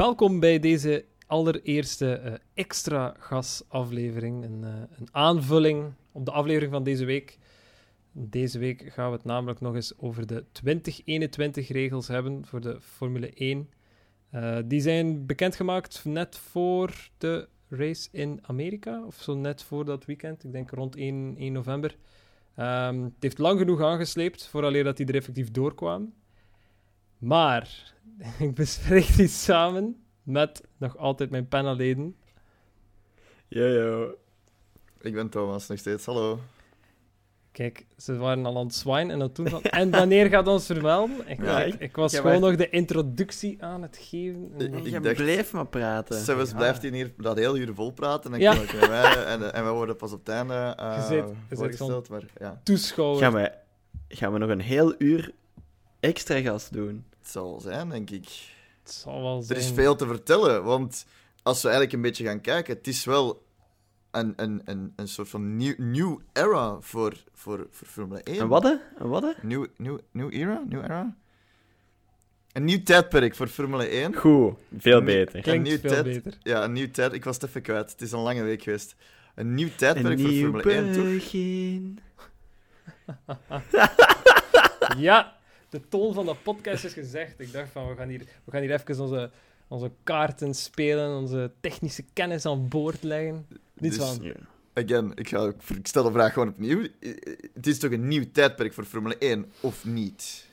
welkom 0.00 0.40
bij 0.40 0.58
deze 0.58 1.04
allereerste 1.26 2.22
uh, 2.24 2.32
extra 2.54 3.14
gasaflevering. 3.18 4.44
Een, 4.44 4.60
uh, 4.62 4.68
een 4.98 5.08
aanvulling 5.10 5.92
op 6.12 6.24
de 6.24 6.30
aflevering 6.30 6.72
van 6.72 6.82
deze 6.82 7.04
week. 7.04 7.38
Deze 8.12 8.58
week 8.58 8.92
gaan 8.92 9.10
we 9.10 9.16
het 9.16 9.24
namelijk 9.24 9.60
nog 9.60 9.74
eens 9.74 9.98
over 9.98 10.26
de 10.26 10.44
2021-regels 10.44 12.08
hebben 12.08 12.46
voor 12.46 12.60
de 12.60 12.80
Formule 12.80 13.30
1. 13.30 13.70
Uh, 14.34 14.58
die 14.64 14.80
zijn 14.80 15.26
bekendgemaakt 15.26 16.04
net 16.04 16.36
voor 16.36 17.10
de 17.18 17.48
race 17.68 18.08
in 18.12 18.38
Amerika, 18.42 19.04
of 19.04 19.16
zo 19.22 19.34
net 19.34 19.62
voor 19.62 19.84
dat 19.84 20.04
weekend. 20.04 20.44
Ik 20.44 20.52
denk 20.52 20.70
rond 20.70 20.96
1, 20.96 21.34
1 21.38 21.52
november. 21.52 21.96
Um, 22.56 23.04
het 23.04 23.12
heeft 23.20 23.38
lang 23.38 23.58
genoeg 23.58 23.80
aangesleept 23.82 24.46
vooraleer 24.46 24.84
dat 24.84 24.96
die 24.96 25.06
er 25.06 25.14
effectief 25.14 25.50
doorkwamen. 25.50 26.14
Maar 27.20 27.92
ik 28.38 28.54
bespreek 28.54 29.16
die 29.16 29.28
samen 29.28 30.04
met 30.22 30.64
nog 30.76 30.96
altijd 30.96 31.30
mijn 31.30 31.48
panelleden. 31.48 32.16
Yo, 33.48 33.66
yo. 33.66 34.14
Ik 35.00 35.14
ben 35.14 35.28
Thomas, 35.28 35.68
nog 35.68 35.78
steeds. 35.78 36.06
Hallo. 36.06 36.40
Kijk, 37.52 37.86
ze 37.96 38.16
waren 38.16 38.46
al 38.46 38.58
aan 38.58 38.64
het 38.64 38.74
zwijn 38.74 39.10
en 39.10 39.32
toen 39.32 39.48
van... 39.48 39.62
En 39.80 39.90
wanneer 39.90 40.26
gaat 40.28 40.46
ons 40.46 40.66
vermelden? 40.66 41.28
Ik, 41.28 41.42
ja, 41.42 41.62
ik, 41.62 41.74
ik 41.74 41.96
was 41.96 42.18
gewoon 42.18 42.40
nog 42.40 42.56
de 42.56 42.68
introductie 42.68 43.62
aan 43.64 43.82
het 43.82 43.96
geven. 44.00 44.52
En 44.58 44.74
ik, 44.74 44.84
ik 44.84 45.02
dacht, 45.02 45.16
blijf 45.16 45.52
maar 45.52 45.66
praten. 45.66 46.20
Zelfs 46.20 46.50
ja. 46.50 46.56
blijft 46.56 46.82
hij 46.82 46.90
hier 46.90 47.12
dat 47.16 47.36
heel 47.36 47.56
uur 47.56 47.74
vol 47.74 47.90
praten 47.90 48.34
en, 48.34 48.40
ja. 48.40 48.54
met 48.54 48.88
mij, 48.88 49.24
en, 49.24 49.54
en 49.54 49.64
we 49.64 49.70
worden 49.70 49.96
pas 49.96 50.12
op 50.12 50.18
het 50.18 50.28
einde 50.28 50.76
uh, 50.80 51.08
zit, 51.08 51.24
voorgesteld. 51.50 52.08
Maar, 52.08 52.24
ja. 52.38 52.60
Toeschouwer. 52.64 53.22
Gaan 53.22 53.32
we, 53.32 53.52
gaan 54.08 54.32
we 54.32 54.38
nog 54.38 54.50
een 54.50 54.60
heel 54.60 54.94
uur 54.98 55.32
extra 56.00 56.40
gast 56.40 56.72
doen? 56.72 57.04
Het 57.20 57.30
zal 57.30 57.60
zijn, 57.60 57.88
denk 57.88 58.10
ik. 58.10 58.28
Het 58.82 58.92
zal 58.92 59.22
wel 59.22 59.42
zijn. 59.42 59.58
Er 59.58 59.64
is 59.64 59.72
veel 59.72 59.96
te 59.96 60.06
vertellen, 60.06 60.64
want 60.64 61.06
als 61.42 61.62
we 61.62 61.68
eigenlijk 61.68 61.96
een 61.96 62.02
beetje 62.02 62.24
gaan 62.24 62.40
kijken, 62.40 62.76
het 62.76 62.86
is 62.86 63.04
wel 63.04 63.42
een, 64.10 64.32
een, 64.36 64.62
een, 64.64 64.92
een 64.96 65.08
soort 65.08 65.28
van 65.28 65.56
nieuw, 65.56 65.74
new 65.78 66.18
era 66.32 66.80
voor, 66.80 67.16
voor, 67.32 67.66
voor 67.70 67.86
Formule 67.86 68.22
1. 68.22 68.40
Een 68.40 68.48
wat? 68.48 68.64
Een 68.64 69.08
wat? 69.08 69.42
Nieuw, 69.42 69.66
nieuw, 69.76 69.98
nieuw 70.10 70.28
era? 70.28 70.62
Nieuw 70.68 70.82
era? 70.82 71.16
Een 72.52 72.64
nieuw 72.64 72.82
tijdperk 72.82 73.34
voor 73.34 73.46
Formule 73.48 73.84
1. 73.84 74.14
Goed, 74.14 74.58
veel 74.78 75.02
beter. 75.02 75.40
Klinkt 75.40 75.48
een 75.48 75.62
nieuw 75.62 75.78
veel 75.78 75.90
tijd, 75.90 76.04
beter. 76.04 76.38
Ja, 76.42 76.64
een 76.64 76.72
nieuw 76.72 76.90
tijd. 76.90 77.12
Ik 77.12 77.24
was 77.24 77.34
het 77.34 77.44
even 77.44 77.62
kwijt. 77.62 77.90
Het 77.90 78.00
is 78.00 78.12
een 78.12 78.20
lange 78.20 78.42
week 78.42 78.62
geweest. 78.62 78.94
Een 79.34 79.54
nieuw 79.54 79.68
tijdperk 79.76 80.18
een 80.18 80.20
voor 80.20 80.30
Formule 80.30 80.62
begin. 80.62 81.98
1, 83.06 83.32
toch? 83.70 84.98
ja, 84.98 85.39
de 85.70 85.88
toon 85.88 86.14
van 86.14 86.26
de 86.26 86.34
podcast 86.42 86.84
is 86.84 86.92
gezegd. 86.92 87.40
Ik 87.40 87.52
dacht 87.52 87.70
van, 87.70 87.88
we 87.88 87.96
gaan 87.96 88.08
hier, 88.08 88.24
we 88.44 88.50
gaan 88.50 88.60
hier 88.60 88.72
even 88.72 89.00
onze, 89.00 89.30
onze 89.68 89.90
kaarten 90.02 90.54
spelen, 90.54 91.16
onze 91.18 91.50
technische 91.60 92.04
kennis 92.12 92.46
aan 92.46 92.68
boord 92.68 93.02
leggen. 93.02 93.46
Niets 93.74 93.96
Dus- 93.96 94.06
van. 94.06 94.32
Again, 94.74 95.12
ik, 95.14 95.28
ga, 95.28 95.52
ik 95.76 95.86
stel 95.86 96.02
de 96.02 96.10
vraag 96.10 96.32
gewoon 96.32 96.48
opnieuw. 96.48 96.86
Het 97.54 97.66
is 97.66 97.78
toch 97.78 97.90
een 97.90 98.08
nieuw 98.08 98.24
tijdperk 98.32 98.72
voor 98.72 98.84
Formule 98.84 99.18
1, 99.18 99.52
of 99.60 99.84
niet? 99.84 100.46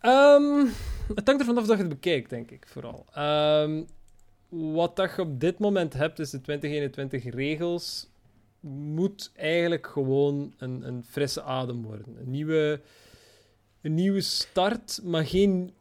Ehm, 0.00 0.66
het 1.14 1.26
hangt 1.26 1.40
er 1.40 1.46
vanaf 1.46 1.66
dat 1.66 1.76
je 1.76 1.82
het 1.82 1.92
bekijkt, 1.92 2.30
denk 2.30 2.50
ik, 2.50 2.66
vooral. 2.66 3.06
Ehm, 3.12 3.82
wat 4.48 4.96
dat 4.96 5.12
je 5.16 5.22
op 5.22 5.40
dit 5.40 5.58
moment 5.58 5.92
hebt, 5.92 6.18
is 6.18 6.30
de 6.30 6.40
2021 6.40 7.24
regels, 7.34 8.08
moet 8.60 9.30
eigenlijk 9.36 9.86
gewoon 9.86 10.54
een, 10.58 10.86
een 10.86 11.04
frisse 11.08 11.42
adem 11.42 11.82
worden. 11.82 12.16
Een 12.20 12.30
nieuwe, 12.30 12.80
een 13.84 13.94
nieuwe 13.94 14.20
start, 14.20 15.00
maar 15.02 15.26
geen 15.26 15.72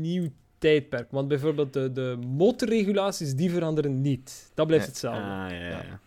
nieuw 0.00 0.28
tijdperk. 0.58 1.10
Want 1.10 1.28
bijvoorbeeld 1.28 1.72
de, 1.72 1.92
de 1.92 2.18
motorregulaties, 2.26 3.34
die 3.34 3.50
veranderen 3.50 4.00
niet. 4.00 4.50
Dat 4.54 4.66
blijft 4.66 4.84
Nee. 4.84 4.92
hetzelfde. 4.94 5.20
Ah, 5.22 5.50
ja, 5.50 5.68
ja. 5.68 6.00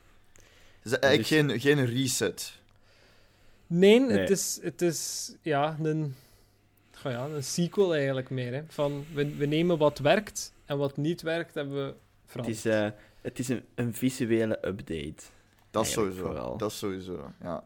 Het 0.81 0.91
is 0.91 0.99
eigenlijk 0.99 1.27
geen, 1.27 1.59
geen 1.59 1.85
reset. 1.85 2.61
Nee, 3.67 3.99
Nee. 3.99 4.17
Het, 4.17 4.29
is, 4.29 4.59
het 4.61 4.81
is 4.81 5.31
ja, 5.41 5.77
een, 5.81 6.15
ja, 7.03 7.25
een 7.25 7.43
sequel 7.43 7.95
eigenlijk 7.95 8.29
meer. 8.29 8.53
Hè. 8.53 8.61
Van, 8.67 9.05
we, 9.13 9.35
we 9.35 9.45
nemen 9.45 9.77
wat 9.77 9.99
werkt 9.99 10.53
en 10.65 10.77
wat 10.77 10.97
niet 10.97 11.21
werkt, 11.21 11.53
hebben 11.53 11.75
we 11.75 11.81
Het 11.83 11.95
veranderd. 12.25 12.57
is, 12.57 12.65
eh, 12.65 12.87
het 13.21 13.39
is 13.39 13.47
een, 13.47 13.63
een 13.75 13.93
visuele 13.93 14.67
update. 14.67 15.23
Dat 15.71 15.87
sowieso. 15.87 16.21
vooral. 16.25 16.57
Dat 16.57 16.71
is 16.71 16.77
sowieso, 16.77 17.31
ja. 17.41 17.63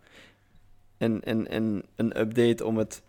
En, 0.98 1.24
en, 1.24 1.48
en 1.48 1.84
een 1.96 2.19
update 2.19 2.66
om 2.66 2.78
het 2.78 3.02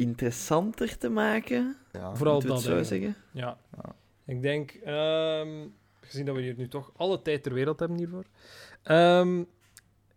interessanter 0.00 0.98
te 0.98 1.08
maken, 1.08 1.76
ja. 1.92 2.14
Vooral 2.16 2.40
dat 2.42 2.62
zo 2.62 2.82
zeggen. 2.82 3.16
Ja. 3.32 3.58
Ja. 3.82 3.94
Ik 4.26 4.42
denk, 4.42 4.70
ehm, 4.70 5.48
gezien 6.00 6.24
dat 6.26 6.34
we 6.36 6.42
hier 6.42 6.54
nu 6.56 6.68
toch 6.68 6.92
alle 6.96 7.22
tijd 7.22 7.42
ter 7.42 7.54
wereld 7.54 7.78
hebben 7.80 7.98
hiervoor. 7.98 8.24
Ehm, 8.82 9.42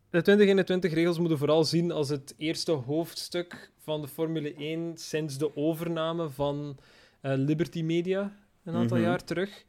de 0.10 0.22
2021 0.22 0.94
regels 0.94 1.20
moeten 1.20 1.38
vooral 1.38 1.64
zien 1.64 1.92
als 1.92 2.10
het 2.10 2.34
eerste 2.38 2.72
hoofdstuk 2.72 3.72
van 3.80 4.02
de 4.02 4.08
Formule 4.08 4.54
1 4.58 4.98
sinds 4.98 5.38
de 5.38 5.56
overname 5.56 6.30
van 6.30 6.78
eh, 7.22 7.34
Liberty 7.36 7.82
Media 7.82 8.36
een 8.64 8.76
aantal 8.76 8.98
Mhm. 8.98 9.06
jaar 9.06 9.24
terug. 9.24 9.64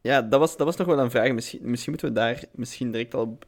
Ja, 0.00 0.22
dat 0.22 0.40
was, 0.40 0.56
dat 0.56 0.66
was 0.66 0.76
nog 0.76 0.86
wel 0.86 0.98
een 0.98 1.10
vraag. 1.10 1.32
Misschien, 1.32 1.60
misschien 1.62 1.90
moeten 1.92 2.08
we 2.08 2.14
daar 2.14 2.42
misschien 2.52 2.90
direct 2.90 3.14
al 3.14 3.38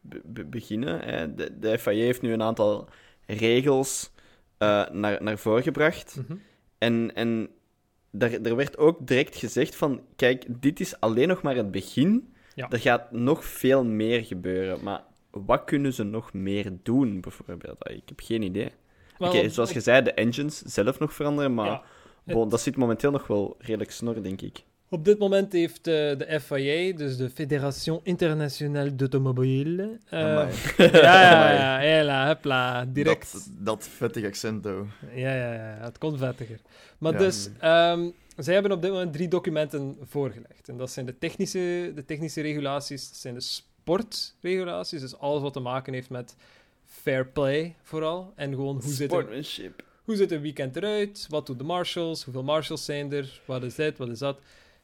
be- 0.00 0.20
be- 0.24 0.44
beginnen. 0.44 1.00
Hè. 1.00 1.34
De, 1.34 1.58
de 1.58 1.78
FIA 1.78 1.92
heeft 2.04 2.22
nu 2.22 2.32
een 2.32 2.42
aantal 2.42 2.88
regels 3.26 4.10
eh, 4.58 4.88
naar, 4.90 5.22
naar 5.22 5.38
voren 5.38 5.62
gebracht. 5.62 6.16
Mhm. 6.16 6.38
En, 6.78 7.14
en 7.14 7.48
daar, 8.10 8.32
er 8.32 8.56
werd 8.56 8.78
ook 8.78 9.06
direct 9.06 9.36
gezegd 9.36 9.76
van, 9.76 10.00
kijk, 10.16 10.44
dit 10.48 10.80
is 10.80 11.00
alleen 11.00 11.28
nog 11.28 11.42
maar 11.42 11.56
het 11.56 11.70
begin. 11.70 12.32
Ja. 12.54 12.70
Er 12.70 12.80
gaat 12.80 13.12
nog 13.12 13.44
veel 13.44 13.84
meer 13.84 14.24
gebeuren. 14.24 14.82
Maar 14.82 15.02
wat 15.30 15.64
kunnen 15.64 15.92
ze 15.92 16.02
nog 16.02 16.32
meer 16.32 16.72
doen, 16.82 17.20
bijvoorbeeld? 17.20 17.84
Ah, 17.84 17.96
Ik 17.96 18.02
heb 18.08 18.20
geen 18.20 18.42
idee. 18.42 18.70
Oké, 19.18 19.48
zoals 19.48 19.72
je 19.72 19.80
zei, 19.80 20.02
de 20.02 20.12
engines 20.12 20.58
zelf 20.58 20.98
nog 20.98 21.12
veranderen, 21.12 21.54
maar 21.54 21.66
ja, 21.66 21.82
bon, 22.24 22.48
dat 22.48 22.60
zit 22.60 22.76
momenteel 22.76 23.10
nog 23.10 23.26
wel 23.26 23.56
redelijk 23.58 23.90
snor, 23.90 24.22
denk 24.22 24.40
ik. 24.40 24.64
Op 24.90 25.04
dit 25.04 25.18
moment 25.18 25.52
heeft 25.52 25.86
eh, 25.86 25.94
de 25.94 26.40
FIA, 26.40 26.96
dus 26.96 27.16
de 27.16 27.30
Fédération 27.30 28.00
Internationale 28.02 28.94
d'Automobile... 28.94 29.98
eh, 30.08 30.20
ja, 31.02 31.80
ja, 31.80 31.80
ja, 31.80 32.26
hopla, 32.26 32.84
direct. 32.84 33.32
Dat, 33.32 33.48
dat 33.58 33.88
vettig 33.88 34.24
accent. 34.24 34.64
Ja, 34.64 35.34
ja, 35.34 35.52
ja, 35.52 35.78
het 35.80 35.98
kon 35.98 36.18
vettiger. 36.18 36.60
Maar 36.98 37.18
dus, 37.18 37.48
ehm, 37.58 38.08
zij 38.36 38.54
hebben 38.54 38.72
op 38.72 38.82
dit 38.82 38.90
moment 38.90 39.12
drie 39.12 39.28
documenten 39.28 39.96
voorgelegd. 40.02 40.68
En 40.68 40.76
dat 40.76 40.90
zijn 40.90 41.06
de 41.06 41.18
technische, 41.18 41.92
de 41.94 42.04
technische 42.06 42.40
regulaties, 42.40 43.08
dat 43.08 43.18
zijn 43.18 43.34
de 43.34 43.40
sportregulaties, 43.40 45.00
dus 45.00 45.18
alles 45.18 45.42
wat 45.42 45.52
te 45.52 45.60
maken 45.60 45.92
heeft 45.92 46.10
met 46.10 46.36
fair 46.84 47.26
play 47.26 47.74
vooral. 47.82 48.32
En 48.36 48.50
gewoon 48.50 48.80
hoe 48.82 48.92
zit, 48.92 49.12
een, 49.12 49.44
hoe 50.04 50.16
zit 50.16 50.30
een 50.32 50.40
weekend 50.40 50.76
eruit, 50.76 51.26
wat 51.28 51.46
doen 51.46 51.58
de 51.58 51.64
marshals, 51.64 52.24
hoeveel 52.24 52.42
marshals 52.42 52.84
zijn 52.84 53.12
er, 53.12 53.40
wat 53.44 53.62
is 53.62 53.74
dit, 53.74 53.98
wat 53.98 54.08
is 54.08 54.18
dat. 54.18 54.38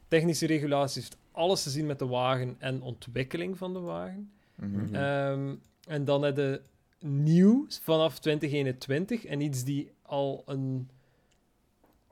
Technische 0.09 0.47
regulaties 0.47 0.95
heeft 0.95 1.17
alles 1.33 1.63
te 1.63 1.71
zien 1.71 1.87
met 1.87 1.99
de 1.99 2.07
wagen 2.07 2.57
en 2.59 2.83
ontwikkeling 2.83 3.59
van 3.59 3.73
de 3.73 3.79
wagen. 3.79 4.31
Mhm. 4.55 4.71
Mhm. 4.71 4.95
Ehm, 4.95 5.55
en 5.89 6.05
dan 6.05 6.23
heb 6.23 6.37
je 6.37 6.61
nieuw 7.01 7.67
vanaf 7.69 8.19
2021 8.19 9.25
en 9.25 9.41
iets 9.41 9.65
die 9.65 9.91
al 10.03 10.43
een 10.47 10.89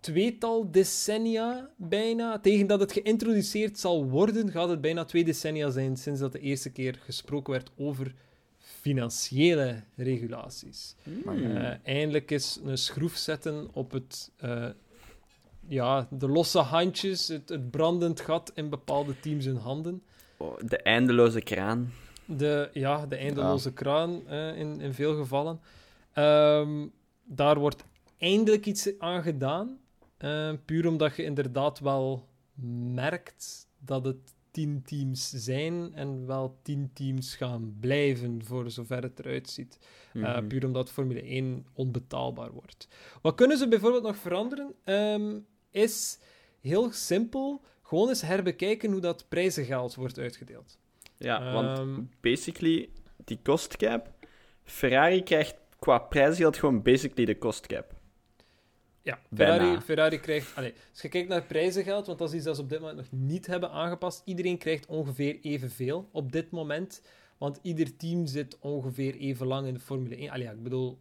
tweetal 0.00 0.70
decennia 0.70 1.70
bijna, 1.76 2.38
tegen 2.38 2.66
dat 2.66 2.80
het 2.80 2.92
geïntroduceerd 2.92 3.78
zal 3.78 4.08
worden, 4.08 4.50
gaat 4.50 4.68
het 4.68 4.80
bijna 4.80 5.04
twee 5.04 5.24
decennia 5.24 5.70
zijn 5.70 5.96
sinds 5.96 6.20
dat 6.20 6.32
de 6.32 6.40
eerste 6.40 6.70
keer 6.70 6.98
gesproken 7.04 7.52
werd 7.52 7.70
over 7.76 8.14
financiële 8.58 9.82
regulaties. 9.96 10.94
Hmm. 11.02 11.56
Eh, 11.56 11.74
eindelijk 11.82 12.30
is 12.30 12.60
een 12.64 12.78
schroef 12.78 13.16
zetten 13.16 13.68
op 13.72 13.90
het, 13.90 14.30
eh, 14.36 14.68
ja, 15.72 16.06
de 16.10 16.28
losse 16.28 16.58
handjes, 16.58 17.28
het, 17.28 17.48
het 17.48 17.70
brandend 17.70 18.20
gat 18.20 18.52
in 18.54 18.68
bepaalde 18.68 19.20
teams 19.20 19.44
hun 19.44 19.56
handen. 19.56 20.02
Oh, 20.36 20.58
de 20.64 20.76
eindeloze 20.76 21.40
kraan. 21.40 21.92
De, 22.24 22.70
ja, 22.72 23.06
de 23.06 23.16
eindeloze 23.16 23.72
kraan 23.72 24.26
eh, 24.28 24.58
in, 24.58 24.80
in 24.80 24.94
veel 24.94 25.14
gevallen. 25.16 25.60
Ehm, 26.12 26.86
daar 27.24 27.58
wordt 27.58 27.84
eindelijk 28.18 28.66
iets 28.66 28.98
aan 28.98 29.22
gedaan. 29.22 29.78
eh, 30.16 30.52
puur 30.64 30.86
omdat 30.88 31.16
je 31.16 31.24
inderdaad 31.24 31.78
wel 31.78 32.28
merkt 32.94 33.66
dat 33.78 34.04
het 34.04 34.34
tien 34.50 34.82
teams 34.82 35.28
zijn 35.30 35.94
en 35.94 36.26
wel 36.26 36.58
tien 36.62 36.90
teams 36.94 37.36
gaan 37.36 37.76
blijven 37.80 38.44
voor 38.44 38.70
zover 38.70 39.02
het 39.02 39.18
eruit 39.18 39.50
ziet. 39.50 39.78
Uh, 40.12 40.36
Mhm. 40.36 40.46
puur 40.46 40.64
omdat 40.66 40.90
Formule 40.90 41.22
1 41.22 41.66
onbetaalbaar 41.72 42.52
wordt. 42.52 42.88
Wat 43.22 43.34
kunnen 43.34 43.58
ze 43.58 43.68
bijvoorbeeld 43.68 44.02
nog 44.02 44.16
veranderen? 44.16 44.74
Ehm, 44.84 45.38
is 45.72 46.18
heel 46.60 46.92
simpel. 46.92 47.62
Gewoon 47.82 48.08
eens 48.08 48.22
herbekijken 48.22 48.90
hoe 48.92 49.00
dat 49.00 49.28
prijzengeld 49.28 49.94
wordt 49.94 50.18
uitgedeeld. 50.18 50.78
Ja, 51.16 51.52
want 51.52 51.78
Ehm, 51.78 52.00
basically, 52.20 52.88
die 53.24 53.38
cost 53.42 53.76
cap, 53.76 54.10
Ferrari 54.64 55.22
krijgt 55.22 55.54
qua 55.78 55.98
prijsgeld 55.98 56.56
gewoon 56.56 56.82
basically 56.82 57.24
de 57.24 57.38
cost 57.38 57.66
cap. 57.66 58.00
Ja, 59.02 59.20
Bijna. 59.28 59.54
Ferrari, 59.54 59.80
Ferrari 59.80 60.20
krijgt... 60.20 60.56
Allee, 60.56 60.74
als 60.90 61.02
je 61.02 61.08
kijkt 61.08 61.28
naar 61.28 61.42
prijzengeld, 61.42 62.06
want 62.06 62.18
dat 62.18 62.28
is 62.28 62.34
iets 62.34 62.44
dat 62.44 62.56
ze 62.56 62.62
op 62.62 62.68
dit 62.68 62.80
moment 62.80 62.96
nog 62.96 63.06
niet 63.10 63.46
hebben 63.46 63.70
aangepast. 63.70 64.22
Iedereen 64.24 64.58
krijgt 64.58 64.86
ongeveer 64.86 65.38
evenveel 65.40 66.08
op 66.12 66.32
dit 66.32 66.50
moment. 66.50 67.02
Want 67.38 67.58
ieder 67.62 67.96
team 67.96 68.26
zit 68.26 68.58
ongeveer 68.58 69.16
even 69.16 69.46
lang 69.46 69.66
in 69.66 69.74
de 69.74 69.80
Formule 69.80 70.16
1. 70.16 70.30
Allee, 70.30 70.44
ja, 70.44 70.52
ik 70.52 70.62
bedoel, 70.62 70.98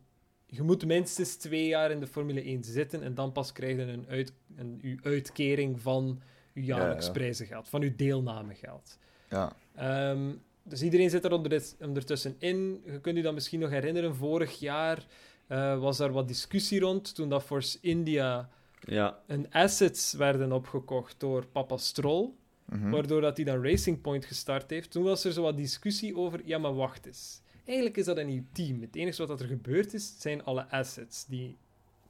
je 0.54 0.62
moet 0.62 0.86
minstens 0.86 1.36
twee 1.36 1.68
jaar 1.68 1.92
in 1.92 2.00
de 2.00 2.08
Formule 2.08 2.42
1 2.42 2.64
zitten 2.64 3.04
en 3.04 3.14
dan 3.14 3.32
pas 3.32 3.52
krijg 3.52 3.76
je 3.76 3.82
een, 3.82 4.06
uit, 4.10 4.34
een 4.56 4.80
uw 4.82 4.98
uitkering 5.02 5.82
van 5.82 6.22
je 6.54 6.64
jaarlijks 6.64 7.06
ja. 7.06 7.12
prijzengeld, 7.12 7.70
van 7.70 7.82
uw 7.82 7.96
deelnamegeld. 7.96 8.98
Ja. 9.30 9.56
Ehm, 9.76 10.32
dus 10.64 10.82
iedereen 10.82 11.10
zit 11.10 11.26
er 11.26 11.32
onder, 11.32 11.64
ondertussen 11.80 12.36
in. 12.38 12.82
Je 12.86 13.00
kunt 13.00 13.18
je 13.18 13.24
dat 13.24 13.34
misschien 13.34 13.60
nog 13.60 13.70
herinneren, 13.70 14.16
vorig 14.16 14.60
jaar 14.60 15.06
eh, 15.48 15.80
was 15.80 15.98
daar 15.98 16.12
wat 16.12 16.28
discussie 16.28 16.80
rond 16.80 17.16
toen 17.16 17.30
dat 17.30 17.44
Force 17.44 17.78
India 17.82 18.50
Ja, 18.80 19.20
een 19.28 19.52
assets 19.52 20.14
werden 20.14 20.52
opgekocht 20.52 21.20
door 21.20 21.46
Papa 21.46 21.78
Stroll, 21.78 22.30
Mhm. 22.66 22.90
waardoor 22.90 23.22
dat 23.22 23.36
hij 23.38 23.46
dan 23.46 23.64
Racing 23.64 24.02
Point 24.02 24.26
gestart 24.26 24.70
heeft. 24.70 24.92
Toen 24.92 25.04
was 25.04 25.24
er 25.24 25.32
zo 25.32 25.42
wat 25.42 25.58
discussie 25.58 26.18
over, 26.18 26.42
ja 26.46 26.58
maar 26.58 26.76
wacht 26.76 27.06
eens. 27.06 27.42
Eigenlijk 27.72 27.98
is 27.98 28.06
dat 28.06 28.18
een 28.18 28.28
nieuw 28.28 28.44
team. 28.52 28.82
Het 28.82 28.96
enige 28.96 29.26
wat 29.26 29.40
er 29.42 29.48
gebeurd 29.48 29.94
is, 29.94 30.16
zijn 30.18 30.44
alle 30.44 30.70
assets 30.70 31.26
die 31.26 31.58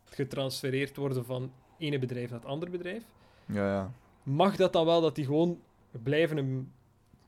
getransfereerd 0.06 0.98
worden 0.98 1.26
van 1.26 1.52
ene 1.78 2.00
bedrijf 2.00 2.30
naar 2.30 2.40
het 2.40 2.48
andere 2.48 2.72
bedrijf. 2.72 3.04
Ja, 3.46 3.66
ja. 3.74 3.92
Mag 4.24 4.56
dat 4.56 4.74
dan 4.74 4.86
wel 4.86 5.02
dat 5.02 5.16
die 5.16 5.26
gewoon 5.26 5.60
blijven 6.04 6.38
een, 6.38 6.72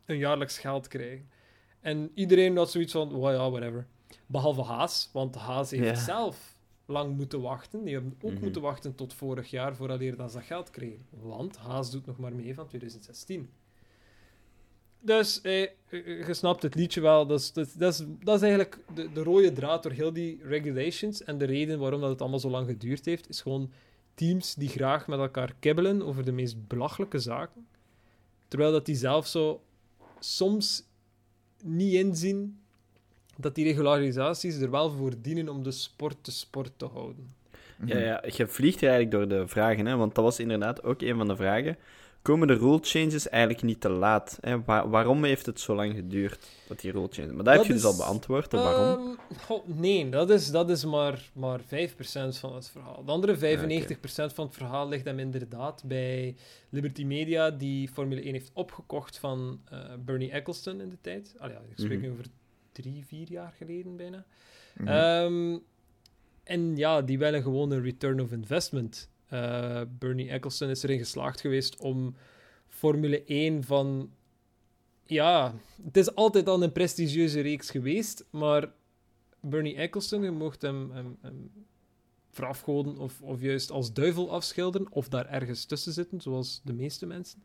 een 0.06 0.18
jaarlijks 0.18 0.58
geld 0.58 0.88
krijgen? 0.88 1.28
En 1.80 2.12
iedereen 2.14 2.58
had 2.58 2.72
zoiets 2.72 2.92
van, 2.92 3.20
well, 3.20 3.34
ja, 3.34 3.50
whatever. 3.50 3.88
Behalve 4.26 4.62
Haas, 4.62 5.10
want 5.14 5.36
Haas 5.36 5.72
heeft 5.72 5.84
Ja. 5.84 5.96
zelf 5.96 6.56
lang 6.86 7.16
moeten 7.18 7.42
wachten. 7.42 7.84
Die 7.84 7.94
hebben 7.94 8.16
ook 8.22 8.32
Mhm. 8.32 8.42
moeten 8.42 8.62
wachten 8.62 8.96
tot 8.96 9.14
vorig 9.14 9.50
jaar 9.50 9.76
voordat 9.76 10.00
ze 10.00 10.16
dat 10.16 10.38
geld 10.44 10.70
kregen. 10.70 11.06
Want 11.10 11.58
Haas 11.58 11.92
doet 11.92 12.06
nog 12.06 12.18
maar 12.18 12.34
mee 12.36 12.54
van 12.54 12.68
2016. 12.68 13.50
Dus, 15.06 15.42
eh, 15.42 15.68
je 15.90 16.34
snapt 16.34 16.64
het 16.64 16.76
liedje 16.76 17.02
wel. 17.02 17.28
Dat 17.28 17.40
is, 17.40 17.54
dat, 17.54 17.74
dat 17.78 17.94
is, 17.94 18.04
dat 18.24 18.36
is 18.36 18.42
eigenlijk 18.42 18.80
de, 18.96 19.12
de 19.12 19.24
rode 19.24 19.54
draad 19.54 19.84
door 19.84 19.92
heel 19.92 20.14
die 20.14 20.40
regulations. 20.44 21.24
En 21.24 21.38
de 21.38 21.46
reden 21.46 21.80
waarom 21.80 22.02
dat 22.02 22.10
het 22.10 22.22
allemaal 22.22 22.40
zo 22.40 22.50
lang 22.50 22.68
geduurd 22.68 23.06
heeft, 23.06 23.30
is 23.30 23.42
gewoon 23.42 23.72
teams 24.14 24.56
die 24.56 24.70
graag 24.70 25.08
met 25.08 25.20
elkaar 25.20 25.54
kibbelen 25.60 26.02
over 26.02 26.26
de 26.26 26.32
meest 26.32 26.68
belachelijke 26.68 27.20
zaken. 27.20 27.68
Terwijl 28.48 28.72
dat 28.72 28.86
die 28.86 28.96
zelf 28.96 29.28
zo 29.28 29.62
soms 30.20 30.84
niet 31.64 31.94
inzien 31.94 32.60
dat 33.38 33.56
die 33.56 33.66
regularisaties 33.66 34.56
er 34.56 34.72
wel 34.72 34.92
voor 34.92 35.14
dienen 35.22 35.50
om 35.50 35.64
de 35.64 35.72
sport 35.72 36.18
te 36.22 36.32
sport 36.32 36.72
te 36.78 36.86
houden. 36.86 37.34
Ja, 37.86 37.98
ja, 37.98 38.24
je 38.36 38.48
vliegt 38.48 38.82
er 38.82 38.90
eigenlijk 38.90 39.12
door 39.12 39.40
de 39.40 39.48
vragen, 39.48 39.86
hè, 39.86 39.96
want 39.96 40.16
dat 40.16 40.24
was 40.24 40.40
inderdaad 40.40 40.84
ook 40.84 41.02
een 41.02 41.18
van 41.18 41.28
de 41.28 41.36
vragen. 41.36 41.78
Komen 42.24 42.48
de 42.48 42.54
rule 42.54 42.80
changes 42.82 43.30
eigenlijk 43.30 43.64
niet 43.64 43.82
te 43.82 43.90
laat? 43.90 44.38
Hè? 44.42 44.64
Wa- 44.64 44.88
waarom 44.90 45.24
heeft 45.24 45.46
het 45.46 45.60
zo 45.60 45.76
lang 45.76 45.94
geduurd, 45.96 46.48
dat 46.68 46.80
die 46.80 46.92
rule 46.92 47.08
changes? 47.12 47.32
Maar 47.34 47.44
dat, 47.44 47.56
heb 47.56 47.66
je 47.66 47.74
dus 47.74 47.84
al 47.84 47.96
beantwoord, 47.96 48.52
waarom? 48.52 49.18
Ehm, 49.30 49.38
goh, 49.40 49.68
nee, 49.68 50.10
dat 50.10 50.30
is, 50.30 50.52
dat 50.52 50.70
is 50.70 50.86
maar, 50.86 51.30
maar 51.34 51.60
5% 51.62 51.64
van 52.40 52.56
het 52.56 52.70
verhaal. 52.70 53.04
De 53.06 53.12
andere 53.12 53.38
95% 53.38 54.34
van 54.34 54.46
het 54.46 54.54
verhaal 54.56 54.88
ligt 54.88 55.06
hem 55.06 55.20
inderdaad 55.20 55.84
bij 55.86 56.36
Liberty 56.70 57.04
Media, 57.04 57.50
die 57.52 57.88
Formule 57.90 58.22
1 58.22 58.34
heeft 58.34 58.52
opgekocht 58.54 59.18
van 59.18 59.60
eh, 59.70 59.80
Bernie 60.06 60.32
Eccleston 60.32 60.82
in 60.82 60.90
de 60.90 60.98
tijd. 61.02 61.36
Allee, 61.38 61.56
ja, 61.56 61.62
ik 61.70 61.78
spreek 61.80 61.98
Mhm. 61.98 62.08
nu 62.08 62.12
over 62.12 62.26
drie, 62.72 63.06
vier 63.06 63.30
jaar 63.32 63.54
geleden 63.58 63.96
bijna. 63.98 64.26
Mhm. 64.78 64.88
Ehm, 64.88 65.58
en 66.44 66.76
ja, 66.76 67.02
die 67.02 67.18
willen 67.18 67.42
gewoon 67.42 67.72
een 67.72 67.84
return 67.84 68.22
of 68.22 68.32
investment. 68.32 69.10
Eh, 69.34 69.82
Bernie 70.00 70.30
Eccleston 70.30 70.70
is 70.70 70.84
erin 70.84 70.98
geslaagd 70.98 71.42
geweest 71.42 71.80
om 71.80 72.16
Formule 72.68 73.24
1 73.24 73.64
van... 73.64 74.12
Ja, 75.06 75.54
het 75.84 75.98
is 75.98 76.16
altijd 76.16 76.48
al 76.48 76.64
een 76.64 76.72
prestigieuze 76.72 77.42
reeks 77.42 77.70
geweest, 77.70 78.26
maar 78.30 78.72
Bernie 79.40 79.76
Eccleston, 79.76 80.24
je 80.24 80.32
mocht 80.32 80.62
hem, 80.62 80.92
hem, 80.92 81.18
hem 81.22 81.52
verafgoden 82.30 82.98
of, 82.98 83.22
of 83.22 83.42
juist 83.42 83.72
als 83.72 83.94
duivel 83.94 84.32
afschilderen, 84.32 84.92
of 84.92 85.10
daar 85.10 85.30
ergens 85.30 85.66
tussen 85.66 85.94
zitten, 85.94 86.22
zoals 86.22 86.62
de 86.64 86.74
meeste 86.74 87.06
mensen. 87.06 87.44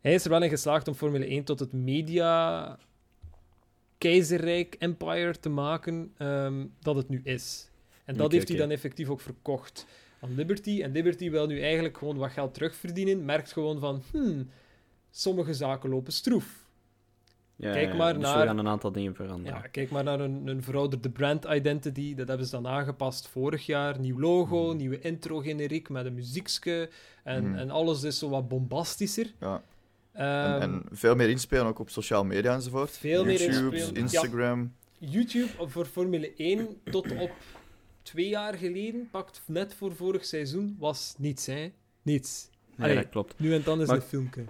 Hij 0.00 0.14
is 0.14 0.24
er 0.24 0.30
wel 0.30 0.42
in 0.42 0.48
geslaagd 0.48 0.88
om 0.88 0.94
Formule 0.94 1.26
1 1.26 1.44
tot 1.44 1.60
het 1.60 1.72
media 1.72 2.78
keizerrijk 3.98 4.76
empire 4.78 5.40
te 5.40 5.48
maken 5.48 6.12
ehm, 6.16 6.66
dat 6.80 6.96
het 6.96 7.08
nu 7.08 7.20
is. 7.24 7.70
En 8.04 8.16
dat 8.16 8.32
heeft 8.32 8.48
hij 8.48 8.56
dan 8.56 8.70
effectief 8.70 9.08
ook 9.08 9.20
verkocht 9.20 9.86
aan 10.20 10.34
Liberty. 10.34 10.82
En 10.82 10.92
Liberty 10.92 11.30
wil 11.30 11.46
nu 11.46 11.60
eigenlijk 11.60 11.98
gewoon 11.98 12.16
wat 12.16 12.30
geld 12.30 12.54
terugverdienen. 12.54 13.24
Merkt 13.24 13.52
gewoon 13.52 13.80
van, 13.80 14.02
hmm, 14.10 14.50
sommige 15.10 15.54
zaken 15.54 15.90
lopen 15.90 16.12
stroef. 16.12 16.68
Ja, 17.56 17.72
kijk 17.72 17.90
ja, 17.90 17.94
maar 17.96 18.14
dus 18.14 18.22
naar- 18.22 18.38
we 18.40 18.46
gaan 18.46 18.58
een 18.58 18.68
aantal 18.68 18.92
dingen 18.92 19.14
veranderen. 19.14 19.58
Ja, 19.62 19.66
kijk 19.66 19.90
maar 19.90 20.04
naar 20.04 20.20
een, 20.20 20.46
een 20.46 20.62
verouderde 20.62 21.10
brand 21.10 21.44
identity. 21.44 22.14
Dat 22.14 22.28
hebben 22.28 22.46
ze 22.46 22.52
dan 22.52 22.66
aangepast 22.66 23.28
vorig 23.28 23.66
jaar. 23.66 23.98
Nieuw 24.00 24.20
logo, 24.20 24.66
Mhm. 24.68 24.76
nieuwe 24.76 24.98
intro-generiek 25.00 25.88
met 25.88 26.06
een 26.06 26.14
muziekske. 26.14 26.88
En, 27.24 27.48
Mhm. 27.48 27.58
en 27.58 27.70
alles 27.70 28.02
is 28.02 28.18
zo 28.18 28.28
wat 28.28 28.48
bombastischer. 28.48 29.32
ja. 29.40 29.62
Ehm, 30.12 30.26
en, 30.26 30.60
en 30.60 30.82
veel 30.90 31.14
meer 31.14 31.28
inspelen, 31.28 31.66
ook 31.66 31.78
op 31.78 31.90
sociale 31.90 32.24
media 32.24 32.54
enzovoort. 32.54 32.90
Veel 32.90 33.24
meer 33.24 33.38
YouTube, 33.38 33.76
inspelen, 33.76 33.94
ja. 33.94 34.00
Instagram. 34.00 34.72
YouTube 34.98 35.48
voor 35.68 35.84
Formule 35.86 36.32
1 36.36 36.68
tot 36.84 37.16
op 37.18 37.30
twee 38.02 38.28
jaar 38.28 38.54
geleden, 38.54 39.08
pakt 39.10 39.42
net 39.46 39.74
voor 39.74 39.94
vorig 39.96 40.24
seizoen, 40.24 40.76
was 40.78 41.14
niets, 41.18 41.46
hè? 41.46 41.72
Niets. 42.02 42.48
Ja, 42.76 42.94
dat 42.94 43.08
klopt. 43.08 43.38
Nu 43.38 43.54
en 43.54 43.62
dan 43.64 43.80
is 43.80 43.86
Maar- 43.86 43.96
een 43.96 44.02
filmpje. 44.02 44.44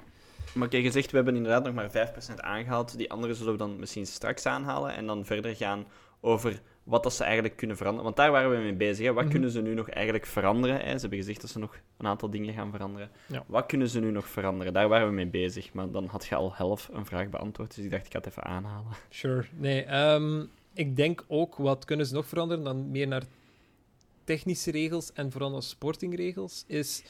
Maar 0.54 0.68
kijk, 0.68 0.82
je 0.82 0.90
zegt, 0.90 1.10
we 1.10 1.16
hebben 1.16 1.36
inderdaad 1.36 1.64
nog 1.64 1.74
maar 1.74 1.90
5% 1.90 2.40
aangehaald. 2.40 2.96
Die 2.96 3.10
andere 3.10 3.34
zullen 3.34 3.52
we 3.52 3.58
dan 3.58 3.78
misschien 3.78 4.06
straks 4.06 4.46
aanhalen. 4.46 4.94
En 4.94 5.06
dan 5.06 5.24
verder 5.24 5.56
gaan 5.56 5.86
over 6.20 6.60
wat 6.82 7.02
dat 7.02 7.12
ze 7.14 7.24
eigenlijk 7.24 7.56
kunnen 7.56 7.76
veranderen. 7.76 8.04
Want 8.04 8.16
daar 8.16 8.30
waren 8.30 8.50
we 8.50 8.56
mee 8.56 8.74
bezig. 8.74 9.06
Hè. 9.06 9.12
Wat 9.12 9.22
Mhm. 9.22 9.32
kunnen 9.32 9.50
ze 9.50 9.60
nu 9.62 9.74
nog 9.74 9.88
eigenlijk 9.90 10.26
veranderen? 10.26 10.76
Hè? 10.80 10.92
Ze 10.94 11.00
hebben 11.00 11.18
gezegd 11.18 11.40
dat 11.40 11.50
ze 11.50 11.58
nog 11.58 11.80
een 11.96 12.06
aantal 12.06 12.30
dingen 12.30 12.54
gaan 12.54 12.70
veranderen. 12.70 13.10
Ja. 13.26 13.44
Wat 13.46 13.66
kunnen 13.66 13.88
ze 13.88 14.00
nu 14.00 14.10
nog 14.10 14.28
veranderen? 14.28 14.72
Daar 14.72 14.88
waren 14.88 15.08
we 15.08 15.14
mee 15.14 15.26
bezig. 15.26 15.72
Maar 15.72 15.90
dan 15.90 16.06
had 16.06 16.26
je 16.26 16.34
al 16.34 16.52
half 16.54 16.88
een 16.92 17.06
vraag 17.06 17.28
beantwoord. 17.28 17.74
Dus 17.74 17.84
ik 17.84 17.90
dacht, 17.90 18.06
ik 18.06 18.12
ga 18.12 18.18
het 18.18 18.26
even 18.26 18.44
aanhalen. 18.44 18.92
Sure. 19.08 19.44
Nee, 19.56 19.82
ehm, 19.82 20.44
ik 20.74 20.96
denk 20.96 21.24
ook, 21.28 21.56
wat 21.56 21.84
kunnen 21.84 22.06
ze 22.06 22.14
nog 22.14 22.26
veranderen 22.26 22.64
dan 22.64 22.90
meer 22.90 23.08
naar 23.08 23.22
technische 24.30 24.70
regels 24.70 25.12
en 25.12 25.30
vooral 25.30 25.50
naar 25.50 25.62
sportingregels, 25.62 26.64
is... 26.66 27.02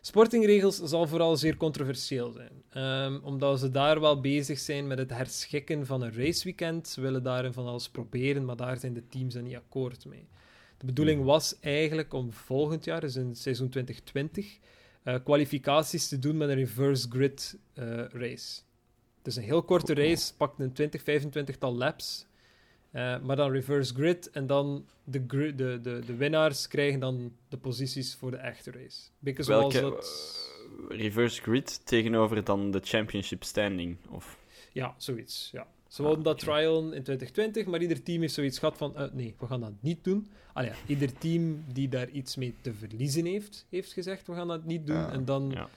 Sportingregels 0.00 0.76
zal 0.82 1.06
vooral 1.06 1.36
zeer 1.36 1.56
controversieel 1.56 2.32
zijn. 2.32 2.62
Ehm, 2.70 3.18
omdat 3.22 3.58
ze 3.60 3.70
daar 3.70 4.00
wel 4.00 4.20
bezig 4.20 4.58
zijn 4.58 4.86
met 4.86 4.98
het 4.98 5.10
herschikken 5.10 5.86
van 5.86 6.02
een 6.02 6.14
raceweekend. 6.14 6.88
Ze 6.88 7.00
willen 7.00 7.22
daarin 7.22 7.52
van 7.52 7.66
alles 7.66 7.88
proberen, 7.88 8.44
maar 8.44 8.56
daar 8.56 8.78
zijn 8.78 8.94
de 8.94 9.08
teams 9.08 9.34
dan 9.34 9.42
niet 9.42 9.56
akkoord 9.56 10.04
mee. 10.04 10.28
De 10.78 10.86
bedoeling 10.86 11.18
Mhm. 11.18 11.26
was 11.26 11.56
eigenlijk 11.60 12.12
om 12.12 12.32
volgend 12.32 12.84
jaar, 12.84 13.00
dus 13.00 13.16
in 13.16 13.34
seizoen 13.34 13.68
2020, 13.68 14.58
eh, 15.02 15.14
kwalificaties 15.24 16.08
te 16.08 16.18
doen 16.18 16.36
met 16.36 16.48
een 16.48 16.54
reverse 16.54 17.06
grid 17.10 17.58
eh, 17.74 17.84
race. 18.08 18.60
Dus 19.22 19.36
een 19.36 19.42
heel 19.42 19.62
korte 19.62 19.94
race, 19.94 20.34
pakt 20.36 20.60
een 20.60 20.72
20, 20.72 21.02
25 21.02 21.56
tal 21.56 21.76
laps. 21.76 22.26
Eh, 22.96 23.18
maar 23.20 23.36
dan 23.36 23.50
reverse 23.50 23.94
grid 23.94 24.30
en 24.30 24.46
dan 24.46 24.86
de, 25.04 25.24
gri- 25.26 25.54
de, 25.54 25.78
de, 25.82 26.02
de 26.06 26.14
winnaars 26.16 26.68
krijgen 26.68 27.00
dan 27.00 27.32
de 27.48 27.56
posities 27.56 28.14
voor 28.14 28.30
de 28.30 28.36
echte 28.36 28.70
race. 28.70 29.00
Beetje 29.18 29.42
zoals 29.42 29.74
Welke 29.74 29.90
dat... 29.96 30.06
eh, 30.90 30.98
reverse 30.98 31.42
grid 31.42 31.86
tegenover 31.86 32.44
dan 32.44 32.70
de 32.70 32.80
championship 32.82 33.44
standing? 33.44 33.96
Of... 34.10 34.38
Ja, 34.72 34.94
zoiets. 34.96 35.48
Ja. 35.52 35.66
Ze 35.88 36.02
wilden 36.02 36.22
dat 36.22 36.32
oké. 36.34 36.44
trial 36.44 36.78
in 36.82 37.02
2020, 37.02 37.66
maar 37.66 37.80
ieder 37.82 38.02
team 38.02 38.20
heeft 38.20 38.34
zoiets 38.34 38.58
gehad 38.58 38.76
van... 38.76 38.96
eh, 38.96 39.04
nee, 39.12 39.34
we 39.38 39.46
gaan 39.46 39.60
dat 39.60 39.72
niet 39.80 40.04
doen. 40.04 40.30
Ah 40.52 40.64
ja, 40.64 40.72
ieder 40.86 41.12
team 41.18 41.64
die 41.72 41.88
daar 41.88 42.08
iets 42.08 42.36
mee 42.36 42.54
te 42.60 42.74
verliezen 42.74 43.24
heeft, 43.24 43.66
heeft 43.70 43.92
gezegd, 43.92 44.26
we 44.26 44.34
gaan 44.34 44.48
dat 44.48 44.64
niet 44.64 44.86
doen. 44.86 44.96
Ja, 44.96 45.10
en 45.12 45.24
dan... 45.24 45.50
ja. 45.54 45.68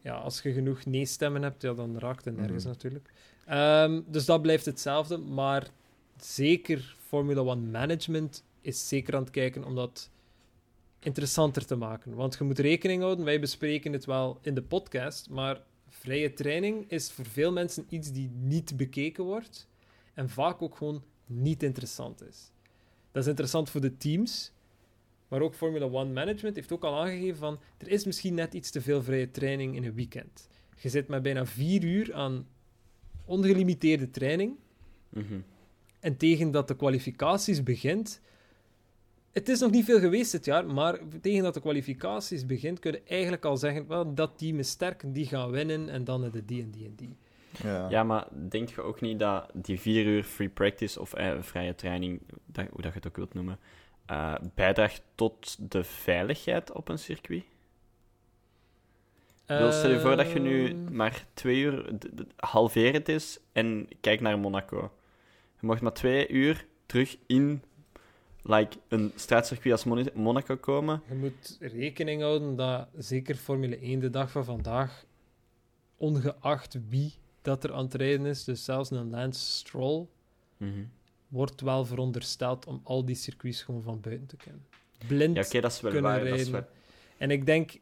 Ja, 0.00 0.14
als 0.14 0.40
je 0.40 0.52
genoeg 0.52 0.84
nee-stemmen 0.86 1.42
hebt, 1.42 1.62
ja, 1.62 1.74
dan 1.74 1.98
raakt 1.98 2.24
het 2.24 2.36
nergens 2.36 2.64
Mhm. 2.64 2.72
natuurlijk. 2.72 3.10
Ehm, 3.46 4.00
dus 4.06 4.24
dat 4.24 4.42
blijft 4.42 4.64
hetzelfde, 4.64 5.16
maar 5.16 5.66
zeker 6.24 6.96
Formula 6.98 7.40
One 7.40 7.70
Management 7.70 8.44
is 8.60 8.88
zeker 8.88 9.14
aan 9.14 9.22
het 9.22 9.30
kijken 9.30 9.64
om 9.64 9.74
dat 9.74 10.10
interessanter 10.98 11.66
te 11.66 11.76
maken. 11.76 12.14
Want 12.14 12.36
je 12.38 12.44
moet 12.44 12.58
rekening 12.58 13.02
houden, 13.02 13.24
wij 13.24 13.40
bespreken 13.40 13.92
het 13.92 14.04
wel 14.04 14.38
in 14.42 14.54
de 14.54 14.62
podcast, 14.62 15.30
maar 15.30 15.62
vrije 15.88 16.32
training 16.32 16.90
is 16.90 17.10
voor 17.10 17.24
veel 17.26 17.52
mensen 17.52 17.86
iets 17.88 18.12
die 18.12 18.30
niet 18.30 18.76
bekeken 18.76 19.24
wordt 19.24 19.68
en 20.14 20.28
vaak 20.28 20.62
ook 20.62 20.76
gewoon 20.76 21.02
niet 21.26 21.62
interessant 21.62 22.22
is. 22.22 22.50
Dat 23.12 23.22
is 23.22 23.28
interessant 23.28 23.70
voor 23.70 23.80
de 23.80 23.96
teams, 23.96 24.52
maar 25.28 25.40
ook 25.40 25.54
Formula 25.54 25.84
One 25.84 26.12
Management 26.12 26.56
heeft 26.56 26.72
ook 26.72 26.84
al 26.84 27.00
aangegeven 27.00 27.38
van 27.38 27.58
er 27.78 27.88
is 27.88 28.04
misschien 28.04 28.34
net 28.34 28.54
iets 28.54 28.70
te 28.70 28.80
veel 28.80 29.02
vrije 29.02 29.30
training 29.30 29.76
in 29.76 29.84
een 29.84 29.94
weekend. 29.94 30.48
Je 30.76 30.88
zit 30.88 31.08
met 31.08 31.22
bijna 31.22 31.46
vier 31.46 31.84
uur 31.84 32.14
aan 32.14 32.46
ongelimiteerde 33.24 34.10
training 34.10 34.56
Mhm. 35.08 35.40
En 36.08 36.16
tegen 36.16 36.50
dat 36.50 36.68
de 36.68 36.76
kwalificaties 36.76 37.62
begint, 37.62 38.20
het 39.32 39.48
is 39.48 39.60
nog 39.60 39.70
niet 39.70 39.84
veel 39.84 39.98
geweest 39.98 40.32
dit 40.32 40.44
jaar, 40.44 40.66
maar 40.66 40.98
tegen 41.20 41.42
dat 41.42 41.54
de 41.54 41.60
kwalificaties 41.60 42.46
begint, 42.46 42.78
kun 42.78 42.92
je 42.92 43.02
eigenlijk 43.04 43.44
al 43.44 43.56
zeggen 43.56 43.88
wel, 43.88 44.14
dat 44.14 44.38
team 44.38 44.58
is 44.58 44.70
sterk, 44.70 45.02
die 45.06 45.26
gaan 45.26 45.50
winnen 45.50 45.88
en 45.88 46.04
dan 46.04 46.30
de 46.30 46.44
die 46.44 46.62
en 46.62 46.70
die 46.70 46.84
en 46.84 46.94
die. 46.96 47.16
Ja. 47.62 47.88
Ja, 47.90 48.02
maar 48.04 48.26
denk 48.48 48.68
je 48.68 48.80
ook 48.82 49.00
niet 49.00 49.18
dat 49.18 49.50
die 49.52 49.80
vier 49.80 50.06
uur 50.06 50.24
free 50.24 50.48
practice 50.48 51.00
of 51.00 51.14
eh, 51.14 51.32
vrije 51.40 51.74
training, 51.74 52.20
dat, 52.46 52.66
hoe 52.70 52.82
dat 52.82 52.92
je 52.92 52.98
het 52.98 53.06
ook 53.08 53.16
wilt 53.16 53.34
noemen, 53.34 53.58
eh, 54.06 54.34
bijdraagt 54.54 55.02
tot 55.14 55.70
de 55.70 55.84
veiligheid 55.84 56.72
op 56.72 56.88
een 56.88 56.98
circuit? 56.98 57.44
Bedoel, 59.46 59.72
stel 59.72 59.90
je 59.90 60.00
voor 60.00 60.16
dat 60.16 60.30
je 60.32 60.38
nu 60.40 60.68
Ehm, 60.68 60.94
maar 60.96 61.26
twee 61.34 61.60
uur, 61.60 61.84
d- 61.98 62.08
d- 62.16 62.24
halveer 62.36 62.92
het 62.92 63.08
is 63.08 63.40
en 63.52 63.88
kijk 64.00 64.20
naar 64.20 64.38
Monaco. 64.38 64.90
Je 65.60 65.66
mag 65.66 65.80
maar 65.80 65.92
twee 65.92 66.28
uur 66.28 66.66
terug 66.86 67.16
in 67.26 67.62
like, 68.42 68.78
een 68.88 69.12
straatcircuit 69.14 69.72
als 69.72 70.12
Monaco 70.14 70.56
komen. 70.56 71.02
Je 71.08 71.14
moet 71.14 71.56
rekening 71.60 72.22
houden 72.22 72.56
dat 72.56 72.88
zeker 72.96 73.34
Formule 73.34 73.78
1 73.78 74.00
de 74.00 74.10
dag 74.10 74.30
van 74.30 74.44
vandaag, 74.44 75.04
ongeacht 75.96 76.76
wie 76.88 77.12
dat 77.42 77.64
er 77.64 77.72
aan 77.72 77.84
het 77.84 77.94
rijden 77.94 78.26
is, 78.26 78.44
dus 78.44 78.64
zelfs 78.64 78.90
een 78.90 79.10
Lance 79.10 79.40
Stroll, 79.56 80.06
Mhm. 80.56 80.84
wordt 81.28 81.60
wel 81.60 81.84
verondersteld 81.84 82.66
om 82.66 82.80
al 82.84 83.04
die 83.04 83.14
circuits 83.16 83.62
gewoon 83.62 83.82
van 83.82 84.00
buiten 84.00 84.26
te 84.26 84.36
kennen. 84.36 84.66
Blind 85.06 85.50
Ja, 85.50 85.60
dat 85.60 85.72
is 85.72 85.80
wel 85.80 85.90
kunnen 85.92 86.10
waar. 86.10 86.24
Dat 86.24 86.38
is 86.38 86.50
rijden. 86.50 86.68
En 87.16 87.30
ik 87.30 87.46
denk, 87.46 87.80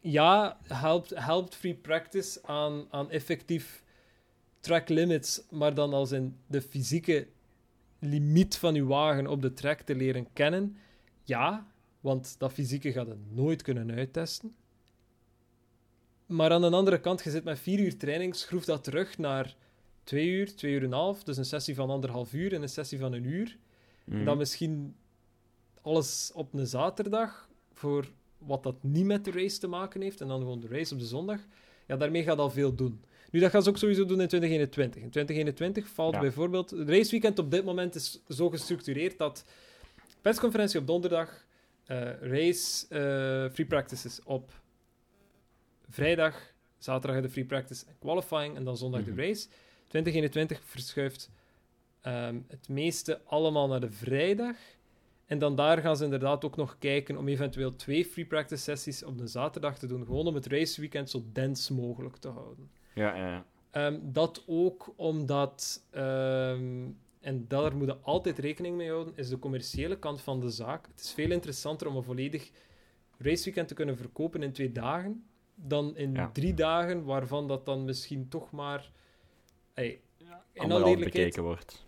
ja, 0.00 0.58
helpt, 0.66 1.10
helpt 1.14 1.54
free 1.54 1.74
practice 1.74 2.38
aan, 2.42 2.86
aan 2.90 3.10
effectief 3.10 3.83
track 4.64 4.88
limits, 4.88 5.42
maar 5.50 5.74
dan 5.74 5.92
als 5.92 6.12
in 6.12 6.36
de 6.46 6.62
fysieke 6.62 7.26
limiet 7.98 8.56
van 8.56 8.74
uw 8.74 8.86
wagen 8.86 9.26
op 9.26 9.42
de 9.42 9.54
track 9.54 9.80
te 9.80 9.94
leren 9.94 10.26
kennen. 10.32 10.76
Ja, 11.24 11.66
want 12.00 12.34
dat 12.38 12.52
fysieke 12.52 12.92
gaat 12.92 13.06
het 13.06 13.34
nooit 13.34 13.62
kunnen 13.62 13.90
uittesten. 13.90 14.54
Maar 16.26 16.50
aan 16.50 16.60
de 16.60 16.70
andere 16.70 17.00
kant, 17.00 17.24
je 17.24 17.30
zit 17.30 17.44
met 17.44 17.58
vier 17.58 17.78
uur 17.78 17.96
training, 17.96 18.34
schroef 18.34 18.64
dat 18.64 18.84
terug 18.84 19.18
naar 19.18 19.56
twee 20.04 20.28
uur, 20.28 20.56
twee 20.56 20.72
uur 20.72 20.78
en 20.78 20.84
een 20.84 20.92
half. 20.92 21.22
Dus 21.22 21.36
een 21.36 21.44
sessie 21.44 21.74
van 21.74 21.90
anderhalf 21.90 22.32
uur 22.32 22.54
en 22.54 22.62
een 22.62 22.68
sessie 22.68 22.98
van 22.98 23.12
een 23.12 23.24
uur. 23.24 23.56
Mhm. 24.04 24.24
Dan 24.24 24.36
misschien 24.36 24.96
alles 25.80 26.30
op 26.34 26.54
een 26.54 26.66
zaterdag 26.66 27.48
voor 27.72 28.12
wat 28.38 28.62
dat 28.62 28.82
niet 28.82 29.04
met 29.04 29.24
de 29.24 29.30
race 29.30 29.58
te 29.58 29.66
maken 29.66 30.00
heeft 30.00 30.20
en 30.20 30.28
dan 30.28 30.40
gewoon 30.40 30.60
de 30.60 30.68
race 30.68 30.94
op 30.94 31.00
de 31.00 31.06
zondag. 31.06 31.40
Ja, 31.86 31.96
daarmee 31.96 32.22
gaat 32.22 32.38
al 32.38 32.50
veel 32.50 32.74
doen. 32.74 33.04
Nu, 33.34 33.40
dat 33.40 33.50
gaan 33.50 33.62
ze 33.62 33.68
ook 33.68 33.76
sowieso 33.78 34.04
doen 34.04 34.20
in 34.20 34.28
2021. 34.28 35.02
In 35.02 35.10
2021 35.10 35.88
valt 35.88 36.14
Ja. 36.14 36.20
bijvoorbeeld... 36.20 36.70
Het 36.70 36.88
raceweekend 36.88 37.38
op 37.38 37.50
dit 37.50 37.64
moment 37.64 37.94
is 37.94 38.22
zo 38.28 38.50
gestructureerd 38.50 39.18
dat 39.18 39.44
persconferentie 40.20 40.80
op 40.80 40.86
donderdag, 40.86 41.44
eh, 41.84 42.20
race, 42.20 42.86
eh, 42.88 43.52
free 43.54 43.66
practices 43.66 44.20
op 44.24 44.52
vrijdag, 45.88 46.52
zaterdag 46.78 47.22
de 47.22 47.28
free 47.28 47.44
practice 47.44 47.84
en 47.86 47.94
qualifying 47.98 48.56
en 48.56 48.64
dan 48.64 48.76
zondag 48.76 49.00
Mhm. 49.00 49.14
de 49.14 49.22
race. 49.22 49.46
2021 49.88 50.60
verschuift 50.64 51.30
ehm, 52.00 52.38
het 52.48 52.68
meeste 52.68 53.20
allemaal 53.24 53.68
naar 53.68 53.80
de 53.80 53.90
vrijdag. 53.90 54.56
En 55.26 55.38
dan 55.38 55.56
daar 55.56 55.78
gaan 55.78 55.96
ze 55.96 56.04
inderdaad 56.04 56.44
ook 56.44 56.56
nog 56.56 56.76
kijken 56.78 57.16
om 57.16 57.28
eventueel 57.28 57.76
twee 57.76 58.04
free 58.04 58.24
practice 58.26 58.62
sessies 58.62 59.04
op 59.04 59.18
de 59.18 59.26
zaterdag 59.26 59.78
te 59.78 59.86
doen. 59.86 60.04
Gewoon 60.04 60.26
om 60.26 60.34
het 60.34 60.46
raceweekend 60.46 61.10
zo 61.10 61.24
dens 61.32 61.70
mogelijk 61.70 62.16
te 62.16 62.28
houden. 62.28 62.70
Ja, 62.94 63.14
ja. 63.16 63.44
Ehm, 63.70 63.98
dat 64.02 64.42
ook 64.46 64.92
omdat, 64.96 65.82
ehm, 65.90 66.86
en 67.20 67.44
daar 67.48 67.76
moet 67.76 67.86
je 67.86 67.96
altijd 67.96 68.38
rekening 68.38 68.76
mee 68.76 68.90
houden, 68.90 69.16
is 69.16 69.28
de 69.28 69.38
commerciële 69.38 69.98
kant 69.98 70.20
van 70.20 70.40
de 70.40 70.50
zaak. 70.50 70.86
Het 70.86 71.00
is 71.00 71.12
veel 71.12 71.30
interessanter 71.30 71.86
om 71.86 71.96
een 71.96 72.02
volledig 72.02 72.50
raceweekend 73.18 73.68
te 73.68 73.74
kunnen 73.74 73.96
verkopen 73.96 74.42
in 74.42 74.52
twee 74.52 74.72
dagen, 74.72 75.24
dan 75.54 75.96
in 75.96 76.12
Ja. 76.14 76.30
drie 76.32 76.54
dagen, 76.54 77.04
waarvan 77.04 77.48
dat 77.48 77.64
dan 77.66 77.84
misschien 77.84 78.28
toch 78.28 78.50
maar... 78.50 78.90
Hey, 79.72 80.00
in 80.52 80.72
alle 80.72 80.96
bekeken 80.98 81.42
wordt. 81.42 81.84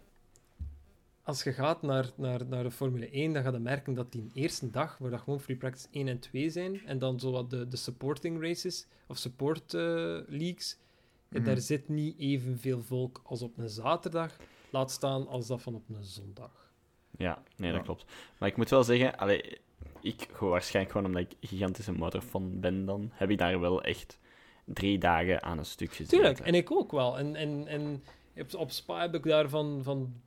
als 1.23 1.43
je 1.43 1.53
gaat 1.53 1.83
naar, 1.83 2.11
naar, 2.17 2.47
naar 2.47 2.63
de 2.63 2.71
Formule 2.71 3.11
1, 3.11 3.33
dan 3.33 3.43
ga 3.43 3.51
je 3.51 3.59
merken 3.59 3.95
dat 3.95 4.13
die 4.13 4.31
eerste 4.35 4.71
dag, 4.71 4.99
waar 4.99 5.11
dat 5.11 5.21
gewoon 5.21 5.41
free 5.41 5.57
practice 5.57 5.87
1 5.91 6.09
en 6.09 6.19
2 6.19 6.51
zijn, 6.51 6.87
en 6.87 6.99
dan 6.99 7.21
zo 7.21 7.31
wat 7.31 7.51
de, 7.51 7.69
de 7.69 7.77
supporting 7.77 8.41
races, 8.43 8.87
of 9.09 9.17
support 9.19 9.75
eh, 9.75 9.81
leagues, 10.27 10.79
Mhm. 11.28 11.45
daar 11.45 11.59
zit 11.59 11.88
niet 11.88 12.18
evenveel 12.18 12.83
volk 12.83 13.21
als 13.25 13.42
op 13.42 13.59
een 13.59 13.68
zaterdag, 13.68 14.37
laat 14.71 14.90
staan 14.90 15.26
als 15.28 15.47
dat 15.47 15.62
van 15.62 15.75
op 15.75 15.88
een 15.88 16.04
zondag. 16.04 16.71
Ja, 17.18 17.42
nee, 17.56 17.71
dat 17.71 17.78
Ja. 17.80 17.85
klopt. 17.87 18.04
Maar 18.38 18.49
ik 18.49 18.56
moet 18.56 18.71
wel 18.71 18.85
zeggen, 18.85 19.16
allee, 19.18 19.59
ik, 20.00 20.28
gewoon 20.33 20.50
waarschijnlijk 20.52 20.95
gewoon 20.97 21.14
omdat 21.14 21.33
ik 21.40 21.49
gigantische 21.49 21.92
motorfan 21.92 22.61
ben 22.61 22.85
dan, 22.85 23.11
heb 23.12 23.30
ik 23.30 23.38
daar 23.38 23.61
wel 23.61 23.83
echt 23.83 24.18
drie 24.64 24.99
dagen 24.99 25.42
aan 25.42 25.59
een 25.59 25.64
stuk 25.64 25.88
gezeten. 25.92 26.18
Tuurlijk, 26.18 26.38
en 26.40 26.54
ik 26.54 26.71
ook 26.71 26.92
wel. 26.92 27.18
En, 27.18 27.35
en, 27.37 27.66
en 27.66 28.02
op, 28.37 28.54
op 28.54 28.71
Spa 28.71 29.00
heb 29.00 29.14
ik 29.14 29.23
daar 29.23 29.49
van, 29.49 29.80
van 29.83 30.21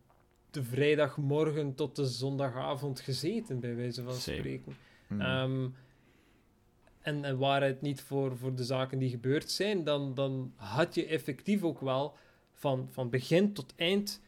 de 0.52 0.64
vrijdagmorgen 0.64 1.76
tot 1.76 1.96
de 1.96 2.06
zondagavond 2.06 3.00
gezeten, 3.00 3.60
bij 3.60 3.76
wijze 3.76 4.04
van 4.04 4.14
spreken. 4.14 4.76
Mhm. 5.08 5.22
Ehm, 5.22 5.68
en, 7.10 7.26
en 7.26 7.38
waar 7.38 7.64
het 7.64 7.82
niet 7.82 8.02
voor, 8.02 8.38
voor 8.38 8.56
de 8.56 8.64
zaken 8.64 9.00
die 9.00 9.10
gebeurd 9.10 9.52
zijn, 9.52 9.84
dan, 9.84 10.14
dan 10.14 10.52
had 10.56 10.96
je 10.96 11.06
effectief 11.06 11.64
ook 11.64 11.80
wel 11.82 12.14
van, 12.54 12.88
van 12.92 13.10
begin 13.10 13.54
tot 13.54 13.74
eind 13.76 14.22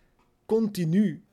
continu. 0.46 1.24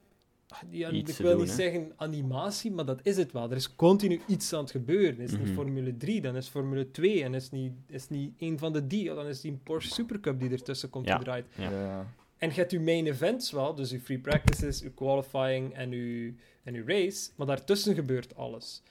Ja, 0.71 0.91
Iets 0.91 1.11
ik 1.13 1.17
wil 1.19 1.31
doen, 1.31 1.41
niet 1.41 1.49
hè? 1.49 1.55
zeggen 1.55 1.93
animatie, 1.97 2.71
maar 2.73 2.85
dat 2.85 3.01
is 3.03 3.17
het 3.17 3.33
wel. 3.33 3.51
Er 3.51 3.57
is 3.57 3.75
continu 3.77 4.21
iets 4.27 4.53
aan 4.53 4.61
het 4.61 4.71
gebeuren. 4.71 5.21
Is 5.21 5.31
het 5.31 5.39
Mhm. 5.41 5.49
niet 5.49 5.57
Formule 5.59 5.97
3, 5.97 6.21
dan 6.21 6.37
is 6.37 6.49
Formule 6.49 6.91
2. 6.91 7.23
En 7.25 7.35
is 7.35 7.43
het 7.43 7.53
niet, 7.53 7.73
is 7.87 8.03
het 8.03 8.11
niet 8.11 8.33
een 8.39 8.59
van 8.59 8.73
de 8.73 8.87
die, 8.87 9.05
dan 9.15 9.27
is 9.27 9.33
het 9.35 9.43
die 9.43 9.59
Porsche 9.63 9.93
Supercup 9.95 10.41
die 10.41 10.51
ertussen 10.51 10.91
komt 10.91 11.07
Ja. 11.07 11.21
Ja. 11.57 11.71
ja. 11.71 12.07
En 12.39 12.49
je 12.49 12.55
hebt 12.55 12.71
je 12.71 12.81
main 12.81 13.07
events 13.07 13.51
wel, 13.51 13.75
dus 13.75 13.91
je 13.91 14.01
free 14.01 14.19
practices, 14.19 14.79
je 14.81 14.91
qualifying 14.91 15.75
en 15.75 15.91
je, 15.91 16.33
en 16.63 16.75
je 16.75 16.83
race, 16.87 17.31
maar 17.37 17.47
daartussen 17.47 17.95
gebeurt 17.95 18.37
alles. 18.37 18.83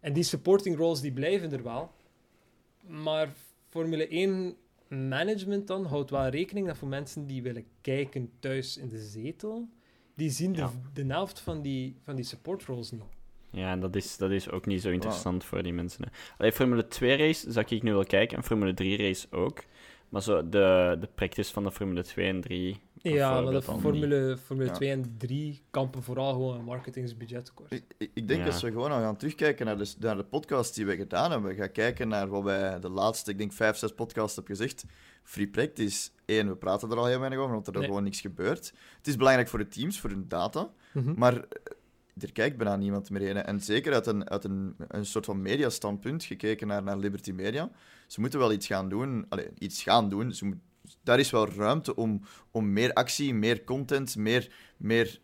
En 0.00 0.12
die 0.12 0.22
supporting 0.22 0.76
roles 0.76 1.00
die 1.00 1.12
blijven 1.12 1.52
er 1.52 1.62
wel. 1.62 1.90
Maar 2.88 3.28
Formule 3.68 4.08
1 4.08 4.56
management 4.88 5.66
dan 5.66 5.84
houdt 5.84 6.10
wel 6.10 6.28
rekening 6.28 6.66
dat 6.66 6.76
voor 6.76 6.88
mensen 6.88 7.26
die 7.26 7.42
willen 7.42 7.64
kijken 7.80 8.30
thuis 8.38 8.76
in 8.76 8.88
de 8.88 8.98
zetel, 8.98 9.68
die 10.14 10.30
zien 10.30 10.54
Ja. 10.54 10.72
de, 10.92 11.02
de 11.02 11.12
helft 11.12 11.40
van 11.40 11.62
die, 11.62 11.96
van 12.02 12.16
die 12.16 12.24
support 12.24 12.64
roles 12.64 12.90
niet. 12.90 13.02
Ja, 13.50 13.70
en 13.70 13.80
dat 13.80 13.96
is, 13.96 14.16
dat 14.16 14.30
is 14.30 14.50
ook 14.50 14.66
niet 14.66 14.82
zo 14.82 14.90
interessant 14.90 15.44
voor 15.44 15.62
die 15.62 15.72
mensen. 15.72 16.04
Hè. 16.04 16.10
Allee, 16.38 16.52
Formule 16.52 16.86
2 16.88 17.16
race 17.16 17.52
zou 17.52 17.66
ik 17.68 17.82
nu 17.82 17.92
wel 17.92 18.04
kijken, 18.04 18.36
en 18.36 18.44
Formule 18.44 18.74
3 18.74 18.96
race 18.96 19.26
ook. 19.30 19.64
Maar 20.08 20.22
zo 20.22 20.48
de, 20.48 20.96
de 21.00 21.08
practice 21.14 21.52
van 21.52 21.64
de 21.64 21.70
Formule 21.72 22.02
2 22.02 22.28
en 22.28 22.40
3. 22.40 22.76
Ja, 23.14 23.40
maar 23.40 23.52
de 23.52 23.62
Formule, 23.62 24.36
Formule 24.44 24.68
Ja. 24.68 24.74
2 24.74 24.90
en 24.90 25.14
3 25.18 25.62
kampen 25.70 26.02
vooral 26.02 26.32
gewoon 26.32 26.58
een 26.58 26.64
marketingsbudgettekort. 26.64 27.70
Ik, 27.72 27.84
ik, 27.98 28.10
ik 28.14 28.28
denk 28.28 28.40
Ja. 28.40 28.46
als 28.46 28.62
we 28.62 28.70
gewoon 28.70 28.90
al 28.90 29.00
gaan 29.00 29.16
terugkijken 29.16 29.66
naar 29.66 29.78
de, 29.78 29.94
naar 29.98 30.16
de 30.16 30.24
podcast 30.24 30.74
die 30.74 30.86
we 30.86 30.96
gedaan 30.96 31.30
hebben, 31.30 31.54
gaan 31.54 31.72
kijken 31.72 32.08
naar 32.08 32.28
wat 32.28 32.42
wij 32.42 32.80
de 32.80 32.88
laatste, 32.88 33.30
ik 33.30 33.38
denk 33.38 33.52
vijf, 33.52 33.76
zes 33.76 33.94
podcasts 33.94 34.36
hebben 34.36 34.56
gezegd. 34.56 34.84
Free 35.22 35.48
practice, 35.48 36.10
één, 36.24 36.48
we 36.48 36.56
praten 36.56 36.90
er 36.90 36.96
al 36.96 37.06
heel 37.06 37.18
weinig 37.18 37.38
over, 37.38 37.52
want 37.52 37.66
er 37.66 37.72
is 37.72 37.78
Nee. 37.78 37.88
gewoon 37.88 38.02
niks 38.04 38.20
gebeurt. 38.20 38.72
Het 38.96 39.06
is 39.06 39.16
belangrijk 39.16 39.48
voor 39.48 39.58
de 39.58 39.68
teams, 39.68 40.00
voor 40.00 40.10
hun 40.10 40.24
data, 40.28 40.70
Mhm. 40.92 41.12
maar 41.16 41.34
eh, 41.34 41.42
er 42.20 42.32
kijkt 42.32 42.56
bijna 42.56 42.76
niemand 42.76 43.10
meer 43.10 43.20
heen. 43.20 43.36
En 43.36 43.60
zeker 43.60 43.92
uit 43.92 44.06
een, 44.06 44.28
uit 44.30 44.44
een, 44.44 44.74
een 44.88 45.06
soort 45.06 45.24
van 45.24 45.42
mediastandpunt, 45.42 46.24
gekeken 46.24 46.66
naar, 46.66 46.82
naar 46.82 46.96
Liberty 46.98 47.32
Media, 47.32 47.70
ze 48.06 48.20
moeten 48.20 48.38
wel 48.38 48.52
iets 48.52 48.66
gaan 48.66 48.88
doen. 48.88 49.26
Allee, 49.28 49.48
iets 49.58 49.82
gaan 49.82 50.08
doen. 50.08 50.32
Ze 50.32 50.44
moet, 50.44 50.56
daar 51.02 51.18
is 51.18 51.30
wel 51.30 51.48
ruimte 51.48 51.94
om, 51.94 52.20
om 52.50 52.72
meer 52.72 52.92
actie, 52.92 53.34
meer 53.34 53.64
content, 53.64 54.16
meer, 54.16 54.52
meer 54.76 55.20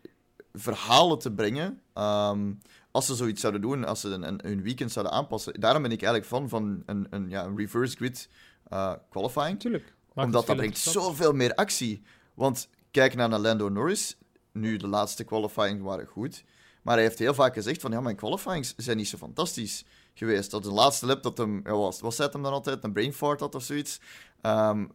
verhalen 0.53 1.19
te 1.19 1.31
brengen. 1.31 1.81
Ehm, 1.93 2.51
als 2.91 3.05
ze 3.05 3.15
zoiets 3.15 3.41
zouden 3.41 3.61
doen, 3.61 3.85
als 3.85 4.01
ze 4.01 4.09
een, 4.09 4.27
een, 4.27 4.39
hun 4.43 4.61
weekend 4.61 4.91
zouden 4.91 5.13
aanpassen. 5.13 5.59
Daarom 5.59 5.81
ben 5.81 5.91
ik 5.91 6.01
eigenlijk 6.01 6.31
fan 6.31 6.49
van 6.49 6.83
een, 6.85 7.07
een, 7.09 7.29
ja, 7.29 7.51
reverse 7.55 7.95
grid 7.95 8.29
eh, 8.67 8.93
qualifying. 9.09 9.63
Het 9.63 9.83
omdat 10.13 10.47
dat 10.47 10.55
brengt 10.55 10.77
zoveel 10.77 11.33
meer 11.33 11.55
actie. 11.55 12.01
Want 12.33 12.69
kijk 12.91 13.15
naar 13.15 13.39
Lando 13.39 13.69
Norris. 13.69 14.17
Nu, 14.51 14.77
de 14.77 14.87
laatste 14.87 15.23
qualifying 15.23 15.81
waren 15.81 16.05
goed. 16.05 16.43
Maar 16.81 16.95
hij 16.95 17.03
heeft 17.03 17.19
heel 17.19 17.33
vaak 17.33 17.53
gezegd 17.53 17.81
van, 17.81 17.91
ja, 17.91 18.01
mijn 18.01 18.15
qualifyings 18.15 18.73
zijn 18.77 18.97
niet 18.97 19.07
zo 19.07 19.17
fantastisch 19.17 19.85
geweest. 20.13 20.51
Dat 20.51 20.63
de 20.63 20.71
laatste 20.71 21.05
lap 21.05 21.23
dat 21.23 21.37
hem, 21.37 21.61
ja, 21.63 21.71
was, 21.71 21.99
was 21.99 22.17
het 22.17 22.33
hem 22.33 22.41
dan 22.43 22.53
altijd, 22.53 22.83
een 22.83 22.93
brain 22.93 23.13
fart 23.13 23.39
had 23.39 23.55
of 23.55 23.63
zoiets. 23.63 23.99
Ehm 24.41 24.85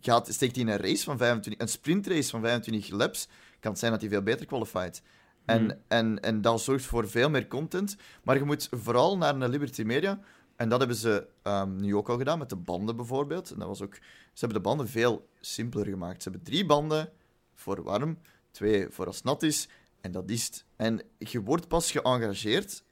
gaat, 0.00 0.28
steekt 0.32 0.56
hij 0.56 0.64
in 0.64 0.70
een 0.70 0.80
race 0.80 1.04
van 1.04 1.18
25, 1.18 1.62
een 1.62 1.68
sprintrace 1.72 2.30
van 2.30 2.40
25 2.40 2.90
laps, 2.90 3.28
kan 3.60 3.70
het 3.70 3.80
zijn 3.80 3.92
dat 3.92 4.00
hij 4.00 4.10
veel 4.10 4.22
beter 4.22 4.46
qualified. 4.46 5.02
En, 5.44 5.58
Hmm. 5.60 5.72
en, 5.88 6.20
en 6.20 6.40
dat 6.40 6.60
zorgt 6.60 6.84
voor 6.84 7.08
veel 7.08 7.30
meer 7.30 7.46
content. 7.48 7.96
Maar 8.22 8.36
je 8.36 8.44
moet 8.44 8.68
vooral 8.70 9.16
naar 9.16 9.34
een 9.34 9.48
Liberty 9.48 9.82
Media. 9.82 10.20
En 10.56 10.68
dat 10.68 10.78
hebben 10.78 10.96
ze 10.96 11.26
ehm, 11.42 11.76
nu 11.76 11.96
ook 11.96 12.08
al 12.08 12.16
gedaan 12.16 12.38
met 12.38 12.48
de 12.48 12.56
banden 12.56 12.96
bijvoorbeeld. 12.96 13.50
En 13.50 13.58
dat 13.58 13.68
was 13.68 13.82
ook, 13.82 13.94
ze 13.94 14.00
hebben 14.44 14.56
de 14.56 14.68
banden 14.68 14.88
veel 14.88 15.28
simpeler 15.40 15.86
gemaakt. 15.86 16.22
Ze 16.22 16.28
hebben 16.28 16.46
drie 16.48 16.66
banden 16.66 17.12
voor 17.54 17.82
warm, 17.82 18.18
twee 18.50 18.86
voor 18.90 19.06
als 19.06 19.16
het 19.16 19.24
nat 19.24 19.42
is 19.42 19.68
En 20.00 20.12
dat 20.12 20.30
is 20.30 20.44
het. 20.46 20.64
En 20.76 21.02
je 21.18 21.42
wordt 21.42 21.68
pas 21.68 21.90
geëngageerd 21.90 22.82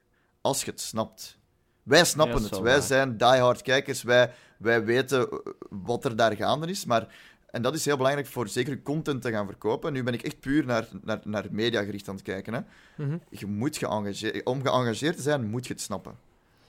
als 0.41 0.65
je 0.65 0.71
het 0.71 0.81
snapt. 0.81 1.39
Wij 1.83 2.05
snappen 2.05 2.39
Ja, 2.43 2.49
het. 2.49 2.59
Wij 2.59 2.73
waar. 2.73 2.83
zijn 2.83 3.17
diehard 3.17 3.63
kijkers. 3.63 4.03
Wij, 4.03 4.33
wij 4.59 4.85
weten 4.85 5.31
eh, 5.31 5.39
wat 5.71 6.05
er 6.05 6.17
daar 6.17 6.37
gaande 6.37 6.67
is. 6.67 6.85
Maar, 6.85 7.15
en 7.51 7.63
dat 7.63 7.75
is 7.75 7.85
heel 7.85 7.97
belangrijk 7.97 8.27
voor 8.27 8.49
zeker 8.49 8.83
content 8.83 9.23
te 9.23 9.31
gaan 9.31 9.47
verkopen. 9.47 9.93
Nu 9.93 10.03
ben 10.03 10.15
ik 10.15 10.23
echt 10.23 10.41
puur 10.41 10.65
naar, 10.65 10.89
naar, 11.03 11.21
naar 11.25 11.45
media 11.51 11.83
gericht 11.83 12.09
aan 12.09 12.15
het 12.15 12.25
kijken. 12.25 12.55
Hè. 12.55 12.61
Mhm. 13.05 13.17
Je 13.31 13.47
moet 13.47 13.77
geëngageerd... 13.77 14.45
Om 14.45 14.63
geëngageerd 14.63 15.17
te 15.17 15.23
zijn, 15.23 15.47
moet 15.51 15.67
je 15.67 15.73
het 15.73 15.83
snappen. 15.83 16.15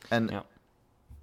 En 0.10 0.27
Ja. 0.27 0.46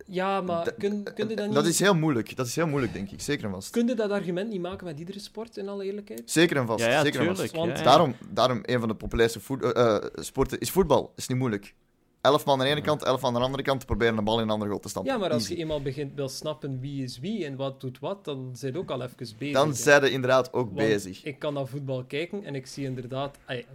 Ja, 0.06 0.40
maar 0.40 0.72
kun, 0.72 1.02
kun 1.14 1.28
je 1.28 1.36
dat 1.36 1.46
niet... 1.46 1.54
dat 1.54 1.66
is 1.66 1.80
heel 1.80 1.94
moeilijk. 1.94 2.36
Dat 2.36 2.46
is 2.46 2.56
heel 2.56 2.66
moeilijk, 2.66 2.92
denk 2.92 3.10
ik. 3.10 3.20
Zeker 3.20 3.44
en 3.44 3.50
vast. 3.50 3.70
Kun 3.70 3.86
je 3.86 3.94
dat 3.94 4.10
argument 4.10 4.50
niet 4.50 4.60
maken 4.60 4.86
met 4.86 4.98
iedere 4.98 5.18
sport, 5.18 5.56
in 5.56 5.68
alle 5.68 5.84
eerlijkheid? 5.84 6.30
Zeker 6.30 6.56
en 6.56 6.66
vast. 6.66 6.84
Ja, 6.84 6.90
ja, 6.90 7.02
zeker 7.02 7.20
en 7.20 7.26
vast. 7.26 7.38
tuurlijk. 7.40 7.56
Want 7.58 7.70
ja, 7.70 7.76
ja. 7.78 7.90
Daarom, 7.90 8.14
daarom 8.28 8.58
een 8.62 8.78
van 8.78 8.88
de 8.88 8.94
populairste 8.94 9.40
voet- 9.40 9.62
eh, 9.62 9.96
eh, 9.96 10.02
sporten 10.14 10.58
is 10.58 10.70
voetbal. 10.70 11.12
Is 11.16 11.26
niet 11.28 11.38
moeilijk. 11.38 11.74
Elf 12.24 12.44
man 12.44 12.58
aan 12.60 12.64
de 12.66 12.70
ene 12.72 12.80
kant, 12.80 13.02
elf 13.02 13.24
aan 13.24 13.32
de 13.34 13.38
andere 13.40 13.62
kant. 13.62 13.86
Proberen 13.86 14.18
een 14.18 14.24
bal 14.24 14.36
in 14.36 14.42
een 14.42 14.50
andere 14.50 14.70
goal 14.70 14.82
te 14.82 14.88
stampen. 14.88 15.12
Ja, 15.12 15.18
maar 15.18 15.30
als 15.30 15.42
Easy. 15.42 15.52
je 15.54 15.58
eenmaal 15.58 15.82
begint 15.82 16.14
wil 16.14 16.28
snappen 16.28 16.80
wie 16.80 17.02
is 17.04 17.18
wie 17.18 17.44
en 17.44 17.56
wat 17.56 17.80
doet 17.80 17.98
wat, 17.98 18.24
dan 18.24 18.50
zijn 18.56 18.72
je 18.72 18.78
ook 18.78 18.90
al 18.90 19.02
even 19.02 19.16
bezig. 19.38 19.52
Dan 19.54 19.74
zijn 19.74 20.02
ze 20.04 20.10
inderdaad 20.10 20.52
ook 20.52 20.64
Want 20.66 20.76
bezig. 20.76 21.24
Ik 21.24 21.38
kan 21.38 21.54
naar 21.54 21.66
voetbal 21.66 22.04
kijken 22.04 22.44
en 22.44 22.54
ik 22.54 22.66
zie 22.66 22.84
inderdaad, 22.84 23.38
ay, 23.44 23.66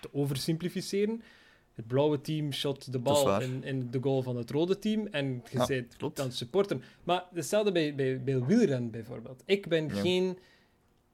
te 0.00 0.08
oversimplificeren, 0.12 1.22
het 1.74 1.86
blauwe 1.86 2.20
team 2.20 2.52
shot 2.52 2.92
de 2.92 2.98
bal 2.98 3.40
in, 3.40 3.64
in 3.64 3.90
de 3.90 3.98
goal 4.02 4.22
van 4.22 4.36
het 4.36 4.50
rode 4.50 4.78
team 4.78 5.06
en 5.10 5.42
je 5.50 5.58
Ja, 5.58 5.66
bent 5.66 5.96
klopt. 5.96 6.16
dan 6.16 6.32
supporter. 6.32 6.78
Maar 7.04 7.24
hetzelfde 7.34 7.72
bij, 7.72 7.94
bij, 7.94 8.22
bij 8.24 8.44
wielrennen 8.44 8.90
bijvoorbeeld. 8.90 9.42
Ik 9.44 9.68
ben 9.68 9.88
Ja. 9.88 9.94
geen 10.00 10.38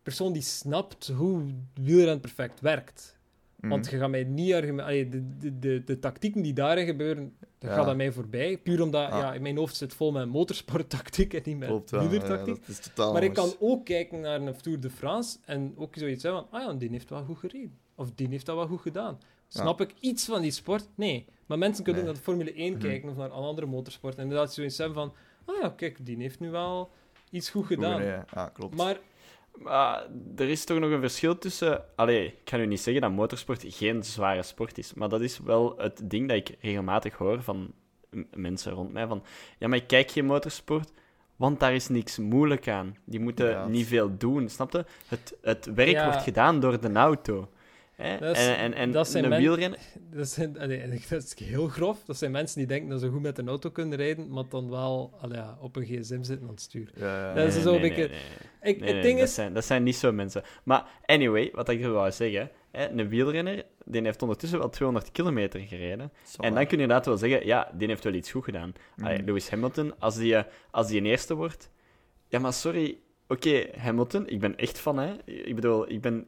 persoon 0.02 0.32
die 0.32 0.42
snapt 0.42 1.08
hoe 1.08 1.42
wielrennen 1.74 2.20
perfect 2.20 2.60
werkt. 2.60 3.20
Mhm. 3.62 3.70
Want 3.70 3.90
je 3.90 3.96
gaat 3.98 4.10
mij 4.10 4.24
niet 4.24 4.52
argumenteren. 4.52 5.10
De, 5.10 5.38
de, 5.38 5.58
de, 5.58 5.84
de 5.84 5.98
tactieken 5.98 6.42
die 6.42 6.52
daarin 6.52 6.86
gebeuren, 6.86 7.32
dat 7.58 7.70
Ja. 7.70 7.76
gaat 7.76 7.86
aan 7.86 7.96
mij 7.96 8.12
voorbij. 8.12 8.58
Puur 8.58 8.82
omdat 8.82 9.08
Ja. 9.08 9.18
ja. 9.18 9.32
in 9.34 9.42
mijn 9.42 9.56
hoofd 9.56 9.76
zit 9.76 9.94
vol 9.94 10.12
met 10.12 10.28
motorsporttactiek 10.28 11.34
en 11.34 11.40
niet 11.44 11.58
met 11.58 11.68
Klopt, 11.68 11.90
ja. 11.90 12.02
ja, 12.94 13.12
maar 13.12 13.22
ik 13.22 13.32
kan 13.34 13.52
ook 13.60 13.84
kijken 13.84 14.20
naar 14.20 14.40
een 14.40 14.56
Tour 14.56 14.80
de 14.80 14.90
France 14.90 15.38
en 15.44 15.74
ook 15.76 15.94
zoiets 15.96 16.22
hebben 16.22 16.44
van, 16.50 16.60
ah 16.60 16.66
ja, 16.66 16.78
die 16.78 16.90
heeft 16.90 17.10
wel 17.10 17.24
goed 17.24 17.38
gereden. 17.38 17.78
Of 17.94 18.10
die 18.14 18.28
heeft 18.28 18.46
dat 18.46 18.56
wel 18.56 18.66
goed 18.66 18.80
gedaan. 18.80 19.18
Snap 19.48 19.80
ik 19.80 19.94
iets 20.00 20.24
van 20.24 20.42
die 20.42 20.50
sport? 20.50 20.88
Nee. 20.94 21.26
Maar 21.46 21.58
mensen 21.58 21.84
kunnen 21.84 22.02
Nee. 22.02 22.10
naar 22.12 22.20
de 22.20 22.24
Formule 22.26 22.52
1 22.58 22.72
Mhm. 22.72 22.80
kijken 22.82 23.08
of 23.08 23.16
naar 23.16 23.26
een 23.26 23.32
andere 23.32 23.66
motorsport 23.66 24.16
en 24.16 24.22
inderdaad 24.22 24.54
zoiets 24.54 24.78
hebben 24.78 24.94
van, 24.96 25.12
ah 25.44 25.60
ja, 25.62 25.68
kijk, 25.76 26.06
die 26.06 26.16
heeft 26.16 26.40
nu 26.40 26.50
wel 26.50 26.90
iets 27.30 27.50
goed 27.50 27.66
gedaan. 27.66 28.02
Ja, 28.02 28.50
klopt. 28.54 28.76
Maar 28.76 28.98
Maar 29.54 30.06
er 30.36 30.48
is 30.48 30.64
toch 30.64 30.78
nog 30.78 30.90
een 30.90 31.00
verschil 31.00 31.38
tussen... 31.38 31.84
Allee, 31.96 32.26
ik 32.26 32.34
ga 32.50 32.56
nu 32.56 32.66
niet 32.66 32.80
zeggen 32.80 33.02
dat 33.02 33.10
motorsport 33.12 33.64
geen 33.66 34.04
zware 34.04 34.42
sport 34.42 34.78
is, 34.78 34.94
maar 34.94 35.08
dat 35.08 35.20
is 35.20 35.38
wel 35.38 35.74
het 35.78 36.00
ding 36.04 36.28
dat 36.28 36.36
ik 36.36 36.56
regelmatig 36.60 37.14
hoor 37.14 37.42
van 37.42 37.72
mensen 38.34 38.72
rond 38.72 38.92
mij, 38.92 39.06
van 39.06 39.22
ja, 39.58 39.68
maar 39.68 39.78
ik 39.78 39.86
kijk 39.86 40.10
geen 40.10 40.24
motorsport, 40.26 40.92
want 41.36 41.60
daar 41.60 41.74
is 41.74 41.88
niks 41.88 42.18
moeilijk 42.18 42.68
aan. 42.68 42.96
Die 43.04 43.20
moeten 43.20 43.48
Ja. 43.48 43.66
niet 43.66 43.86
veel 43.86 44.16
doen, 44.18 44.48
snap 44.48 44.72
je? 44.72 44.84
Het, 45.08 45.36
het 45.42 45.70
werk 45.74 45.90
Ja. 45.90 46.04
wordt 46.04 46.22
gedaan 46.22 46.60
door 46.60 46.80
de 46.80 46.92
auto. 46.92 47.48
Hè? 47.96 48.18
Dat 48.18 48.36
is- 48.36 48.46
en 48.46 48.56
en, 48.56 48.74
en 48.74 48.92
dat 48.92 49.08
zijn 49.08 49.24
een 49.32 49.38
wielrenner... 49.38 49.78
Dat, 50.10 50.28
zijn, 50.28 50.58
allee, 50.60 50.88
dat 51.08 51.22
is 51.22 51.34
heel 51.46 51.68
grof. 51.68 52.04
Dat 52.04 52.16
zijn 52.16 52.30
mensen 52.30 52.58
die 52.58 52.66
denken 52.66 52.88
dat 52.90 53.00
ze 53.00 53.08
goed 53.08 53.22
met 53.22 53.38
een 53.38 53.48
auto 53.48 53.70
kunnen 53.70 53.98
rijden, 53.98 54.28
maar 54.30 54.44
dan 54.48 54.70
wel 54.70 55.12
allee, 55.20 55.40
op 55.60 55.76
een 55.76 55.84
gsm 55.84 56.22
zitten 56.22 56.42
aan 56.42 56.48
het 56.52 56.60
sturen. 56.60 56.92
Ja, 56.96 57.34
Dat 57.34 57.46
is 57.54 57.62
zo 57.62 57.74
een 57.74 57.80
beetje- 57.80 58.08
nee. 58.08 58.74
Ik, 58.74 58.84
het 58.84 59.02
ding 59.02 59.18
dat, 59.18 59.28
is... 59.28 59.34
zijn, 59.34 59.54
dat 59.54 59.64
zijn 59.64 59.82
niet 59.82 59.96
zo 59.96 60.12
mensen. 60.12 60.42
Maar 60.64 60.84
anyway, 61.06 61.50
wat 61.54 61.68
ik 61.68 61.82
er 61.82 61.92
wou 61.92 62.10
zeggen, 62.12 62.50
hè, 62.70 62.88
een 62.90 63.08
wielrenner 63.08 63.64
die 63.84 64.02
heeft 64.02 64.22
ondertussen 64.22 64.58
wel 64.58 64.68
200 64.68 65.12
kilometer 65.12 65.60
gereden. 65.60 66.12
En 66.40 66.54
dan 66.54 66.66
kun 66.66 66.76
je 66.76 66.82
inderdaad 66.82 67.06
wel 67.06 67.16
zeggen, 67.16 67.46
ja, 67.46 67.70
die 67.74 67.88
heeft 67.88 68.04
wel 68.04 68.12
iets 68.12 68.30
goed 68.30 68.44
gedaan. 68.44 68.72
Allee, 69.02 69.22
Lewis 69.22 69.50
Hamilton, 69.50 69.94
als 69.98 70.16
die, 70.16 70.36
als 70.70 70.86
die 70.86 71.00
een 71.00 71.06
eerste 71.06 71.34
wordt... 71.34 71.70
Ja, 72.28 72.38
maar 72.38 72.52
sorry. 72.52 72.98
Oké, 73.28 73.66
Hamilton, 73.76 74.28
ik 74.28 74.40
ben 74.40 74.56
echt 74.56 74.78
van, 74.78 74.98
hè. 74.98 75.14
Ik 75.24 75.54
bedoel, 75.54 75.90
ik 75.90 76.00
ben, 76.00 76.26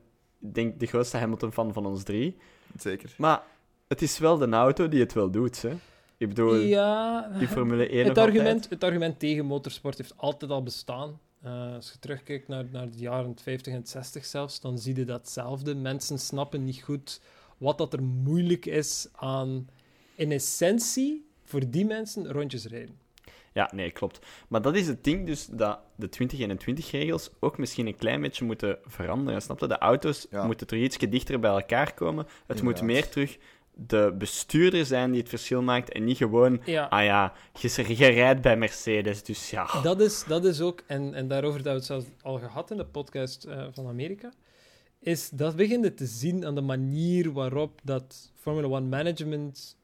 denk, 0.52 0.80
de 0.80 0.86
grootste 0.86 1.16
Hamilton-fan 1.16 1.72
van 1.72 1.86
ons 1.86 2.02
drie. 2.02 2.36
Zeker. 2.78 3.14
Maar 3.18 3.42
het 3.88 4.02
is 4.02 4.18
wel 4.18 4.38
de 4.38 4.48
auto 4.48 4.88
die 4.88 5.00
het 5.00 5.12
wel 5.12 5.30
doet, 5.30 5.62
hè. 5.62 5.72
Ik 6.16 6.28
bedoel, 6.28 6.54
Ja, 6.54 7.28
die 7.38 7.48
Formule 7.48 7.88
1 7.88 8.06
het 8.06 8.18
argument, 8.18 8.68
het 8.68 8.84
argument 8.84 9.18
tegen 9.18 9.44
motorsport 9.44 9.98
heeft 9.98 10.16
altijd 10.16 10.50
al 10.50 10.62
bestaan. 10.62 11.20
Eh, 11.42 11.74
als 11.74 11.90
je 11.90 11.98
terugkijkt 11.98 12.48
naar, 12.48 12.64
naar 12.72 12.90
de 12.90 12.98
jaren 12.98 13.36
50 13.42 13.72
en 13.72 13.86
60 13.86 14.24
zelfs, 14.24 14.60
dan 14.60 14.78
zie 14.78 14.96
je 14.96 15.04
datzelfde. 15.04 15.74
Mensen 15.74 16.18
snappen 16.18 16.64
niet 16.64 16.82
goed 16.82 17.20
wat 17.58 17.78
dat 17.78 17.92
er 17.92 18.02
moeilijk 18.02 18.66
is 18.66 19.08
aan, 19.12 19.68
in 20.14 20.32
essentie, 20.32 21.26
voor 21.44 21.70
die 21.70 21.84
mensen, 21.84 22.32
rondjes 22.32 22.66
rijden. 22.66 22.98
Ja, 23.54 23.70
nee, 23.74 23.90
klopt. 23.90 24.18
Maar 24.48 24.62
dat 24.62 24.74
is 24.74 24.86
het 24.86 25.04
ding 25.04 25.26
dus, 25.26 25.46
dat 25.46 25.80
de 25.96 26.08
2021-regels 26.08 27.30
ook 27.40 27.58
misschien 27.58 27.86
een 27.86 27.96
klein 27.96 28.20
beetje 28.20 28.44
moeten 28.44 28.78
veranderen, 28.84 29.42
snap 29.42 29.60
je? 29.60 29.66
De 29.66 29.78
auto's 29.78 30.26
Ja. 30.30 30.46
moeten 30.46 30.66
terug 30.66 30.82
ietsje 30.82 31.08
dichter 31.08 31.40
bij 31.40 31.50
elkaar 31.50 31.94
komen. 31.94 32.26
Het 32.46 32.62
moet 32.62 32.82
meer 32.82 33.08
terug 33.08 33.38
de 33.74 34.14
bestuurder 34.18 34.86
zijn 34.86 35.10
die 35.10 35.20
het 35.20 35.28
verschil 35.28 35.62
maakt 35.62 35.92
en 35.92 36.04
niet 36.04 36.16
gewoon... 36.16 36.60
Ja, 36.64 36.84
Ah 36.84 37.04
ja, 37.04 37.32
je, 37.60 37.96
je 37.96 38.06
rijdt 38.06 38.40
bij 38.40 38.56
Mercedes, 38.56 39.22
dus 39.22 39.50
ja. 39.50 39.80
dat 39.82 40.00
is, 40.00 40.24
dat 40.24 40.44
is 40.44 40.60
ook, 40.60 40.82
en, 40.86 41.14
en 41.14 41.28
daarover 41.28 41.54
hebben 41.54 41.72
we 41.72 41.78
het 41.78 41.86
zelfs 41.86 42.06
al 42.22 42.38
gehad 42.38 42.70
in 42.70 42.76
de 42.76 42.86
podcast 42.86 43.44
eh, 43.44 43.66
van 43.72 43.86
Amerika, 43.86 44.32
is 44.98 45.28
dat 45.30 45.56
beginnen 45.56 45.94
te 45.94 46.06
zien 46.06 46.46
aan 46.46 46.54
de 46.54 46.60
manier 46.60 47.32
waarop 47.32 47.80
dat 47.84 48.32
Formula 48.34 48.68
One 48.68 48.88
management 48.88 49.76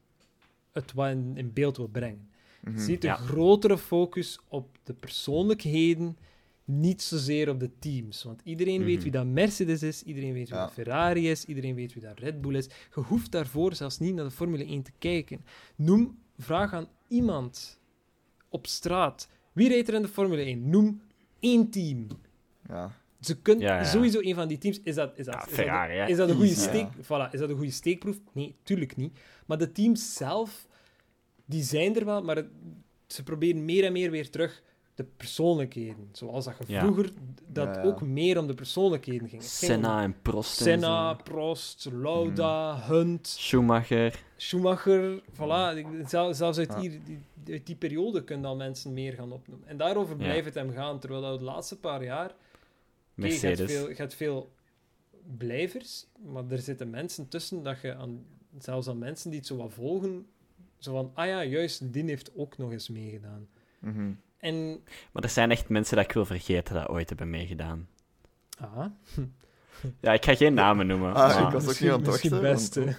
het 0.73 0.93
wat 0.93 1.09
in, 1.09 1.33
in 1.37 1.53
beeld 1.53 1.77
wil 1.77 1.89
brengen. 1.89 2.30
Mhm. 2.61 2.75
Je 2.77 2.81
ziet 2.83 3.05
een 3.05 3.11
Ja. 3.11 3.17
grotere 3.17 3.79
focus 3.79 4.39
op 4.49 4.79
de 4.83 4.95
persoonlijkheden, 4.95 6.17
niet 6.65 7.03
zozeer 7.03 7.49
op 7.49 7.61
de 7.61 7.71
teams. 7.79 8.23
Want 8.23 8.41
iedereen 8.45 8.85
weet 8.85 8.95
Mhm. 8.95 9.03
wie 9.03 9.13
dat 9.13 9.27
Mercedes 9.27 9.83
is, 9.83 10.03
iedereen 10.03 10.33
weet 10.33 10.49
wie 10.49 10.57
Ja. 10.59 10.65
dat 10.65 10.73
Ferrari 10.73 11.31
is, 11.31 11.45
iedereen 11.45 11.75
weet 11.75 11.93
wie 11.93 12.03
dat 12.03 12.19
Red 12.19 12.41
Bull 12.41 12.55
is. 12.57 12.65
Je 12.95 13.01
hoeft 13.01 13.31
daarvoor 13.33 13.75
zelfs 13.75 13.99
niet 13.99 14.15
naar 14.15 14.25
de 14.25 14.31
Formule 14.31 14.65
1 14.71 14.83
te 14.83 14.93
kijken. 14.99 15.45
Noem, 15.77 16.19
vraag 16.39 16.73
aan 16.73 16.89
iemand 17.09 17.81
op 18.49 18.67
straat. 18.67 19.29
Wie 19.53 19.69
rijdt 19.69 19.89
er 19.89 19.95
in 19.95 20.03
de 20.03 20.09
Formule 20.09 20.43
1? 20.43 20.69
Noem 20.71 21.01
één 21.41 21.71
team. 21.71 22.07
Ja. 22.69 22.99
Ze 23.21 23.41
kunnen 23.41 23.65
Ja, 23.65 23.77
ja. 23.77 23.85
sowieso 23.85 24.19
een 24.21 24.35
van 24.35 24.49
die 24.49 24.59
teams. 24.59 24.81
Is 24.83 24.95
dat, 24.95 25.19
is 25.19 25.25
dat, 25.25 25.35
Ja, 25.35 25.41
is 25.41 25.47
dat, 25.47 25.55
Ferrari, 25.55 25.95
hè. 25.95 26.07
is 26.07 26.17
dat 26.17 26.29
een 26.29 26.35
goede 26.37 26.51
Ja. 26.51 26.57
steek? 26.57 26.87
Voilà, 27.03 27.33
is 27.33 27.39
dat 27.39 27.49
een 27.49 27.57
goede 27.57 27.71
steekproef? 27.71 28.19
Nee, 28.33 28.55
tuurlijk 28.63 28.97
niet. 28.97 29.19
Maar 29.47 29.59
de 29.59 29.73
teams 29.73 30.15
zelf, 30.15 30.67
die 31.51 31.63
zijn 31.63 31.97
er 31.97 32.05
wel, 32.05 32.23
maar 32.23 32.37
het- 32.37 32.51
ze 33.07 33.23
proberen 33.23 33.65
meer 33.65 33.85
en 33.85 33.93
meer 33.93 34.11
weer 34.11 34.31
terug 34.31 34.63
de 34.95 35.05
persoonlijkheden. 35.17 36.09
Zoals 36.13 36.45
dat 36.45 36.55
je 36.59 36.73
Ja. 36.73 36.81
vroeger 36.81 37.11
dat 37.47 37.67
Ja, 37.67 37.75
ja. 37.75 37.83
ook 37.83 38.01
meer 38.01 38.39
om 38.39 38.47
de 38.47 38.55
persoonlijkheden 38.55 39.29
ging. 39.29 39.43
Senna 39.43 40.03
en 40.03 40.21
Prost 40.23 40.59
en 40.59 40.65
Senna. 40.65 41.15
Prost, 41.15 41.89
Lauda, 41.93 42.81
Hunt, 42.87 43.27
Schumacher. 43.27 44.23
Schumacher, 44.37 45.23
voilà. 45.33 45.81
Zelfs 46.07 46.41
uit, 46.43 46.69
Ja. 46.69 46.81
hier, 46.81 47.01
die, 47.05 47.19
uit 47.55 47.67
die 47.67 47.77
periode 47.77 48.25
kunnen 48.25 48.45
al 48.51 48.57
mensen 48.57 48.93
meer 48.93 49.13
gaan 49.13 49.33
opnoemen. 49.33 49.69
En 49.69 49.77
daarover 49.77 50.17
Ja. 50.17 50.23
blijft 50.25 50.45
het 50.45 50.55
hem 50.55 50.73
gaan, 50.73 50.99
terwijl 50.99 51.23
dat 51.23 51.39
de 51.39 51.45
laatste 51.45 51.77
paar 51.79 52.05
jaar... 52.05 52.25
oké, 52.31 52.35
je, 53.15 53.23
hebt 53.29 53.43
Mercedes. 53.43 53.73
veel, 53.73 53.89
je 53.89 53.95
hebt 53.95 54.15
veel 54.15 54.51
blijvers, 55.37 56.07
maar 56.33 56.45
er 56.49 56.59
zitten 56.59 56.91
mensen 56.91 57.29
tussen 57.29 57.63
dat 57.63 57.81
je 57.81 57.95
aan... 57.95 58.25
Zelfs 58.59 58.89
aan 58.89 58.99
mensen 58.99 59.31
die 59.31 59.39
het 59.39 59.49
zo 59.49 59.57
wat 59.57 59.73
volgen, 59.73 60.27
zo 60.81 60.93
van, 60.93 61.11
ah 61.15 61.27
ja, 61.27 61.45
juist, 61.45 61.93
die 61.93 62.05
heeft 62.05 62.31
ook 62.37 62.59
nog 62.59 62.73
eens 62.73 62.89
meegedaan. 62.89 63.47
Mhm. 63.79 64.11
En... 64.39 64.81
Maar 65.13 65.23
er 65.23 65.29
zijn 65.29 65.51
echt 65.51 65.69
mensen 65.69 65.97
dat 65.97 66.05
ik 66.05 66.13
wil 66.13 66.25
vergeten 66.25 66.75
dat 66.75 66.89
ooit 66.89 67.09
hebben 67.09 67.31
meegedaan. 67.31 67.89
Ah, 68.59 68.87
Ja, 70.01 70.13
ik 70.13 70.25
ga 70.25 70.35
geen 70.35 70.55
namen 70.55 70.87
noemen. 70.87 71.15
Ah, 71.15 71.35
maar- 71.35 71.47
ik 71.47 71.53
was 71.53 71.69
ook 71.69 71.81
niet 71.81 71.91
aan 71.91 71.97
het 72.01 72.07
misschien 72.07 72.31
wachten, 72.31 72.51
best, 72.53 72.75
want-. 72.75 72.97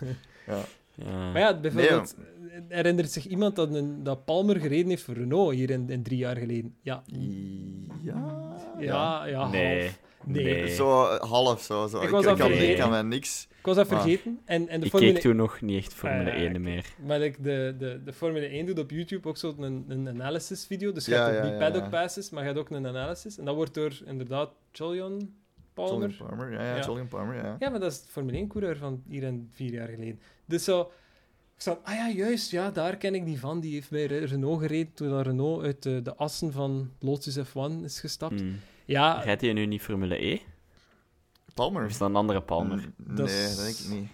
Ja. 0.47 0.63
Ja. 0.95 1.31
Maar 1.31 1.39
ja, 1.39 1.59
bijvoorbeeld, 1.59 2.15
herinnert 2.67 3.11
zich 3.11 3.25
iemand 3.27 3.55
dat, 3.55 3.73
een, 3.73 4.03
dat 4.03 4.25
Palmer 4.25 4.59
gereden 4.59 4.89
heeft 4.89 5.03
voor 5.03 5.13
Renault 5.13 5.53
hier 5.53 5.69
in, 5.69 5.89
in 5.89 6.03
drie 6.03 6.17
jaar 6.17 6.35
geleden? 6.37 6.75
Ja. 6.81 7.03
Ja. 8.01 8.55
Ja, 8.79 9.25
ja, 9.25 9.47
nee. 9.49 9.81
half. 9.81 9.99
Nee. 10.25 10.43
Nee. 10.43 10.67
Zo 10.75 11.05
eh, 11.07 11.19
half 11.29 11.61
zo. 11.61 11.87
zo. 11.87 12.01
Ik 12.01 12.09
was 12.09 12.21
ik, 12.21 12.27
kan, 12.27 12.37
vergeten. 12.37 12.69
ik 12.69 12.77
kan 12.77 12.89
mij 12.89 13.01
niks. 13.01 13.47
Ik 13.59 13.65
was 13.67 13.75
dat 13.75 13.89
Ah. 13.91 14.01
vergeten. 14.01 14.39
En, 14.45 14.67
en 14.67 14.79
de 14.79 14.85
Ik 14.85 14.91
Formule 14.91 15.13
keek 15.13 15.21
toen 15.21 15.35
nog 15.35 15.61
niet 15.61 15.77
echt 15.77 15.93
Formule 15.93 16.31
Ah, 16.31 16.37
ja, 16.37 16.41
1 16.43 16.49
oké. 16.49 16.59
meer. 16.59 16.85
Maar 17.05 17.19
like, 17.19 17.41
de, 17.41 17.75
de, 17.77 18.01
de 18.05 18.13
Formule 18.13 18.45
1 18.45 18.65
doet 18.65 18.79
op 18.79 18.91
YouTube 18.91 19.27
ook 19.27 19.37
zo'n 19.37 19.61
een, 19.61 19.85
een 19.87 20.09
analysis 20.09 20.65
video. 20.65 20.91
Dus 20.91 21.05
je 21.05 21.11
Ja, 21.11 21.17
hebt 21.23 21.29
ook 21.37 21.43
ja, 21.43 21.49
die 21.49 21.51
ja, 21.59 21.65
paddock 21.65 21.83
ja. 21.83 21.89
passes, 21.89 22.29
maar 22.29 22.41
je 22.41 22.47
hebt 22.47 22.59
ook 22.59 22.69
een 22.69 22.87
analysis. 22.87 23.37
En 23.37 23.45
dat 23.45 23.55
wordt 23.55 23.73
door 23.73 23.91
inderdaad 24.05 24.49
Julian 24.71 25.33
Palmer. 25.73 26.09
Julian 26.09 26.27
Palmer, 26.27 26.51
ja, 26.51 26.61
ja, 26.63 26.75
Ja. 26.75 26.85
Julian 26.85 27.07
Palmer, 27.07 27.35
ja. 27.35 27.55
Ja, 27.59 27.69
maar 27.69 27.79
dat 27.79 27.91
is 27.91 28.01
de 28.01 28.11
Formule 28.11 28.43
1-coureur 28.45 28.77
van 28.77 29.03
hier 29.07 29.23
en 29.23 29.49
vier 29.53 29.73
jaar 29.73 29.87
geleden. 29.87 30.19
Dus 30.45 30.63
zo... 30.63 30.91
Ik 31.55 31.67
zat, 31.67 31.79
ah 31.83 31.93
ja, 31.95 32.09
juist, 32.09 32.51
ja, 32.51 32.71
daar 32.71 32.97
ken 32.97 33.15
ik 33.15 33.25
die 33.25 33.39
van. 33.39 33.59
Die 33.59 33.73
heeft 33.73 33.89
bij 33.89 34.05
Re- 34.05 34.25
Renault 34.25 34.61
gereden 34.61 34.93
toen 34.93 35.09
dat 35.09 35.25
Renault 35.25 35.63
uit 35.63 35.83
de, 35.83 36.01
de 36.01 36.15
assen 36.15 36.51
van 36.51 36.91
Lotus 36.99 37.39
F1 37.39 37.83
is 37.83 37.99
gestapt. 37.99 38.39
Hmm. 38.39 38.59
Ja, 38.91 39.19
Rijdt 39.19 39.41
hij 39.41 39.53
nu 39.53 39.65
niet 39.65 39.81
Formule 39.81 40.25
E? 40.25 40.39
Palmer? 41.53 41.83
Of 41.83 41.89
is 41.89 41.97
dat 41.97 42.09
een 42.09 42.15
andere 42.15 42.41
Palmer? 42.41 42.77
Mm, 42.77 42.93
Dat 43.15 43.25
nee, 43.27 43.43
is- 43.43 43.55
dat 43.55 43.65
denk 43.65 43.77
ik 43.77 43.89
niet. 43.89 44.09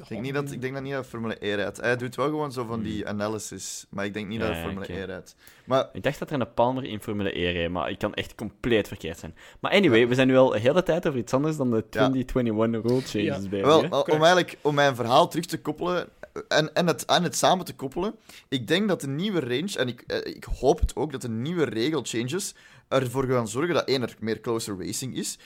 Ik 0.00 0.08
denk, 0.08 0.22
niet 0.22 0.34
dat, 0.34 0.50
ik 0.52 0.60
denk 0.60 0.74
dat 0.74 0.82
niet 0.82 0.92
dat 0.92 1.06
Formule 1.06 1.36
E 1.46 1.54
rijdt. 1.54 1.76
Hij 1.80 1.96
doet 1.96 2.14
wel 2.16 2.26
gewoon 2.26 2.52
zo 2.52 2.64
van 2.64 2.82
die 2.82 3.06
analysis, 3.08 3.86
maar 3.90 4.04
ik 4.04 4.14
denk 4.14 4.28
niet 4.28 4.40
Ja, 4.40 4.46
dat 4.46 4.54
hij 4.56 4.64
Formule. 4.64 4.92
E 5.00 5.04
rijdt. 5.04 5.34
Maar 5.64 5.88
Ik 5.92 6.02
dacht 6.02 6.18
dat 6.18 6.30
er 6.30 6.40
een 6.40 6.54
Palmer 6.54 6.84
in 6.84 7.00
Formule 7.00 7.38
E 7.38 7.50
reed, 7.50 7.70
maar 7.70 7.90
ik 7.90 7.98
kan 7.98 8.14
echt 8.14 8.34
compleet 8.34 8.88
verkeerd 8.88 9.18
zijn. 9.18 9.34
Maar 9.60 9.72
anyway, 9.72 10.08
we 10.08 10.14
zijn 10.14 10.26
nu 10.26 10.36
al 10.36 10.48
de 10.50 10.58
hele 10.58 10.82
tijd 10.82 11.06
over 11.06 11.18
iets 11.18 11.32
anders 11.34 11.56
dan 11.56 11.70
de 11.70 11.88
2021 11.88 12.82
rule 12.82 13.00
changes 13.00 13.42
Ja. 13.42 13.48
bezig. 13.48 13.66
Wel, 13.66 13.80
om 14.04 14.10
eigenlijk 14.22 14.56
om 14.60 14.74
mijn 14.74 14.94
verhaal 14.94 15.28
terug 15.28 15.44
te 15.46 15.60
koppelen 15.60 16.08
en, 16.48 16.74
en, 16.74 16.86
het, 16.86 17.04
en 17.04 17.22
het 17.22 17.36
samen 17.36 17.64
te 17.64 17.74
koppelen. 17.74 18.14
Ik 18.48 18.66
denk 18.68 18.88
dat 18.88 19.00
de 19.00 19.08
nieuwe 19.08 19.40
range, 19.40 19.78
en 19.78 19.88
ik, 19.88 20.00
eh, 20.06 20.34
ik 20.34 20.44
hoop 20.44 20.80
het 20.80 20.96
ook, 20.96 21.12
dat 21.12 21.20
de 21.22 21.28
nieuwe 21.28 21.64
regelchanges 21.64 22.54
ervoor 22.90 23.24
gaan 23.24 23.48
zorgen 23.48 23.74
dat 23.74 23.84
één, 23.88 24.02
er 24.02 24.16
meer 24.20 24.40
closer 24.40 24.76
racing 24.78 25.16
is. 25.16 25.38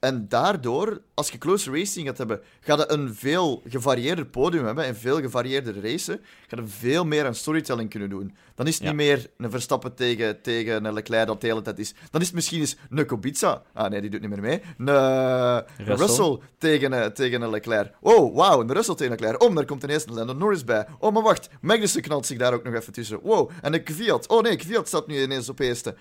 En 0.00 0.28
daardoor, 0.28 1.00
als 1.14 1.30
je 1.30 1.38
closer 1.38 1.72
racing 1.78 2.06
gaat 2.06 2.18
hebben, 2.18 2.40
ga 2.60 2.76
je 2.76 2.90
een 2.92 3.14
veel 3.14 3.62
gevarieerder 3.68 4.26
podium 4.26 4.64
hebben 4.64 4.84
en 4.84 4.96
veel 4.96 5.20
gevarieerder 5.20 5.82
racen. 5.82 6.20
Ga 6.46 6.56
je 6.56 6.66
veel 6.66 7.04
meer 7.04 7.26
aan 7.26 7.34
storytelling 7.34 7.90
kunnen 7.90 8.08
doen. 8.08 8.36
Dan 8.54 8.66
is 8.66 8.74
het 8.74 8.82
Ja. 8.82 8.88
niet 8.88 8.96
meer 8.96 9.30
een 9.36 9.50
Verstappen 9.50 9.94
tegen, 9.94 10.42
tegen 10.42 10.84
een 10.84 10.92
Leclerc 10.92 11.26
dat 11.26 11.40
de 11.40 11.46
hele 11.46 11.62
tijd 11.62 11.78
is. 11.78 11.94
Dan 12.10 12.20
is 12.20 12.26
het 12.26 12.36
misschien 12.36 12.60
eens 12.60 12.76
een 12.90 13.06
Kubica. 13.06 13.62
Ah 13.72 13.90
nee, 13.90 14.00
die 14.00 14.10
doet 14.10 14.20
niet 14.20 14.30
meer 14.30 14.40
mee. 14.40 14.62
Een, 14.78 14.88
eh. 14.88 15.58
Russell 15.76 16.38
tegen, 16.58 16.92
eh, 16.92 17.06
tegen 17.06 17.42
een 17.42 17.50
Leclerc. 17.50 17.92
Oh, 18.00 18.34
wauw, 18.36 18.60
een 18.60 18.72
Russell 18.72 18.94
tegen 18.94 19.12
Leclerc. 19.12 19.42
Oh, 19.42 19.54
daar 19.54 19.64
komt 19.64 19.82
ineens 19.82 20.06
een 20.06 20.14
Lando 20.14 20.32
Norris 20.32 20.64
bij. 20.64 20.86
Oh, 20.98 21.12
maar 21.12 21.22
wacht, 21.22 21.48
Magnussen 21.60 22.02
knalt 22.02 22.26
zich 22.26 22.38
daar 22.38 22.52
ook 22.54 22.64
nog 22.64 22.74
even 22.74 22.92
tussen. 22.92 23.20
Wow, 23.22 23.50
en 23.62 23.74
een 23.74 23.82
Kvyat. 23.82 24.28
Oh 24.28 24.42
nee, 24.42 24.56
Kvyat 24.56 24.88
staat 24.88 25.06
nu 25.06 25.22
ineens 25.22 25.48
op 25.48 25.58
eerste. 25.58 25.94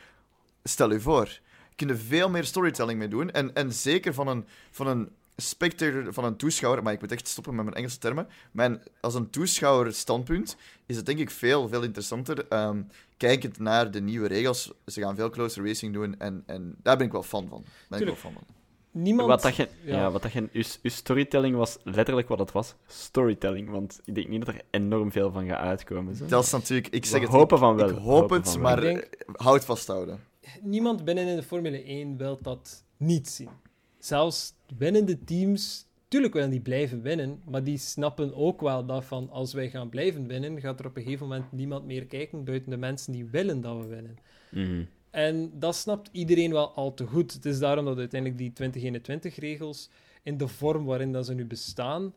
Stel 0.68 0.92
u 0.92 1.02
voor, 1.02 1.26
je 1.70 1.76
kunt 1.76 1.90
er 1.90 1.98
veel 1.98 2.30
meer 2.30 2.44
storytelling 2.44 3.00
mee 3.00 3.08
doen. 3.08 3.32
En, 3.32 3.54
en 3.56 3.74
zeker 3.74 4.14
van 4.14 4.28
een, 4.28 4.46
van 4.72 4.88
een 4.88 5.10
spectator, 5.38 6.14
van 6.14 6.24
een 6.26 6.36
toeschouwer, 6.36 6.84
maar 6.84 6.94
ik 6.94 7.02
moet 7.02 7.12
echt 7.12 7.28
stoppen 7.28 7.56
met 7.56 7.64
mijn 7.64 7.76
Engelse 7.78 7.98
termen. 7.98 8.28
Mijn, 8.52 8.82
als 9.02 9.14
een 9.16 9.30
toeschouwer 9.30 9.94
standpunt 9.94 10.56
is 10.86 10.96
het 10.96 11.06
denk 11.06 11.20
ik 11.20 11.30
veel, 11.30 11.68
veel 11.68 11.84
interessanter. 11.84 12.48
ehm, 12.48 12.82
kijkend 13.18 13.60
naar 13.60 13.92
de 13.92 14.02
nieuwe 14.02 14.28
regels. 14.28 14.72
Ze 14.86 15.02
gaan 15.02 15.16
veel 15.16 15.30
closer 15.30 15.66
racing 15.66 15.94
doen 15.94 16.20
en, 16.20 16.44
en 16.46 16.76
daar 16.84 16.98
ben 16.98 17.06
ik 17.06 17.12
wel 17.12 17.24
fan 17.24 17.48
van. 17.50 17.64
Ben 17.90 18.00
ik 18.00 18.06
wel 18.06 18.16
fan 18.16 18.34
van. 18.34 18.44
Niemand... 18.92 19.28
Wat 19.30 19.42
dat 19.42 19.56
je, 19.56 19.68
ja. 19.84 19.96
ja. 19.96 20.12
wat 20.12 20.22
dat 20.22 20.32
je, 20.32 20.50
uw, 20.52 20.64
uw 20.82 20.90
storytelling 20.90 21.56
was 21.56 21.78
letterlijk 21.84 22.28
wat 22.28 22.40
het 22.40 22.52
was. 22.52 22.76
Storytelling, 22.88 23.70
want 23.70 24.02
ik 24.06 24.16
denk 24.16 24.28
niet 24.28 24.46
dat 24.46 24.56
er 24.56 24.62
enorm 24.70 25.12
veel 25.12 25.32
van 25.32 25.48
gaat 25.48 25.60
uitkomen. 25.60 26.16
Zo. 26.16 26.26
Dat 26.26 26.44
is 26.44 26.52
natuurlijk, 26.52 26.94
ik 26.94 27.06
zeg 27.06 27.20
We 27.20 27.26
het, 27.26 27.36
hopen 27.36 27.58
ik, 27.58 27.64
van 27.64 27.76
wel. 27.76 27.90
ik 27.90 27.96
We 27.96 28.02
hoop 28.02 28.20
hopen 28.20 28.42
het, 28.42 28.58
maar 28.58 28.82
denk- 28.82 29.08
houd 29.36 29.66
vasthouden. 29.66 30.20
Niemand 30.62 31.06
binnen 31.06 31.28
in 31.28 31.36
de 31.36 31.44
Formule 31.44 31.84
1 31.84 32.18
wil 32.18 32.40
dat 32.42 32.86
niet 32.98 33.28
zien. 33.30 33.50
Zelfs 33.98 34.54
binnen 34.78 35.06
de 35.06 35.24
teams, 35.24 35.86
tuurlijk 36.08 36.34
willen 36.34 36.50
die 36.50 36.62
blijven 36.62 37.02
winnen, 37.02 37.42
maar 37.50 37.64
die 37.64 37.78
snappen 37.78 38.36
ook 38.36 38.62
wel 38.62 38.86
dat 38.86 39.06
van 39.06 39.30
als 39.30 39.54
wij 39.54 39.70
gaan 39.70 39.90
blijven 39.90 40.28
winnen, 40.28 40.60
gaat 40.62 40.80
er 40.80 40.86
op 40.86 40.98
een 40.98 41.04
gegeven 41.04 41.28
moment 41.28 41.52
niemand 41.52 41.86
meer 41.86 42.06
kijken 42.06 42.44
buiten 42.44 42.70
de 42.70 42.78
mensen 42.78 43.12
die 43.12 43.26
willen 43.26 43.62
dat 43.62 43.78
we 43.78 43.88
winnen. 43.88 44.18
Mhm. 44.52 44.84
En 45.10 45.52
dat 45.60 45.76
snapt 45.76 46.10
iedereen 46.12 46.52
wel 46.52 46.74
al 46.74 46.94
te 46.94 47.06
goed. 47.06 47.34
Het 47.34 47.46
is 47.46 47.60
daarom 47.60 47.86
dat 47.86 47.98
uiteindelijk 47.98 48.40
die 48.40 48.54
2021-regels 48.54 49.90
in 50.24 50.38
de 50.38 50.48
vorm 50.48 50.86
waarin 50.86 51.12
dat 51.12 51.26
ze 51.26 51.34
nu 51.34 51.46
bestaan, 51.46 52.14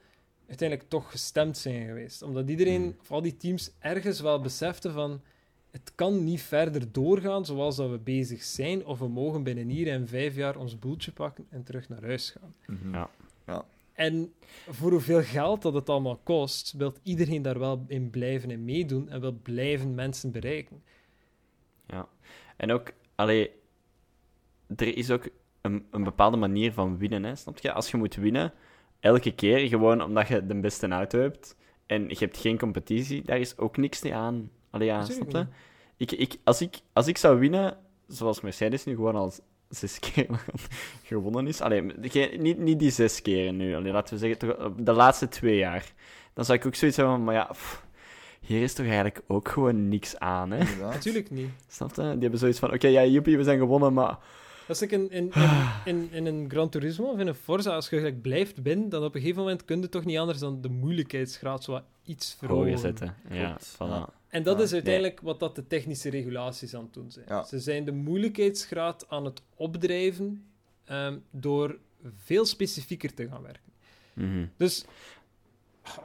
uiteindelijk 0.48 0.88
toch 0.88 1.10
gestemd 1.10 1.58
zijn 1.58 1.86
geweest. 1.86 2.22
Omdat 2.22 2.48
iedereen, 2.48 2.82
Hmm. 2.82 2.94
vooral 3.00 3.22
die 3.22 3.36
teams, 3.36 3.70
ergens 3.78 4.20
wel 4.20 4.40
besefte 4.40 4.92
van 4.92 5.20
het 5.70 5.92
kan 5.94 6.24
niet 6.24 6.42
verder 6.42 6.92
doorgaan 6.92 7.46
zoals 7.46 7.76
dat 7.76 7.90
we 7.90 7.98
bezig 7.98 8.42
zijn, 8.42 8.86
of 8.86 8.98
we 8.98 9.08
mogen 9.08 9.42
binnen 9.42 9.68
hier 9.68 9.88
en 9.88 10.08
vijf 10.08 10.34
jaar 10.34 10.56
ons 10.56 10.78
boeltje 10.78 11.12
pakken 11.12 11.46
en 11.50 11.64
terug 11.64 11.88
naar 11.88 12.02
huis 12.02 12.30
gaan. 12.30 12.54
Mhm. 12.66 12.92
Ja. 12.92 13.10
En 13.92 14.32
voor 14.68 14.90
hoeveel 14.90 15.22
geld 15.22 15.62
dat 15.62 15.74
het 15.74 15.88
allemaal 15.88 16.20
kost, 16.22 16.72
wil 16.72 16.94
iedereen 17.02 17.42
daar 17.42 17.58
wel 17.58 17.84
in 17.86 18.10
blijven 18.10 18.50
en 18.50 18.64
meedoen 18.64 19.08
en 19.08 19.20
wil 19.20 19.38
blijven 19.42 19.94
mensen 19.94 20.30
bereiken. 20.30 20.82
En 22.56 22.72
ook, 22.72 22.92
allee, 23.14 23.50
er 24.76 24.96
is 24.96 25.10
ook 25.10 25.28
een, 25.60 25.86
een 25.90 26.04
bepaalde 26.04 26.36
manier 26.36 26.72
van 26.72 26.98
winnen, 26.98 27.24
hè, 27.24 27.36
snap 27.36 27.58
je? 27.58 27.72
Als 27.72 27.90
je 27.90 27.96
moet 27.96 28.14
winnen, 28.14 28.52
elke 29.00 29.34
keer, 29.34 29.68
gewoon 29.68 30.02
omdat 30.02 30.28
je 30.28 30.46
de 30.46 30.60
beste 30.60 30.88
auto 30.88 31.20
hebt 31.20 31.56
en 31.86 32.08
je 32.08 32.16
hebt 32.18 32.36
geen 32.36 32.58
competitie, 32.58 33.22
daar 33.22 33.38
is 33.38 33.58
ook 33.58 33.76
niks 33.76 34.00
te 34.00 34.14
aan. 34.14 34.50
Allee, 34.70 34.86
ja, 34.86 35.04
snap 35.04 35.30
je? 35.30 35.46
Ik, 35.96 36.12
ik, 36.12 36.36
als, 36.44 36.60
ik, 36.60 36.78
als 36.92 37.06
ik 37.06 37.16
zou 37.16 37.38
winnen, 37.38 37.76
zoals 38.08 38.40
Mercedes 38.40 38.84
nu 38.84 38.94
gewoon 38.94 39.14
al 39.16 39.32
zes 39.68 39.98
keer 40.12 40.26
gewonnen 41.04 41.46
is, 41.46 41.60
allee, 41.60 41.94
geen- 42.00 42.42
niet, 42.42 42.58
niet 42.58 42.78
die 42.78 42.90
zes 42.90 43.22
keren 43.22 43.56
nu, 43.56 43.74
allee, 43.74 43.92
laten 43.92 44.14
we 44.14 44.20
zeggen, 44.20 44.38
toch, 44.38 44.74
de 44.76 44.92
laatste 44.92 45.28
twee 45.28 45.56
jaar, 45.56 45.92
dan 46.34 46.44
zou 46.44 46.58
ik 46.58 46.66
ook 46.66 46.74
zoiets 46.74 46.96
hebben 46.96 47.14
van, 47.14 47.24
maar 47.24 47.34
ja, 47.34 47.44
pff, 47.44 47.86
hier 48.40 48.62
is 48.62 48.74
toch 48.74 48.86
eigenlijk 48.86 49.20
ook 49.26 49.48
gewoon 49.48 49.88
niks 49.88 50.18
aan, 50.18 50.50
hè? 50.50 50.64
Natuurlijk 50.80 51.30
niet. 51.30 51.50
Snap 51.68 51.94
je? 51.94 52.02
Die 52.02 52.08
hebben 52.20 52.38
zoiets 52.38 52.58
van, 52.58 52.72
oké, 52.72 52.88
ja, 52.88 53.04
joepie, 53.04 53.36
we 53.36 53.42
zijn 53.42 53.58
gewonnen, 53.58 53.92
maar... 53.92 54.18
Dat 54.66 54.76
is 54.76 54.80
like 54.82 54.94
in, 54.94 55.10
in, 55.10 55.32
in, 55.32 55.50
in, 55.84 56.08
in 56.12 56.26
een 56.26 56.50
Gran 56.50 56.68
Turismo 56.68 57.04
of 57.06 57.18
in 57.18 57.26
een 57.26 57.34
Forza, 57.34 57.74
als 57.74 57.88
je 57.88 57.96
gelijk 57.96 58.22
blijft 58.22 58.62
winnen, 58.62 58.88
dan 58.88 59.04
op 59.04 59.14
een 59.14 59.20
gegeven 59.20 59.42
moment 59.42 59.64
kun 59.64 59.80
je 59.80 59.88
toch 59.88 60.04
niet 60.04 60.18
anders 60.18 60.38
dan 60.38 60.60
de 60.60 60.68
moeilijkheidsgraad 60.68 61.64
zo 61.64 61.72
wat 61.72 61.82
iets 62.04 62.34
verhogen. 62.38 62.64
Hoger 62.64 62.78
zetten. 62.78 63.14
Ja, 63.30 63.58
voilà. 63.60 64.17
En 64.28 64.42
dat 64.42 64.60
is 64.60 64.72
uiteindelijk 64.72 65.20
wat 65.20 65.40
dat 65.40 65.54
de 65.54 65.66
technische 65.66 66.10
regulaties 66.10 66.74
aan 66.74 66.82
het 66.82 66.94
doen 66.94 67.10
zijn. 67.10 67.24
Ja. 67.28 67.44
Ze 67.44 67.60
zijn 67.60 67.84
de 67.84 67.92
moeilijkheidsgraad 67.92 69.08
aan 69.08 69.24
het 69.24 69.42
opdrijven 69.54 70.46
ehm, 70.84 71.18
door 71.30 71.78
veel 72.16 72.44
specifieker 72.44 73.14
te 73.14 73.28
gaan 73.28 73.42
werken. 73.42 73.72
Mhm. 74.12 74.46
Dus 74.56 74.84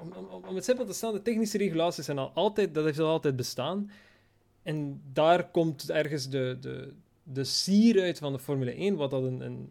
om, 0.01 0.11
om, 0.11 0.43
om 0.45 0.55
het 0.55 0.63
simpel 0.63 0.85
te 0.85 0.93
stellen, 0.93 1.15
de 1.15 1.21
technische 1.21 1.57
regulaties 1.57 2.05
zijn 2.05 2.17
al 2.17 2.31
altijd, 2.33 2.73
dat 2.73 2.85
heeft 2.85 2.99
al 2.99 3.07
altijd 3.07 3.35
bestaan. 3.35 3.91
En 4.63 5.01
daar 5.13 5.49
komt 5.49 5.89
ergens 5.89 6.29
de, 6.29 6.57
de, 6.61 6.93
de 7.23 7.43
sier 7.43 8.01
uit 8.01 8.17
van 8.17 8.33
de 8.33 8.39
Formule 8.39 8.73
1, 8.73 8.95
wat 8.95 9.11
dat 9.11 9.23
een, 9.23 9.41
een, 9.41 9.69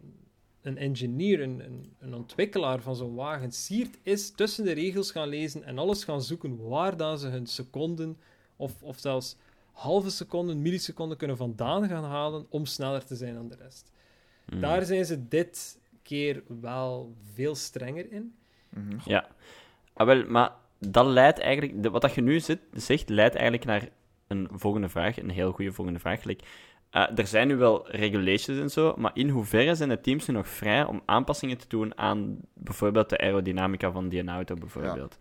een 0.61 0.77
engineer, 0.77 1.41
een, 1.41 1.59
een, 1.59 1.93
een 1.99 2.13
ontwikkelaar 2.13 2.81
van 2.81 2.95
zo'n 2.95 3.15
wagen 3.15 3.51
siert, 3.51 3.97
is 4.01 4.31
tussen 4.31 4.65
de 4.65 4.71
regels 4.71 5.11
gaan 5.11 5.27
lezen 5.27 5.63
en 5.63 5.77
alles 5.77 6.03
gaan 6.03 6.21
zoeken 6.21 6.67
waar 6.67 6.97
dan 6.97 7.19
ze 7.19 7.27
hun 7.27 7.47
seconden 7.47 8.17
of, 8.63 8.81
of 8.81 8.99
zelfs 8.99 9.37
halve 9.71 10.09
seconden, 10.09 10.61
milliseconden 10.61 11.17
kunnen 11.17 11.37
vandaan 11.37 11.87
gaan 11.87 12.03
halen 12.03 12.45
om 12.49 12.65
sneller 12.65 13.05
te 13.05 13.15
zijn 13.15 13.33
dan 13.33 13.47
de 13.47 13.55
rest. 13.55 13.91
Mhm. 14.45 14.59
Daar 14.59 14.85
zijn 14.85 15.05
ze 15.05 15.27
dit 15.27 15.79
keer 16.01 16.43
wel 16.61 17.13
veel 17.33 17.55
strenger 17.55 18.11
in. 18.11 18.35
Mhm. 18.69 18.97
Ja. 19.05 19.27
Ah, 19.93 20.07
wel, 20.07 20.25
maar 20.27 20.51
dat 20.79 21.05
leidt 21.05 21.39
eigenlijk... 21.39 21.83
de- 21.83 21.89
wat 21.89 22.01
dat 22.01 22.13
je 22.13 22.21
nu 22.21 22.39
zit, 22.39 22.59
zegt, 22.73 23.09
leidt 23.09 23.35
eigenlijk 23.35 23.65
naar 23.65 23.89
een 24.27 24.47
volgende 24.51 24.89
vraag. 24.89 25.17
Een 25.17 25.29
heel 25.29 25.51
goede 25.51 25.71
volgende 25.71 25.99
vraag. 25.99 26.23
Like, 26.23 26.43
eh, 26.89 27.17
er 27.17 27.27
zijn 27.27 27.47
nu 27.47 27.55
wel 27.55 27.89
regulations 27.91 28.59
en 28.59 28.69
zo, 28.69 28.93
maar 28.97 29.11
in 29.13 29.29
hoeverre 29.29 29.75
zijn 29.75 29.89
de 29.89 30.01
teams 30.01 30.27
nu 30.27 30.33
nog 30.33 30.47
vrij 30.47 30.85
om 30.85 31.01
aanpassingen 31.05 31.57
te 31.57 31.67
doen 31.67 31.97
aan 31.97 32.37
bijvoorbeeld 32.53 33.09
de 33.09 33.17
aerodynamica 33.17 33.91
van 33.91 34.09
die 34.09 34.27
auto, 34.27 34.55
bijvoorbeeld? 34.55 35.17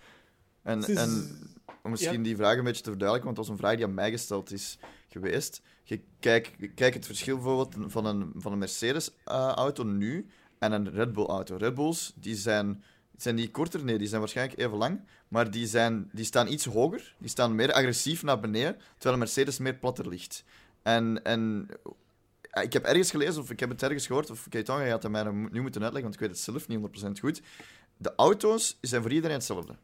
En, 0.62 0.78
is- 0.78 0.88
en 0.96 1.38
om 1.82 1.90
misschien 1.90 2.22
die 2.22 2.36
vraag 2.36 2.56
een 2.56 2.64
beetje 2.64 2.82
te 2.82 2.90
verduidelijken, 2.90 3.34
want 3.34 3.36
dat 3.36 3.46
was 3.46 3.48
een 3.48 3.64
vraag 3.64 3.76
die 3.76 3.84
aan 3.84 3.94
mij 3.94 4.10
gesteld 4.10 4.52
is 4.52 4.78
geweest. 5.08 5.62
Je 5.82 6.00
kijk, 6.20 6.70
kijk 6.74 6.94
het 6.94 7.06
verschil 7.06 7.34
bijvoorbeeld 7.34 7.92
van 7.92 8.06
een, 8.06 8.32
van 8.36 8.52
een 8.52 8.58
Mercedes-auto 8.58 9.82
nu 9.82 10.26
en 10.58 10.72
een 10.72 10.90
Red 10.90 11.12
Bull-auto. 11.12 11.56
Red 11.56 11.74
Bulls, 11.74 12.12
die 12.14 12.36
zijn, 12.36 12.84
zijn 13.16 13.36
die 13.36 13.50
korter? 13.50 13.84
Nee, 13.84 13.98
die 13.98 14.08
zijn 14.08 14.20
waarschijnlijk 14.20 14.58
even 14.58 14.76
lang, 14.76 15.00
maar 15.28 15.50
die, 15.50 15.66
zijn, 15.66 16.10
die 16.12 16.24
staan 16.24 16.48
iets 16.48 16.64
hoger, 16.64 17.14
die 17.18 17.30
staan 17.30 17.54
meer 17.54 17.72
agressief 17.72 18.22
naar 18.22 18.40
beneden, 18.40 18.76
terwijl 18.92 19.14
een 19.14 19.18
Mercedes 19.18 19.58
meer 19.58 19.74
platter 19.74 20.08
ligt. 20.08 20.44
En, 20.82 21.24
en 21.24 21.68
eh, 22.50 22.62
ik 22.62 22.72
heb 22.72 22.84
ergens 22.84 23.10
gelezen, 23.10 23.42
of 23.42 23.50
ik 23.50 23.60
heb 23.60 23.68
het 23.68 23.82
ergens 23.82 24.06
gehoord, 24.06 24.30
of 24.30 24.48
Keitan 24.48 24.86
gaat 24.86 25.02
het 25.02 25.12
mij 25.12 25.22
nu 25.24 25.60
moeten 25.60 25.82
uitleggen, 25.82 26.02
want 26.02 26.14
ik 26.14 26.20
weet 26.20 26.30
het 26.30 26.38
zelf 26.38 26.68
niet 26.68 27.04
100% 27.04 27.20
goed. 27.20 27.42
De 27.96 28.12
auto's 28.16 28.78
zijn 28.80 29.02
voor 29.02 29.12
iedereen 29.12 29.36
hetzelfde. 29.36 29.76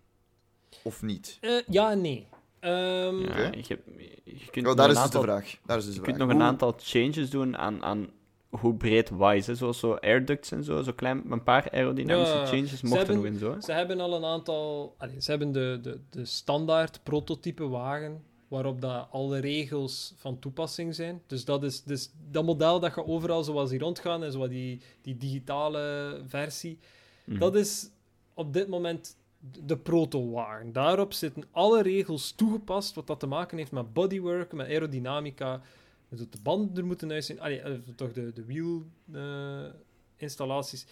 Of 0.82 1.02
niet? 1.02 1.38
Eh, 1.40 1.50
ja 1.68 1.90
en 1.90 2.00
nee. 2.00 2.26
Ehm, 2.60 3.18
Ja, 3.20 3.46
Oké. 3.46 3.50
je, 3.56 3.78
je 4.24 4.50
kunt 4.50 4.56
Oh, 4.56 4.62
nog 4.62 4.74
daar 4.74 4.84
een 4.84 4.90
is 4.94 4.96
aantal, 4.98 5.20
de 5.20 5.26
vraag. 5.26 5.56
Daar 5.66 5.78
is 5.78 5.84
dus 5.84 5.94
de 5.94 5.98
Je 6.00 6.04
vraag. 6.06 6.16
kunt 6.16 6.28
nog 6.28 6.38
een 6.38 6.42
aantal 6.46 6.74
changes 6.78 7.30
doen 7.30 7.56
aan, 7.56 7.82
aan 7.82 8.10
hoe 8.48 8.74
breed 8.74 9.10
wise, 9.10 9.50
hè, 9.50 9.56
zoals 9.56 9.78
zo 9.78 9.92
air 9.94 10.24
ducts 10.24 10.50
en 10.50 10.64
zo, 10.64 10.82
zo 10.82 10.92
klein, 10.92 11.22
een 11.30 11.42
paar 11.42 11.70
aerodynamische 11.70 12.34
Ja, 12.34 12.46
changes 12.46 12.82
mochten 12.82 12.98
hebben- 12.98 13.16
nog 13.16 13.24
in 13.24 13.38
zo. 13.38 13.56
Ze 13.60 13.72
hebben 13.72 14.00
al 14.00 14.14
een 14.14 14.24
aantal... 14.24 14.94
allee, 14.98 15.20
ze 15.22 15.30
hebben 15.30 15.52
de, 15.52 15.78
de, 15.82 16.00
de 16.10 16.24
standaard 16.24 17.00
prototype 17.02 17.68
wagen, 17.68 18.22
waarop 18.48 18.80
dat 18.80 19.06
alle 19.10 19.38
regels 19.38 20.14
van 20.16 20.38
toepassing 20.38 20.94
zijn. 20.94 21.22
Dus 21.26 21.44
dat 21.44 21.64
is 21.64 21.82
dus 21.82 22.10
dat 22.30 22.44
model 22.44 22.80
dat 22.80 22.94
je 22.94 23.06
overal 23.06 23.44
zoals 23.44 23.70
die 23.70 23.78
rondgaan 23.78 24.24
en 24.24 24.32
zo 24.32 24.48
die, 24.48 24.80
die 25.02 25.16
digitale 25.16 26.14
versie. 26.26 26.78
Mhm. 27.24 27.38
Dat 27.38 27.54
is 27.54 27.90
op 28.34 28.52
dit 28.52 28.68
moment 28.68 29.16
de 29.64 29.76
proto-wagen. 29.76 30.72
Daarop 30.72 31.12
zitten 31.12 31.44
alle 31.50 31.82
regels 31.82 32.32
toegepast, 32.32 32.94
wat 32.94 33.06
dat 33.06 33.20
te 33.20 33.26
maken 33.26 33.58
heeft 33.58 33.72
met 33.72 33.92
bodywork, 33.92 34.52
met 34.52 34.66
aerodynamica. 34.66 35.60
Dus 36.08 36.18
dat 36.18 36.32
de 36.32 36.38
banden 36.42 36.76
er 36.76 36.86
moeten 36.86 37.10
uitzien. 37.12 37.40
Allee, 37.40 37.60
eh, 37.60 37.72
toch 37.96 38.12
de, 38.12 38.32
de 38.32 38.44
wiel-installaties. 38.44 40.86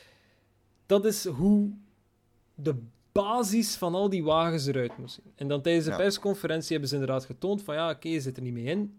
dat 0.87 1.05
is 1.05 1.25
hoe 1.27 1.71
de 2.55 2.75
basis 3.13 3.77
van 3.77 3.95
al 3.95 4.11
die 4.11 4.25
wagens 4.25 4.67
eruit 4.67 4.99
moest 4.99 5.15
zien. 5.15 5.33
En 5.35 5.49
dan 5.49 5.63
tijdens 5.63 5.85
de 5.85 5.91
Ja. 5.91 5.97
persconferentie 5.97 6.71
hebben 6.71 6.89
ze 6.89 6.95
inderdaad 6.95 7.25
getoond 7.25 7.63
van 7.63 7.75
ja, 7.75 7.91
oké, 7.91 8.09
je 8.09 8.21
zit 8.21 8.37
er 8.37 8.43
niet 8.43 8.53
mee 8.53 8.65
in. 8.65 8.99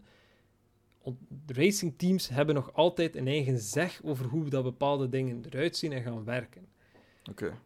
Want 1.02 1.16
racingteams 1.46 2.28
hebben 2.28 2.54
nog 2.54 2.72
altijd 2.74 3.16
een 3.16 3.26
eigen 3.26 3.58
zeg 3.58 4.00
over 4.04 4.26
hoe 4.26 4.48
dat 4.48 4.62
bepaalde 4.62 5.08
dingen 5.08 5.42
eruit 5.50 5.76
zien 5.76 5.92
en 5.92 6.02
gaan 6.02 6.24
werken. 6.24 6.66
Oké. 7.30 7.58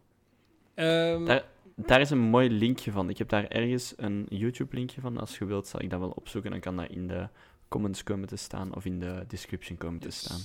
Ehm, 0.74 1.24
Daar, 1.24 1.44
daar 1.76 2.00
is 2.00 2.10
een 2.10 2.18
mooi 2.18 2.50
linkje 2.50 2.90
van. 2.90 3.08
Ik 3.08 3.18
heb 3.18 3.28
daar 3.28 3.48
ergens 3.48 3.92
een 3.96 4.26
YouTube-linkje 4.28 5.00
van. 5.00 5.18
Als 5.18 5.38
je 5.38 5.44
wilt, 5.44 5.66
zal 5.66 5.80
ik 5.80 5.90
dat 5.90 6.00
wel 6.00 6.10
opzoeken. 6.10 6.50
Dan 6.50 6.60
kan 6.60 6.76
dat 6.76 6.90
in 6.90 7.06
de 7.06 7.28
comments 7.68 8.02
komen 8.02 8.28
te 8.28 8.36
staan 8.36 8.74
of 8.74 8.84
in 8.84 8.98
de 8.98 9.24
description 9.28 9.76
komen 9.78 10.00
te 10.00 10.06
Yes. 10.06 10.18
staan. 10.18 10.40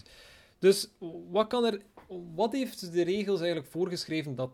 Dus 0.59 0.89
wat, 1.29 1.47
kan 1.47 1.65
er, 1.65 1.81
wat 2.35 2.51
heeft 2.53 2.93
de 2.93 3.03
regels 3.03 3.39
eigenlijk 3.39 3.69
voorgeschreven 3.71 4.35
dat 4.35 4.51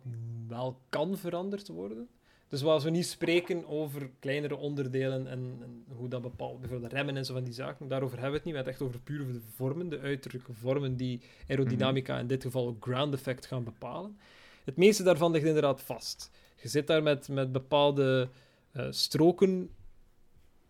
wel 0.48 0.80
kan 0.90 1.18
veranderd 1.18 1.68
worden? 1.68 2.08
Dus 2.48 2.64
als 2.64 2.84
we 2.84 2.90
niet 2.90 3.06
spreken 3.06 3.68
over 3.68 4.10
kleinere 4.20 4.56
onderdelen 4.56 5.28
en, 5.28 5.58
en 5.62 5.84
hoe 5.88 6.08
dat 6.08 6.22
bepaalt, 6.22 6.60
bijvoorbeeld 6.60 6.90
de 6.92 6.96
remmen 6.96 7.18
en 7.18 7.26
zo 7.26 7.34
van 7.34 7.44
die 7.44 7.54
zaken, 7.54 7.88
daarover 7.88 8.20
hebben 8.20 8.32
we 8.32 8.38
het 8.38 8.46
niet. 8.46 8.56
We 8.56 8.60
hebben 8.64 8.74
het 8.74 8.92
echt 8.92 8.92
over 8.92 9.28
puur 9.28 9.34
de 9.34 9.42
vormen, 9.56 9.90
de 9.90 10.00
uiterlijke 10.00 10.54
vormen 10.54 10.96
die 10.96 11.22
aerodynamica, 11.48 12.20
in 12.20 12.28
dit 12.28 12.44
geval 12.44 12.78
ground 12.80 13.14
effect, 13.14 13.46
gaan 13.46 13.64
bepalen. 13.64 14.18
Het 14.64 14.78
meeste 14.78 15.04
daarvan 15.04 15.32
ligt 15.32 15.46
inderdaad 15.46 15.82
vast. 15.82 16.32
Je 16.64 16.70
zit 16.70 16.88
daar 16.88 17.04
met, 17.04 17.28
met 17.30 17.52
bepaalde 17.52 18.30
eh, 18.72 18.88
stroken 18.90 19.70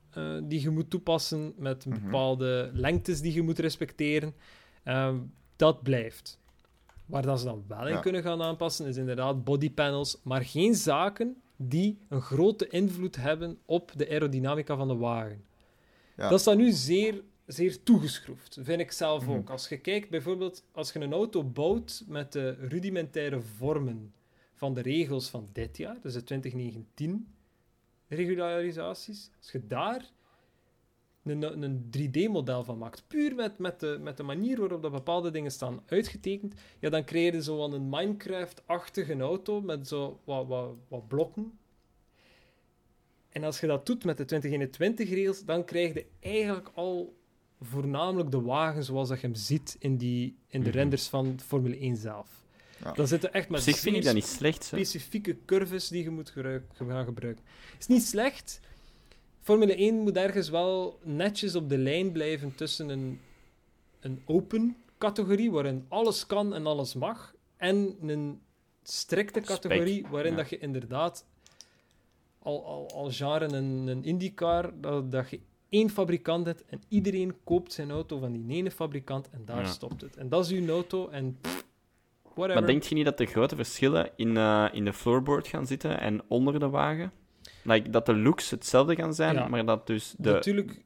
eh, 0.10 0.38
die 0.44 0.62
je 0.62 0.70
moet 0.70 0.90
toepassen, 0.90 1.54
met 1.58 1.86
Mhm. 1.86 2.04
bepaalde 2.04 2.70
lengtes 2.74 3.22
die 3.22 3.34
je 3.34 3.42
moet 3.42 3.60
respecteren. 3.60 4.34
Ehm, 4.84 5.18
dat 5.56 5.84
blijft. 5.84 6.40
Waar 7.06 7.22
dan 7.22 7.40
ze 7.40 7.46
dan 7.46 7.64
wel 7.68 7.88
in 7.88 7.94
Ja. 7.94 8.00
kunnen 8.00 8.22
gaan 8.24 8.42
aanpassen, 8.42 8.86
is 8.86 8.98
inderdaad 8.98 9.44
bodypanels, 9.44 10.20
maar 10.24 10.46
geen 10.46 10.76
zaken 10.76 11.42
die 11.56 12.00
een 12.10 12.22
grote 12.22 12.68
invloed 12.68 13.16
hebben 13.16 13.58
op 13.66 13.92
de 13.96 14.10
aerodynamica 14.10 14.76
van 14.78 14.88
de 14.88 14.96
wagen. 14.96 15.44
Ja. 16.18 16.30
Dat 16.30 16.40
is 16.40 16.46
dan 16.46 16.58
nu 16.58 16.72
zeer, 16.72 17.22
zeer 17.46 17.84
toegeschroefd, 17.84 18.58
vind 18.62 18.80
ik 18.80 18.92
zelf 18.92 19.24
Mhm. 19.26 19.32
ook. 19.32 19.50
Als 19.50 19.70
je 19.70 19.78
kijkt 19.78 20.10
bijvoorbeeld, 20.10 20.66
als 20.72 20.94
je 20.94 21.00
een 21.00 21.14
auto 21.14 21.44
bouwt 21.44 22.04
met 22.08 22.32
de 22.32 22.50
rudimentaire 22.50 23.42
vormen 23.42 24.14
van 24.64 24.74
de 24.74 24.82
regels 24.82 25.30
van 25.30 25.50
dit 25.52 25.78
jaar, 25.78 26.02
dus 26.02 26.14
de 26.14 26.24
2019 26.24 27.28
regularisaties, 28.08 29.32
als 29.38 29.52
je 29.52 29.68
daar 29.68 30.12
een, 31.24 31.64
een 31.64 31.90
3D-model 31.98 32.64
van 32.64 32.78
maakt, 32.78 33.04
puur 33.08 33.36
met, 33.36 33.58
met, 33.58 33.80
de, 33.80 33.98
met 34.02 34.18
de 34.18 34.24
manier 34.24 34.60
waarop 34.60 34.82
dat 34.82 34.92
bepaalde 34.92 35.32
dingen 35.32 35.52
staan 35.52 35.84
uitgetekend, 35.86 36.54
ja, 36.80 36.90
dan 36.90 37.06
creëer 37.06 37.34
je 37.34 37.44
zo 37.44 37.64
aan 37.64 37.74
een 37.74 37.90
Minecraft-achtige 37.90 39.20
auto 39.20 39.62
met 39.62 39.88
zo 39.88 40.20
wat, 40.24 40.48
wat, 40.48 40.76
wat 40.88 41.08
blokken. 41.08 41.60
En 43.30 43.44
als 43.44 43.60
je 43.60 43.68
dat 43.68 43.86
doet 43.86 44.04
met 44.04 44.18
de 44.18 44.42
2021-regels, 44.70 45.46
dan 45.46 45.66
krijg 45.66 45.94
je 45.94 46.06
eigenlijk 46.20 46.72
al 46.74 47.16
voornamelijk 47.62 48.32
de 48.32 48.42
wagen 48.42 48.84
zoals 48.84 49.10
dat 49.10 49.22
je 49.22 49.28
hem 49.28 49.36
ziet 49.36 49.76
in, 49.80 49.98
die, 49.98 50.38
in 50.48 50.62
de 50.62 50.70
Mhm. 50.70 50.78
renders 50.78 51.08
van 51.08 51.40
Formule 51.40 51.78
1 51.78 51.98
zelf. 51.98 52.43
Ja. 52.84 52.92
Dan 52.92 53.08
zitten 53.08 53.34
echt 53.34 53.46
Op 53.46 53.52
met 53.52 53.64
zich 53.64 53.78
vind 53.80 53.96
ik 53.96 54.04
zeer 54.04 54.14
dat 54.14 54.22
niet 54.22 54.32
slecht. 54.32 54.72
Hè? 54.72 54.78
specifieke 54.78 55.38
curves 55.46 55.88
die 55.88 56.04
je 56.04 56.10
moet 56.10 56.30
gebruik- 56.30 56.72
gaan 56.78 57.06
gebruiken. 57.06 57.44
Is 57.80 57.88
niet 57.88 58.04
slecht. 58.04 58.60
Formule 59.42 59.76
1 59.76 59.96
moet 59.96 60.16
ergens 60.18 60.50
wel 60.50 61.00
netjes 61.04 61.56
op 61.56 61.70
de 61.70 61.78
lijn 61.78 62.12
blijven 62.12 62.56
tussen 62.56 62.90
een, 62.90 63.20
een 64.00 64.22
open 64.26 64.76
categorie, 64.98 65.52
waarin 65.52 65.86
alles 65.88 66.26
kan 66.26 66.54
en 66.54 66.66
alles 66.66 66.94
mag, 66.94 67.34
en 67.58 67.96
een 68.02 68.42
strikte 68.84 69.40
categorie, 69.42 70.06
waarin 70.08 70.32
ja. 70.32 70.38
dat 70.38 70.50
je 70.50 70.58
inderdaad 70.58 71.26
al, 72.40 72.66
al, 72.66 72.90
al 72.94 73.12
jaren 73.12 73.54
een, 73.54 73.88
een 73.88 74.04
IndyCar, 74.04 74.72
dat, 74.82 75.12
dat 75.12 75.30
je 75.30 75.40
één 75.70 75.90
fabrikant 75.90 76.46
hebt 76.46 76.66
en 76.66 76.82
iedereen 76.88 77.36
koopt 77.44 77.74
zijn 77.74 77.92
auto 77.92 78.18
van 78.20 78.32
die 78.32 78.56
ene 78.58 78.72
fabrikant 78.72 79.30
en 79.30 79.42
daar 79.46 79.62
Ja. 79.62 79.68
stopt 79.72 80.02
het. 80.02 80.16
En 80.18 80.30
dat 80.30 80.46
is 80.46 80.52
uw 80.52 80.68
auto 80.70 81.10
en 81.10 81.38
pff, 81.42 81.66
whatever. 82.36 82.62
Maar 82.62 82.72
denk 82.72 82.84
je 82.84 82.96
niet 82.96 83.06
dat 83.06 83.18
de 83.18 83.26
grote 83.26 83.56
verschillen 83.56 84.10
in, 84.16 84.38
eh, 84.38 84.66
in 84.72 84.86
de 84.86 84.94
floorboard 84.94 85.48
gaan 85.48 85.66
zitten 85.68 86.00
en 86.00 86.22
onder 86.28 86.60
de 86.60 86.70
wagen? 86.70 87.12
Like, 87.64 87.90
dat 87.90 88.06
de 88.06 88.16
looks 88.16 88.50
hetzelfde 88.50 88.96
gaan 88.96 89.14
zijn, 89.14 89.36
Ja. 89.36 89.48
maar 89.48 89.66
dat 89.66 89.88
dus 89.88 90.16
de... 90.18 90.32
Natuurlijk, 90.32 90.82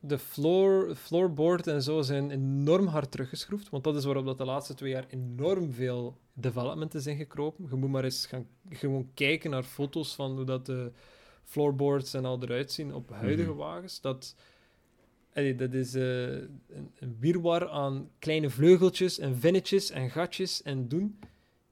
de 0.00 0.18
floor, 0.18 0.94
floorboard 0.94 1.66
en 1.66 1.82
zo 1.82 2.02
zijn 2.02 2.30
enorm 2.30 2.86
hard 2.86 3.10
teruggeschroefd. 3.10 3.68
Want 3.70 3.84
dat 3.84 3.96
is 3.96 4.04
waarop 4.04 4.24
dat 4.26 4.38
de 4.38 4.44
laatste 4.44 4.74
twee 4.74 4.90
jaar 4.90 5.04
enorm 5.08 5.72
veel 5.72 6.16
development 6.32 6.94
is 6.94 7.06
ingekropen. 7.06 7.66
Je 7.70 7.76
moet 7.76 7.90
maar 7.90 8.04
eens 8.04 8.26
gaan 8.26 8.46
gewoon 8.70 9.10
kijken 9.14 9.50
naar 9.50 9.62
foto's 9.62 10.14
van 10.14 10.36
hoe 10.36 10.44
dat 10.44 10.66
de 10.66 10.92
floorboards 11.44 12.14
en 12.14 12.24
al 12.24 12.38
eruit 12.42 12.72
zien 12.72 12.94
op 12.94 13.10
huidige 13.10 13.48
Mhm. 13.48 13.58
wagens. 13.58 14.00
Dat, 14.00 14.34
allee, 15.38 15.54
dat 15.54 15.72
is 15.72 15.94
eh, 15.94 16.02
een, 16.32 16.90
een 16.98 17.16
wirwar 17.18 17.68
aan 17.68 18.10
kleine 18.18 18.50
vleugeltjes 18.50 19.18
en 19.18 19.36
vinnetjes 19.36 19.90
en 19.90 20.10
gatjes 20.10 20.62
en 20.62 20.88
doen. 20.88 21.18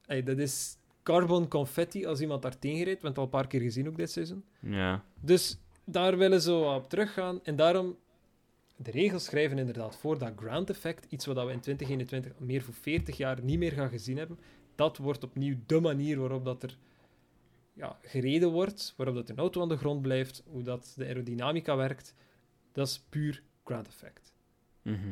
Allee, 0.05 0.23
dat 0.23 0.37
is 0.37 0.77
carbon 1.03 1.47
confetti 1.47 2.05
als 2.05 2.19
iemand 2.19 2.41
daar 2.41 2.59
tegen 2.59 2.83
rijdt. 2.83 3.01
We 3.01 3.07
hebben 3.07 3.09
het 3.09 3.17
al 3.17 3.23
een 3.23 3.29
paar 3.29 3.47
keer 3.47 3.61
gezien 3.61 3.87
ook 3.87 3.97
dit 3.97 4.11
seizoen. 4.11 4.43
Ja. 4.59 5.03
Dus 5.19 5.57
daar 5.83 6.17
willen 6.17 6.41
ze 6.41 6.53
op 6.53 6.89
teruggaan. 6.89 7.39
En 7.43 7.55
daarom, 7.55 7.95
de 8.75 8.91
regels 8.91 9.23
schrijven 9.23 9.57
inderdaad 9.57 9.97
voor 9.97 10.17
dat 10.17 10.31
ground 10.35 10.69
effect, 10.69 11.05
iets 11.09 11.25
wat 11.25 11.35
we 11.35 11.51
in 11.51 11.59
2021 11.59 12.31
al 12.39 12.45
meer 12.45 12.61
voor 12.61 12.73
40 12.73 13.17
jaar 13.17 13.43
niet 13.43 13.59
meer 13.59 13.71
gaan 13.71 13.89
gezien 13.89 14.17
hebben, 14.17 14.39
dat 14.75 14.97
wordt 14.97 15.23
opnieuw 15.23 15.55
de 15.65 15.79
manier 15.79 16.19
waarop 16.19 16.45
dat 16.45 16.63
er 16.63 16.77
ja, 17.73 17.97
gereden 18.01 18.51
wordt, 18.51 18.93
waarop 18.97 19.15
dat 19.15 19.29
een 19.29 19.37
auto 19.37 19.61
aan 19.61 19.69
de 19.69 19.77
grond 19.77 20.01
blijft, 20.01 20.43
hoe 20.45 20.63
dat 20.63 20.93
de 20.95 21.05
aerodynamica 21.05 21.75
werkt. 21.75 22.13
Dat 22.71 22.87
is 22.87 23.03
puur 23.09 23.43
ground 23.67 23.87
effect. 23.87 24.33
Mhm. 24.81 25.11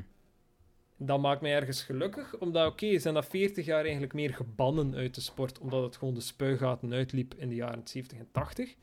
Dat 0.98 1.20
maakt 1.20 1.42
mij 1.42 1.56
ergens 1.56 1.82
gelukkig, 1.82 2.38
omdat, 2.38 2.68
oké, 2.72 3.00
zijn 3.00 3.14
dat 3.14 3.26
40 3.26 3.66
jaar 3.66 3.82
eigenlijk 3.84 4.14
meer 4.14 4.34
gebannen 4.34 4.96
uit 4.96 5.16
de 5.16 5.22
sport, 5.22 5.60
omdat 5.60 5.84
het 5.84 5.96
gewoon 5.96 6.14
de 6.14 6.22
spuigaten 6.22 6.94
uitliep 6.94 7.34
in 7.34 7.50
de 7.50 7.56
jaren 7.56 7.82
70 7.84 8.18
en 8.18 8.28
80. 8.32 8.76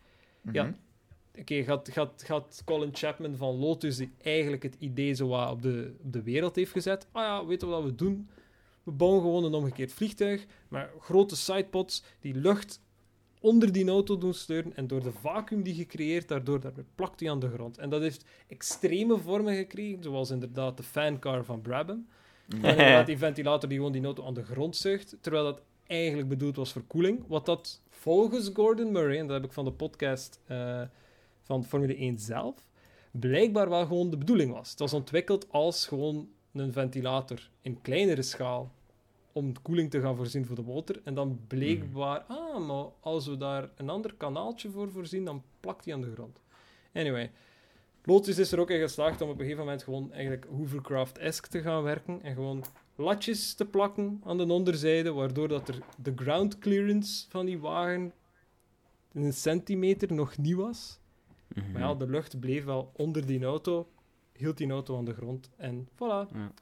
Ja. 0.53 0.65
Mhm. 0.65 0.73
Oké, 1.39 1.63
gaat, 1.63 1.89
gaat, 1.91 2.23
gaat 2.25 2.63
Colin 2.65 2.91
Chapman 2.93 3.37
van 3.37 3.55
Lotus, 3.55 3.97
die 3.97 4.13
eigenlijk 4.23 4.63
het 4.63 4.77
idee 4.79 5.15
zo 5.15 5.29
wat 5.29 5.51
op 5.51 5.63
de, 5.63 5.95
op 6.03 6.13
de 6.13 6.23
wereld 6.23 6.57
heeft 6.57 6.73
gezet. 6.73 7.07
Ah 7.13 7.23
ja, 7.23 7.47
weet 7.47 7.61
je 7.61 7.67
wat 7.67 7.83
we 7.83 7.95
doen? 7.95 8.29
We 8.83 8.91
bouwen 8.91 9.21
gewoon 9.21 9.45
een 9.45 9.55
omgekeerd 9.55 9.93
vliegtuig 9.93 10.47
met 10.69 10.91
grote 11.01 11.37
sidepods 11.37 12.05
die 12.21 12.35
lucht 12.35 12.81
onder 13.43 13.73
die 13.73 13.89
auto 13.89 14.19
doen 14.19 14.35
steuren 14.35 14.77
en 14.77 14.87
door 14.87 15.03
de 15.03 15.13
vacuüm 15.13 15.63
die 15.63 15.75
gecreëerd 15.75 16.29
daardoor, 16.29 16.61
daarmee 16.61 16.85
plakt 16.95 17.21
hij 17.21 17.31
aan 17.31 17.41
de 17.41 17.49
grond. 17.49 17.79
En 17.79 17.91
dat 17.91 18.01
heeft 18.01 18.25
extreme 18.49 19.19
vormen 19.19 19.55
gekregen, 19.55 20.03
zoals 20.03 20.31
inderdaad 20.31 20.77
de 20.77 20.83
fancar 20.83 21.45
van 21.45 21.61
Brabham. 21.61 22.07
En 22.49 22.57
inderdaad 22.57 23.07
die 23.07 23.19
ventilator 23.19 23.69
die 23.69 23.79
gewoon 23.79 23.93
die 23.93 24.05
auto 24.05 24.25
aan 24.25 24.35
de 24.35 24.45
grond 24.45 24.77
zuigt, 24.77 25.17
terwijl 25.21 25.45
dat 25.45 25.63
eigenlijk 25.87 26.29
bedoeld 26.29 26.57
was 26.57 26.73
voor 26.73 26.83
koeling. 26.83 27.25
Wat 27.27 27.47
dat 27.47 27.81
volgens 27.89 28.51
Gordon 28.53 28.93
Murray, 28.93 29.19
en 29.19 29.27
dat 29.27 29.37
heb 29.37 29.45
ik 29.45 29.53
van 29.53 29.65
de 29.65 29.73
podcast 29.73 30.41
eh, 30.47 30.83
van 31.43 31.65
Formule 31.65 31.97
1 31.97 32.19
zelf, 32.19 32.55
blijkbaar 33.11 33.69
wel 33.69 33.87
gewoon 33.87 34.11
de 34.11 34.17
bedoeling 34.17 34.53
was. 34.53 34.71
Het 34.71 34.79
was 34.79 34.93
ontwikkeld 34.93 35.47
als 35.51 35.87
gewoon 35.87 36.29
een 36.53 36.73
ventilator 36.73 37.51
in 37.61 37.81
kleinere 37.81 38.23
schaal 38.23 38.73
om 39.33 39.55
de 39.55 39.61
koeling 39.61 39.91
te 39.91 40.01
gaan 40.01 40.17
voorzien 40.17 40.47
voor 40.47 40.57
de 40.57 40.63
motor. 40.63 41.01
En 41.05 41.15
dan 41.15 41.41
blijkbaar, 41.47 42.21
ah, 42.21 42.67
maar 42.67 42.85
als 43.01 43.27
we 43.27 43.37
daar 43.37 43.71
een 43.77 43.89
ander 43.89 44.15
kanaaltje 44.15 44.71
voor 44.71 44.91
voorzien, 44.91 45.25
dan 45.25 45.43
plakt 45.61 45.85
hij 45.85 45.95
aan 45.95 46.01
de 46.01 46.13
grond. 46.13 46.41
Anyway, 46.93 47.31
Lotus 48.05 48.39
is 48.39 48.53
er 48.53 48.61
ook 48.61 48.71
in 48.71 48.81
geslaagd 48.81 49.21
om 49.21 49.29
op 49.29 49.35
een 49.35 49.41
gegeven 49.41 49.65
moment 49.65 49.83
gewoon 49.83 50.13
eigenlijk 50.13 50.47
Hovercraft-esque 50.51 51.51
te 51.51 51.61
gaan 51.61 51.83
werken 51.83 52.23
en 52.23 52.35
gewoon 52.35 52.65
latjes 52.97 53.55
te 53.55 53.65
plakken 53.65 54.21
aan 54.25 54.37
de 54.37 54.47
onderzijde, 54.53 55.13
waardoor 55.13 55.49
dat 55.49 55.69
er 55.69 55.79
de 56.03 56.13
ground 56.17 56.59
clearance 56.59 57.27
van 57.29 57.47
die 57.47 57.59
wagen 57.59 58.13
een 59.13 59.33
centimeter 59.33 60.13
nog 60.13 60.39
niet 60.39 60.55
was. 60.55 61.01
Mhm. 61.55 61.73
Maar 61.73 61.83
ja, 61.83 61.95
de 61.95 62.09
lucht 62.09 62.41
bleef 62.41 62.65
wel 62.65 62.91
onder 62.97 63.27
die 63.27 63.45
auto, 63.45 63.89
hield 64.33 64.57
die 64.57 64.71
auto 64.71 64.97
aan 64.97 65.05
de 65.05 65.15
grond 65.15 65.51
en 65.57 65.89
voilà. 65.95 66.33
Ja. 66.33 66.53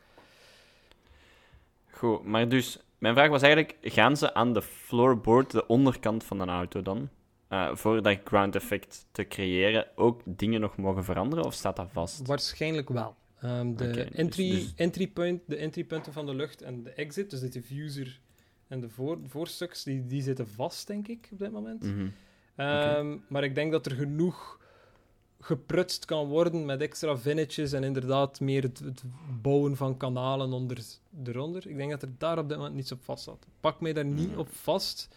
Goed, 2.01 2.25
maar 2.25 2.49
dus, 2.49 2.79
mijn 2.99 3.15
vraag 3.15 3.29
was 3.29 3.43
eigenlijk, 3.43 3.77
gaan 3.81 4.17
ze 4.17 4.35
aan 4.35 4.53
de 4.53 4.63
floorboard, 4.63 5.51
de 5.51 5.67
onderkant 5.67 6.25
van 6.25 6.41
een 6.41 6.49
auto 6.49 6.83
dan, 6.83 7.09
eh, 7.49 7.75
voor 7.75 8.03
dat 8.03 8.19
ground 8.25 8.55
effect 8.55 9.07
te 9.13 9.27
creëren, 9.27 9.87
ook 9.95 10.21
dingen 10.25 10.61
nog 10.61 10.77
mogen 10.77 11.05
veranderen, 11.05 11.45
of 11.45 11.55
staat 11.55 11.77
dat 11.77 11.89
vast? 11.93 12.27
Waarschijnlijk 12.27 12.89
wel. 12.89 13.17
Ehm, 13.41 13.75
de, 13.75 13.91
dus- 13.91 14.11
entry, 14.11 14.51
dus- 14.51 14.73
entry 14.77 15.09
point, 15.09 15.41
de 15.47 15.57
entrypunten 15.57 16.13
van 16.13 16.27
de 16.27 16.35
lucht 16.35 16.63
en 16.63 16.83
de 16.83 16.91
exit, 16.91 17.31
dus 17.31 17.41
de 17.41 17.49
diffuser 17.49 18.21
en 18.69 18.81
de 18.81 18.89
voor, 18.89 19.19
voorstuks, 19.27 19.83
die, 19.83 20.07
die 20.07 20.23
zitten 20.23 20.49
vast, 20.49 20.87
denk 20.87 21.09
ik, 21.09 21.29
op 21.33 21.39
dit 21.39 21.53
moment. 21.53 21.83
Mhm. 21.83 22.09
Ehm, 22.57 23.17
Maar 23.29 23.45
ik 23.45 23.55
denk 23.55 23.73
dat 23.73 23.87
er 23.87 23.93
genoeg 23.93 24.61
geprutst 25.41 26.05
kan 26.05 26.27
worden 26.29 26.65
met 26.65 26.81
extra 26.81 27.17
vinnetjes 27.19 27.73
en 27.73 27.85
inderdaad 27.85 28.41
meer 28.41 28.63
het, 28.63 28.79
het 28.79 29.03
bouwen 29.43 29.77
van 29.77 29.97
kanalen 29.97 30.53
onder, 30.53 30.79
eronder. 31.25 31.67
Ik 31.67 31.77
denk 31.77 31.91
dat 31.91 32.03
er 32.03 32.09
daar 32.19 32.39
op 32.39 32.49
dit 32.49 32.57
moment 32.57 32.75
niets 32.77 32.93
op 32.93 33.03
vast 33.03 33.25
zat. 33.25 33.47
Pak 33.61 33.81
mij 33.81 33.93
daar 33.93 34.05
niet 34.05 34.31
Mhm. 34.31 34.39
op 34.39 34.49
vast. 34.53 35.09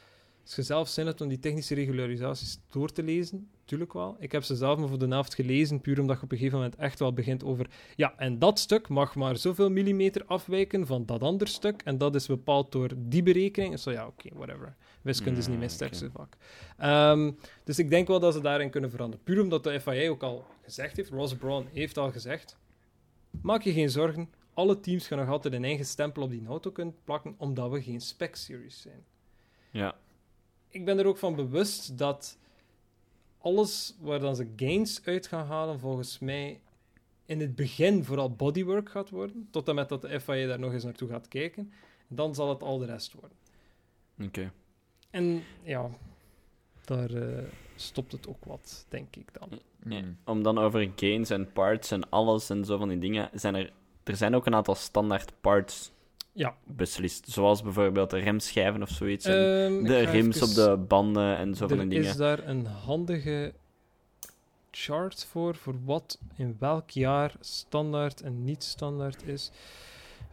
Als 0.43 0.55
je 0.55 0.61
zelf 0.61 0.89
zin 0.89 1.05
hebt 1.05 1.21
om 1.21 1.27
die 1.27 1.39
technische 1.39 1.75
regularisaties 1.75 2.59
door 2.69 2.91
te 2.91 3.03
lezen, 3.03 3.49
natuurlijk 3.59 3.93
wel. 3.93 4.15
Ik 4.19 4.31
heb 4.31 4.43
ze 4.43 4.55
zelf 4.55 4.79
maar 4.79 4.87
voor 4.87 4.99
de 4.99 5.07
helft 5.07 5.35
gelezen, 5.35 5.81
puur 5.81 5.99
omdat 5.99 6.17
je 6.17 6.23
op 6.23 6.31
een 6.31 6.37
gegeven 6.37 6.57
moment 6.57 6.75
echt 6.75 6.99
wel 6.99 7.13
begint 7.13 7.43
over... 7.43 7.69
Ja, 7.95 8.13
en 8.17 8.39
dat 8.39 8.59
stuk 8.59 8.87
mag 8.87 9.15
maar 9.15 9.37
zoveel 9.37 9.69
millimeter 9.69 10.25
afwijken 10.25 10.87
van 10.87 11.05
dat 11.05 11.21
andere 11.21 11.49
stuk, 11.49 11.81
en 11.81 11.97
dat 11.97 12.15
is 12.15 12.27
bepaald 12.27 12.71
door 12.71 12.89
die 12.97 13.23
berekening. 13.23 13.79
Zo 13.79 13.91
ja, 13.91 14.07
oké, 14.07 14.29
whatever. 14.33 14.75
Wiskunde 15.01 15.39
is 15.39 15.47
niet 15.47 15.57
mijn 15.57 15.69
Mm, 15.69 15.75
sterkste 15.75 16.09
vak. 16.11 16.37
Ehm, 16.77 17.31
dus 17.63 17.79
ik 17.79 17.89
denk 17.89 18.07
wel 18.07 18.19
dat 18.19 18.33
ze 18.33 18.41
daarin 18.41 18.69
kunnen 18.69 18.89
veranderen. 18.89 19.25
Puur 19.25 19.41
omdat 19.41 19.63
de 19.63 19.81
FIA 19.81 20.09
ook 20.09 20.23
al 20.23 20.45
gezegd 20.63 20.97
heeft, 20.97 21.09
Ross 21.09 21.35
Brawn 21.35 21.67
heeft 21.71 21.97
al 21.97 22.11
gezegd, 22.11 22.57
maak 23.41 23.61
je 23.61 23.73
geen 23.73 23.89
zorgen, 23.89 24.29
alle 24.53 24.79
teams 24.79 25.07
gaan 25.07 25.17
nog 25.17 25.29
altijd 25.29 25.53
een 25.53 25.63
eigen 25.63 25.85
stempel 25.85 26.23
op 26.23 26.29
die 26.29 26.47
auto 26.47 26.71
kunnen 26.71 26.95
plakken, 27.03 27.35
omdat 27.37 27.71
we 27.71 27.81
geen 27.81 28.01
spec-series 28.01 28.81
zijn. 28.81 29.03
Ja. 29.71 29.95
Ik 30.73 30.85
ben 30.85 30.99
er 30.99 31.05
ook 31.05 31.17
van 31.17 31.35
bewust 31.35 31.97
dat 31.97 32.37
alles 33.37 33.95
waar 33.99 34.19
dan 34.19 34.35
ze 34.35 34.47
gains 34.55 35.01
uit 35.05 35.27
gaan 35.27 35.45
halen, 35.45 35.79
volgens 35.79 36.19
mij 36.19 36.59
in 37.25 37.39
het 37.39 37.55
begin 37.55 38.03
vooral 38.03 38.31
bodywork 38.31 38.89
gaat 38.89 39.09
worden, 39.09 39.47
tot 39.51 39.67
en 39.67 39.75
met 39.75 39.89
dat 39.89 40.01
de 40.01 40.19
FIA 40.19 40.47
daar 40.47 40.59
nog 40.59 40.73
eens 40.73 40.83
naartoe 40.83 41.09
gaat 41.09 41.27
kijken. 41.27 41.71
Dan 42.07 42.35
zal 42.35 42.49
het 42.49 42.63
al 42.63 42.77
de 42.77 42.85
rest 42.85 43.13
worden. 43.13 43.37
Oké. 44.21 44.51
En 45.09 45.43
ja, 45.63 45.89
daar 46.85 47.09
eh, 47.09 47.43
stopt 47.75 48.11
het 48.11 48.27
ook 48.27 48.45
wat, 48.45 48.85
denk 48.89 49.15
ik 49.15 49.33
dan. 49.33 49.49
Ja, 49.51 50.01
Mm. 50.01 50.17
Om 50.25 50.43
dan 50.43 50.57
over 50.57 50.91
gains 50.95 51.29
en 51.29 51.51
parts 51.51 51.91
en 51.91 52.09
alles 52.09 52.49
en 52.49 52.65
zo 52.65 52.77
van 52.77 52.89
die 52.89 52.99
dingen, 52.99 53.29
zijn 53.33 53.55
er, 53.55 53.73
er 54.03 54.15
zijn 54.15 54.35
ook 54.35 54.45
een 54.45 54.55
aantal 54.55 54.75
standaard 54.75 55.33
parts 55.41 55.91
Ja. 56.33 56.55
beslist. 56.63 57.29
Zoals 57.29 57.61
bijvoorbeeld 57.61 58.09
de 58.09 58.17
remschijven 58.17 58.81
of 58.81 58.89
zoiets. 58.89 59.25
Ehm, 59.25 59.83
de 59.83 59.99
rims 59.99 60.41
op 60.41 60.49
de 60.49 60.77
banden 60.87 61.37
en 61.37 61.55
zo 61.55 61.67
van 61.67 61.77
die 61.77 61.87
dingen. 61.87 62.05
is 62.09 62.15
daar 62.15 62.47
een 62.47 62.65
handige 62.65 63.53
chart 64.71 65.25
voor, 65.25 65.55
voor 65.55 65.75
wat 65.85 66.19
in 66.35 66.55
welk 66.59 66.89
jaar 66.89 67.35
standaard 67.39 68.21
en 68.21 68.43
niet 68.43 68.63
standaard 68.63 69.27
is. 69.27 69.51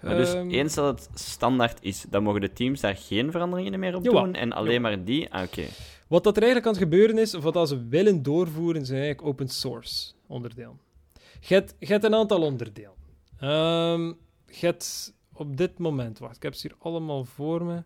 Maar 0.01 0.17
dus 0.17 0.35
Ehm, 0.35 0.51
eens 0.51 0.75
dat 0.75 1.09
het 1.09 1.21
standaard 1.21 1.79
is, 1.83 2.05
dan 2.11 2.23
mogen 2.23 2.41
de 2.41 2.53
teams 2.53 2.81
daar 2.81 2.97
geen 2.97 3.31
veranderingen 3.31 3.81
meer 3.81 3.97
op 3.97 4.05
doen 4.05 4.35
en 4.35 4.53
alleen 4.53 4.81
maar 4.81 5.05
die? 5.05 5.33
Ah, 5.33 5.43
Oké. 5.43 5.65
Wat 6.07 6.25
dat 6.25 6.37
er 6.37 6.43
eigenlijk 6.43 6.73
aan 6.73 6.81
het 6.83 6.91
gebeuren 6.91 7.19
is, 7.19 7.35
of 7.35 7.43
wat 7.43 7.55
dat 7.55 7.69
ze 7.69 7.87
willen 7.89 8.23
doorvoeren, 8.23 8.87
zijn 8.87 9.01
eigenlijk 9.01 9.29
open 9.29 9.49
source 9.49 10.13
onderdelen. 10.27 10.81
Je 11.41 11.55
hebt, 11.55 11.75
je 11.79 11.87
hebt 11.87 12.05
een 12.05 12.15
aantal 12.15 12.43
onderdelen. 12.43 12.93
Ehm, 13.39 14.07
je 14.47 14.67
hebt 14.67 15.15
op 15.41 15.57
dit 15.57 15.79
moment, 15.79 16.19
wacht, 16.19 16.37
ik 16.37 16.43
heb 16.43 16.55
ze 16.55 16.67
hier 16.69 16.77
allemaal 16.81 17.25
voor 17.25 17.65
me. 17.65 17.83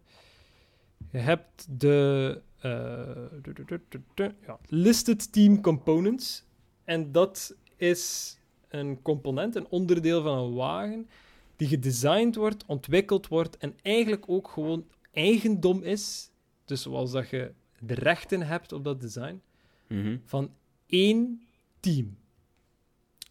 Je 1.11 1.19
hebt 1.19 1.67
de 1.81 2.41
eh, 2.59 4.31
ja, 4.47 4.59
listed 4.67 5.33
team 5.33 5.61
components. 5.61 6.45
En 6.85 7.13
dat 7.13 7.57
is 7.77 8.37
een 8.69 9.03
component, 9.03 9.55
een 9.57 9.67
onderdeel 9.69 10.23
van 10.23 10.39
een 10.39 10.55
wagen, 10.55 11.09
die 11.57 11.69
gedesigned 11.69 12.35
wordt, 12.35 12.65
ontwikkeld 12.67 13.29
wordt 13.29 13.57
en 13.57 13.75
eigenlijk 13.83 14.25
ook 14.29 14.49
gewoon 14.49 14.87
eigendom 15.13 15.83
is. 15.83 16.31
Dus 16.65 16.83
zoals 16.83 17.11
dat 17.11 17.29
je 17.29 17.53
de 17.79 17.95
rechten 17.95 18.43
hebt 18.43 18.73
op 18.73 18.85
dat 18.85 19.01
design 19.01 19.41
Mhm. 19.87 20.17
van 20.25 20.51
één 20.87 21.43
team. 21.81 22.17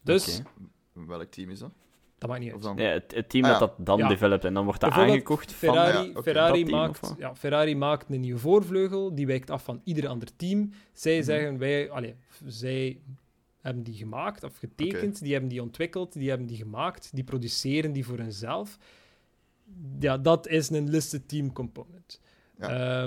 Dus. 0.02 0.42
Welk 0.92 1.30
team 1.30 1.50
is 1.50 1.58
dat? 1.58 1.72
Dat 2.18 2.28
maakt 2.30 2.42
niet 2.42 2.52
uit. 2.52 2.62
dan... 2.62 2.76
Ja, 2.76 2.88
het, 2.90 3.14
het 3.14 3.28
team 3.28 3.44
Ah, 3.44 3.50
ja. 3.50 3.58
dat 3.58 3.76
dat 3.76 3.86
dan 3.86 3.98
Ja. 3.98 4.08
developt 4.08 4.44
en 4.44 4.54
dan 4.54 4.64
wordt 4.64 4.80
dat 4.80 4.90
aangekocht 4.90 5.52
van... 5.52 5.68
Ferrari, 5.74 6.04
ja, 6.04 6.10
oké, 6.10 6.22
Ferrari, 6.22 6.64
team, 6.64 6.76
maakt, 6.76 7.14
ja, 7.18 7.34
Ferrari 7.34 7.76
maakt 7.76 8.10
een 8.10 8.20
nieuwe 8.20 8.38
voorvleugel, 8.40 9.14
die 9.14 9.26
wijkt 9.26 9.50
af 9.50 9.64
van 9.64 9.80
ieder 9.84 10.08
ander 10.08 10.28
team. 10.36 10.70
Zij 10.92 11.14
Mhm. 11.16 11.24
zeggen, 11.24 11.58
wij, 11.58 11.90
allee, 11.90 12.14
zij 12.46 13.00
hebben 13.60 13.82
die 13.82 13.94
gemaakt 13.94 14.42
of 14.44 14.56
getekend, 14.56 15.20
die 15.22 15.32
hebben 15.32 15.50
die 15.50 15.62
ontwikkeld, 15.62 16.12
die 16.12 16.28
hebben 16.28 16.46
die 16.46 16.56
gemaakt, 16.56 17.10
die 17.14 17.24
produceren 17.24 17.92
die 17.92 18.04
voor 18.04 18.18
hunzelf. 18.18 18.78
Ja, 20.00 20.18
dat 20.18 20.48
is 20.48 20.70
een 20.70 20.90
listed 20.90 21.28
team 21.28 21.52
component. 21.52 22.20
Ja. 22.58 23.02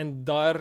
En 0.00 0.24
daar 0.24 0.60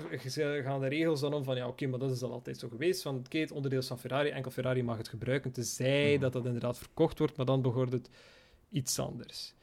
gaan 0.63 0.79
de 0.79 0.87
regels 0.87 1.19
dan 1.19 1.33
om 1.33 1.43
van, 1.43 1.55
ja, 1.55 1.67
oké, 1.67 1.87
maar 1.87 1.99
dat 1.99 2.11
is 2.11 2.21
al 2.21 2.31
altijd 2.31 2.57
zo 2.57 2.67
geweest. 2.69 3.01
Van, 3.01 3.17
oké, 3.17 3.37
het 3.37 3.51
onderdeel 3.51 3.79
is 3.79 3.87
van 3.87 3.99
Ferrari, 3.99 4.29
enkel 4.29 4.51
Ferrari 4.51 4.83
mag 4.83 4.97
het 4.97 5.07
gebruiken, 5.07 5.51
tenzij 5.51 6.11
Mhm. 6.11 6.21
dat 6.21 6.33
dat 6.33 6.45
inderdaad 6.45 6.77
verkocht 6.77 7.19
wordt, 7.19 7.37
maar 7.37 7.45
dan 7.45 7.61
behoort 7.61 7.91
het 7.91 8.09
iets 8.69 8.99
anders. 8.99 9.53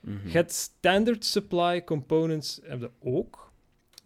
Mhm. 0.00 0.26
Je 0.26 0.32
hebt 0.32 0.52
standard 0.52 1.24
supply 1.24 1.84
components 1.84 2.60
hebben 2.62 2.90
ook. 3.00 3.52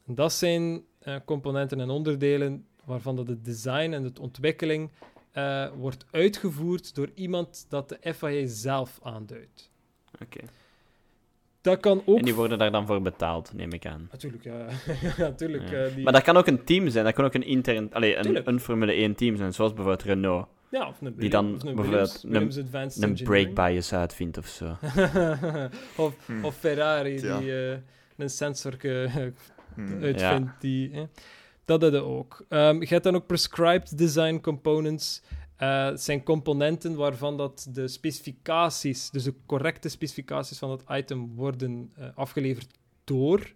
En 0.07 0.15
dat 0.15 0.33
zijn 0.33 0.85
eh, 0.99 1.17
componenten 1.25 1.81
en 1.81 1.91
onderdelen 1.91 2.67
waarvan 2.85 3.17
dat 3.17 3.29
het 3.29 3.45
design 3.45 3.93
en 3.93 4.03
de 4.03 4.21
ontwikkeling 4.21 4.91
eh, 5.33 5.71
wordt 5.77 6.07
uitgevoerd 6.11 6.95
door 6.95 7.11
iemand 7.15 7.67
dat 7.69 7.89
de 7.89 8.15
FIA 8.15 8.47
zelf 8.47 8.99
aanduidt. 9.03 9.71
Oké. 10.23 10.41
Dat 11.67 11.81
kan 11.81 12.03
ook... 12.05 12.19
En 12.19 12.25
die 12.25 12.35
worden 12.35 12.59
daar 12.59 12.71
dan 12.71 12.87
voor 12.87 13.03
betaald, 13.03 13.53
neem 13.55 13.73
ik 13.73 13.87
aan. 13.87 14.09
Natuurlijk, 14.13 14.45
ja. 14.45 14.67
natuurlijk. 15.29 15.71
Ja. 15.71 15.85
eh, 15.85 15.95
die... 15.95 16.05
Maar 16.05 16.13
dat 16.13 16.23
kan 16.23 16.37
ook 16.37 16.47
een 16.47 16.65
team 16.65 16.89
zijn, 16.89 17.05
dat 17.05 17.15
kan 17.15 17.25
ook 17.25 17.35
een 17.35 17.47
intern... 17.47 17.93
Allee, 17.93 18.17
een, 18.17 18.49
een 18.49 18.61
Formule 18.61 18.93
1 18.93 19.15
team 19.15 19.37
zijn, 19.37 19.53
zoals 19.55 19.73
bijvoorbeeld 19.75 20.03
Renault. 20.07 20.47
ja, 20.71 20.89
of 20.89 21.01
een 21.01 21.15
die 21.17 21.31
dan 21.31 21.55
of 21.55 21.63
een 21.63 21.75
bijvoorbeeld 21.75 22.21
Williams, 22.23 22.57
een- 22.57 22.71
Williams 22.71 23.23
brake 23.23 23.53
bias 23.53 23.93
uitvindt 23.95 24.39
of 24.39 24.47
zo. 24.47 24.65
of, 26.05 26.15
Hm. 26.27 26.45
of 26.45 26.57
Ferrari, 26.57 27.21
Ja. 27.21 27.39
die 27.39 27.53
eh, 27.71 27.77
een 28.17 28.31
sensor 28.31 28.75
eh, 28.81 29.13
Hmm. 29.75 30.03
uitvindt. 30.03 30.51
Die, 30.61 30.91
hè. 30.93 31.05
Dat 31.65 31.83
hadden 31.83 32.05
ook. 32.05 32.45
Ehm, 32.49 32.81
je 32.81 32.87
hebt 32.89 33.05
dan 33.05 33.15
ook 33.15 33.27
prescribed 33.27 33.99
design 33.99 34.39
components. 34.41 35.23
Eh, 35.57 35.85
het 35.85 36.03
zijn 36.03 36.23
componenten 36.23 36.95
waarvan 36.95 37.37
dat 37.37 37.67
de 37.71 37.89
specificaties, 37.89 39.11
dus 39.11 39.25
de 39.25 39.35
correcte 39.47 39.89
specificaties 39.89 40.59
van 40.59 40.69
dat 40.69 40.85
item, 40.91 41.35
worden 41.35 41.93
eh, 41.97 42.09
afgeleverd 42.15 42.79
door 43.05 43.53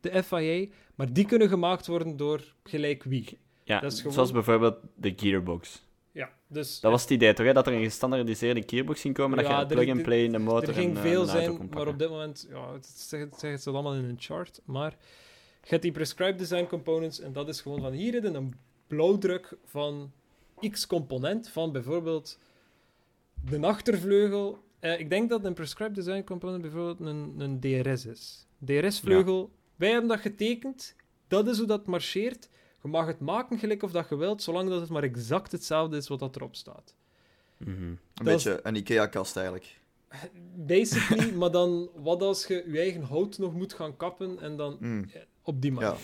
de 0.00 0.22
FIA. 0.22 0.66
Maar 0.94 1.12
die 1.12 1.26
kunnen 1.26 1.48
gemaakt 1.48 1.86
worden 1.86 2.16
door 2.16 2.54
gelijk 2.64 3.02
wie. 3.02 3.38
Ja, 3.64 3.80
Dat 3.80 3.92
is 3.92 3.98
gewoon- 3.98 4.12
zoals 4.12 4.32
bijvoorbeeld 4.32 4.76
de 4.94 5.12
gearbox. 5.16 5.82
Ja, 6.12 6.30
dus 6.46 6.80
Dat 6.80 6.90
was 6.90 7.02
het 7.02 7.10
idee 7.10 7.32
toch, 7.32 7.46
hè? 7.46 7.52
dat 7.52 7.66
er 7.66 7.72
een 7.72 7.82
gestandardiseerde 7.82 8.62
gearbox 8.66 9.00
ging 9.00 9.14
komen, 9.14 9.36
dat 9.38 9.46
je 9.46 9.52
er- 9.52 9.66
plug 9.66 9.88
and 9.90 10.02
play 10.02 10.24
in 10.24 10.32
de 10.32 10.38
motor 10.38 10.68
er 10.68 10.74
ging 10.74 10.90
en, 10.90 10.96
eh, 10.96 11.02
veel 11.02 11.24
zijn, 11.24 11.68
maar 11.70 11.86
op 11.88 11.98
dit 11.98 12.08
moment, 12.08 12.46
ja, 12.50 12.72
het 12.72 12.86
zegt, 13.36 13.62
ze 13.62 13.70
allemaal 13.70 13.94
in 13.94 14.04
een 14.04 14.16
chart. 14.18 14.60
Maar 14.64 14.90
je 15.62 15.68
hebt 15.68 15.82
die 15.82 15.92
prescribed 15.92 16.38
design 16.38 16.66
components 16.66 17.20
en 17.20 17.32
dat 17.32 17.48
is 17.48 17.60
gewoon 17.60 17.80
van 17.80 17.92
hier 17.92 18.24
in 18.24 18.34
een 18.34 18.54
blauwdruk 18.86 19.56
van 19.64 20.12
x 20.70 20.86
component 20.86 21.48
van 21.48 21.72
bijvoorbeeld 21.72 22.38
de 23.44 23.60
achtervleugel. 23.60 24.62
Eh, 24.78 24.98
ik 24.98 25.10
denk 25.10 25.28
dat 25.28 25.44
een 25.44 25.54
prescribed 25.54 25.94
design 25.94 26.24
component 26.24 26.62
bijvoorbeeld 26.62 27.00
een, 27.00 27.34
een 27.38 27.60
DRS 27.60 28.06
is. 28.06 28.46
DRS-vleugel, 28.58 29.50
wij 29.76 29.90
hebben 29.90 30.08
dat 30.08 30.20
getekend, 30.20 30.94
dat 31.28 31.48
is 31.48 31.58
hoe 31.58 31.66
dat 31.66 31.86
marcheert. 31.86 32.48
Je 32.82 32.88
mag 32.88 33.06
het 33.06 33.20
maken 33.20 33.58
gelijk 33.58 33.82
of 33.82 33.92
dat 33.92 34.08
je 34.08 34.16
wilt, 34.16 34.42
zolang 34.42 34.68
dat 34.68 34.80
het 34.80 34.90
maar 34.90 35.02
exact 35.02 35.52
hetzelfde 35.52 35.96
is 35.96 36.08
wat 36.08 36.18
dat 36.18 36.36
erop 36.36 36.56
staat. 36.56 36.94
Mhm. 37.56 37.70
Een 37.82 37.98
dat 38.14 38.24
beetje 38.24 38.60
een 38.62 38.74
IKEA-kast 38.74 39.36
eigenlijk. 39.36 39.80
Basically, 40.66 41.32
maar 41.32 41.50
dan 41.50 41.88
wat 41.94 42.22
als 42.22 42.46
je 42.46 42.64
je 42.66 42.78
eigen 42.78 43.02
hout 43.02 43.38
nog 43.38 43.54
moet 43.54 43.72
gaan 43.72 43.96
kappen 43.96 44.40
en 44.40 44.56
dan 44.56 44.76
Hmm. 44.80 45.10
op 45.42 45.62
die 45.62 45.72
manier. 45.72 45.90
Ja. 45.90 45.96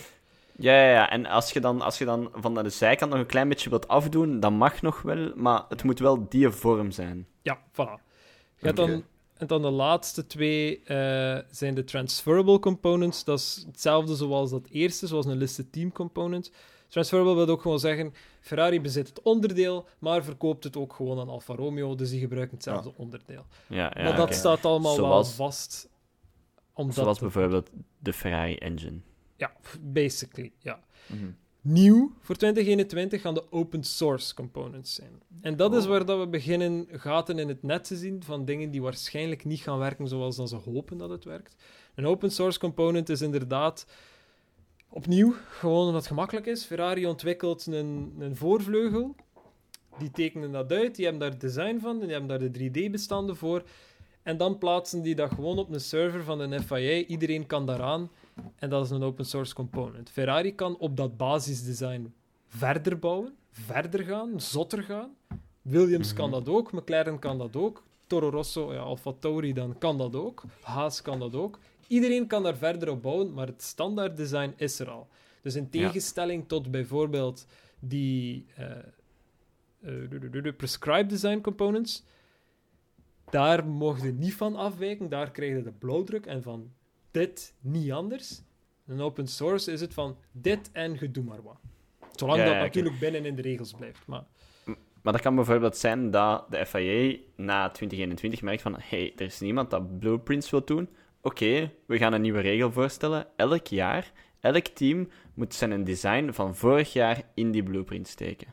Ja, 0.61 0.73
ja, 0.73 0.91
ja, 0.91 1.09
en 1.09 1.25
als 1.25 1.51
je, 1.51 1.59
dan, 1.59 1.81
als 1.81 1.97
je 1.97 2.05
dan 2.05 2.29
van 2.33 2.53
de 2.53 2.69
zijkant 2.69 3.11
nog 3.11 3.19
een 3.19 3.25
klein 3.25 3.49
beetje 3.49 3.69
wilt 3.69 3.87
afdoen, 3.87 4.39
dat 4.39 4.51
mag 4.51 4.81
nog 4.81 5.01
wel, 5.01 5.31
maar 5.35 5.63
het 5.69 5.83
moet 5.83 5.99
wel 5.99 6.29
die 6.29 6.49
vorm 6.49 6.91
zijn. 6.91 7.27
Ja, 7.41 7.59
voilà. 7.71 8.09
Je 8.57 8.67
hebt 8.67 8.77
dan, 8.77 9.03
en 9.37 9.47
dan 9.47 9.61
de 9.61 9.69
laatste 9.69 10.27
twee 10.27 10.83
eh, 10.83 11.39
zijn 11.51 11.73
de 11.73 11.83
transferable 11.83 12.59
components. 12.59 13.23
Dat 13.23 13.39
is 13.39 13.63
hetzelfde 13.67 14.15
zoals 14.15 14.49
dat 14.49 14.67
eerste, 14.71 15.07
zoals 15.07 15.25
een 15.25 15.37
listed 15.37 15.71
team 15.71 15.91
component. 15.91 16.51
Transferable 16.87 17.35
wil 17.35 17.47
ook 17.47 17.61
gewoon 17.61 17.79
zeggen, 17.79 18.13
Ferrari 18.39 18.81
bezit 18.81 19.07
het 19.07 19.21
onderdeel, 19.21 19.85
maar 19.99 20.23
verkoopt 20.23 20.63
het 20.63 20.77
ook 20.77 20.93
gewoon 20.93 21.19
aan 21.19 21.29
Alfa 21.29 21.55
Romeo, 21.55 21.95
dus 21.95 22.09
die 22.09 22.19
gebruiken 22.19 22.55
hetzelfde 22.55 22.93
onderdeel. 22.95 23.45
Ja, 23.67 23.91
ja, 23.95 24.03
maar 24.03 24.15
dat 24.15 24.33
staat 24.33 24.65
allemaal 24.65 24.95
Zoals- 24.95 25.37
wel 25.37 25.47
vast. 25.47 25.89
Omdat 26.73 26.95
Zoals 26.95 27.19
bijvoorbeeld 27.19 27.69
de 27.99 28.13
Ferrari 28.13 28.55
engine. 28.55 28.99
Ja, 29.41 29.51
basically, 29.81 30.51
ja. 30.59 30.79
Mhm. 31.07 31.31
Nieuw 31.61 32.11
voor 32.19 32.35
2021 32.35 33.21
gaan 33.21 33.33
de 33.33 33.51
open 33.51 33.83
source 33.83 34.33
components 34.35 34.93
zijn. 34.95 35.21
En 35.41 35.55
dat 35.55 35.75
is 35.75 35.83
Oh. 35.83 35.89
waar 35.89 36.05
dat 36.05 36.19
we 36.19 36.27
beginnen 36.27 36.87
gaten 36.91 37.39
in 37.39 37.47
het 37.47 37.63
net 37.63 37.83
te 37.83 37.95
zien 37.95 38.23
van 38.23 38.45
dingen 38.45 38.71
die 38.71 38.81
waarschijnlijk 38.81 39.45
niet 39.45 39.59
gaan 39.59 39.77
werken 39.77 40.07
zoals 40.07 40.35
dat 40.35 40.49
ze 40.49 40.55
hopen 40.55 40.97
dat 40.97 41.09
het 41.09 41.23
werkt. 41.23 41.55
Een 41.95 42.05
open 42.05 42.31
source 42.31 42.59
component 42.59 43.09
is 43.09 43.21
inderdaad 43.21 43.85
opnieuw 44.89 45.33
gewoon 45.49 45.85
omdat 45.85 46.01
het 46.01 46.07
gemakkelijk 46.07 46.45
is. 46.45 46.65
Ferrari 46.65 47.05
ontwikkelt 47.05 47.65
een, 47.65 48.15
een 48.19 48.35
voorvleugel. 48.35 49.15
Die 49.97 50.11
tekenen 50.11 50.51
dat 50.51 50.71
uit, 50.71 50.95
die 50.95 51.03
hebben 51.05 51.21
daar 51.21 51.31
het 51.31 51.41
design 51.41 51.79
van, 51.79 51.99
die 51.99 52.09
hebben 52.09 52.29
daar 52.29 52.51
de 52.51 52.69
3D-bestanden 52.69 53.35
voor. 53.35 53.63
En 54.23 54.37
dan 54.37 54.57
plaatsen 54.57 55.01
die 55.01 55.15
dat 55.15 55.31
gewoon 55.31 55.57
op 55.57 55.69
een 55.69 55.79
server 55.79 56.23
van 56.23 56.39
een 56.39 56.63
FIA. 56.63 57.05
Iedereen 57.05 57.45
kan 57.45 57.65
daaraan. 57.65 58.09
En 58.55 58.69
dat 58.69 58.85
is 58.85 58.91
een 58.91 59.03
open 59.03 59.25
source 59.25 59.53
component. 59.53 60.09
Ferrari 60.09 60.55
kan 60.55 60.77
op 60.77 60.97
dat 60.97 61.17
basisdesign 61.17 62.13
verder 62.47 62.99
bouwen, 62.99 63.35
verder 63.51 64.03
gaan, 64.03 64.41
zotter 64.41 64.83
gaan. 64.83 65.09
Williams 65.61 66.13
kan 66.13 66.29
Mhm. 66.29 66.37
dat 66.43 66.49
ook, 66.55 66.71
McLaren 66.71 67.19
kan 67.19 67.37
dat 67.37 67.55
ook, 67.55 67.83
Toro 68.07 68.29
Rosso, 68.29 68.73
ja, 68.73 68.79
Alfa 68.79 69.11
Tauri 69.19 69.53
dan 69.53 69.77
kan 69.77 69.97
dat 69.97 70.15
ook, 70.15 70.43
Haas 70.61 71.01
kan 71.01 71.19
dat 71.19 71.35
ook. 71.35 71.59
Iedereen 71.87 72.27
kan 72.27 72.43
daar 72.43 72.55
verder 72.57 72.89
op 72.89 73.01
bouwen, 73.01 73.33
maar 73.33 73.47
het 73.47 73.61
standaard 73.61 74.17
design 74.17 74.53
is 74.55 74.79
er 74.79 74.89
al. 74.89 75.07
Dus 75.41 75.55
in 75.55 75.63
Ja. 75.63 75.69
tegenstelling 75.69 76.47
tot 76.47 76.71
bijvoorbeeld 76.71 77.45
die 77.79 78.45
eh, 78.55 78.71
eh, 80.43 80.55
prescribed 80.57 81.09
design 81.09 81.41
components, 81.41 82.03
daar 83.29 83.65
mocht 83.67 84.01
je 84.01 84.11
niet 84.11 84.33
van 84.33 84.55
afwijken, 84.55 85.09
daar 85.09 85.31
krijg 85.31 85.55
je 85.57 85.63
de 85.63 85.71
blauwdruk 85.71 86.25
en 86.25 86.43
van 86.43 86.71
dit 87.11 87.53
niet 87.59 87.91
anders. 87.91 88.41
Een 88.87 89.01
open 89.01 89.27
source 89.27 89.71
is 89.71 89.81
het 89.81 89.93
van 89.93 90.17
dit 90.31 90.69
en 90.71 90.97
je 90.99 91.11
doe 91.11 91.23
maar 91.23 91.43
wat. 91.43 91.59
Zolang 92.15 92.39
Ja, 92.39 92.45
dat 92.45 92.53
ja, 92.53 92.61
natuurlijk 92.61 92.99
binnen 92.99 93.25
in 93.25 93.35
de 93.35 93.41
regels 93.41 93.73
blijft. 93.73 94.07
Maar 94.07 94.23
Maar 95.01 95.13
dat 95.13 95.21
kan 95.21 95.35
bijvoorbeeld 95.35 95.77
zijn 95.77 96.11
dat 96.11 96.51
de 96.51 96.65
FIA 96.65 97.17
na 97.35 97.69
2021 97.69 98.41
merkt 98.41 98.61
van 98.61 98.75
hey, 98.79 99.13
er 99.15 99.25
is 99.25 99.39
niemand 99.39 99.69
dat 99.69 99.99
blueprints 99.99 100.49
wil 100.49 100.65
doen. 100.65 100.89
Oké, 101.21 101.71
we 101.85 101.97
gaan 101.97 102.13
een 102.13 102.21
nieuwe 102.21 102.39
regel 102.39 102.71
voorstellen. 102.71 103.27
Elk 103.35 103.67
jaar, 103.67 104.11
elk 104.39 104.65
team 104.65 105.09
moet 105.33 105.53
zijn 105.53 105.83
design 105.83 106.31
van 106.31 106.55
vorig 106.55 106.93
jaar 106.93 107.21
in 107.33 107.51
die 107.51 107.63
blueprint 107.63 108.07
steken. 108.07 108.47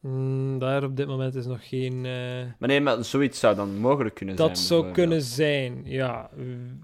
Mm, 0.00 0.58
daar 0.58 0.84
op 0.84 0.96
dit 0.96 1.06
moment 1.06 1.34
is 1.34 1.46
nog 1.46 1.68
geen... 1.68 1.92
eh, 2.06 2.12
Maar 2.58 2.68
nee, 2.68 2.80
maar 2.80 3.04
zoiets 3.04 3.38
zou 3.40 3.56
dan 3.56 3.78
mogelijk 3.78 4.14
kunnen 4.14 4.36
zijn. 4.36 4.48
Dat 4.48 4.58
zou 4.58 4.90
kunnen 4.92 5.22
zijn, 5.22 5.80
ja. 5.84 6.30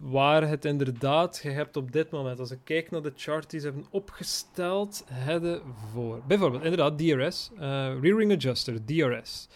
Waar 0.01 0.49
het 0.49 0.65
inderdaad, 0.65 1.41
je 1.43 1.51
hebt 1.51 1.77
op 1.77 1.93
dit 1.93 2.11
moment, 2.11 2.41
als 2.41 2.51
ik 2.51 2.59
kijk 2.65 2.91
naar 2.91 3.03
de 3.03 3.13
chart 3.17 3.51
die 3.51 3.61
ze 3.61 3.67
hebben 3.67 3.87
opgesteld, 3.91 5.05
hebben 5.13 5.61
voor. 5.93 6.23
Bijvoorbeeld, 6.29 6.63
inderdaad, 6.63 6.99
DRS, 6.99 7.51
eh 7.59 7.61
Rear 8.01 8.17
Ring 8.19 8.33
Adjuster, 8.33 8.85
DRS. 8.85 9.49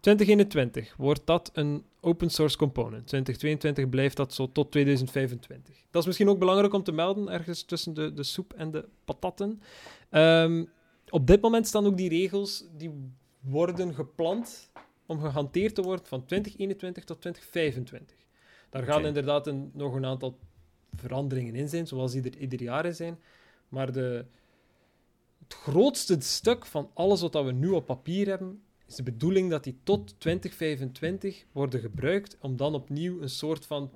2021 0.00 0.94
wordt 0.96 1.20
dat 1.24 1.50
een 1.54 1.84
open 2.00 2.30
source 2.30 2.56
component. 2.56 3.06
2022 3.06 3.88
blijft 3.88 4.16
dat 4.16 4.34
zo 4.34 4.52
tot 4.52 4.70
2025. 4.70 5.74
Dat 5.90 6.00
is 6.00 6.06
misschien 6.06 6.28
ook 6.28 6.38
belangrijk 6.38 6.72
om 6.74 6.82
te 6.82 6.92
melden, 6.92 7.28
ergens 7.28 7.62
tussen 7.62 7.94
de, 7.94 8.12
de 8.12 8.22
soep 8.22 8.52
en 8.52 8.70
de 8.70 8.84
patatten. 9.04 9.60
Ehm, 10.10 10.64
op 11.12 11.26
dit 11.26 11.40
moment 11.40 11.66
staan 11.66 11.86
ook 11.86 11.96
die 11.96 12.08
regels, 12.08 12.64
die 12.76 12.90
worden 13.40 13.94
gepland 13.94 14.70
om 15.06 15.20
gehanteerd 15.20 15.74
te 15.74 15.82
worden 15.82 16.06
van 16.06 16.24
2021 16.24 17.04
tot 17.04 17.20
2025. 17.20 18.16
Daar 18.70 18.82
gaan 18.82 19.06
inderdaad 19.06 19.46
een, 19.46 19.70
nog 19.74 19.94
een 19.94 20.04
aantal 20.04 20.38
veranderingen 20.94 21.54
in 21.54 21.68
zijn, 21.68 21.86
zoals 21.86 22.12
die 22.12 22.22
er 22.22 22.38
ieder 22.38 22.62
jaar 22.62 22.86
in 22.86 22.94
zijn. 22.94 23.18
Maar 23.68 23.92
de, 23.92 24.24
het 25.42 25.54
grootste 25.54 26.16
stuk 26.20 26.66
van 26.66 26.90
alles 26.94 27.20
wat 27.20 27.44
we 27.44 27.52
nu 27.52 27.68
op 27.68 27.86
papier 27.86 28.26
hebben, 28.26 28.62
is 28.86 28.94
de 28.94 29.02
bedoeling 29.02 29.50
dat 29.50 29.64
die 29.64 29.78
tot 29.82 30.14
2025 30.20 31.44
worden 31.52 31.80
gebruikt 31.80 32.36
om 32.40 32.56
dan 32.56 32.74
opnieuw 32.74 33.20
een 33.20 33.30
soort 33.30 33.66
van, 33.66 33.90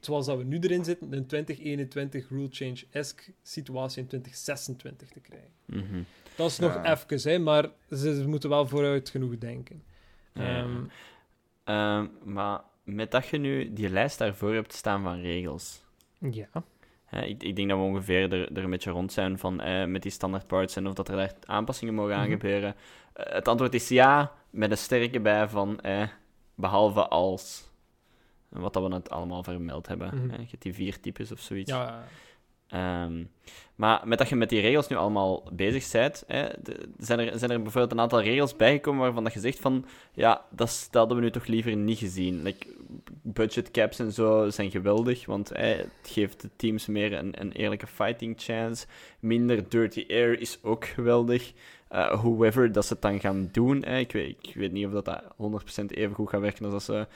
zoals 0.00 0.26
dat 0.26 0.38
we 0.38 0.44
nu 0.44 0.58
erin 0.58 0.84
zitten, 0.84 1.12
een 1.12 1.26
2021 1.26 2.28
rule 2.28 2.48
change-esque 2.50 3.32
situatie 3.42 4.02
in 4.02 4.06
2026 4.06 5.08
te 5.08 5.20
krijgen. 5.20 5.50
Mhm. 5.64 6.02
Dat 6.38 6.50
is 6.50 6.58
nog 6.58 6.74
Ja. 6.74 6.92
even, 6.96 7.30
hè, 7.30 7.38
maar 7.38 7.66
ze 7.90 8.24
moeten 8.26 8.48
wel 8.50 8.66
vooruit 8.66 9.08
genoeg 9.08 9.38
denken. 9.38 9.82
Ja. 10.32 10.42
Ehm, 10.58 10.76
Ehm, 11.64 12.06
maar 12.24 12.60
met 12.84 13.10
dat 13.10 13.26
je 13.28 13.38
nu 13.38 13.72
die 13.72 13.88
lijst 13.88 14.18
daarvoor 14.18 14.54
hebt 14.54 14.72
staan 14.72 15.02
van 15.02 15.20
regels. 15.20 15.84
ja. 16.18 16.48
Hè, 17.04 17.22
ik, 17.22 17.42
ik 17.42 17.56
denk 17.56 17.68
dat 17.68 17.78
we 17.78 17.84
ongeveer 17.84 18.32
er, 18.32 18.52
er 18.56 18.64
een 18.64 18.70
beetje 18.70 18.90
rond 18.90 19.12
zijn 19.12 19.38
van 19.38 19.60
eh, 19.60 19.84
met 19.84 20.02
die 20.02 20.10
standaard 20.10 20.46
parts 20.46 20.76
en 20.76 20.86
of 20.86 20.94
dat 20.94 21.08
er 21.08 21.16
daar 21.16 21.32
aanpassingen 21.44 21.94
mogen 21.94 22.14
aan 22.14 22.22
Mhm. 22.22 22.30
gebeuren. 22.30 22.74
Eh, 23.12 23.32
het 23.32 23.48
antwoord 23.48 23.74
is 23.74 23.88
ja, 23.88 24.32
met 24.50 24.70
een 24.70 24.78
sterke 24.78 25.20
bij 25.20 25.48
van 25.48 25.80
eh, 25.80 26.08
behalve 26.54 27.08
als. 27.08 27.70
Wat 28.48 28.72
dat 28.72 28.82
we 28.82 28.88
net 28.88 29.10
allemaal 29.10 29.42
vermeld 29.42 29.86
hebben. 29.88 30.08
Mhm. 30.14 30.28
hè. 30.30 30.36
Je 30.36 30.46
hebt 30.50 30.62
die 30.62 30.74
vier 30.74 31.00
types 31.00 31.32
of 31.32 31.40
zoiets. 31.40 31.70
Ja, 31.70 32.04
Ehm, 32.68 33.24
maar 33.74 34.02
met 34.04 34.18
dat 34.18 34.28
je 34.28 34.36
met 34.36 34.48
die 34.48 34.60
regels 34.60 34.88
nu 34.88 34.96
allemaal 34.96 35.42
bezig 35.52 35.92
bent, 35.92 36.24
hè, 36.26 36.48
de- 36.62 36.88
zijn, 36.98 37.18
er, 37.18 37.38
zijn 37.38 37.50
er 37.50 37.62
bijvoorbeeld 37.62 37.92
een 37.92 38.00
aantal 38.00 38.22
regels 38.22 38.56
bijgekomen 38.56 39.00
waarvan 39.00 39.24
dat 39.24 39.32
je 39.32 39.40
zegt 39.40 39.58
van, 39.58 39.84
ja, 40.12 40.44
dat, 40.50 40.88
hadden 40.92 41.16
we 41.16 41.22
nu 41.22 41.30
toch 41.30 41.46
liever 41.46 41.76
niet 41.76 41.98
gezien. 41.98 42.42
Like, 42.42 42.66
budget 43.22 43.70
caps 43.70 43.98
en 43.98 44.12
zo 44.12 44.50
zijn 44.50 44.70
geweldig, 44.70 45.26
want 45.26 45.48
hè, 45.48 45.66
het 45.66 45.90
geeft 46.02 46.40
de 46.40 46.50
teams 46.56 46.86
meer 46.86 47.12
een, 47.12 47.40
een 47.40 47.52
eerlijke 47.52 47.86
fighting 47.86 48.34
chance. 48.40 48.86
Minder 49.20 49.68
dirty 49.68 50.04
air 50.08 50.40
is 50.40 50.58
ook 50.62 50.84
geweldig. 50.86 51.52
Eh 51.88 52.20
however 52.20 52.72
dat 52.72 52.86
ze 52.86 52.92
het 52.92 53.02
dan 53.02 53.20
gaan 53.20 53.48
doen, 53.52 53.84
hè, 53.84 53.98
ik, 53.98 54.12
weet, 54.12 54.36
ik 54.40 54.54
weet 54.54 54.72
niet 54.72 54.86
of 54.86 54.92
dat, 54.92 55.04
dat 55.04 55.22
100% 55.82 55.84
even 55.86 56.14
goed 56.14 56.28
gaat 56.28 56.40
werken 56.40 56.64
als 56.64 56.72
dat 56.72 56.82
ze 56.82 57.06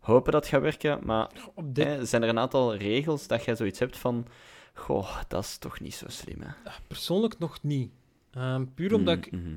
hopen 0.00 0.32
dat 0.32 0.40
het 0.42 0.50
gaat 0.50 0.62
werken, 0.62 0.98
maar 1.02 1.30
op 1.54 1.74
dit 1.74 1.86
Hè, 1.86 2.04
zijn 2.04 2.22
er 2.22 2.28
een 2.28 2.38
aantal 2.38 2.74
regels 2.74 3.26
dat 3.26 3.44
jij 3.44 3.56
zoiets 3.56 3.78
hebt 3.78 3.96
van... 3.96 4.26
Goh, 4.80 5.20
dat 5.28 5.44
is 5.44 5.58
toch 5.58 5.80
niet 5.80 5.94
zo 5.94 6.06
slim, 6.08 6.40
hè? 6.40 6.70
persoonlijk 6.86 7.38
nog 7.38 7.62
niet. 7.62 7.90
Ehm, 8.30 8.64
puur 8.74 8.94
omdat 8.94 9.16
ik 9.16 9.32
Mhm, 9.32 9.54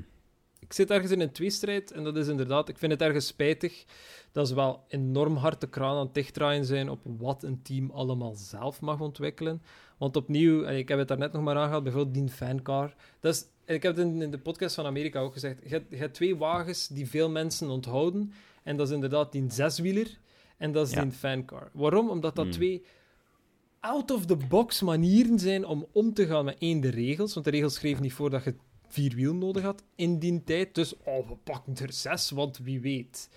ik 0.58 0.72
zit 0.72 0.90
ergens 0.90 1.10
in 1.12 1.20
een 1.20 1.32
tweestrijd 1.32 1.90
en 1.92 2.04
dat 2.04 2.16
is 2.16 2.28
inderdaad, 2.28 2.68
ik 2.68 2.78
vind 2.78 2.92
het 2.92 3.00
ergens 3.02 3.26
spijtig 3.26 3.84
dat 4.32 4.48
ze 4.48 4.54
wel 4.54 4.84
enorm 4.88 5.36
hard 5.36 5.60
de 5.60 5.68
kraan 5.68 5.96
aan 5.96 6.04
het 6.04 6.14
dichtdraaien 6.14 6.64
zijn 6.64 6.88
op 6.90 7.00
wat 7.04 7.42
een 7.42 7.62
team 7.62 7.90
allemaal 7.90 8.34
zelf 8.34 8.80
mag 8.80 9.00
ontwikkelen. 9.00 9.62
Want 9.98 10.16
opnieuw, 10.16 10.64
en 10.64 10.76
ik 10.76 10.88
heb 10.88 10.98
het 10.98 11.08
daar 11.08 11.18
net 11.18 11.32
nog 11.32 11.42
maar 11.42 11.56
aangehaald, 11.56 11.82
bijvoorbeeld 11.82 12.14
die 12.14 12.28
fancar. 12.28 12.94
Dat 13.20 13.34
is, 13.34 13.44
en 13.64 13.74
ik 13.74 13.82
heb 13.82 13.96
het 13.96 14.06
in, 14.06 14.22
in 14.22 14.30
de 14.30 14.38
podcast 14.38 14.74
van 14.74 14.86
Amerika 14.86 15.20
ook 15.20 15.32
gezegd, 15.32 15.58
je 15.62 15.68
hebt, 15.68 15.90
je 15.90 15.96
hebt 15.96 16.14
twee 16.14 16.36
wagens 16.36 16.88
die 16.88 17.08
veel 17.08 17.30
mensen 17.30 17.68
onthouden 17.68 18.32
en 18.62 18.76
dat 18.76 18.88
is 18.88 18.94
inderdaad 18.94 19.32
die 19.32 19.44
zeswieler 19.50 20.18
en 20.56 20.72
dat 20.72 20.86
is 20.86 20.92
Ja. 20.94 21.02
die 21.02 21.12
fancar. 21.12 21.70
Waarom? 21.72 22.10
Omdat 22.10 22.34
dat 22.36 22.44
Hmm. 22.44 22.54
twee 22.54 22.84
out-of-the-box 23.84 24.82
manieren 24.82 25.38
zijn 25.38 25.64
om 25.66 25.86
om 25.92 26.14
te 26.14 26.26
gaan 26.26 26.44
met 26.44 26.56
één, 26.58 26.80
de 26.80 26.90
regels. 26.90 27.34
Want 27.34 27.44
de 27.46 27.52
regels 27.52 27.74
schreven 27.74 28.02
niet 28.02 28.12
voor 28.12 28.30
dat 28.30 28.44
je 28.44 28.54
vier 28.88 29.14
wiel 29.14 29.34
nodig 29.34 29.62
had 29.62 29.82
in 29.96 30.18
die 30.18 30.42
tijd. 30.44 30.74
Dus 30.74 30.94
oh, 31.04 31.28
we 31.28 31.34
pakken 31.44 31.76
er 31.76 31.92
zes, 31.92 32.30
want 32.30 32.58
wie 32.58 32.80
weet. 32.80 33.28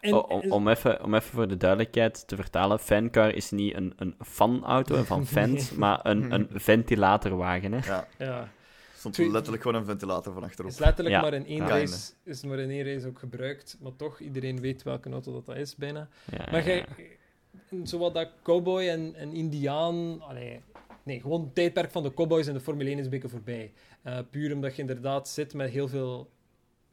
En, 0.00 0.12
O- 0.14 0.18
om, 0.18 0.52
om, 0.52 0.68
even, 0.68 1.04
om 1.04 1.14
even 1.14 1.30
voor 1.30 1.48
de 1.48 1.56
duidelijkheid 1.56 2.26
te 2.28 2.36
vertalen, 2.36 2.78
fancar 2.78 3.34
is 3.34 3.50
niet 3.50 3.74
een, 3.74 3.92
een 3.96 4.14
fanauto 4.20 5.02
van 5.02 5.26
fans, 5.36 5.70
maar 5.72 6.00
een, 6.02 6.32
een 6.32 6.48
ventilatorwagen, 6.50 7.72
hè? 7.72 7.78
Ja, 7.92 8.08
ja, 8.18 8.40
er 8.40 8.48
stond 8.98 9.14
Twee- 9.14 9.30
letterlijk 9.30 9.62
gewoon 9.62 9.80
een 9.80 9.86
ventilator 9.86 10.32
van 10.32 10.42
achterop. 10.44 10.70
is 10.70 10.78
letterlijk 10.78 11.14
Ja. 11.16 11.20
maar 11.22 11.34
in 11.34 11.46
één 11.46 11.56
Ja. 11.56 11.68
race 11.68 12.12
is 12.24 12.42
maar 12.42 12.58
in 12.58 12.70
één 12.70 12.84
race 12.94 13.06
ook 13.06 13.18
gebruikt. 13.18 13.76
Maar 13.80 13.96
toch, 13.96 14.20
iedereen 14.20 14.60
weet 14.60 14.82
welke 14.82 15.10
auto 15.10 15.32
dat, 15.32 15.46
dat 15.46 15.56
is, 15.56 15.76
bijna. 15.76 16.08
Ja, 16.30 16.48
Maar 16.50 16.60
ja, 16.60 16.66
jij, 16.66 16.86
zowat 17.82 18.14
dat 18.14 18.28
cowboy 18.42 18.88
en, 18.88 19.14
en 19.14 19.32
indiaan... 19.32 20.22
Allee, 20.22 20.60
nee, 21.02 21.20
gewoon 21.20 21.40
het 21.40 21.54
tijdperk 21.54 21.90
van 21.90 22.02
de 22.02 22.14
cowboys 22.14 22.46
en 22.46 22.54
de 22.54 22.60
Formule 22.60 22.88
1 22.88 22.98
is 22.98 23.04
een 23.04 23.10
beetje 23.10 23.28
voorbij. 23.28 23.72
Eh, 24.02 24.18
puur 24.30 24.52
omdat 24.52 24.74
je 24.74 24.80
inderdaad 24.80 25.28
zit 25.28 25.54
met 25.54 25.70
heel 25.70 25.88
veel 25.88 26.30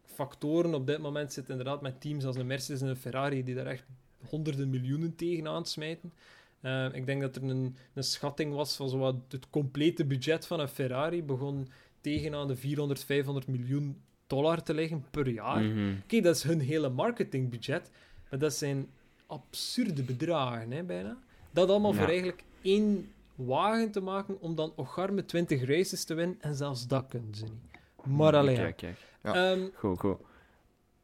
factoren. 0.05 0.73
Op 0.73 0.87
dit 0.87 0.99
moment 0.99 1.33
zit 1.33 1.49
inderdaad 1.49 1.81
met 1.81 2.01
teams 2.01 2.25
als 2.25 2.35
een 2.35 2.47
Mercedes 2.47 2.81
en 2.81 2.87
een 2.87 2.95
Ferrari 2.95 3.43
die 3.43 3.55
daar 3.55 3.65
echt 3.65 3.85
honderden 4.29 4.69
miljoenen 4.69 5.15
tegenaan 5.15 5.65
smijten. 5.65 6.13
Eh, 6.61 6.87
ik 6.93 7.05
denk 7.05 7.21
dat 7.21 7.35
er 7.35 7.43
een, 7.43 7.75
een 7.93 8.03
schatting 8.03 8.53
was 8.53 8.75
van 8.75 8.89
zowat 8.89 9.15
het 9.29 9.49
complete 9.49 10.05
budget 10.05 10.47
van 10.47 10.59
een 10.59 10.67
Ferrari 10.67 11.23
begon 11.23 11.69
tegenaan 12.01 12.47
de 12.47 12.55
400, 12.55 13.03
500 13.03 13.47
miljoen 13.47 14.01
dollar 14.27 14.63
te 14.63 14.73
liggen 14.73 15.05
per 15.11 15.27
jaar. 15.27 15.61
Mhm. 15.61 15.93
Oké, 16.03 16.21
dat 16.21 16.35
is 16.35 16.43
hun 16.43 16.59
hele 16.59 16.89
marketingbudget, 16.89 17.91
maar 18.29 18.39
dat 18.39 18.53
zijn 18.53 18.87
absurde 19.33 20.03
bedragen, 20.03 20.71
hè, 20.71 20.83
bijna. 20.83 21.17
Dat 21.51 21.69
allemaal 21.69 21.91
Ja. 21.93 21.97
voor 21.97 22.07
eigenlijk 22.07 22.43
één 22.61 23.11
wagen 23.35 23.91
te 23.91 23.99
maken 24.01 24.41
om 24.41 24.55
dan 24.55 24.73
Ogarme 24.75 25.25
20 25.25 25.65
races 25.65 26.03
te 26.03 26.13
winnen, 26.13 26.37
en 26.41 26.55
zelfs 26.55 26.87
dat 26.87 27.05
kunnen 27.09 27.35
ze 27.35 27.43
niet. 27.43 27.71
Maar 28.17 28.35
alleen. 28.35 28.55
Kijk, 28.55 28.77
kijk. 28.77 28.97
Ja. 29.23 29.51
Ehm, 29.51 29.67
Goed, 29.75 29.99
goed. 29.99 30.17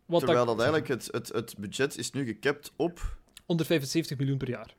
wat 0.05 0.19
Terwijl 0.19 0.45
dat, 0.45 0.57
dat 0.57 0.65
eigenlijk 0.65 0.87
het, 0.87 1.09
het, 1.11 1.27
het 1.33 1.55
budget 1.57 1.97
is 1.97 2.11
nu 2.11 2.25
gekapt 2.25 2.71
op... 2.75 3.17
175 3.45 4.17
miljoen 4.17 4.37
per 4.37 4.49
jaar. 4.49 4.75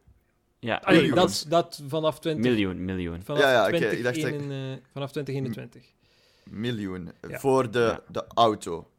Ja, 0.58 0.76
Allee, 0.84 1.12
dat, 1.12 1.46
dat 1.48 1.82
vanaf 1.88 2.18
20... 2.20 2.50
miljoen, 2.50 2.84
miljoen. 2.84 3.22
Vanaf, 3.22 3.42
Ja, 3.42 3.52
ja, 3.52 3.60
oké, 3.66 3.76
20, 3.76 3.98
ik 3.98 4.04
dacht 4.04 4.20
dat- 4.20 4.32
eh, 4.32 4.72
vanaf 4.92 5.10
2021. 5.12 5.92
miljoen 6.44 7.10
Ja. 7.28 7.38
voor 7.38 7.70
de, 7.70 7.78
Ja. 7.78 8.02
de 8.08 8.24
auto. 8.34 8.90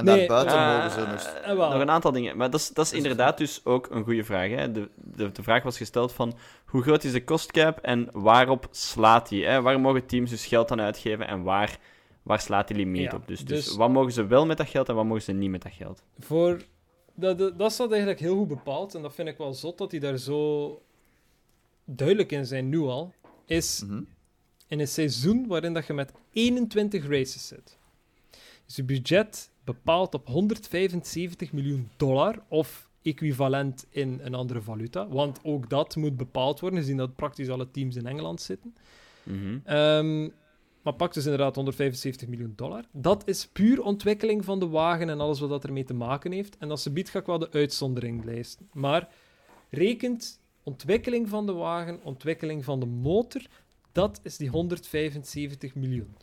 En 0.00 0.16
Nee, 0.16 0.28
daarbuiten 0.28 0.76
mogen 0.76 0.90
ze 0.90 1.10
dus... 1.10 1.42
Eh, 1.42 1.56
nog 1.56 1.80
een 1.80 1.90
aantal 1.90 2.12
dingen. 2.12 2.36
Maar 2.36 2.50
dat 2.50 2.60
is, 2.60 2.68
dat 2.68 2.86
is 2.86 2.92
inderdaad 2.92 3.38
dus 3.38 3.60
ook 3.64 3.90
een 3.90 4.04
goede 4.04 4.24
vraag. 4.24 4.50
Hè? 4.50 4.72
De, 4.72 4.88
de, 4.94 5.32
de 5.32 5.42
vraag 5.42 5.62
was 5.62 5.76
gesteld 5.76 6.12
van 6.12 6.36
hoe 6.64 6.82
groot 6.82 7.04
is 7.04 7.12
de 7.12 7.24
kostcap 7.24 7.78
en 7.78 8.08
waarop 8.12 8.68
slaat 8.70 9.28
die? 9.28 9.44
Hè? 9.46 9.62
Waar 9.62 9.80
mogen 9.80 10.06
teams 10.06 10.30
dus 10.30 10.46
geld 10.46 10.70
aan 10.70 10.80
uitgeven 10.80 11.26
en 11.26 11.42
waar, 11.42 11.78
waar 12.22 12.40
slaat 12.40 12.68
die 12.68 12.76
limiet 12.76 13.10
Ja, 13.10 13.16
op? 13.16 13.26
Dus, 13.28 13.44
dus, 13.44 13.64
dus- 13.64 13.76
wat 13.76 13.90
mogen 13.90 14.12
ze 14.12 14.26
wel 14.26 14.46
met 14.46 14.56
dat 14.56 14.68
geld 14.68 14.88
en 14.88 14.94
wat 14.94 15.04
mogen 15.04 15.22
ze 15.22 15.32
niet 15.32 15.50
met 15.50 15.62
dat 15.62 15.72
geld? 15.72 16.02
Voor, 16.18 16.62
dat, 17.14 17.38
dat, 17.38 17.58
dat 17.58 17.72
staat 17.72 17.90
eigenlijk 17.90 18.20
heel 18.20 18.36
goed 18.36 18.48
bepaald. 18.48 18.94
En 18.94 19.02
dat 19.02 19.14
vind 19.14 19.28
ik 19.28 19.38
wel 19.38 19.52
zot 19.54 19.78
dat 19.78 19.90
hij 19.90 20.00
daar 20.00 20.16
zo 20.18 20.82
duidelijk 21.84 22.32
in 22.32 22.46
zijn 22.46 22.68
nu 22.68 22.78
al, 22.80 23.12
is 23.46 23.82
Mhm. 23.86 24.02
in 24.68 24.80
een 24.80 24.88
seizoen 24.88 25.46
waarin 25.46 25.72
dat 25.74 25.86
je 25.86 25.92
met 25.92 26.12
21 26.32 27.08
races 27.08 27.46
zit. 27.46 27.78
Is 28.68 28.76
je 28.76 28.84
budget 28.84 29.50
bepaald 29.74 30.14
op 30.14 30.26
175 30.26 31.52
miljoen 31.52 31.88
dollar 31.96 32.42
of 32.48 32.88
equivalent 33.02 33.86
in 33.90 34.20
een 34.22 34.34
andere 34.34 34.62
valuta. 34.62 35.08
Want 35.08 35.40
ook 35.42 35.68
dat 35.68 35.96
moet 35.96 36.16
bepaald 36.16 36.60
worden, 36.60 36.78
gezien 36.78 36.96
dat 36.96 37.16
praktisch 37.16 37.48
alle 37.48 37.70
teams 37.70 37.96
in 37.96 38.06
Engeland 38.06 38.40
zitten. 38.40 38.74
Mhm. 39.22 39.58
Ehm, 39.64 40.28
maar 40.82 40.94
pak 40.94 41.14
dus 41.14 41.24
inderdaad 41.24 41.54
175 41.54 42.28
miljoen 42.28 42.52
dollar. 42.56 42.84
Dat 42.92 43.28
is 43.28 43.46
puur 43.46 43.82
ontwikkeling 43.82 44.44
van 44.44 44.58
de 44.58 44.68
wagen 44.68 45.08
en 45.08 45.20
alles 45.20 45.40
wat 45.40 45.48
dat 45.48 45.64
ermee 45.64 45.84
te 45.84 45.94
maken 45.94 46.32
heeft. 46.32 46.56
En 46.58 46.70
als 46.70 46.82
ze 46.82 46.90
biedt, 46.90 47.08
ga 47.08 47.18
ik 47.18 47.26
wel 47.26 47.38
de 47.38 47.50
uitzondering 47.50 48.24
lijsten. 48.24 48.68
Maar 48.72 49.08
rekent 49.70 50.40
ontwikkeling 50.62 51.28
van 51.28 51.46
de 51.46 51.52
wagen, 51.52 52.00
ontwikkeling 52.02 52.64
van 52.64 52.80
de 52.80 52.86
motor, 52.86 53.42
dat 53.92 54.20
is 54.22 54.36
die 54.36 54.48
175 54.48 55.74
miljoen. 55.74 56.16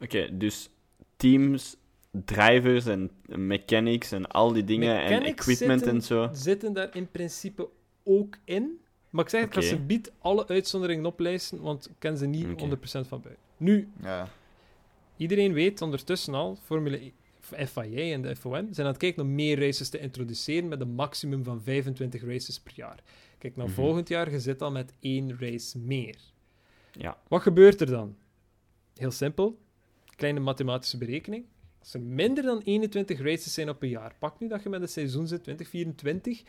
Oké, 0.00 0.36
dus 0.36 0.70
teams, 1.16 1.76
drivers 2.24 2.86
en 2.86 3.10
mechanics 3.26 4.12
en 4.12 4.26
al 4.26 4.52
die 4.52 4.64
dingen 4.64 5.02
en 5.02 5.22
equipment 5.22 5.80
zitten- 5.80 5.88
en 5.96 6.02
zo. 6.02 6.28
Zitten 6.32 6.72
daar 6.72 6.96
in 6.96 7.10
principe 7.10 7.68
ook 8.04 8.36
in. 8.44 8.80
Maar 9.10 9.24
ik 9.24 9.30
zeg 9.30 9.40
het, 9.40 9.48
ik 9.48 9.54
ga 9.54 9.60
Oké. 9.60 9.68
ze 9.68 9.80
biedt 9.86 10.12
alle 10.18 10.48
uitzonderingen 10.48 11.06
oplijsten, 11.06 11.60
want 11.60 11.86
ik 11.88 11.94
ken 11.98 12.16
ze 12.16 12.26
niet 12.26 12.46
Oké. 12.46 12.60
100% 12.60 13.08
van 13.08 13.20
buiten. 13.20 13.44
Nu, 13.56 13.88
Ja. 14.02 14.28
Iedereen 15.16 15.52
weet 15.52 15.82
ondertussen 15.82 16.34
al, 16.34 16.58
Formule 16.62 17.04
E- 17.04 17.12
FIA 17.66 18.12
en 18.14 18.22
de 18.22 18.36
FOM 18.36 18.52
zijn 18.52 18.86
aan 18.86 18.92
het 18.92 18.96
kijken 18.96 19.22
om 19.22 19.34
meer 19.34 19.60
races 19.60 19.88
te 19.88 19.98
introduceren 19.98 20.68
met 20.68 20.80
een 20.80 20.90
maximum 20.94 21.44
van 21.44 21.62
25 21.62 22.24
races 22.24 22.60
per 22.60 22.72
jaar. 22.76 23.02
Kijk, 23.38 23.56
naar 23.56 23.66
Mhm. 23.66 23.74
volgend 23.74 24.08
jaar, 24.08 24.30
je 24.30 24.40
zit 24.40 24.62
al 24.62 24.70
met 24.70 24.92
één 25.00 25.36
race 25.38 25.78
meer. 25.78 26.16
Ja. 26.92 27.18
Wat 27.28 27.42
gebeurt 27.42 27.80
er 27.80 27.86
dan? 27.86 28.16
Heel 28.94 29.10
simpel. 29.10 29.58
Kleine 30.16 30.40
mathematische 30.40 30.98
berekening. 30.98 31.44
Als 31.86 31.94
er 31.94 32.00
minder 32.02 32.44
dan 32.44 32.60
21 32.64 33.20
races 33.20 33.54
zijn 33.54 33.68
op 33.68 33.82
een 33.82 33.88
jaar, 33.88 34.14
pak 34.18 34.40
nu 34.40 34.48
dat 34.48 34.62
je 34.62 34.68
met 34.68 34.82
een 34.82 34.88
seizoen 34.88 35.26
zit, 35.26 35.42
2024, 35.42 36.42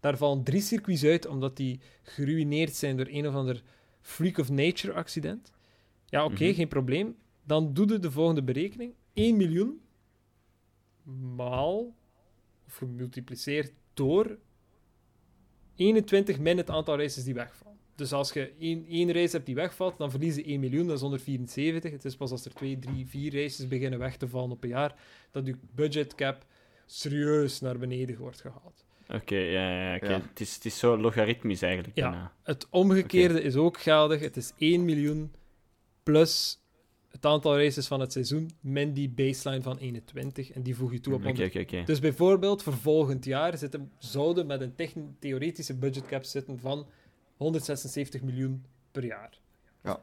daar 0.00 0.16
vallen 0.16 0.42
drie 0.42 0.60
circuits 0.60 1.04
uit 1.04 1.26
omdat 1.26 1.56
die 1.56 1.80
geruineerd 2.02 2.74
zijn 2.74 2.96
door 2.96 3.06
een 3.08 3.28
of 3.28 3.34
ander 3.34 3.62
freak 4.00 4.38
of 4.38 4.50
nature 4.50 4.92
accident. 4.92 5.52
Ja, 6.06 6.24
oké, 6.24 6.44
Mhm. 6.44 6.54
geen 6.54 6.68
probleem. 6.68 7.16
Dan 7.44 7.74
doe 7.74 7.88
je 7.88 7.98
de 7.98 8.10
volgende 8.10 8.42
berekening. 8.42 8.94
1 9.12 9.36
miljoen 9.36 9.80
maal, 11.36 11.94
of 12.66 12.74
gemultipliceerd 12.76 13.72
door 13.94 14.38
21 15.74 16.38
min 16.38 16.56
het 16.56 16.70
aantal 16.70 16.98
races 16.98 17.24
die 17.24 17.34
wegvallen. 17.34 17.71
Dus 18.02 18.12
als 18.12 18.32
je 18.32 18.52
één, 18.58 18.86
één 18.88 19.12
race 19.12 19.36
hebt 19.36 19.46
die 19.46 19.54
wegvalt, 19.54 19.98
dan 19.98 20.10
verlies 20.10 20.36
je 20.36 20.44
1 20.44 20.60
miljoen, 20.60 20.86
dat 20.86 20.94
is 20.96 21.00
174. 21.00 21.90
Het 21.90 22.04
is 22.04 22.16
pas 22.16 22.30
als 22.30 22.44
er 22.44 22.54
2, 22.54 22.78
3, 22.78 23.06
4 23.06 23.34
races 23.34 23.68
beginnen 23.68 23.98
weg 23.98 24.16
te 24.16 24.28
vallen 24.28 24.50
op 24.50 24.62
een 24.62 24.68
jaar, 24.68 24.94
dat 25.30 25.46
je 25.46 25.54
budget 25.74 26.14
cap 26.14 26.44
serieus 26.86 27.60
naar 27.60 27.78
beneden 27.78 28.18
wordt 28.18 28.40
gehaald. 28.40 28.84
Oké, 29.08 29.36
ja, 29.36 29.70
ja, 29.70 29.94
ja. 29.94 30.20
Het, 30.28 30.40
is, 30.40 30.54
het 30.54 30.64
is 30.64 30.78
zo 30.78 30.96
logaritmisch 30.96 31.62
eigenlijk. 31.62 31.96
Ja. 31.96 32.10
bijna. 32.10 32.32
Het 32.42 32.66
omgekeerde 32.70 33.42
is 33.42 33.56
ook 33.56 33.80
geldig. 33.80 34.20
Het 34.20 34.36
is 34.36 34.52
1 34.58 34.84
miljoen 34.84 35.32
plus 36.02 36.60
het 37.08 37.26
aantal 37.26 37.58
races 37.58 37.86
van 37.86 38.00
het 38.00 38.12
seizoen 38.12 38.50
min 38.60 38.92
die 38.92 39.08
baseline 39.08 39.62
van 39.62 39.78
21 39.78 40.50
en 40.50 40.62
die 40.62 40.76
voeg 40.76 40.92
je 40.92 41.00
toe 41.00 41.14
op 41.14 41.18
Oké, 41.18 41.28
100. 41.28 41.48
oké, 41.48 41.60
oké. 41.60 41.84
Dus 41.84 42.00
bijvoorbeeld 42.00 42.62
voor 42.62 42.76
volgend 42.76 43.24
jaar 43.24 43.58
zitten, 43.58 43.90
zouden 43.98 44.46
met 44.46 44.60
een 44.60 45.16
theoretische 45.18 45.74
budgetcap 45.74 46.24
zitten 46.24 46.58
van 46.58 46.86
176 47.42 48.22
miljoen 48.22 48.64
per 48.90 49.04
jaar. 49.04 49.40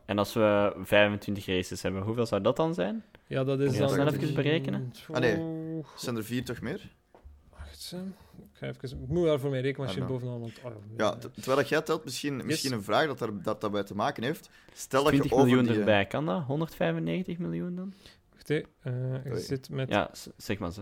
En 0.05 0.17
als 0.17 0.33
we 0.33 0.73
25 0.83 1.45
races 1.45 1.81
hebben, 1.81 2.01
hoeveel 2.01 2.25
zou 2.25 2.41
dat 2.41 2.55
dan 2.55 2.73
zijn? 2.73 3.03
Ja, 3.27 3.43
dat 3.43 3.59
is 3.59 3.73
Ja, 3.73 3.79
dan... 3.79 3.89
snel 3.89 4.07
even 4.07 4.33
berekenen. 4.33 4.93
Ah, 5.11 5.19
nee. 5.19 5.35
Zijn 5.95 6.15
er 6.15 6.23
vier 6.23 6.45
toch 6.45 6.61
meer? 6.61 6.95
Wacht, 7.49 7.95
ik, 8.37 8.47
ga 8.51 8.67
even, 8.67 9.01
ik 9.01 9.07
moet 9.07 9.25
daar 9.25 9.39
voor 9.39 9.49
mijn 9.49 9.61
rekenmachine 9.61 10.01
Ah, 10.03 10.09
bovenaan, 10.09 10.39
want... 10.39 10.59
oh, 10.63 10.71
Ja, 10.97 11.15
terwijl 11.15 11.57
dat 11.57 11.69
jij 11.69 11.81
telt, 11.81 12.03
misschien, 12.03 12.45
misschien 12.45 12.71
een 12.73 12.83
vraag 12.83 13.07
dat, 13.07 13.19
daar, 13.19 13.41
dat 13.41 13.61
daarbij 13.61 13.83
te 13.83 13.95
maken 13.95 14.23
heeft. 14.23 14.49
Stel 14.73 15.03
dat 15.03 15.13
je 15.13 15.19
20 15.19 15.37
over 15.37 15.47
miljoen 15.47 15.65
die, 15.65 15.73
eh, 15.73 15.79
erbij, 15.79 16.05
kan 16.05 16.25
dat? 16.25 16.43
195 16.43 17.37
miljoen 17.37 17.75
dan? 17.75 17.93
Wacht, 18.33 18.47
hè. 18.47 18.61
Eh, 18.81 19.31
Oei. 19.31 19.39
zit 19.41 19.69
met... 19.69 19.89
Ja, 19.89 20.11
zeg 20.37 20.59
maar 20.59 20.71
ze. 20.71 20.81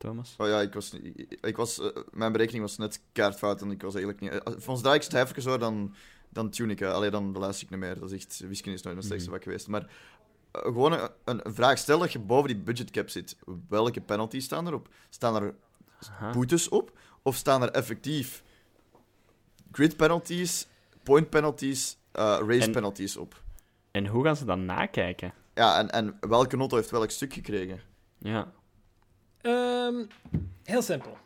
Thomas. 0.00 0.34
Oh 0.38 0.46
ja, 0.46 0.60
ik 0.60 0.72
was, 0.74 0.94
ik 1.40 1.56
was, 1.56 1.78
eh, 1.80 1.86
mijn 2.10 2.32
berekening 2.32 2.62
was 2.62 2.76
net 2.76 3.02
kaartfout 3.12 3.62
en 3.62 3.70
ik 3.70 3.82
was 3.82 3.94
eigenlijk 3.94 4.22
niet... 4.22 4.30
eh, 4.42 4.52
Volgens 4.52 4.80
draai 4.80 4.96
ik 4.96 5.02
stijfjes 5.02 5.44
hoor, 5.44 5.58
dan, 5.58 5.94
dan 6.28 6.50
tune 6.50 6.72
ik. 6.72 6.78
hè. 6.78 6.92
Allee, 6.92 7.10
dan 7.10 7.32
luister 7.32 7.64
ik 7.64 7.70
niet 7.70 7.78
meer. 7.80 7.98
Dat 7.98 8.10
is 8.10 8.16
echt... 8.24 8.38
Wiskunde 8.48 8.78
is 8.78 8.84
nooit 8.84 8.96
mijn 9.08 9.20
Mhm. 9.20 9.30
vak 9.30 9.42
geweest. 9.42 9.68
Maar 9.68 9.80
eh, 10.52 10.60
gewoon 10.62 11.08
een, 11.24 11.40
vraag. 11.44 11.78
Stel 11.78 11.98
dat 11.98 12.12
je 12.12 12.18
boven 12.18 12.48
die 12.48 12.56
budgetcap 12.58 13.08
zit. 13.08 13.36
Welke 13.68 14.00
penalties 14.00 14.44
staan 14.44 14.66
erop? 14.66 14.88
Staan 15.08 15.42
er 15.42 15.54
Aha. 16.10 16.30
boetes 16.30 16.68
op? 16.68 16.98
Of 17.22 17.36
staan 17.36 17.62
er 17.62 17.70
effectief 17.70 18.42
grid 19.72 19.96
penalties, 19.96 20.66
point 21.02 21.30
penalties, 21.30 21.96
race 22.12 22.60
En- 22.66 22.72
penalties 22.72 23.16
op? 23.16 23.42
En 23.90 24.06
hoe 24.06 24.24
gaan 24.24 24.36
ze 24.36 24.44
dan 24.44 24.64
nakijken? 24.64 25.32
Ja, 25.54 25.78
en, 25.78 25.90
en 25.90 26.16
welke 26.20 26.56
auto 26.56 26.76
heeft 26.76 26.90
welk 26.90 27.10
stuk 27.10 27.32
gekregen? 27.32 27.80
Ja. 28.18 28.52
Ehm, 29.42 30.04
heel 30.62 30.82
simpel. 30.82 31.16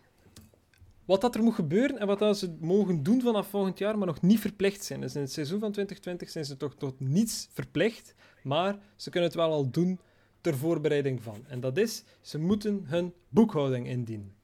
Wat 1.04 1.20
dat 1.20 1.34
er 1.34 1.42
moet 1.42 1.54
gebeuren 1.54 1.98
en 1.98 2.06
wat 2.06 2.38
ze 2.38 2.56
mogen 2.60 3.02
doen 3.02 3.20
vanaf 3.20 3.48
volgend 3.48 3.78
jaar, 3.78 3.98
maar 3.98 4.06
nog 4.06 4.22
niet 4.22 4.40
verplicht 4.40 4.84
zijn. 4.84 5.00
Dus 5.00 5.14
in 5.14 5.20
het 5.20 5.32
seizoen 5.32 5.60
van 5.60 5.72
2020 5.72 6.30
zijn 6.30 6.44
ze 6.44 6.56
toch 6.56 6.74
tot 6.74 7.00
niets 7.00 7.48
verplicht, 7.52 8.14
maar 8.42 8.78
ze 8.96 9.10
kunnen 9.10 9.28
het 9.28 9.38
wel 9.38 9.50
al 9.50 9.70
doen 9.70 10.00
ter 10.40 10.56
voorbereiding 10.56 11.22
van. 11.22 11.44
En 11.48 11.60
dat 11.60 11.76
is, 11.76 12.04
ze 12.20 12.38
moeten 12.38 12.84
hun 12.84 13.12
boekhouding 13.28 13.88
indienen. 13.88 14.34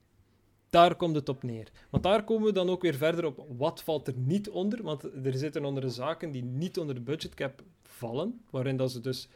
Daar 0.70 0.94
komt 0.94 1.14
het 1.14 1.28
op 1.28 1.42
neer. 1.42 1.70
Want 1.90 2.02
daar 2.02 2.24
komen 2.24 2.46
we 2.46 2.52
dan 2.52 2.70
ook 2.70 2.82
weer 2.82 2.94
verder 2.94 3.24
op 3.24 3.46
wat 3.56 3.82
valt 3.82 4.06
er 4.06 4.14
niet 4.16 4.50
onder. 4.50 4.82
Want 4.82 5.02
er 5.02 5.34
zitten 5.34 5.64
onder 5.64 5.82
de 5.82 5.90
zaken 5.90 6.30
die 6.30 6.42
niet 6.42 6.78
onder 6.78 6.94
de 6.94 7.00
budgetcap 7.00 7.62
vallen, 7.82 8.40
waarin 8.50 8.76
dat 8.76 8.90
ze 8.90 9.00
dus 9.00 9.28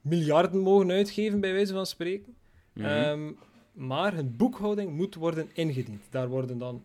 miljarden 0.00 0.60
mogen 0.60 0.90
uitgeven, 0.90 1.40
bij 1.40 1.52
wijze 1.52 1.72
van 1.72 1.86
spreken. 1.86 2.36
Mhm. 2.72 2.86
Ehm, 2.86 3.32
maar 3.72 4.14
hun 4.14 4.36
boekhouding 4.36 4.92
moet 4.92 5.14
worden 5.14 5.50
ingediend. 5.52 6.02
Daar 6.10 6.28
worden 6.28 6.58
dan 6.58 6.84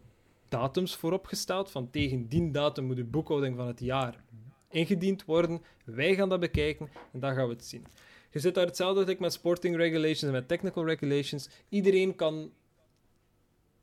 datums 0.50 0.96
voor 0.96 1.12
opgesteld. 1.12 1.72
Van 1.72 1.90
tegen 1.90 2.28
die 2.28 2.52
datum 2.52 2.86
moet 2.86 2.96
de 2.96 3.04
boekhouding 3.04 3.56
van 3.56 3.68
het 3.68 3.80
jaar 3.80 4.24
ingediend 4.70 5.26
worden. 5.26 5.62
Wij 5.84 6.16
gaan 6.16 6.30
dat 6.30 6.40
bekijken 6.40 6.90
en 7.14 7.20
dan 7.20 7.36
gaan 7.36 7.48
we 7.48 7.54
het 7.54 7.66
zien. 7.66 7.86
Je 8.32 8.40
zit 8.40 8.56
daar 8.56 8.66
hetzelfde 8.66 9.00
als 9.00 9.10
ik 9.10 9.20
met 9.20 9.34
sporting 9.34 9.76
regulations 9.76 10.24
en 10.24 10.32
met 10.32 10.48
technical 10.48 10.86
regulations. 10.86 11.50
Iedereen 11.70 12.16
kan 12.16 12.52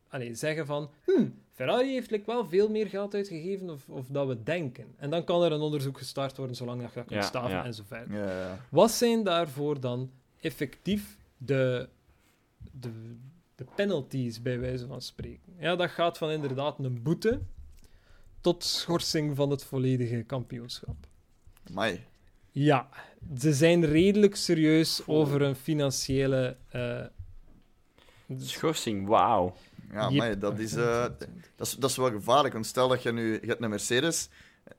allee, 0.09 0.35
zeggen 0.35 0.67
van... 0.67 0.91
Hmm, 1.05 1.43
Ferrari 1.53 1.93
heeft 1.93 2.11
like, 2.11 2.27
wel 2.27 2.47
veel 2.47 2.69
meer 2.69 2.87
geld 2.87 3.15
uitgegeven 3.15 3.71
of, 3.71 3.89
of 3.89 4.07
dat 4.07 4.27
we 4.27 4.43
denken. 4.43 4.95
En 4.97 5.11
dan 5.11 5.25
kan 5.25 5.43
er 5.43 5.53
een 5.53 5.61
onderzoek 5.61 5.99
gestart 5.99 6.37
worden 6.37 6.57
zolang 6.57 6.81
dat 6.81 6.89
je 6.89 6.95
dat 6.95 7.07
kunt 7.07 7.21
Ja, 7.21 7.27
staven 7.27 7.51
ja. 7.51 7.65
en 7.65 7.75
zo 7.75 7.83
verder. 7.87 8.19
Ja, 8.19 8.41
ja. 8.41 8.59
Wat 8.69 8.91
zijn 8.91 9.23
daarvoor 9.23 9.81
dan 9.81 10.11
effectief 10.41 11.17
de, 11.47 11.89
de, 12.73 13.17
de 13.55 13.65
penalties, 13.75 14.43
bij 14.43 14.59
wijze 14.61 14.87
van 14.87 15.03
spreken? 15.03 15.53
Ja, 15.59 15.77
dat 15.77 15.91
gaat 15.91 16.19
van 16.19 16.31
inderdaad 16.31 16.79
een 16.79 17.03
boete 17.03 17.41
tot 18.41 18.65
schorsing 18.65 19.37
van 19.37 19.51
het 19.51 19.65
volledige 19.65 20.23
kampioenschap. 20.23 20.97
Mai. 21.73 22.05
Ja, 22.51 22.89
ze 23.39 23.53
zijn 23.55 23.85
redelijk 23.85 24.37
serieus 24.37 25.03
over 25.07 25.43
een 25.43 25.57
financiële... 25.57 26.57
eh, 26.71 27.05
Schorsing, 28.39 29.07
wauw. 29.07 29.57
Ja, 29.93 30.09
Yep. 30.09 30.19
mai, 30.19 30.39
dat 30.39 30.59
is... 30.59 30.75
eh, 30.75 31.03
Dat 31.57 31.67
is, 31.67 31.75
dat 31.75 31.91
is 31.91 31.97
wel 31.97 32.11
gevaarlijk, 32.11 32.55
want 32.55 32.67
stel 32.67 32.89
dat 32.89 33.03
je 33.03 33.13
nu 33.13 33.33
je 33.33 33.47
hebt 33.47 33.63
een 33.63 33.71
Mercedes, 33.71 34.29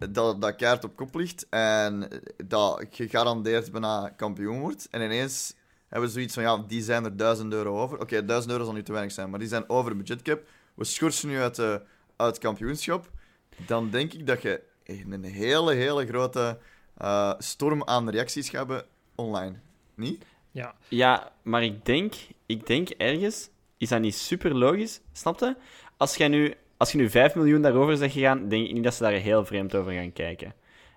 dat, 0.09 0.41
dat 0.41 0.55
kaart 0.55 0.84
op 0.84 0.95
kop 0.95 1.16
ligt 1.16 1.45
en 1.49 2.07
dat 2.45 2.86
gegarandeerd 2.89 3.72
bijna 3.72 4.09
kampioen 4.09 4.59
wordt. 4.59 4.88
En 4.89 5.01
ineens 5.01 5.53
hebben 5.89 6.09
ze 6.09 6.15
zoiets 6.15 6.33
van, 6.33 6.43
ja, 6.43 6.63
die 6.67 6.81
zijn 6.81 7.05
er 7.05 7.17
1000 7.17 7.53
euro 7.53 7.81
over. 7.81 7.99
Oké, 7.99 8.25
1000 8.25 8.51
euro 8.51 8.63
zal 8.63 8.73
nu 8.73 8.83
te 8.83 8.91
weinig 8.91 9.13
zijn, 9.13 9.29
maar 9.29 9.39
die 9.39 9.47
zijn 9.47 9.69
over 9.69 9.91
de 9.91 9.97
budgetcap. 9.97 10.43
We 10.73 10.83
schorsen 10.83 11.29
nu 11.29 11.39
uit, 11.39 11.55
de, 11.55 11.81
uit 12.15 12.29
het 12.29 12.43
kampioenschap. 12.43 13.09
Dan 13.65 13.89
denk 13.89 14.13
ik 14.13 14.27
dat 14.27 14.41
je 14.41 14.61
een 14.86 15.23
hele, 15.23 15.73
hele 15.73 16.05
grote 16.05 16.57
eh, 16.97 17.33
storm 17.38 17.83
aan 17.83 18.09
reacties 18.09 18.49
gaat 18.49 18.67
hebben 18.67 18.86
online. 19.15 19.55
Niet? 19.95 20.25
ja, 20.51 20.75
Ja, 20.88 21.31
maar 21.41 21.63
ik 21.63 21.86
denk, 21.86 22.13
ik 22.45 22.67
denk 22.67 22.89
ergens, 22.89 23.49
is 23.77 23.89
dat 23.89 24.01
niet 24.01 24.15
super 24.15 24.55
logisch? 24.55 25.01
Snap 25.13 25.39
je? 25.39 25.55
Als, 25.97 26.15
jij 26.15 26.27
nu, 26.27 26.53
als 26.77 26.91
je 26.91 26.97
nu 26.97 27.09
5 27.09 27.36
miljoen 27.36 27.61
daarover 27.61 27.97
zegt 27.97 28.13
gegaan, 28.13 28.49
denk 28.49 28.67
ik 28.67 28.73
niet 28.73 28.83
dat 28.83 28.93
ze 28.93 29.03
daar 29.03 29.11
heel 29.11 29.45
vreemd 29.45 29.75
over 29.75 29.93
gaan 29.93 30.13
kijken. 30.13 30.53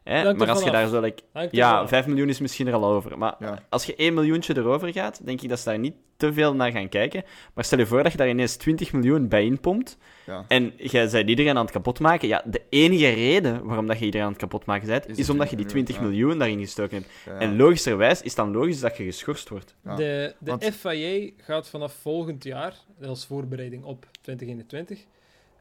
Hè? 0.09 0.35
Maar 0.35 0.49
als 0.51 0.63
je 0.63 0.71
daar 0.71 0.89
zo, 0.89 1.01
like, 1.01 1.23
ja, 1.51 1.79
af. 1.79 1.89
5 1.89 2.07
miljoen 2.07 2.29
is 2.29 2.41
misschien 2.41 2.67
er 2.67 2.75
al 2.75 2.85
over. 2.85 3.19
Maar 3.19 3.35
Ja. 3.39 3.63
als 3.69 3.85
je 3.85 3.95
1 3.97 4.15
miljoentje 4.15 4.57
erover 4.57 4.93
gaat, 4.93 5.21
denk 5.27 5.41
ik 5.41 5.49
dat 5.49 5.59
ze 5.59 5.65
daar 5.65 5.79
niet 5.79 5.95
te 6.17 6.33
veel 6.33 6.55
naar 6.55 6.71
gaan 6.73 6.89
kijken. 6.89 7.23
Maar 7.55 7.65
stel 7.65 7.79
je 7.79 7.87
voor 7.87 8.03
dat 8.03 8.13
je 8.13 8.19
daar 8.19 8.29
ineens 8.29 8.57
20 8.57 8.93
miljoen 8.93 9.29
bij 9.29 9.45
inpompt. 9.45 9.97
Ja. 10.27 10.45
En 10.49 10.73
jij 10.77 11.09
bent 11.11 11.29
iedereen 11.29 11.57
aan 11.57 11.63
het 11.65 11.71
kapotmaken. 11.75 12.29
Ja, 12.29 12.43
de 12.45 12.63
enige 12.69 13.09
reden 13.09 13.65
waarom 13.65 13.87
dat 13.87 13.99
je 13.99 14.05
iedereen 14.05 14.27
aan 14.27 14.33
het 14.33 14.41
kapotmaken 14.41 14.87
bent, 14.87 15.09
Is 15.09 15.19
is, 15.19 15.31
omdat 15.31 15.51
je 15.51 15.57
die 15.57 15.67
20 15.67 15.97
20 15.97 16.11
miljoen, 16.13 16.39
daarin 16.39 16.59
gestoken 16.61 16.97
hebt. 16.97 17.09
Ja. 17.27 17.33
En 17.39 17.57
logischerwijs 17.57 18.19
is 18.23 18.27
het 18.27 18.37
dan 18.37 18.53
logisch 18.53 18.81
dat 18.81 18.97
je 18.97 19.05
geschorst 19.05 19.49
wordt. 19.49 19.75
Ja. 19.85 19.95
De, 19.97 20.35
de 20.39 20.51
Want- 20.51 20.65
FIA 20.65 21.31
gaat 21.37 21.69
vanaf 21.69 21.93
volgend 21.93 22.45
jaar, 22.45 22.75
als 23.07 23.27
voorbereiding 23.27 23.85
op 23.85 24.07
2021, 24.21 24.99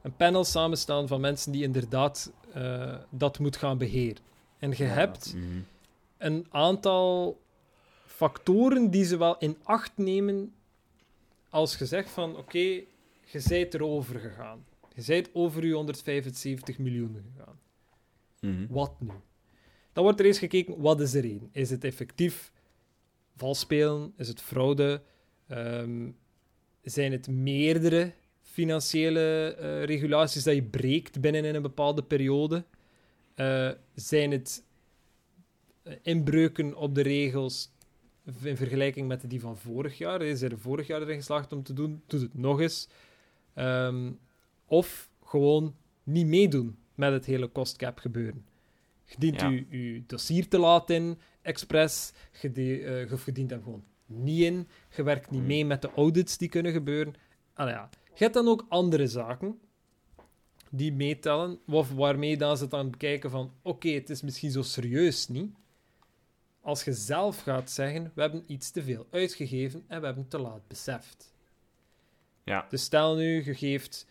een 0.03 0.15
panel 0.15 0.43
samenstaan 0.43 1.07
van 1.07 1.21
mensen 1.21 1.51
die 1.51 1.63
inderdaad 1.63 2.31
eh, 2.53 2.93
dat 3.09 3.39
moet 3.39 3.57
gaan 3.57 3.77
beheren. 3.77 4.25
En 4.59 4.69
je 4.69 4.83
Ja. 4.83 4.89
hebt 4.89 5.35
een 6.17 6.45
aantal 6.49 7.39
factoren 8.05 8.89
die 8.89 9.05
ze 9.05 9.17
wel 9.17 9.37
in 9.37 9.57
acht 9.63 9.97
nemen 9.97 10.53
als 11.49 11.77
je 11.77 11.85
zegt 11.85 12.09
van 12.09 12.37
oké, 12.37 12.57
je 13.31 13.39
zijt 13.39 13.73
erover 13.73 14.19
gegaan. 14.19 14.65
Je 14.95 15.01
zijt 15.01 15.29
over 15.33 15.65
je 15.65 15.73
175 15.73 16.77
miljoen 16.77 17.23
gegaan. 17.35 17.59
Mhm. 18.39 18.67
Wat 18.73 18.93
nu? 19.01 19.11
Dan 19.93 20.03
wordt 20.03 20.19
er 20.19 20.25
eens 20.25 20.39
gekeken, 20.39 20.79
wat 20.81 20.99
is 21.01 21.13
er 21.13 21.23
één? 21.23 21.49
Is 21.51 21.69
het 21.69 21.83
effectief 21.83 22.51
vals 23.35 23.59
spelen? 23.59 24.13
Is 24.17 24.27
het 24.27 24.41
fraude? 24.41 25.01
Ehm, 25.47 26.09
zijn 26.81 27.11
het 27.11 27.27
meerdere 27.27 28.11
financiële 28.41 29.55
eh, 29.59 29.83
regulaties 29.83 30.43
dat 30.43 30.55
je 30.55 30.63
breekt 30.63 31.21
binnen 31.21 31.45
in 31.45 31.55
een 31.55 31.61
bepaalde 31.61 32.03
periode? 32.03 32.63
Eh, 33.37 33.71
zijn 33.95 34.31
het 34.31 34.63
eh, 35.83 35.93
inbreuken 36.01 36.75
op 36.75 36.95
de 36.95 37.01
regels 37.01 37.71
in 38.41 38.57
vergelijking 38.57 39.07
met 39.07 39.29
die 39.29 39.39
van 39.39 39.57
vorig 39.57 39.97
jaar? 39.97 40.21
Is 40.21 40.41
er 40.41 40.59
vorig 40.59 40.87
jaar 40.87 41.01
erin 41.01 41.17
geslaagd 41.17 41.51
om 41.53 41.63
te 41.63 41.73
doen? 41.73 42.01
Doet 42.07 42.21
het 42.21 42.33
nog 42.37 42.59
eens? 42.61 42.87
Ehm, 43.53 44.11
of 44.65 45.09
gewoon 45.23 45.75
niet 46.03 46.27
meedoen 46.27 46.77
met 46.95 47.11
het 47.11 47.25
hele 47.25 47.51
cost 47.51 47.75
cap 47.77 47.97
gebeuren. 47.99 48.45
Je 49.05 49.15
dient 49.17 49.41
Ja. 49.41 49.49
je, 49.49 49.65
je 49.69 50.03
dossier 50.05 50.47
te 50.47 50.57
laten 50.59 50.95
in, 50.95 51.17
expres. 51.41 52.11
Eh, 52.41 53.11
of 53.11 53.25
je 53.25 53.31
dient 53.31 53.49
hem 53.49 53.63
gewoon 53.63 53.83
niet 54.05 54.43
in. 54.43 54.67
Je 54.95 55.03
werkt 55.03 55.29
niet 55.29 55.39
Hmm. 55.39 55.47
mee 55.47 55.65
met 55.65 55.81
de 55.81 55.91
audits 55.95 56.37
die 56.37 56.49
kunnen 56.49 56.71
gebeuren. 56.71 57.13
Ah 57.53 57.69
ja. 57.69 57.89
Je 58.13 58.23
hebt 58.23 58.33
dan 58.33 58.47
ook 58.47 58.65
andere 58.69 59.07
zaken 59.07 59.59
die 60.71 60.93
meetellen, 60.93 61.59
of 61.65 61.91
waarmee 61.91 62.37
dan 62.37 62.57
ze 62.57 62.61
het 62.61 62.71
dan 62.71 62.89
bekijken 62.89 63.29
van 63.29 63.51
oké, 63.61 63.89
het 63.89 64.09
is 64.09 64.21
misschien 64.21 64.51
zo 64.51 64.61
serieus 64.61 65.27
niet. 65.27 65.51
Als 66.61 66.83
je 66.83 66.93
zelf 66.93 67.41
gaat 67.41 67.71
zeggen, 67.71 68.11
we 68.15 68.21
hebben 68.21 68.43
iets 68.47 68.71
te 68.71 68.83
veel 68.83 69.07
uitgegeven 69.11 69.83
en 69.87 69.99
we 69.99 70.05
hebben 70.05 70.23
het 70.23 70.31
te 70.31 70.39
laat 70.39 70.67
beseft. 70.67 71.33
Ja. 72.43 72.65
Dus 72.69 72.83
stel 72.83 73.15
nu, 73.15 73.45
je 73.45 73.55
geeft 73.55 74.07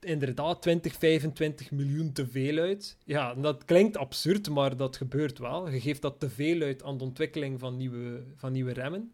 inderdaad 0.00 0.62
20, 0.62 0.94
25 0.94 1.70
miljoen 1.70 2.12
te 2.12 2.26
veel 2.26 2.58
uit. 2.58 2.96
Ja, 3.04 3.34
dat 3.34 3.64
klinkt 3.64 3.96
absurd, 3.96 4.48
maar 4.48 4.76
dat 4.76 4.96
gebeurt 4.96 5.38
wel. 5.38 5.70
Je 5.70 5.80
geeft 5.80 6.02
dat 6.02 6.20
te 6.20 6.30
veel 6.30 6.60
uit 6.60 6.82
aan 6.82 6.98
de 6.98 7.04
ontwikkeling 7.04 7.60
van 7.60 7.76
nieuwe, 7.76 8.22
van 8.36 8.52
nieuwe 8.52 8.72
remmen. 8.72 9.12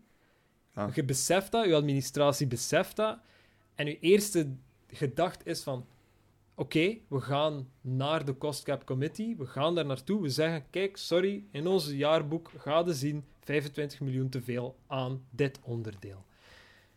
Ja. 0.74 0.90
Je 0.94 1.04
beseft 1.04 1.52
dat, 1.52 1.66
je 1.66 1.74
administratie 1.74 2.46
beseft 2.46 2.96
dat. 2.96 3.18
En 3.74 3.86
je 3.86 3.98
eerste 3.98 4.54
gedachte 4.86 5.44
is 5.44 5.62
van... 5.62 5.86
Oké, 6.58 6.96
we 7.08 7.20
gaan 7.20 7.68
naar 7.80 8.24
de 8.24 8.36
Cost 8.38 8.62
Cap 8.64 8.84
Committee. 8.84 9.36
We 9.36 9.46
gaan 9.46 9.74
daar 9.74 9.86
naartoe. 9.86 10.22
We 10.22 10.28
zeggen, 10.28 10.64
kijk, 10.70 10.96
sorry, 10.96 11.44
in 11.50 11.66
ons 11.66 11.90
jaarboek 11.90 12.50
ga 12.56 12.82
je 12.86 12.92
zien 12.94 13.24
25 13.40 14.00
miljoen 14.00 14.28
te 14.28 14.42
veel 14.42 14.76
aan 14.86 15.24
dit 15.30 15.58
onderdeel. 15.62 16.24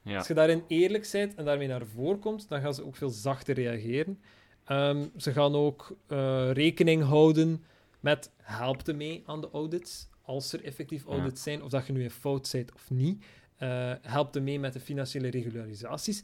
Ja. 0.02 0.18
Als 0.18 0.28
je 0.28 0.34
daarin 0.34 0.64
eerlijk 0.68 1.10
bent 1.12 1.36
en 1.36 1.46
daarmee 1.46 1.68
naar 1.68 1.86
voren 1.86 2.20
komt, 2.20 2.50
dan 2.50 2.62
gaan 2.62 2.74
ze 2.74 2.86
ook 2.86 2.96
veel 2.96 3.10
zachter 3.10 3.56
reageren. 3.56 4.20
Ehm, 4.64 5.08
ze 5.18 5.32
gaan 5.32 5.56
ook 5.56 5.96
eh, 6.08 6.52
rekening 6.52 7.04
houden 7.04 7.64
met 8.00 8.32
helpt 8.38 8.88
er 8.88 8.96
mee 8.96 9.24
aan 9.26 9.42
de 9.42 9.50
audits, 9.52 10.08
als 10.22 10.54
er 10.54 10.64
effectief 10.64 11.04
Ja. 11.06 11.12
audits 11.12 11.44
zijn, 11.44 11.64
of 11.64 11.70
dat 11.70 11.88
je 11.88 11.94
nu 11.94 12.04
in 12.04 12.10
fout 12.12 12.50
bent 12.52 12.74
of 12.74 12.90
niet. 12.90 13.24
Eh 13.58 13.94
helpt 14.02 14.36
er 14.36 14.42
mee 14.44 14.60
met 14.60 14.74
de 14.74 14.80
financiële 14.80 15.28
regularisaties. 15.30 16.24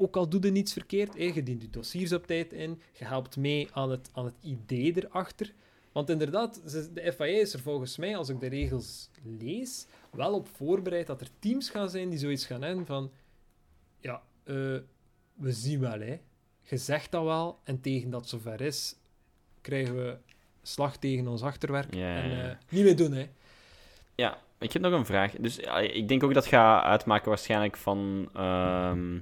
Ook 0.00 0.16
al 0.16 0.28
doe 0.28 0.42
je 0.42 0.50
niets 0.50 0.72
verkeerd, 0.72 1.14
je 1.14 1.42
dient 1.42 1.62
je 1.62 1.70
dossiers 1.70 2.12
op 2.12 2.26
tijd 2.26 2.52
in, 2.52 2.80
je 2.92 3.04
helpt 3.04 3.36
mee 3.36 3.68
aan 3.72 3.90
het, 3.90 4.10
aan 4.12 4.24
het 4.24 4.34
idee 4.42 4.92
erachter. 4.96 5.52
Want 5.92 6.10
inderdaad, 6.10 6.60
de 6.94 7.12
FIA 7.12 7.40
is 7.40 7.52
er 7.52 7.60
volgens 7.60 7.96
mij, 7.96 8.16
als 8.16 8.28
ik 8.28 8.40
de 8.40 8.46
regels 8.46 9.10
lees, 9.22 9.86
wel 10.10 10.34
op 10.34 10.48
voorbereid 10.48 11.06
dat 11.06 11.20
er 11.20 11.28
teams 11.38 11.70
gaan 11.70 11.90
zijn 11.90 12.08
die 12.08 12.18
zoiets 12.18 12.46
gaan 12.46 12.62
hebben 12.62 12.86
van... 12.86 13.10
Ja, 14.00 14.22
eh, 14.44 14.54
we 15.34 15.52
zien 15.52 15.80
wel, 15.80 16.00
hè. 16.00 16.20
Je 16.62 16.76
zegt 16.76 17.10
dat 17.10 17.24
wel, 17.24 17.58
en 17.64 17.80
tegen 17.80 18.10
dat 18.10 18.28
zover 18.28 18.60
is, 18.60 18.96
krijgen 19.60 19.96
we 19.96 20.16
slag 20.62 20.96
tegen 20.96 21.28
ons 21.28 21.42
achterwerk. 21.42 21.94
Ja, 21.94 22.16
ja, 22.16 22.22
En 22.22 22.50
eh, 22.50 22.56
niet 22.68 22.84
meer 22.84 22.96
doen, 22.96 23.12
hè. 23.12 23.28
Ja, 24.14 24.38
ik 24.58 24.72
heb 24.72 24.82
nog 24.82 24.92
een 24.92 25.06
vraag. 25.06 25.32
Dus 25.32 25.58
ik 25.92 26.08
denk 26.08 26.22
ook 26.22 26.34
dat 26.34 26.46
gaat 26.46 26.84
uitmaken 26.84 27.28
waarschijnlijk 27.28 27.76
van 27.76 28.30
ehm, 28.34 29.18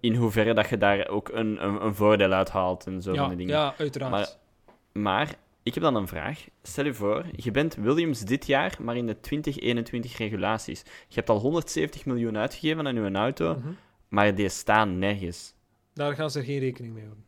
in 0.00 0.14
hoeverre 0.14 0.54
dat 0.54 0.68
je 0.68 0.78
daar 0.78 1.08
ook 1.08 1.28
een, 1.28 1.64
een, 1.64 1.84
een 1.84 1.94
voordeel 1.94 2.32
uit 2.32 2.50
haalt 2.50 2.86
en 2.86 3.02
zo 3.02 3.14
van 3.14 3.22
Ja, 3.22 3.28
die 3.28 3.36
dingen. 3.36 3.54
ja, 3.54 3.74
uiteraard. 3.78 4.10
Maar- 4.12 4.28
Maar 4.92 5.34
ik 5.62 5.74
heb 5.74 5.82
dan 5.82 5.94
een 5.94 6.08
vraag. 6.08 6.44
Stel 6.62 6.84
je 6.84 6.94
voor, 6.94 7.24
je 7.36 7.50
bent 7.50 7.74
Williams 7.74 8.20
dit 8.20 8.46
jaar, 8.46 8.76
maar 8.80 8.96
in 8.96 9.06
de 9.06 9.20
2021 9.20 10.16
regulaties. 10.18 10.82
Je 11.08 11.14
hebt 11.14 11.30
al 11.30 11.38
170 11.38 12.06
miljoen 12.06 12.38
uitgegeven 12.38 12.86
aan 12.86 12.94
je 12.94 13.10
auto, 13.12 13.54
Mhm. 13.54 13.68
maar 14.08 14.34
die 14.34 14.48
staan 14.48 14.98
nergens. 14.98 15.54
Daar 15.94 16.14
gaan 16.14 16.30
ze 16.30 16.44
geen 16.44 16.58
rekening 16.58 16.92
mee 16.94 17.02
houden. 17.04 17.24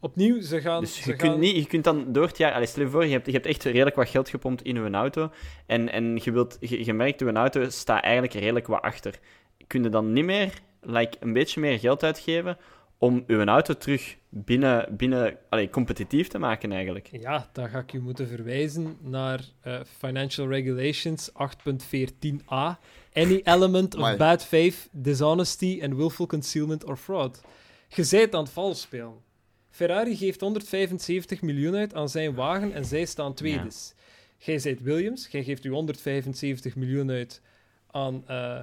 Opnieuw, 0.00 0.40
ze 0.40 0.60
gaan... 0.60 0.80
Dus 0.80 0.94
ze 1.02 1.10
je 1.10 1.16
gaan... 1.18 1.28
kunt, 1.28 1.40
niet, 1.40 1.56
je 1.56 1.66
kunt 1.66 1.84
dan 1.84 2.12
door 2.12 2.26
het 2.26 2.38
jaar... 2.38 2.52
Allee, 2.52 2.66
stel 2.66 2.82
je 2.82 2.88
voor, 2.88 3.04
je 3.04 3.12
hebt, 3.12 3.26
je 3.26 3.32
hebt 3.32 3.46
echt 3.46 3.64
redelijk 3.64 3.96
wat 3.96 4.08
geld 4.08 4.28
gepompt 4.28 4.62
in 4.62 4.74
je 4.84 4.90
auto. 4.90 5.30
En, 5.66 5.92
en 5.92 6.20
je, 6.22 6.32
wilt, 6.32 6.56
je, 6.60 6.84
je 6.84 6.92
merkt, 6.92 7.20
je 7.20 7.32
auto 7.32 7.68
staat 7.68 8.02
eigenlijk 8.02 8.32
redelijk 8.34 8.66
wat 8.66 8.82
achter. 8.82 9.18
Kun 9.66 9.82
je 9.82 9.88
dan 9.88 10.12
niet 10.12 10.24
meer 10.24 10.52
like, 10.86 11.16
een 11.20 11.32
beetje 11.32 11.60
meer 11.60 11.78
geld 11.78 12.02
uitgeven 12.02 12.56
om 12.98 13.24
je 13.26 13.44
auto 13.44 13.74
terug 13.74 14.16
binnen, 14.28 14.96
binnen 14.96 15.38
allee, 15.48 15.70
competitief 15.70 16.28
te 16.28 16.38
maken 16.38 16.72
eigenlijk? 16.72 17.08
Ja, 17.12 17.48
dan 17.52 17.68
ga 17.68 17.78
ik 17.78 17.92
je 17.92 17.98
moeten 18.00 18.28
verwijzen 18.28 18.96
naar 19.00 19.40
eh, 19.60 19.80
Financial 19.98 20.48
Regulations 20.48 21.30
8.14a. 21.30 22.78
Any 23.12 23.40
element 23.54 23.94
of 23.94 24.16
bad 24.16 24.44
faith, 24.44 24.88
dishonesty 24.92 25.80
and 25.82 25.94
willful 25.94 26.26
concealment 26.26 26.84
or 26.84 26.96
fraud. 26.96 27.40
Je 27.88 28.04
zijt 28.04 28.34
aan 28.34 28.42
het 28.42 28.52
vals 28.52 28.80
spelen. 28.80 29.22
Ferrari 29.70 30.16
geeft 30.16 30.40
175 30.40 31.42
miljoen 31.42 31.74
uit 31.74 31.94
aan 31.94 32.08
zijn 32.08 32.34
wagen 32.34 32.72
en 32.72 32.84
zij 32.84 33.04
staan 33.04 33.34
tweedes. 33.34 33.94
Jij 34.38 34.58
zijt 34.58 34.82
Williams, 34.82 35.28
jij 35.30 35.44
geeft 35.44 35.64
u 35.64 35.70
175 35.70 36.76
miljoen 36.76 37.10
uit 37.10 37.42
aan 37.90 38.22
eh 38.26 38.58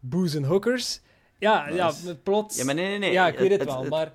booze 0.00 0.36
en 0.36 0.44
hookers. 0.44 1.00
Ja, 1.38 1.68
ja, 1.68 1.92
plots... 2.22 2.56
Ja, 2.56 2.64
maar 2.64 2.74
nee, 2.74 2.88
nee, 2.88 2.98
nee. 2.98 3.12
Ja, 3.12 3.28
ik 3.28 3.38
weet 3.38 3.50
het, 3.50 3.60
Het- 3.60 3.68
wel, 3.68 3.80
het- 3.80 3.90
maar 3.90 4.12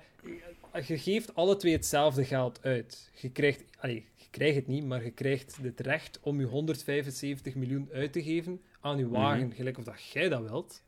je 0.86 0.98
geeft 0.98 1.34
alle 1.34 1.56
twee 1.56 1.72
hetzelfde 1.72 2.24
geld 2.24 2.58
uit. 2.62 3.10
Je 3.14 3.30
krijgt, 3.30 3.62
allee, 3.78 4.06
je 4.14 4.24
krijgt 4.30 4.56
het 4.56 4.66
niet, 4.66 4.84
maar 4.84 5.04
je 5.04 5.10
krijgt 5.10 5.56
het 5.62 5.80
recht 5.80 6.18
om 6.22 6.40
je 6.40 6.46
175 6.46 7.54
miljoen 7.54 7.88
uit 7.92 8.12
te 8.12 8.22
geven 8.22 8.60
aan 8.80 8.98
je 8.98 9.08
wagen, 9.08 9.46
Mhm. 9.46 9.56
gelijk 9.56 9.78
of 9.78 9.84
dat 9.84 10.04
jij 10.04 10.28
dat 10.28 10.42
wilt. 10.42 10.82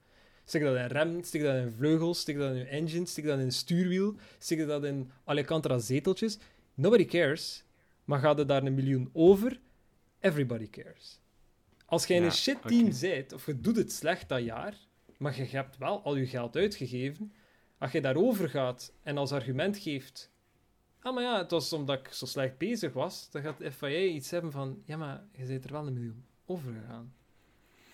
Stik 0.44 0.62
dat 0.62 0.76
in 0.76 0.86
remmen, 0.86 1.24
stik 1.24 1.42
dat 1.42 1.56
in 1.56 1.74
vleugels, 1.76 2.20
stik 2.20 2.36
dat 2.38 2.50
in 2.50 2.56
je 2.56 2.64
engine, 2.64 3.06
stik 3.06 3.24
dat 3.24 3.38
in 3.38 3.44
een 3.44 3.52
stuurwiel, 3.52 4.14
stik 4.38 4.66
dat 4.66 4.84
in 4.84 5.10
Alcantara 5.24 5.78
zeteltjes. 5.78 6.38
Nobody 6.74 7.04
cares, 7.04 7.64
maar 8.04 8.18
gaat 8.18 8.38
er 8.38 8.46
daar 8.46 8.62
een 8.62 8.74
miljoen 8.74 9.10
over? 9.12 9.60
Everybody 10.20 10.70
cares. 10.70 11.20
Als 11.86 12.06
jij 12.06 12.16
in 12.16 12.22
Ja, 12.22 12.28
een 12.28 12.34
shit 12.34 12.56
team 12.66 12.90
bent, 13.00 13.32
of 13.32 13.46
je 13.46 13.60
doet 13.60 13.76
het 13.76 13.92
slecht 13.92 14.28
dat 14.28 14.44
jaar, 14.44 14.74
maar 15.18 15.36
je 15.36 15.44
hebt 15.44 15.78
wel 15.78 16.02
al 16.02 16.16
je 16.16 16.26
geld 16.26 16.56
uitgegeven, 16.56 17.32
als 17.78 17.92
je 17.92 18.00
daarover 18.00 18.48
gaat 18.48 18.92
en 19.02 19.18
als 19.18 19.32
argument 19.32 19.78
geeft... 19.78 20.32
Ah, 21.00 21.14
maar 21.14 21.22
ja, 21.22 21.38
het 21.38 21.50
was 21.50 21.72
omdat 21.72 21.98
ik 21.98 22.08
zo 22.12 22.26
slecht 22.26 22.58
bezig 22.58 22.92
was, 22.92 23.30
dan 23.30 23.42
gaat 23.42 23.58
de 23.58 23.72
FIA 23.72 23.98
iets 23.98 24.30
hebben 24.30 24.52
van... 24.52 24.82
Ja, 24.84 24.96
maar 24.96 25.24
je 25.32 25.46
bent 25.46 25.64
er 25.64 25.72
wel 25.72 25.86
een 25.86 25.92
miljoen 25.92 26.24
over 26.46 26.72
gegaan. 26.72 27.12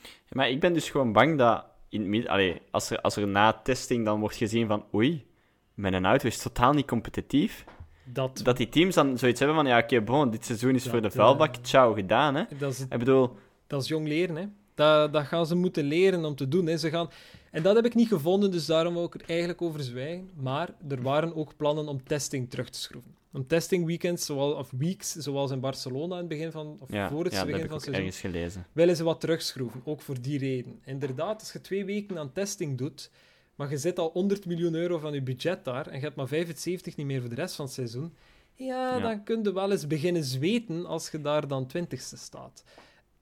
Ja, 0.02 0.08
Maar 0.28 0.50
ik 0.50 0.60
ben 0.60 0.72
dus 0.72 0.90
gewoon 0.90 1.12
bang 1.12 1.38
dat 1.38 1.64
in 1.88 2.00
het 2.00 2.08
midden, 2.08 2.30
allee, 2.30 2.62
als, 2.70 2.90
er, 2.90 3.00
als 3.00 3.16
er 3.16 3.28
na 3.28 3.52
testing 3.52 4.04
dan 4.04 4.20
wordt 4.20 4.36
gezien 4.36 4.66
van 4.66 4.84
oei, 4.94 5.26
mijn 5.74 6.04
auto 6.04 6.26
is 6.26 6.42
totaal 6.42 6.72
niet 6.72 6.86
competitief, 6.86 7.64
Dat, 8.04 8.40
dat 8.42 8.56
die 8.56 8.68
teams 8.68 8.94
dan 8.94 9.18
zoiets 9.18 9.38
hebben 9.38 9.56
van 9.56 9.66
ja, 9.66 9.78
oké, 9.78 10.00
bon, 10.00 10.30
dit 10.30 10.44
seizoen 10.44 10.74
is 10.74 10.82
Dat, 10.82 10.92
voor 10.92 11.02
de 11.02 11.08
eh, 11.08 11.14
vuilbak, 11.14 11.54
ciao, 11.62 11.94
gedaan, 11.94 12.34
hè. 12.34 12.44
dat, 12.58 12.72
is, 12.72 12.80
Ik 12.80 12.98
bedoel, 12.98 13.36
dat 13.66 13.82
is 13.82 13.88
jong 13.88 14.08
leren, 14.08 14.36
hè. 14.36 14.46
Dat, 14.80 15.12
dat 15.12 15.24
gaan 15.24 15.46
ze 15.46 15.54
moeten 15.54 15.84
leren 15.84 16.24
om 16.24 16.34
te 16.34 16.48
doen. 16.48 16.66
Hè. 16.66 16.76
Ze 16.76 16.90
gaan... 16.90 17.10
En 17.50 17.62
dat 17.62 17.74
heb 17.76 17.84
ik 17.84 17.94
niet 17.94 18.08
gevonden, 18.08 18.50
dus 18.50 18.66
daarom 18.66 18.94
wil 18.94 19.04
ik 19.04 19.14
er 19.14 19.22
eigenlijk 19.26 19.62
over 19.62 19.80
zwijgen. 19.80 20.30
Maar 20.36 20.74
er 20.88 21.02
waren 21.02 21.34
ook 21.36 21.56
plannen 21.56 21.88
om 21.88 22.04
testing 22.04 22.50
terug 22.50 22.68
te 22.70 22.78
schroeven. 22.80 23.14
om 23.32 23.46
testing 23.46 23.86
weekends, 23.86 24.26
zoals, 24.26 24.54
of 24.54 24.70
weeks, 24.78 25.12
zoals 25.12 25.50
in 25.50 25.60
Barcelona 25.60 26.14
in 26.14 26.20
het 26.20 26.28
begin 26.28 26.50
van, 26.50 26.76
of 26.80 26.92
Ja, 26.92 27.08
voor 27.10 27.24
het 27.24 27.32
ja 27.32 27.38
dat 27.38 27.46
begin 27.46 27.60
heb 27.62 27.64
ik 27.64 27.68
van 27.70 27.76
het 27.76 27.84
seizoen, 27.84 28.04
ergens 28.04 28.20
gelezen. 28.20 28.66
willen 28.72 28.96
ze 28.96 29.04
wat 29.04 29.20
terugschroeven, 29.20 29.80
ook 29.84 30.00
voor 30.02 30.20
die 30.20 30.38
reden. 30.38 30.80
Inderdaad, 30.84 31.40
als 31.40 31.52
je 31.52 31.60
twee 31.60 31.84
weken 31.84 32.18
aan 32.18 32.32
testing 32.32 32.78
doet, 32.78 33.10
maar 33.54 33.70
je 33.70 33.76
zit 33.78 33.98
al 33.98 34.10
100 34.12 34.46
miljoen 34.46 34.74
euro 34.74 34.98
van 34.98 35.12
je 35.12 35.22
budget 35.22 35.64
daar 35.64 35.86
en 35.86 35.94
je 35.94 36.00
hebt 36.00 36.16
maar 36.16 36.28
75 36.28 36.96
niet 36.96 37.06
meer 37.06 37.20
voor 37.20 37.28
de 37.28 37.34
rest 37.34 37.54
van 37.54 37.64
het 37.64 37.74
seizoen, 37.74 38.14
ja, 38.54 38.96
Ja. 38.96 39.00
dan 39.00 39.24
kun 39.24 39.42
je 39.42 39.52
wel 39.52 39.70
eens 39.70 39.86
beginnen 39.86 40.24
zweten 40.24 40.86
als 40.86 41.10
je 41.10 41.20
daar 41.20 41.48
dan 41.48 41.66
20ste 41.76 42.16
staat. 42.18 42.64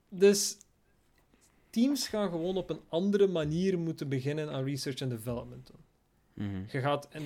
Dus 0.09 0.57
teams 1.69 2.07
gaan 2.07 2.29
gewoon 2.29 2.57
op 2.57 2.69
een 2.69 2.79
andere 2.89 3.27
manier 3.27 3.79
moeten 3.79 4.09
beginnen 4.09 4.49
aan 4.51 4.63
research 4.63 4.99
en 4.99 5.09
development. 5.09 5.71
Mhm. 6.33 6.63
Je 6.71 6.79
gaat, 6.79 7.07
en 7.07 7.23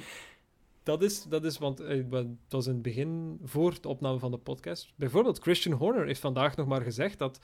dat 0.84 1.04
is, 1.04 1.24
dat 1.24 1.46
is 1.46 1.58
want 1.58 1.80
eh, 1.80 2.04
het 2.12 2.28
was 2.50 2.66
in 2.68 2.74
het 2.74 2.82
begin, 2.82 3.40
voor 3.44 3.82
de 3.82 3.88
opname 3.88 4.20
van 4.20 4.32
de 4.32 4.38
podcast. 4.38 4.94
Bijvoorbeeld, 4.96 5.40
Christian 5.40 5.78
Horner 5.78 6.06
heeft 6.06 6.20
vandaag 6.20 6.56
nog 6.56 6.68
maar 6.68 6.82
gezegd 6.82 7.20
dat 7.20 7.40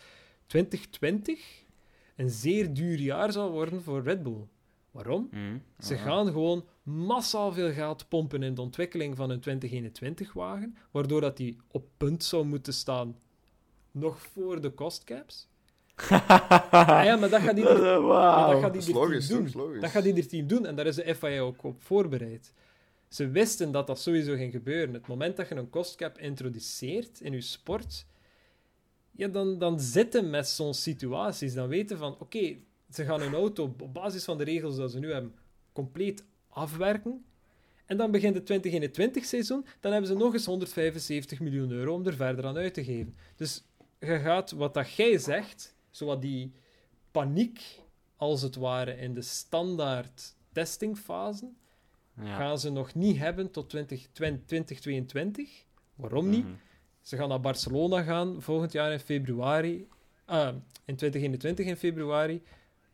2020 0.48 1.64
een 2.16 2.30
zeer 2.30 2.74
duur 2.74 3.00
jaar 3.00 3.32
zal 3.32 3.52
worden 3.52 3.82
voor 3.84 4.04
Red 4.04 4.24
Bull. 4.24 4.48
Waarom? 4.92 5.28
Mhm. 5.32 5.58
Ze 5.80 5.96
Ah. 5.96 6.02
gaan 6.04 6.26
gewoon 6.28 6.66
massaal 6.84 7.52
veel 7.54 7.72
geld 7.72 8.08
pompen 8.08 8.44
in 8.44 8.54
de 8.54 8.62
ontwikkeling 8.62 9.16
van 9.16 9.30
een 9.30 9.40
2021-wagen, 9.40 10.78
waardoor 10.92 11.22
dat 11.22 11.38
die 11.38 11.58
op 11.68 11.88
punt 11.98 12.24
zou 12.24 12.46
moeten 12.46 12.74
staan 12.74 13.18
nog 13.92 14.20
voor 14.22 14.62
de 14.62 14.74
cost 14.74 15.04
caps. 15.04 15.48
Ah 16.70 17.04
ja, 17.04 17.16
maar 17.16 17.30
dat 17.30 17.42
gaat 17.42 17.58
maar 17.64 18.02
Wauw. 18.02 18.62
dat 18.62 18.84
gaat 18.84 19.28
doen. 19.28 19.80
Dat 19.80 19.90
gaat 19.90 20.06
ieder 20.06 20.28
team 20.28 20.48
doen 20.48 20.66
en 20.66 20.76
daar 20.76 20.86
is 20.86 20.96
de 20.96 21.16
FIA 21.16 21.40
ook 21.40 21.64
op 21.64 21.82
voorbereid. 21.84 22.54
Ze 23.08 23.30
wisten 23.30 23.72
dat 23.72 23.88
dat 23.88 24.00
sowieso 24.00 24.36
ging 24.36 24.52
gebeuren. 24.52 24.94
Het 24.94 25.08
moment 25.08 25.38
dat 25.38 25.48
je 25.50 25.56
een 25.56 25.70
cost 25.70 25.96
cap 25.96 26.18
introduceert 26.18 27.22
in 27.22 27.34
je 27.34 27.42
sport, 27.42 28.06
ja, 29.12 29.28
dan, 29.28 29.58
dan 29.60 29.80
zitten 29.80 30.30
met 30.30 30.48
zo'n 30.48 30.74
situaties. 30.74 31.54
Dan 31.54 31.68
weten 31.68 31.98
van, 31.98 32.16
oké, 32.20 32.56
ze 32.92 33.04
gaan 33.06 33.22
hun 33.22 33.34
auto 33.34 33.64
op 33.64 33.94
basis 33.94 34.24
van 34.24 34.38
de 34.38 34.44
regels 34.44 34.76
die 34.76 34.90
ze 34.90 35.00
nu 35.00 35.12
hebben 35.12 35.34
compleet 35.74 36.24
afwerken. 36.50 37.24
En 37.86 37.98
dan 37.98 38.12
begint 38.12 38.36
het 38.36 38.46
2021 38.46 39.26
seizoen, 39.26 39.66
dan 39.80 39.92
hebben 39.92 40.10
ze 40.10 40.16
nog 40.18 40.34
eens 40.34 40.46
175 40.46 41.40
miljoen 41.40 41.72
euro 41.72 41.94
om 41.94 42.08
er 42.08 42.16
verder 42.16 42.46
aan 42.46 42.58
uit 42.58 42.74
te 42.74 42.84
geven. 42.84 43.16
Dus 43.36 43.64
je 44.00 44.20
gaat, 44.20 44.52
wat 44.52 44.74
dat 44.74 44.94
jij 44.94 45.18
zegt, 45.18 45.76
zowat 45.92 46.22
die 46.22 46.52
paniek, 47.12 47.80
als 48.16 48.42
het 48.42 48.56
ware, 48.56 48.98
in 48.98 49.14
de 49.14 49.22
standaard 49.22 50.36
testingfase, 50.52 51.50
Ja. 52.22 52.36
gaan 52.36 52.60
ze 52.60 52.72
nog 52.72 52.94
niet 52.96 53.18
hebben 53.18 53.52
tot 53.52 53.70
20, 53.70 54.08
2022. 54.14 55.66
Waarom 55.96 56.30
niet? 56.30 56.44
Mhm. 56.46 56.54
Ze 57.02 57.18
gaan 57.18 57.30
naar 57.30 57.40
Barcelona 57.40 58.02
gaan 58.02 58.42
volgend 58.42 58.72
jaar 58.72 58.92
in 58.92 59.00
februari. 59.00 59.88
Ah, 60.26 60.56
in 60.86 60.96
2021 60.96 61.66
in 61.66 61.76
februari. 61.78 62.44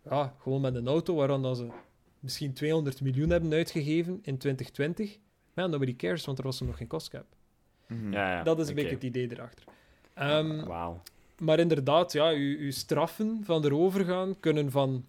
Ja, 0.10 0.36
gewoon 0.40 0.62
met 0.62 0.76
een 0.76 0.88
auto 0.88 1.16
waaraan 1.16 1.42
dat 1.42 1.58
ze 1.58 1.68
misschien 2.20 2.54
200 2.54 3.02
miljoen 3.02 3.30
hebben 3.30 3.54
uitgegeven 3.54 4.20
in 4.22 4.38
2020. 4.38 5.18
Maar 5.54 5.66
ja, 5.66 5.72
nobody 5.72 5.96
cares, 5.96 6.26
want 6.26 6.38
er 6.38 6.44
was 6.44 6.60
er 6.60 6.66
nog 6.66 6.78
geen 6.78 6.88
cost 6.88 7.10
cap. 7.10 7.26
Mhm. 7.88 8.12
Ja, 8.14 8.32
ja. 8.32 8.44
Dat 8.44 8.60
is 8.60 8.68
een 8.70 8.76
beetje 8.76 8.94
het 8.94 9.04
idee 9.04 9.32
erachter. 9.32 9.66
Ehm, 10.14 10.66
Wauw. 10.66 11.02
Maar 11.40 11.60
inderdaad, 11.60 12.12
ja, 12.12 12.30
uw, 12.30 12.58
uw 12.58 12.72
straffen 12.72 13.42
van 13.44 13.66
erover 13.66 14.06
gaan 14.06 14.40
kunnen 14.40 14.72
van 14.72 15.06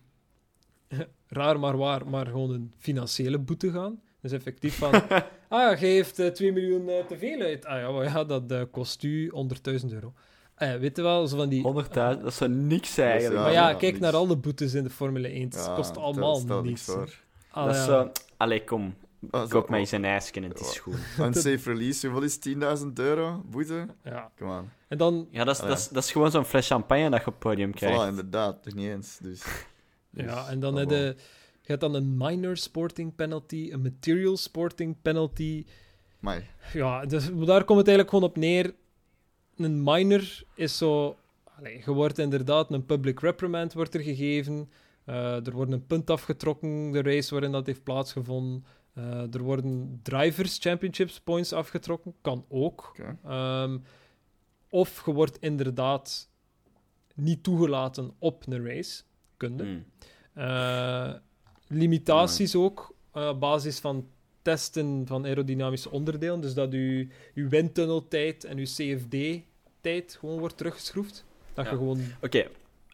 raar 1.29 1.59
maar 1.59 1.77
waar, 1.77 2.09
maar 2.09 2.27
gewoon 2.27 2.51
een 2.51 2.73
financiële 2.79 3.39
boete 3.39 3.71
gaan. 3.71 4.01
Dus 4.21 4.33
effectief 4.33 4.79
van, 4.79 4.93
ah 5.13 5.21
ja, 5.49 5.71
je 5.71 5.77
heeft 5.77 6.19
eh, 6.19 6.29
2 6.29 6.53
miljoen 6.53 6.89
eh, 6.89 7.05
te 7.05 7.19
veel 7.19 7.41
uit. 7.41 7.65
Ah 7.65 7.81
ja, 7.81 7.91
maar 7.91 8.05
ja 8.05 8.25
dat 8.25 8.51
eh, 8.51 8.63
kost 8.71 9.03
u 9.03 9.33
100.000 9.81 9.93
euro. 9.93 10.13
Ah 10.55 10.69
ja, 10.69 10.79
weet 10.79 10.97
je 10.97 11.03
wel, 11.03 11.27
zo 11.27 11.37
van 11.37 11.49
die... 11.49 11.85
100.000, 11.85 11.91
dat 11.95 12.35
zou 12.35 12.51
niks 12.51 12.99
eigenlijk. 12.99 13.35
Ja, 13.35 13.43
maar 13.43 13.53
ja, 13.53 13.69
ja, 13.69 13.75
kijk 13.75 13.93
niks. 13.93 13.99
naar 13.99 14.15
alle 14.15 14.37
boetes 14.37 14.75
in 14.75 14.83
de 14.83 14.91
Formule 14.91 15.29
1. 15.29 15.43
Het 15.43 15.55
Ja, 15.55 15.75
kost 15.75 15.97
allemaal 15.97 16.63
niks 16.63 16.83
voor. 16.83 17.15
Ah, 17.51 17.67
dat 17.67 17.75
is 17.75 17.85
zo... 17.85 18.11
Allee, 18.37 18.65
kom. 18.65 18.95
Ah, 19.31 19.49
Koop 19.49 19.69
mij 19.69 19.79
eens 19.79 19.93
een 19.93 20.05
ijsje 20.05 20.33
en 20.33 20.43
het 20.43 20.61
is 20.61 20.79
goed. 20.79 20.97
Unsafe 21.21 21.73
release, 21.73 22.07
hoeveel 22.07 22.25
is 22.25 22.39
10.000 22.83 22.87
euro? 22.95 23.43
Boete? 23.51 23.87
ja. 24.05 24.31
Come 24.39 24.59
on. 24.59 24.71
En 24.89 24.99
dan... 24.99 25.29
Ja, 25.31 25.45
dat 25.45 25.55
is, 25.55 25.61
Ah, 25.61 25.69
dat 25.69 25.79
is, 25.79 25.89
dat 25.89 26.05
is 26.05 26.13
gewoon 26.13 26.31
zo'n 26.31 26.45
fles 26.45 26.67
champagne 26.67 27.11
dat 27.11 27.21
je 27.21 27.27
op 27.27 27.33
het 27.33 27.43
podium 27.43 27.75
krijgt. 27.75 28.05
Voilà, 28.05 28.09
inderdaad. 28.09 28.63
Toch 28.63 28.75
niet 28.75 28.89
eens. 28.89 29.19
Dus, 29.19 29.43
dus, 30.11 30.25
Ja, 30.25 30.49
en 30.49 30.61
dan 30.61 30.73
oh, 30.73 30.79
heb 30.79 30.89
wow. 30.89 30.99
je, 30.99 31.15
je 31.61 31.73
hebt 31.73 31.81
dan 31.81 31.95
een 31.95 32.17
minor 32.17 32.57
sporting 32.57 33.15
penalty, 33.15 33.69
een 33.73 33.83
material 33.83 34.37
sporting 34.37 34.97
penalty. 35.03 35.67
Amai. 36.21 36.45
Ja, 36.73 37.07
dus 37.07 37.25
daar 37.25 37.65
komt 37.65 37.79
het 37.79 37.89
eigenlijk 37.89 38.09
gewoon 38.09 38.29
op 38.29 38.37
neer. 38.37 38.75
Een 39.57 39.83
minor 39.83 40.43
is 40.55 40.77
zo... 40.77 41.17
Allee, 41.59 41.83
je 41.85 41.93
wordt 41.93 42.19
inderdaad 42.19 42.71
een 42.71 42.87
public 42.87 43.21
reprimand 43.21 43.73
wordt 43.73 43.95
er 43.95 44.01
gegeven. 44.01 44.71
Eh, 45.05 45.47
er 45.47 45.53
wordt 45.53 45.73
een 45.73 45.87
punt 45.87 46.11
afgetrokken, 46.11 46.93
de 46.93 47.03
race 47.03 47.31
waarin 47.31 47.53
dat 47.53 47.67
heeft 47.67 47.83
plaatsgevonden. 47.83 48.65
Eh, 48.93 49.35
er 49.35 49.43
worden 49.43 50.01
drivers 50.03 50.59
championships 50.59 51.21
points 51.21 51.53
afgetrokken, 51.53 52.15
kan 52.21 52.45
ook. 52.49 52.89
Oké. 52.89 53.19
Ehm, 53.25 53.79
of 54.77 55.03
je 55.07 55.13
wordt 55.13 55.37
inderdaad 55.41 56.29
niet 57.15 57.43
toegelaten 57.43 58.15
op 58.19 58.47
een 58.47 58.67
race. 58.67 59.03
Kunde. 59.37 59.65
Mm. 59.65 59.85
Eh, 60.33 61.13
limitaties 61.69 62.55
ook, 62.55 62.95
eh, 63.13 63.29
op 63.29 63.41
basis 63.41 63.79
van 63.79 64.09
testen 64.43 65.07
van 65.07 65.25
aerodynamische 65.25 65.91
onderdelen. 65.91 66.41
Dus 66.41 66.55
dat 66.55 66.73
uw, 66.73 67.07
uw 67.35 67.49
windtunneltijd 67.49 68.45
en 68.45 68.59
uw 68.59 68.65
CFD-tijd 68.65 70.17
gewoon 70.21 70.39
wordt 70.39 70.57
teruggeschroefd. 70.57 71.25
Dat 71.55 71.65
Ja. 71.65 71.71
je 71.71 71.77
gewoon... 71.77 72.01
Oké, 72.23 72.47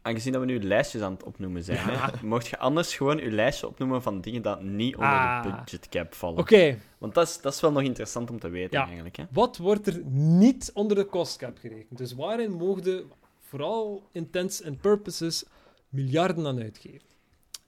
aangezien 0.02 0.32
dat 0.32 0.40
we 0.40 0.46
nu 0.46 0.62
lijstjes 0.62 1.02
aan 1.02 1.12
het 1.12 1.22
opnoemen 1.22 1.64
zijn, 1.64 1.78
hè, 1.78 2.26
mocht 2.26 2.46
je 2.46 2.58
anders 2.58 2.96
gewoon 2.96 3.16
je 3.18 3.30
lijstje 3.30 3.66
opnoemen 3.66 4.02
van 4.02 4.20
dingen 4.20 4.42
dat 4.42 4.62
niet 4.62 4.94
onder 4.94 5.08
Ah. 5.10 5.42
de 5.42 5.48
budgetcap 5.50 6.14
vallen. 6.14 6.38
Oké, 6.38 6.78
Want 6.98 7.14
dat 7.14 7.26
is, 7.28 7.40
dat 7.40 7.54
is 7.54 7.60
wel 7.60 7.72
nog 7.72 7.82
interessant 7.82 8.30
om 8.30 8.38
te 8.38 8.48
weten, 8.48 8.78
Ja. 8.78 8.84
eigenlijk. 8.84 9.16
Hè? 9.16 9.24
wat 9.30 9.56
wordt 9.56 9.86
er 9.86 10.00
niet 10.14 10.70
onder 10.74 10.96
de 10.96 11.04
kostcap 11.04 11.58
gerekend? 11.58 11.98
Dus 11.98 12.12
waarin 12.14 12.52
mogen 12.52 13.10
vooral 13.40 14.08
intents 14.12 14.64
and 14.64 14.80
purposes 14.80 15.44
miljarden 15.88 16.46
aan 16.46 16.60
uitgeven? 16.62 17.08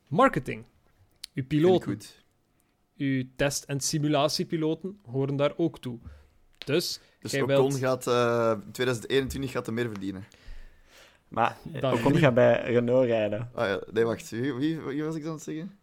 Marketing. 0.08 0.64
Uw 1.34 1.46
piloten. 1.46 1.90
goed. 1.92 2.22
Uw 2.96 3.24
test- 3.36 3.64
en 3.64 3.80
simulatiepiloten 3.80 4.98
horen 5.10 5.36
daar 5.36 5.52
ook 5.56 5.78
toe. 5.78 5.98
Dus, 6.58 7.00
Dus 7.20 7.34
Ocon 7.34 7.46
wilt- 7.46 7.74
gaat... 7.74 8.06
eh 8.06 8.52
2021 8.72 9.50
gaat 9.50 9.66
er 9.66 9.72
meer 9.72 9.88
verdienen. 9.88 10.24
Maar 11.34 11.56
Dat 11.62 11.92
Ocon 11.92 12.12
niet. 12.12 12.20
gaat 12.20 12.34
bij 12.34 12.62
Renault 12.62 13.06
rijden. 13.06 13.48
Ah 13.54 13.66
ja, 13.66 13.80
nee, 13.92 14.04
wacht. 14.04 14.30
Wie, 14.30 14.52
wie, 14.52 14.80
wie 14.80 15.04
was 15.04 15.14
ik 15.14 15.20
dan 15.22 15.30
aan 15.30 15.36
het 15.36 15.44
zeggen? 15.44 15.78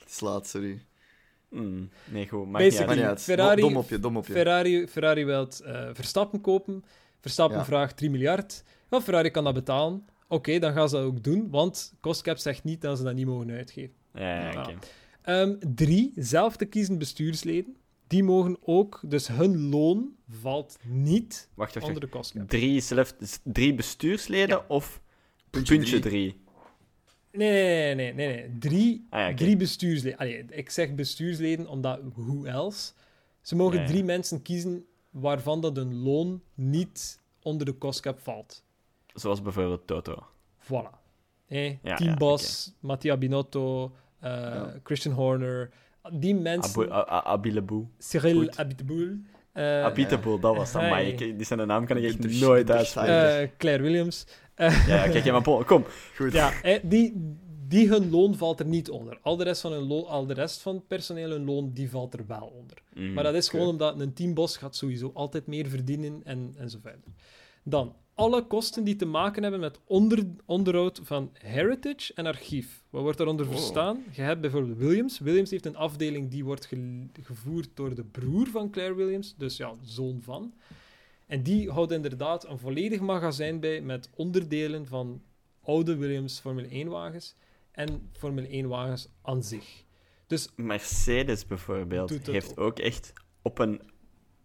Het 0.00 0.08
is 0.10 0.20
laat, 0.20 0.46
sorry. 0.48 0.82
Mm, 1.48 1.88
nee, 2.04 2.28
goed. 2.28 2.38
Maakt 2.50 2.64
niet 2.64 2.72
Basically, 2.72 2.86
Maar 2.86 2.88
uit. 2.88 2.98
niet 2.98 3.06
uit. 3.08 3.22
Ferrari- 3.22 3.60
Dom 3.60 3.76
op 3.76 3.88
je, 3.88 3.98
dom 4.00 4.16
op 4.16 4.26
je. 4.26 4.32
Ferrari, 4.32 4.86
Ferrari 4.88 5.24
wil 5.24 5.48
eh, 5.64 5.88
Verstappen 5.92 6.40
kopen. 6.40 6.84
Verstappen 7.20 7.58
Ja. 7.58 7.64
vraagt 7.64 7.96
3 7.96 8.10
miljard. 8.10 8.62
Wel, 8.88 9.00
Ferrari 9.00 9.30
kan 9.30 9.44
dat 9.44 9.54
betalen. 9.54 10.04
Oké, 10.28 10.58
dan 10.58 10.72
gaan 10.72 10.88
ze 10.88 10.96
dat 10.96 11.04
ook 11.04 11.22
doen, 11.24 11.50
want 11.50 11.92
Costcap 12.00 12.36
zegt 12.38 12.64
niet 12.64 12.80
dat 12.80 12.98
ze 12.98 13.04
dat 13.04 13.14
niet 13.14 13.26
mogen 13.26 13.50
uitgeven. 13.50 13.94
Ja, 14.14 14.34
ja, 14.40 14.50
Ja. 14.52 14.60
oké. 14.60 14.74
Ehm, 15.22 15.54
drie, 15.74 16.12
zelf 16.16 16.56
te 16.56 16.64
kiezen 16.64 16.98
bestuursleden. 16.98 17.76
Die 18.12 18.22
mogen 18.24 18.56
ook, 18.64 19.00
dus 19.04 19.28
hun 19.28 19.68
loon 19.68 20.16
valt 20.28 20.78
niet 20.84 21.48
Wacht, 21.54 21.74
wacht, 21.74 21.86
onder 21.86 22.00
de 22.00 22.08
Costcap. 22.08 22.48
Drie, 22.48 22.80
zelf, 22.80 23.14
drie 23.44 23.74
bestuursleden 23.74 24.56
Ja. 24.56 24.64
of 24.68 25.00
Puntje 25.50 25.74
puntje 25.76 25.98
drie. 25.98 26.10
drie? 26.30 26.40
Nee, 27.32 27.50
nee, 27.50 27.94
nee, 27.94 28.12
nee, 28.14 28.26
nee. 28.48 28.58
Drie, 28.58 29.06
Ah, 29.10 29.20
ja, 29.20 29.26
oké. 29.26 29.36
drie 29.36 29.56
bestuursleden. 29.56 30.18
Allee, 30.18 30.44
ik 30.50 30.70
zeg 30.70 30.94
bestuursleden 30.94 31.66
omdat, 31.68 32.00
who 32.14 32.44
else? 32.44 32.92
Ze 33.40 33.56
mogen 33.56 33.86
drie 33.86 34.04
mensen 34.04 34.42
kiezen 34.42 34.84
waarvan 35.10 35.60
dat 35.60 35.76
hun 35.76 35.94
loon 36.02 36.42
niet 36.54 37.20
onder 37.42 37.66
de 37.66 37.78
Costcap 37.78 38.18
valt. 38.20 38.64
Zoals 39.14 39.42
bijvoorbeeld 39.42 39.86
Toto. 39.86 40.26
Voilà. 40.58 41.00
Eh, 41.46 41.70
Ja, 41.82 41.96
Team 41.96 42.10
ja, 42.10 42.16
Bos, 42.16 42.72
Mattia 42.80 43.16
Binotto, 43.16 43.92
eh, 44.20 44.30
Ja. 44.30 44.80
Christian 44.82 45.14
Horner. 45.14 45.70
Die 46.12 46.34
mensen... 46.34 46.92
Abu, 46.92 47.10
Abileboe. 47.28 47.84
Cyril 47.98 48.38
Goed. 48.38 48.56
Abiteboul. 48.56 49.08
eh, 49.52 49.84
Abiteboe, 49.84 50.40
dat 50.40 50.56
was 50.56 50.72
dat. 50.72 50.82
Maar 50.82 51.04
die 51.16 51.44
zijn 51.44 51.66
naam 51.66 51.86
kan 51.86 51.96
ik 51.96 52.04
echt 52.04 52.40
nooit 52.40 52.70
uitspreken. 52.70 53.40
Eh, 53.40 53.48
Claire 53.58 53.82
Williams. 53.82 54.26
Ja, 54.56 54.70
ja, 54.86 55.08
kijk, 55.08 55.24
ja, 55.24 55.32
maar 55.32 55.42
Paul, 55.42 55.64
kom. 55.64 55.84
Goed. 56.16 56.32
Ja, 56.32 56.62
eh, 56.62 56.78
die, 56.82 57.36
die 57.68 57.88
hun 57.88 58.10
loon 58.10 58.36
valt 58.36 58.60
er 58.60 58.66
niet 58.66 58.90
onder. 58.90 59.18
Al 59.22 59.36
de 59.36 59.44
rest 59.44 59.60
van, 59.60 59.72
hun 59.72 59.86
loon, 59.86 60.06
al 60.06 60.26
de 60.26 60.34
rest 60.34 60.60
van 60.60 60.74
het 60.74 60.86
personeel, 60.86 61.30
hun 61.30 61.44
loon, 61.44 61.70
die 61.72 61.90
valt 61.90 62.14
er 62.14 62.24
wel 62.26 62.52
onder. 62.60 62.76
Mm, 62.94 63.12
Maar 63.12 63.24
dat 63.24 63.34
is 63.34 63.48
gewoon 63.48 63.68
omdat 63.68 64.00
een 64.00 64.12
teambos 64.12 64.56
gaat 64.56 64.76
sowieso 64.76 65.10
altijd 65.14 65.46
meer 65.46 65.66
verdienen 65.68 66.20
en, 66.24 66.54
en 66.56 66.70
zo 66.70 66.78
verder. 66.82 67.00
Dan, 67.64 67.94
alle 68.14 68.46
kosten 68.46 68.84
die 68.84 68.96
te 68.96 69.04
maken 69.06 69.42
hebben 69.42 69.60
met 69.60 69.80
onder, 69.84 70.24
onderhoud 70.46 71.00
van 71.02 71.30
heritage 71.32 72.12
en 72.14 72.26
archief. 72.26 72.82
Wat 72.90 73.02
wordt 73.02 73.18
daaronder 73.18 73.46
Wow. 73.46 73.54
verstaan? 73.54 74.04
Je 74.12 74.22
hebt 74.22 74.40
bijvoorbeeld 74.40 74.78
Williams. 74.78 75.18
Williams 75.18 75.50
heeft 75.50 75.66
een 75.66 75.76
afdeling 75.76 76.30
die 76.30 76.44
wordt 76.44 76.66
ge- 76.66 77.06
gevoerd 77.22 77.68
door 77.74 77.94
de 77.94 78.04
broer 78.04 78.46
van 78.46 78.70
Claire 78.70 78.94
Williams, 78.94 79.34
dus 79.36 79.56
ja, 79.56 79.74
zoon 79.82 80.20
van. 80.22 80.54
En 81.26 81.42
die 81.42 81.70
houdt 81.70 81.92
inderdaad 81.92 82.46
een 82.48 82.58
volledig 82.58 83.00
magazijn 83.00 83.60
bij 83.60 83.80
met 83.80 84.10
onderdelen 84.16 84.86
van 84.86 85.22
oude 85.62 85.96
Williams 85.96 86.40
Formule 86.40 86.68
1-wagens 86.84 87.34
en 87.70 88.08
Formule 88.12 88.62
1-wagens 88.64 89.08
aan 89.22 89.42
zich. 89.42 89.84
Dus 90.26 90.48
Mercedes 90.56 91.46
bijvoorbeeld 91.46 92.26
heeft 92.26 92.50
ook. 92.50 92.64
ook 92.64 92.78
echt 92.78 93.12
op 93.42 93.58
een 93.58 93.80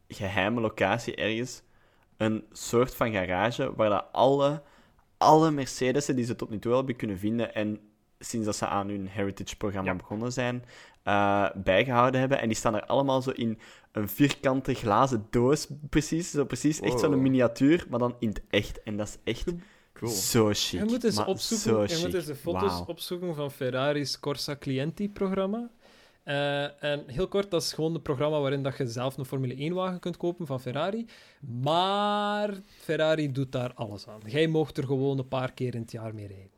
geheime 0.07 0.61
locatie 0.61 1.15
ergens 1.15 1.61
een 2.18 2.45
soort 2.51 2.95
van 2.95 3.11
garage 3.11 3.74
waar 3.76 3.89
dat 3.89 4.05
alle, 4.11 4.61
alle 5.18 5.51
Mercedes'en 5.51 6.15
die 6.15 6.26
ze 6.26 6.36
tot 6.36 6.49
nu 6.49 6.59
toe 6.59 6.76
hebben 6.76 6.95
kunnen 6.95 7.18
vinden 7.18 7.55
en 7.55 7.80
sinds 8.20 8.45
dat 8.45 8.55
ze 8.55 8.68
aan 8.68 8.88
hun 8.89 9.07
Heritage-programma 9.07 9.91
Ja. 9.91 9.95
begonnen 9.97 10.32
zijn, 10.34 10.63
eh, 11.03 11.49
bijgehouden 11.55 12.20
hebben. 12.20 12.39
En 12.41 12.47
die 12.47 12.57
staan 12.57 12.76
er 12.76 12.86
allemaal 12.86 13.22
zo 13.22 13.30
in 13.30 13.59
een 13.91 14.09
vierkante 14.09 14.74
glazen 14.74 15.28
doos, 15.30 15.68
precies. 15.89 16.32
Zo 16.32 16.45
precies, 16.45 16.80
echt 16.80 16.99
zo'n 16.99 17.22
miniatuur, 17.22 17.86
maar 17.89 17.99
dan 17.99 18.15
in 18.20 18.28
het 18.28 18.41
echt. 18.49 18.84
En 18.84 18.97
dat 18.97 19.07
is 19.07 19.18
echt 19.34 19.53
Cool. 19.93 20.11
zo 20.11 20.49
chic. 20.53 20.80
Je 20.80 20.86
moet 20.86 21.03
eens 21.03 21.26
opzoeken, 21.26 21.89
zo 21.89 21.95
je 21.95 22.01
moet 22.05 22.13
eens 22.13 22.26
de 22.26 22.36
foto's 22.36 22.84
opzoeken 22.86 23.36
van 23.36 23.51
Ferrari's 23.51 24.20
Corsa 24.20 24.55
Clienti-programma. 24.55 25.70
Eh, 26.28 26.84
en 26.84 27.04
heel 27.08 27.28
kort, 27.28 27.52
dat 27.52 27.62
is 27.62 27.74
gewoon 27.74 27.96
een 27.96 28.02
programma 28.02 28.40
waarin 28.40 28.64
dat 28.64 28.78
je 28.78 28.88
zelf 28.88 29.18
een 29.18 29.26
Formule 29.26 29.70
1-wagen 29.72 30.00
kunt 30.00 30.18
kopen 30.18 30.46
van 30.46 30.62
Ferrari. 30.62 31.06
Maar 31.62 32.54
Ferrari 32.78 33.32
doet 33.32 33.52
daar 33.52 33.74
alles 33.74 34.08
aan. 34.08 34.20
Jij 34.26 34.48
mocht 34.48 34.78
er 34.78 34.84
gewoon 34.84 35.18
een 35.18 35.28
paar 35.28 35.52
keer 35.54 35.76
in 35.76 35.82
het 35.82 35.92
jaar 35.92 36.14
mee 36.14 36.28
rijden. 36.28 36.50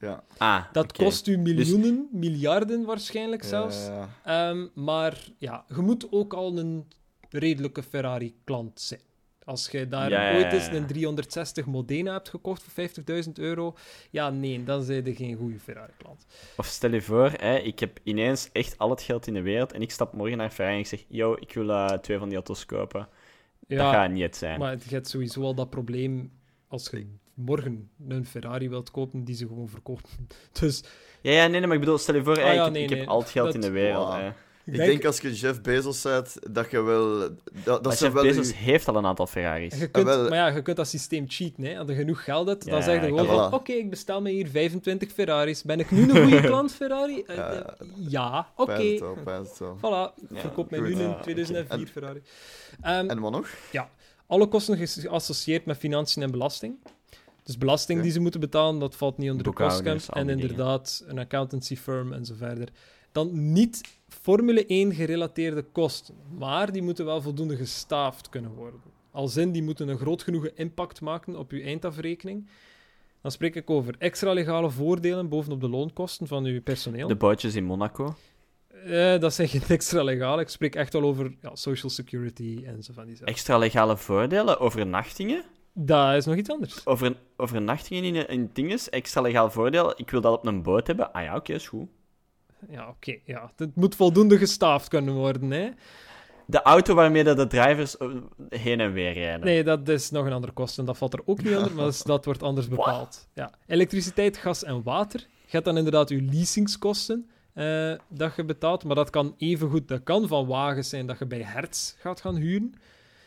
Ja. 0.00 0.24
Ah, 0.38 0.64
Dat 0.72 0.92
kost 0.92 1.26
u 1.26 1.36
miljoenen, 1.36 2.08
miljarden 2.12 2.84
waarschijnlijk 2.84 3.42
zelfs. 3.44 3.86
Ja, 3.86 4.08
ja, 4.24 4.48
Ehm, 4.50 4.66
maar 4.74 5.28
ja, 5.38 5.64
je 5.68 5.80
moet 5.80 6.06
ook 6.12 6.34
al 6.34 6.58
een 6.58 6.88
redelijke 7.30 7.82
Ferrari-klant 7.82 8.80
zijn. 8.80 9.00
Als 9.44 9.68
je 9.70 9.88
daar 9.88 10.10
Ja, 10.10 10.34
ooit 10.34 10.52
eens 10.52 10.66
een 10.66 10.86
360 10.86 11.66
Modena 11.66 12.12
hebt 12.12 12.28
gekocht 12.28 12.62
voor 12.62 12.88
50.000 13.26 13.32
euro, 13.32 13.74
ja, 14.10 14.30
nee, 14.30 14.64
dan 14.64 14.82
zijn 14.82 15.04
je 15.04 15.14
geen 15.14 15.36
goede 15.36 15.58
Ferrari-klant. 15.58 16.26
Of 16.56 16.66
stel 16.66 16.90
je 16.92 17.02
voor, 17.02 17.30
hè, 17.36 17.56
ik 17.56 17.78
heb 17.78 17.98
ineens 18.02 18.48
echt 18.52 18.78
al 18.78 18.90
het 18.90 19.02
geld 19.02 19.26
in 19.26 19.34
de 19.34 19.42
wereld 19.42 19.72
en 19.72 19.82
ik 19.82 19.90
stap 19.90 20.12
morgen 20.12 20.36
naar 20.38 20.50
Ferrari 20.50 20.74
en 20.76 20.80
ik 20.82 20.86
zeg, 20.88 21.04
yo, 21.08 21.36
ik 21.40 21.52
wil 21.54 21.70
eh, 21.70 21.86
twee 21.98 22.18
van 22.18 22.26
die 22.28 22.36
auto's 22.36 22.66
kopen. 22.66 23.08
Dat 23.66 23.78
Ja, 23.78 23.92
gaat 23.92 24.10
niet 24.10 24.36
zijn. 24.36 24.58
maar 24.58 24.72
je 24.72 24.94
hebt 24.94 25.08
sowieso 25.08 25.42
al 25.42 25.54
dat 25.54 25.70
probleem 25.70 26.32
als 26.68 26.88
je 26.90 27.06
morgen 27.34 27.90
een 28.08 28.26
Ferrari 28.26 28.68
wilt 28.68 28.90
kopen, 28.90 29.24
die 29.24 29.34
ze 29.34 29.46
gewoon 29.46 29.68
verkopen. 29.68 30.10
Dus 30.60 30.84
Ja, 31.20 31.32
ja, 31.32 31.46
nee, 31.46 31.50
nee, 31.58 31.66
maar 31.66 31.74
ik 31.74 31.80
bedoel, 31.80 31.98
stel 31.98 32.14
je 32.14 32.22
voor, 32.22 32.36
Ah, 32.38 32.44
ja, 32.44 32.50
ik, 32.52 32.58
heb- 32.62 32.72
nee, 32.72 32.82
ik 32.82 32.88
heb 32.88 32.98
nee, 32.98 33.08
al 33.08 33.20
het 33.20 33.30
geld 33.30 33.46
dat- 33.46 33.54
in 33.54 33.60
de 33.60 33.70
wereld. 33.70 34.06
Wow. 34.08 34.16
Hè. 34.20 34.30
Ik 34.66 34.74
denk 34.76 35.04
als 35.04 35.20
je 35.20 35.32
Jeff 35.34 35.60
Bezos 35.60 36.02
bent, 36.02 36.36
dat 36.50 36.70
je 36.70 36.82
wel... 36.82 37.18
Dat, 37.64 37.84
dat 37.84 37.98
Jeff 37.98 38.12
wel 38.12 38.22
Bezos 38.22 38.54
heeft 38.56 38.88
al 38.88 38.96
een 38.96 39.06
aantal 39.06 39.26
Ferraris. 39.26 39.78
je 39.78 39.88
kunt, 39.90 40.08
Ah, 40.08 40.14
wel. 40.14 40.28
maar 40.28 40.38
ja, 40.38 40.46
je 40.48 40.62
kunt 40.62 40.76
dat 40.76 40.88
systeem 40.88 41.24
cheaten. 41.28 41.64
Hè. 41.64 41.78
Als 41.78 41.88
je 41.88 41.94
genoeg 41.94 42.24
geld 42.24 42.48
hebt, 42.48 42.64
dan 42.66 42.74
Ja, 42.78 42.82
zeg 42.84 43.00
je 43.00 43.06
gewoon 43.06 43.24
ja, 43.24 43.34
van, 43.34 43.50
voilà. 43.50 43.54
oké, 43.54 43.72
ik 43.72 43.90
bestel 43.90 44.20
me 44.22 44.30
hier 44.30 44.48
25 44.48 45.12
Ferraris. 45.12 45.62
Ben 45.62 45.78
ik 45.80 45.90
nu 45.90 46.02
een 46.10 46.22
goede 46.22 46.40
klant, 46.48 46.72
Ferrari? 46.72 47.22
Eh, 47.26 47.36
Ja, 47.36 47.76
ja, 48.08 48.52
oké. 48.56 48.98
Wel. 49.24 49.46
Voilà, 49.78 49.80
Ja, 50.30 50.40
verkoop 50.40 50.70
mij 50.70 50.80
nu 50.80 50.96
Ja, 50.96 51.04
een 51.04 51.10
oké. 51.10 51.22
2004 51.22 51.78
En- 51.80 51.86
Ferrari. 51.86 52.22
Ehm, 52.80 53.08
En 53.08 53.20
wat 53.20 53.32
nog? 53.32 53.48
alle 54.26 54.46
kosten 54.48 54.76
geassocieerd 54.88 55.64
met 55.64 55.76
financiën 55.76 56.22
en 56.22 56.30
belasting. 56.30 56.74
Dus 57.42 57.58
belasting 57.58 58.02
die 58.02 58.10
ze 58.10 58.20
moeten 58.20 58.40
betalen, 58.40 58.80
dat 58.80 58.94
valt 58.96 59.18
niet 59.18 59.30
onder 59.30 59.44
de 59.46 59.52
kostcamp. 59.52 60.00
En 60.12 60.26
dingen. 60.26 60.40
inderdaad, 60.42 61.04
een 61.06 61.18
accountancy 61.18 61.76
firm 61.76 62.12
en 62.12 62.24
zo 62.24 62.34
verder. 62.36 62.68
Dan 63.12 63.52
niet 63.52 63.80
Formule 64.22 64.66
1 64.66 64.94
gerelateerde 64.94 65.62
kosten, 65.62 66.14
maar 66.38 66.72
die 66.72 66.82
moeten 66.82 67.04
wel 67.04 67.22
voldoende 67.22 67.56
gestaafd 67.56 68.28
kunnen 68.28 68.54
worden. 68.54 68.80
Als 69.10 69.36
in, 69.36 69.52
die 69.52 69.62
moeten 69.62 69.88
een 69.88 69.98
groot 69.98 70.22
genoeg 70.22 70.46
impact 70.46 71.00
maken 71.00 71.36
op 71.36 71.50
uw 71.50 71.60
eindafrekening. 71.60 72.48
Dan 73.22 73.30
spreek 73.30 73.54
ik 73.54 73.70
over 73.70 73.94
extra 73.98 74.32
legale 74.32 74.70
voordelen 74.70 75.28
bovenop 75.28 75.60
de 75.60 75.68
loonkosten 75.68 76.26
van 76.26 76.44
uw 76.44 76.62
personeel. 76.62 77.08
De 77.08 77.16
bootjes 77.16 77.54
in 77.54 77.64
Monaco. 77.64 78.14
Eh, 78.84 79.18
dat 79.18 79.34
zijn 79.34 79.48
geen 79.48 79.62
extra 79.68 80.02
legaal. 80.02 80.40
Ik 80.40 80.48
spreek 80.48 80.74
echt 80.74 80.94
al 80.94 81.02
over 81.02 81.34
ja, 81.42 81.54
social 81.54 81.90
security 81.90 82.62
en 82.66 82.82
zo 82.82 82.92
van 82.92 83.06
die 83.06 83.16
zaken. 83.16 83.32
Extra 83.32 83.58
legale 83.58 83.96
voordelen, 83.96 84.60
overnachtingen. 84.60 85.44
Dat 85.72 86.14
is 86.14 86.24
nog 86.24 86.36
iets 86.36 86.50
anders. 86.50 86.86
Over, 86.86 87.16
overnachtingen 87.36 88.04
in, 88.04 88.28
in 88.28 88.50
dinges, 88.52 88.90
extra 88.90 89.20
legaal 89.20 89.50
voordeel. 89.50 89.92
Ik 89.96 90.10
wil 90.10 90.20
dat 90.20 90.38
op 90.38 90.46
een 90.46 90.62
boot 90.62 90.86
hebben. 90.86 91.12
Ah 91.12 91.22
ja, 91.22 91.36
oké, 91.36 91.52
is 91.52 91.68
goed. 91.68 91.88
Ja, 92.70 92.88
oké. 92.88 93.18
ja. 93.24 93.50
Het 93.56 93.76
moet 93.76 93.94
voldoende 93.94 94.38
gestaafd 94.38 94.88
kunnen 94.88 95.14
worden. 95.14 95.50
Hè? 95.50 95.70
De 96.46 96.62
auto 96.62 96.94
waarmee 96.94 97.24
dat 97.24 97.36
de 97.36 97.46
drivers 97.46 97.96
eh, 97.96 98.08
heen 98.48 98.80
en 98.80 98.92
weer 98.92 99.12
rijden. 99.12 99.46
Nee, 99.46 99.64
dat 99.64 99.88
is 99.88 100.10
nog 100.10 100.26
een 100.26 100.32
andere 100.32 100.52
kosten. 100.52 100.84
Dat 100.84 100.98
valt 100.98 101.12
er 101.12 101.22
ook 101.24 101.42
niet 101.42 101.56
onder, 101.56 101.74
maar 101.74 101.92
dat, 102.04 102.24
wordt 102.30 102.42
anders 102.42 102.68
bepaald. 102.68 103.28
Ja. 103.34 103.50
Elektriciteit, 103.66 104.36
gas 104.36 104.64
en 104.64 104.82
water. 104.82 105.20
Je 105.20 105.50
hebt 105.50 105.64
dan 105.64 105.76
inderdaad 105.76 106.08
je 106.08 106.22
leasingskosten 106.22 107.28
eh, 107.54 107.92
dat 108.08 108.36
je 108.36 108.44
betaalt. 108.44 108.84
Maar 108.84 108.96
dat 108.96 109.10
kan 109.10 109.34
evengoed, 109.38 109.88
dat 109.88 110.02
kan 110.02 110.28
van 110.28 110.46
wagens 110.46 110.88
zijn 110.88 111.06
dat 111.06 111.18
je 111.18 111.26
bij 111.26 111.42
Hertz 111.42 111.94
gaat 111.98 112.20
gaan 112.20 112.36
huren. 112.36 112.74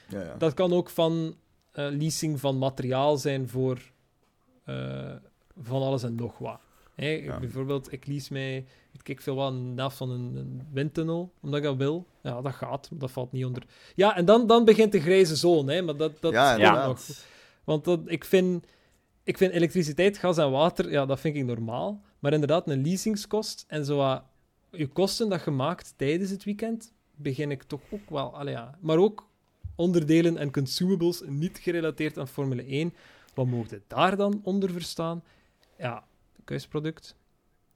Ja, 0.07 0.21
ja. 0.21 0.35
Dat 0.37 0.53
kan 0.53 0.73
ook 0.73 0.89
van 0.89 1.35
eh, 1.71 1.87
leasing 1.89 2.39
van 2.39 2.57
materiaal 2.57 3.17
zijn 3.17 3.49
voor 3.49 3.79
eh, 4.63 5.15
van 5.61 5.81
alles 5.81 6.03
en 6.03 6.15
nog 6.15 6.37
wat. 6.37 6.59
Ja. 6.97 7.39
Bijvoorbeeld, 7.39 7.91
ik 7.91 8.07
lease 8.07 8.33
mij, 8.33 8.65
ik 9.03 9.21
veel 9.21 9.35
wat, 9.35 9.51
een 9.51 9.73
helft 9.75 9.97
van 9.97 10.09
een, 10.09 10.35
een 10.35 10.67
windtunnel, 10.71 11.31
omdat 11.41 11.59
ik 11.59 11.65
dat 11.65 11.77
wil. 11.77 12.07
Ja, 12.21 12.41
dat 12.41 12.53
gaat, 12.53 12.89
dat 12.91 13.11
valt 13.11 13.31
niet 13.31 13.45
onder. 13.45 13.63
Ja, 13.95 14.15
en 14.15 14.25
dan, 14.25 14.47
dan 14.47 14.65
begint 14.65 14.91
de 14.91 14.99
grijze 14.99 15.35
zone, 15.35 15.73
hè, 15.73 15.81
maar 15.81 15.97
dat, 15.97 16.21
dat 16.21 16.33
ja, 16.33 16.87
nog. 16.87 16.99
Want 17.63 17.85
dat, 17.85 17.99
ik, 18.05 18.25
vind, 18.25 18.65
ik 19.23 19.37
vind 19.37 19.53
elektriciteit, 19.53 20.17
gas 20.17 20.37
en 20.37 20.51
water, 20.51 20.91
ja, 20.91 21.05
dat 21.05 21.19
vind 21.19 21.35
ik 21.35 21.45
normaal. 21.45 22.01
Maar 22.19 22.33
inderdaad, 22.33 22.69
een 22.69 22.81
leasingskost 22.81 23.65
en 23.67 23.85
zo 23.85 24.21
je 24.71 24.87
kosten 24.87 25.29
dat 25.29 25.43
je 25.43 25.51
maakt 25.51 25.93
tijdens 25.95 26.29
het 26.29 26.43
weekend, 26.43 26.93
begin 27.15 27.51
ik 27.51 27.63
toch 27.63 27.81
ook 27.89 28.09
wel... 28.09 28.37
Allee, 28.37 28.53
ja. 28.53 28.77
Maar 28.79 28.97
ook 28.97 29.27
onderdelen 29.75 30.37
en 30.37 30.51
consumables 30.51 31.21
niet 31.25 31.57
gerelateerd 31.57 32.17
aan 32.17 32.27
Formule 32.27 32.65
1. 32.65 32.93
Wat 33.33 33.45
mogen 33.45 33.67
je 33.69 33.81
daar 33.87 34.15
dan 34.15 34.39
onder 34.43 34.71
verstaan? 34.71 35.23
Ja, 35.77 36.06
keusproduct. 36.47 37.15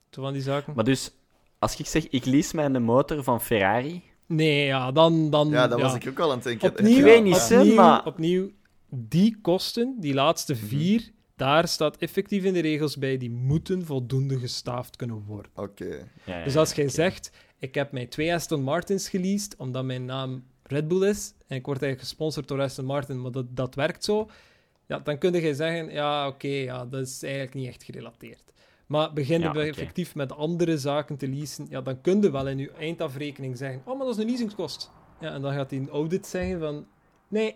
Zo 0.09 0.21
van 0.21 0.33
die 0.33 0.41
zaken. 0.41 0.73
Maar 0.75 0.83
dus, 0.83 1.11
als 1.59 1.75
ik 1.79 1.85
zeg, 1.85 2.09
ik 2.09 2.25
lease 2.25 2.55
mijn 2.55 2.83
motor 2.83 3.23
van 3.23 3.41
Ferrari... 3.41 4.03
Nee, 4.25 4.65
ja, 4.65 4.91
dan... 4.91 5.29
dan 5.29 5.49
Ja, 5.49 5.67
dat 5.67 5.81
was 5.81 5.95
ik 5.95 6.07
ook 6.07 6.19
al 6.19 6.29
aan 6.29 6.35
het 6.35 6.43
denken. 6.43 6.69
Opnieuw, 6.69 6.97
Ik 6.97 7.03
weet 7.03 7.23
niet, 7.23 7.35
opnieuw, 7.51 7.73
maar- 7.73 8.05
opnieuw, 8.05 8.51
die 8.89 9.37
kosten, 9.41 9.95
die 9.99 10.13
laatste 10.13 10.53
Mhm. 10.53 10.65
vier, 10.65 11.11
daar 11.35 11.67
staat 11.67 11.97
effectief 11.97 12.43
in 12.43 12.53
de 12.53 12.59
regels 12.59 12.97
bij, 12.97 13.17
die 13.17 13.29
moeten 13.29 13.85
voldoende 13.85 14.39
gestaafd 14.39 14.95
kunnen 14.95 15.23
worden. 15.25 15.51
Oké. 15.55 16.07
Ja, 16.25 16.43
Dus 16.43 16.55
als 16.57 16.73
jij 16.73 16.89
zegt, 16.89 17.31
ik 17.59 17.75
heb 17.75 17.91
mij 17.91 18.05
twee 18.05 18.33
Aston 18.33 18.61
Martins 18.63 19.09
geleased, 19.09 19.55
omdat 19.55 19.83
mijn 19.85 20.05
naam 20.05 20.43
Red 20.63 20.87
Bull 20.87 21.07
is, 21.09 21.33
en 21.47 21.55
ik 21.57 21.65
word 21.65 21.81
eigenlijk 21.81 21.99
gesponsord 22.09 22.47
door 22.47 22.61
Aston 22.61 22.85
Martin, 22.85 23.21
maar 23.21 23.31
dat, 23.31 23.45
dat 23.55 23.75
werkt 23.75 24.03
zo, 24.03 24.29
ja, 24.87 24.99
dan 24.99 25.17
kun 25.17 25.33
je 25.33 25.55
zeggen, 25.55 25.91
ja, 25.91 26.27
oké, 26.27 26.47
ja, 26.47 26.85
dat 26.85 27.01
is 27.07 27.23
eigenlijk 27.23 27.53
niet 27.53 27.67
echt 27.67 27.83
gerelateerd. 27.83 28.50
Maar 28.91 29.13
beginnen 29.13 29.53
Ja, 29.53 29.55
we 29.55 29.67
effectief 29.67 30.15
met 30.15 30.31
andere 30.31 30.77
zaken 30.77 31.17
te 31.17 31.27
leasen, 31.27 31.65
ja, 31.69 31.81
dan 31.81 32.01
kun 32.01 32.21
je 32.21 32.31
wel 32.31 32.47
in 32.47 32.57
je 32.57 32.71
eindafrekening 32.71 33.57
zeggen, 33.57 33.81
oh, 33.85 33.97
maar 33.97 34.05
dat 34.05 34.15
is 34.15 34.21
een 34.21 34.29
leasingskost. 34.29 34.91
Ja, 35.19 35.33
en 35.33 35.41
dan 35.41 35.53
gaat 35.53 35.69
die 35.69 35.79
een 35.79 35.89
audit 35.89 36.27
zeggen 36.27 36.59
van, 36.59 36.87
nee, 37.27 37.55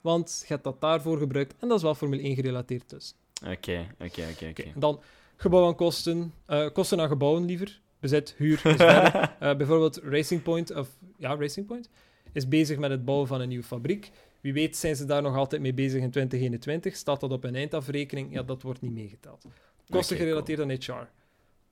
want 0.00 0.38
je 0.40 0.52
hebt 0.52 0.64
dat 0.64 0.80
daarvoor 0.80 1.18
gebruikt, 1.18 1.54
en 1.58 1.68
dat 1.68 1.76
is 1.76 1.82
wel 1.82 1.94
Formule 1.94 2.22
1 2.22 2.34
gerelateerd 2.34 2.90
dus. 2.90 3.14
Oké, 3.46 3.86
oké, 4.00 4.22
oké, 4.48 4.64
dan 4.74 5.00
gebouw 5.36 5.66
aan 5.66 5.74
kosten, 5.74 6.32
eh, 6.46 6.68
kosten 6.72 7.00
aan 7.00 7.08
gebouwen 7.08 7.44
liever, 7.44 7.80
bezet, 8.00 8.34
huur, 8.36 8.52
is 8.52 8.60
verder. 8.60 9.30
Eh, 9.38 9.56
bijvoorbeeld 9.56 9.96
Racing 9.96 10.42
Point, 10.42 10.74
of 10.74 10.88
ja, 11.16 11.36
Racing 11.36 11.66
Point, 11.66 11.88
is 12.32 12.48
bezig 12.48 12.78
met 12.78 12.90
het 12.90 13.04
bouwen 13.04 13.28
van 13.28 13.40
een 13.40 13.48
nieuwe 13.48 13.64
fabriek. 13.64 14.10
Wie 14.40 14.52
weet 14.52 14.76
zijn 14.76 14.96
ze 14.96 15.04
daar 15.04 15.22
nog 15.22 15.36
altijd 15.36 15.62
mee 15.62 15.74
bezig 15.74 16.02
in 16.02 16.10
2021. 16.10 16.96
Staat 16.96 17.20
dat 17.20 17.32
op 17.32 17.44
een 17.44 17.54
eindafrekening? 17.54 18.32
Ja, 18.32 18.42
dat 18.42 18.62
wordt 18.62 18.80
niet 18.80 18.92
meegeteld. 18.92 19.44
Kosten 19.92 20.16
gerelateerd 20.16 20.60
aan 20.60 20.70
HR. 20.70 21.08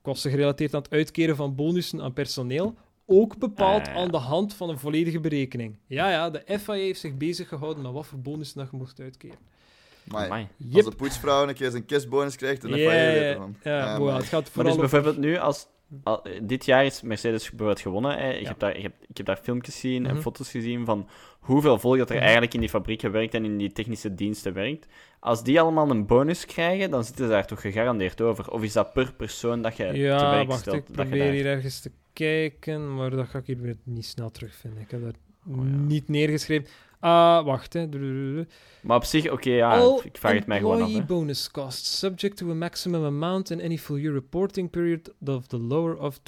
Kosten 0.01 0.31
gerelateerd 0.31 0.73
aan 0.73 0.81
het 0.81 0.91
uitkeren 0.91 1.35
van 1.35 1.55
bonussen 1.55 2.01
aan 2.01 2.13
personeel. 2.13 2.75
Ook 3.05 3.37
bepaald 3.37 3.87
Ah, 3.87 3.95
aan 3.95 4.11
de 4.11 4.17
hand 4.17 4.53
van 4.53 4.69
een 4.69 4.79
volledige 4.79 5.19
berekening. 5.19 5.75
Ja, 5.87 6.09
ja, 6.09 6.29
de 6.29 6.43
FIA 6.59 6.73
heeft 6.73 6.99
zich 6.99 7.17
bezig 7.17 7.47
gehouden 7.47 7.83
met 7.83 7.91
wat 7.91 8.05
voor 8.05 8.19
bonussen 8.19 8.57
dat 8.59 8.67
je 8.71 8.77
mocht 8.77 8.99
uitkeren. 8.99 9.37
Als 10.73 10.85
de 10.85 10.95
poetsvrouw 10.95 11.47
een 11.47 11.53
keer 11.53 11.71
zijn 11.71 11.85
kistbonus 11.85 12.35
krijgt, 12.35 12.61
dan 12.61 12.71
heb 12.71 12.79
je 12.79 12.85
Ja, 12.85 12.91
je 12.91 13.19
ja, 13.19 13.49
ja, 13.63 13.97
Ja, 13.97 14.15
het 14.15 14.23
gaat 14.25 14.49
vooral 14.49 14.73
dus 14.75 14.83
over- 14.83 14.89
bijvoorbeeld 14.89 15.17
nu, 15.25 15.37
als, 15.37 15.67
al- 16.03 16.23
dit 16.41 16.65
jaar 16.65 16.85
is 16.85 17.01
Mercedes 17.01 17.49
bijvoorbeeld 17.49 17.79
gewonnen. 17.79 18.17
Hè. 18.17 18.31
Ik, 18.31 18.41
Ja. 18.41 18.47
heb 18.47 18.59
daar, 18.59 18.75
ik, 18.75 18.81
heb, 18.81 18.93
ik 19.07 19.17
heb 19.17 19.25
daar 19.25 19.39
filmpjes 19.43 19.73
gezien 19.73 20.05
en 20.05 20.13
Mhm. 20.13 20.21
foto's 20.21 20.49
gezien 20.51 20.85
van 20.85 21.07
hoeveel 21.39 21.79
volk 21.79 21.97
dat 21.97 22.07
er 22.09 22.13
Mhm. 22.15 22.23
eigenlijk 22.23 22.53
in 22.53 22.59
die 22.59 22.69
fabriek 22.69 23.01
werkt 23.01 23.33
en 23.33 23.45
in 23.45 23.57
die 23.57 23.71
technische 23.71 24.15
diensten 24.15 24.53
werkt. 24.53 24.87
Als 25.19 25.43
die 25.43 25.61
allemaal 25.61 25.89
een 25.89 26.05
bonus 26.05 26.45
krijgen, 26.45 26.91
dan 26.91 27.03
zitten 27.03 27.25
ze 27.25 27.31
daar 27.31 27.47
toch 27.47 27.61
gegarandeerd 27.61 28.21
over. 28.21 28.51
Of 28.51 28.63
is 28.63 28.73
dat 28.73 28.93
per 28.93 29.13
persoon 29.13 29.61
dat 29.61 29.77
je 29.77 29.83
te 29.91 29.99
werk 29.99 30.47
wacht, 30.47 30.59
stelt? 30.59 30.75
ik 30.75 30.83
probeer 30.91 31.17
daar- 31.23 31.31
hier 31.31 31.45
ergens 31.45 31.79
te 31.79 31.91
kijken, 32.13 32.95
maar 32.95 33.09
dat 33.09 33.27
ga 33.27 33.37
ik 33.39 33.45
hier 33.45 33.61
weer 33.61 33.77
niet 33.83 34.05
snel 34.05 34.31
terugvinden. 34.31 34.81
Ik 34.81 34.91
heb 34.91 35.03
dat 35.03 35.15
Oh, 35.49 35.55
ja. 35.55 35.75
niet 35.75 36.07
neergeschreven. 36.09 36.67
Ah, 37.01 37.45
wacht, 37.45 37.73
hè. 37.73 37.87
Maar 38.81 38.97
op 38.97 39.03
zich, 39.03 39.31
oké, 39.31 39.49
ja, 39.49 39.77
All 39.77 39.99
ik 40.03 40.17
vraag 40.17 40.33
het 40.33 40.45
mij 40.45 40.57
gewoon 40.57 40.73
af. 40.73 40.79
employee 40.81 41.01
hè. 41.01 41.07
bonus 41.07 41.51
costs, 41.51 41.97
subject 41.99 42.37
to 42.37 42.49
a 42.49 42.53
maximum 42.53 43.03
amount 43.03 43.49
in 43.49 43.61
any 43.61 43.77
full 43.77 43.99
year 43.99 44.13
reporting 44.13 44.69
period 44.69 45.13
of 45.25 45.47
the 45.47 45.59
lower 45.59 45.97
of 45.97 46.19
20% 46.19 46.21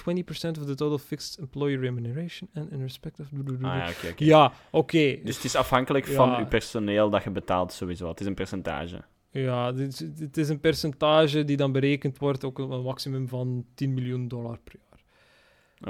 of 0.60 0.66
the 0.66 0.76
total 0.76 0.98
fixed 0.98 1.38
employee 1.40 1.78
remuneration 1.78 2.50
and 2.54 2.72
in 2.72 2.82
respect 2.82 3.20
of... 3.20 3.26
Ah, 3.62 3.62
ja, 3.62 4.52
oké. 4.72 4.98
Ja. 4.98 5.20
Dus 5.24 5.36
het 5.36 5.44
is 5.46 5.56
afhankelijk 5.56 6.08
Ja. 6.08 6.14
van 6.14 6.40
je 6.40 6.46
personeel 6.46 7.10
dat 7.10 7.24
je 7.24 7.30
betaalt, 7.30 7.74
sowieso. 7.74 8.08
Het 8.08 8.20
is 8.20 8.26
een 8.28 8.34
percentage. 8.34 9.02
Ja, 9.30 9.74
het 10.20 10.38
is 10.38 10.50
een 10.50 10.60
percentage 10.60 11.46
die 11.46 11.58
dan 11.58 11.72
berekend 11.72 12.18
wordt, 12.18 12.44
ook 12.44 12.60
op 12.60 12.72
een 12.72 12.82
maximum 12.82 13.28
van 13.28 13.66
10 13.76 13.94
miljoen 13.94 14.28
dollar 14.28 14.60
per 14.64 14.76
jaar. 14.90 14.92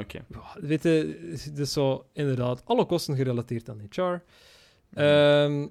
Oké. 0.03 0.25
Ja, 0.29 0.67
weet 0.67 0.83
je, 0.83 1.17
is 1.55 1.73
zo 1.73 2.05
inderdaad 2.13 2.61
alle 2.65 2.85
kosten 2.85 3.15
gerelateerd 3.15 3.69
aan 3.69 3.81
HR. 3.89 4.21
Ehm, 4.93 5.67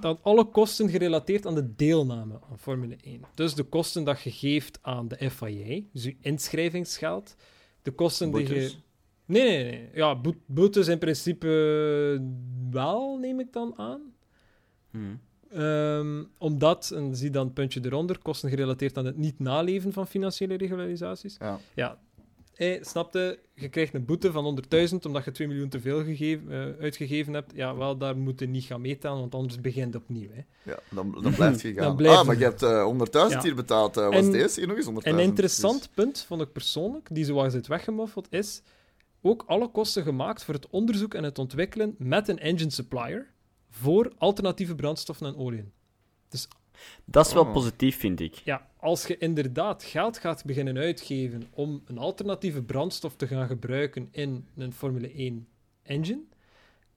dan 0.00 0.18
alle 0.22 0.44
kosten 0.44 0.88
gerelateerd 0.88 1.46
aan 1.46 1.54
de 1.54 1.74
deelname 1.74 2.40
aan 2.50 2.58
Formule 2.58 2.96
1. 3.04 3.20
Dus 3.34 3.54
de 3.54 3.62
kosten 3.62 4.04
dat 4.04 4.20
je 4.22 4.30
geeft 4.30 4.78
aan 4.82 5.08
de 5.08 5.30
FIA, 5.30 5.80
dus 5.92 6.04
je 6.04 6.16
inschrijvingsgeld. 6.20 7.36
De 7.82 7.90
kosten 7.90 8.30
die 8.32 8.40
je... 8.40 8.46
Boetes? 8.48 8.78
Nee, 9.26 9.48
nee, 9.48 9.64
nee. 9.70 9.88
Ja, 9.94 10.16
boet- 10.16 10.46
boetes 10.46 10.88
in 10.88 10.98
principe 10.98 11.48
wel, 12.70 13.18
neem 13.18 13.40
ik 13.40 13.52
dan 13.52 13.74
aan. 13.76 14.00
Hm. 14.90 14.98
Ehm, 15.50 16.24
omdat, 16.38 16.90
en 16.90 17.16
zie 17.16 17.30
dan 17.30 17.44
het 17.44 17.54
puntje 17.54 17.80
eronder, 17.84 18.18
kosten 18.18 18.48
gerelateerd 18.48 18.98
aan 18.98 19.04
het 19.06 19.16
niet 19.16 19.38
naleven 19.38 19.92
van 19.92 20.06
financiële 20.06 20.54
regularisaties. 20.56 21.36
Ja. 21.38 21.58
Ja, 21.74 21.98
hey, 22.54 22.78
snapte, 22.82 23.38
je 23.54 23.68
krijgt 23.68 23.94
een 23.94 24.04
boete 24.04 24.32
van 24.32 24.44
100.000 24.90 24.94
omdat 25.06 25.24
je 25.24 25.30
2 25.30 25.48
miljoen 25.48 25.68
te 25.68 25.80
veel 25.80 26.04
gegeven, 26.04 26.50
eh, 26.52 26.82
uitgegeven 26.82 27.32
hebt. 27.32 27.52
Ja, 27.54 27.76
wel, 27.76 27.96
daar 27.98 28.16
moet 28.16 28.40
je 28.40 28.46
niet 28.46 28.64
gaan 28.64 28.80
meetellen, 28.80 29.18
want 29.18 29.34
anders 29.34 29.60
begint 29.60 29.94
het 29.94 30.02
opnieuw. 30.02 30.28
Hè. 30.32 30.70
Ja, 30.70 30.78
dan, 30.90 31.18
dan 31.22 31.34
blijft 31.34 31.60
je 31.60 31.72
gaan. 31.74 31.96
Blijft- 31.96 32.18
Ah, 32.18 32.26
maar 32.26 32.38
je 32.38 32.44
hebt 32.44 32.62
eh 32.62 32.84
100.000 32.84 33.42
Ja. 33.42 33.42
hier 33.42 33.54
betaald. 33.54 33.96
eh, 33.96 34.04
was 34.08 34.14
En- 34.16 34.30
deze 34.32 34.58
hier 34.60 34.68
nog 34.68 34.76
eens 34.76 34.86
100.000? 34.86 35.20
Een 35.22 35.28
interessant 35.28 35.78
Dus- 35.78 35.88
punt, 35.94 36.24
vond 36.26 36.40
ik 36.42 36.52
persoonlijk, 36.52 37.08
die 37.12 37.24
zoals 37.24 37.52
het 37.52 37.66
weggemoffeld 37.66 38.26
is, 38.30 38.62
ook 39.22 39.44
alle 39.46 39.68
kosten 39.68 40.02
gemaakt 40.02 40.44
voor 40.44 40.54
het 40.54 40.66
onderzoek 40.70 41.14
en 41.14 41.24
het 41.24 41.38
ontwikkelen 41.38 41.94
met 41.98 42.28
een 42.28 42.38
engine 42.38 42.70
supplier 42.70 43.32
voor 43.70 44.12
alternatieve 44.18 44.74
brandstoffen 44.74 45.26
en 45.26 45.36
oliën. 45.36 45.72
Dat 47.04 47.26
is 47.26 47.32
wel 47.32 47.44
Oh. 47.44 47.52
positief, 47.52 47.98
vind 47.98 48.20
ik. 48.20 48.34
Ja, 48.34 48.70
als 48.76 49.06
je 49.06 49.18
inderdaad 49.18 49.84
geld 49.84 50.18
gaat 50.18 50.44
beginnen 50.44 50.76
uitgeven 50.78 51.42
om 51.50 51.82
een 51.86 51.98
alternatieve 51.98 52.62
brandstof 52.62 53.16
te 53.16 53.26
gaan 53.26 53.46
gebruiken 53.46 54.08
in 54.10 54.46
een 54.56 54.72
Formule 54.72 55.18
1 55.18 55.46
engine, 55.82 56.22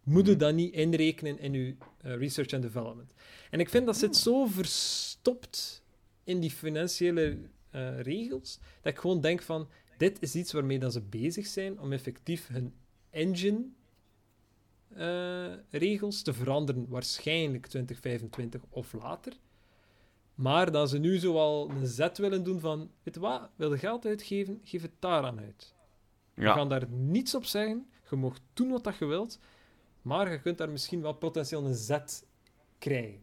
moet 0.04 0.26
je 0.26 0.32
Mhm. 0.32 0.40
dat 0.40 0.54
niet 0.54 0.74
inrekenen 0.74 1.40
in 1.40 1.54
je 1.54 1.76
eh, 2.02 2.16
research 2.16 2.54
and 2.54 2.62
development. 2.62 3.14
En 3.50 3.60
ik 3.60 3.70
vind 3.70 3.86
dat 3.86 3.98
zit 3.98 4.16
zo 4.16 4.46
verstopt 4.46 5.84
in 6.24 6.40
die 6.40 6.52
financiële 6.52 7.38
eh, 7.70 8.00
regels, 8.02 8.60
dat 8.82 8.94
ik 8.94 9.00
gewoon 9.00 9.22
denk 9.22 9.42
van, 9.42 9.68
dit 9.98 10.22
is 10.22 10.36
iets 10.36 10.52
waarmee 10.52 10.80
dat 10.80 10.94
ze 10.94 11.02
bezig 11.02 11.46
zijn 11.48 11.80
om 11.80 11.92
effectief 11.94 12.48
hun 12.48 12.74
engine 13.10 13.66
eh, 14.96 15.54
regels 15.70 16.22
te 16.22 16.34
veranderen, 16.34 16.86
waarschijnlijk 16.90 17.66
2025 17.68 18.62
of 18.70 18.94
later. 18.94 19.34
Maar 20.38 20.72
dat 20.72 20.90
ze 20.90 20.98
nu 20.98 21.18
zoal 21.18 21.70
een 21.70 21.88
zet 21.88 22.18
willen 22.18 22.44
doen 22.44 22.60
van, 22.60 22.90
weet 23.04 23.14
je 23.14 23.20
wat, 23.20 23.50
wil 23.56 23.72
je 23.72 23.78
geld 23.78 24.06
uitgeven, 24.06 24.62
geef 24.64 24.82
het 24.82 24.92
daaraan 25.00 25.40
uit. 25.40 25.74
We 26.34 26.42
Ja. 26.42 26.54
gaan 26.54 26.70
daar 26.70 26.88
niets 26.90 27.36
op 27.36 27.46
zeggen. 27.46 27.88
Je 28.10 28.16
mag 28.16 28.38
doen 28.54 28.70
wat 28.70 28.84
dat 28.84 28.98
je 28.98 29.06
wilt, 29.06 29.40
maar 30.02 30.32
je 30.32 30.42
kunt 30.42 30.58
daar 30.58 30.70
misschien 30.70 31.02
wel 31.02 31.14
potentieel 31.14 31.66
een 31.66 31.76
zet 31.76 32.26
krijgen. 32.78 33.20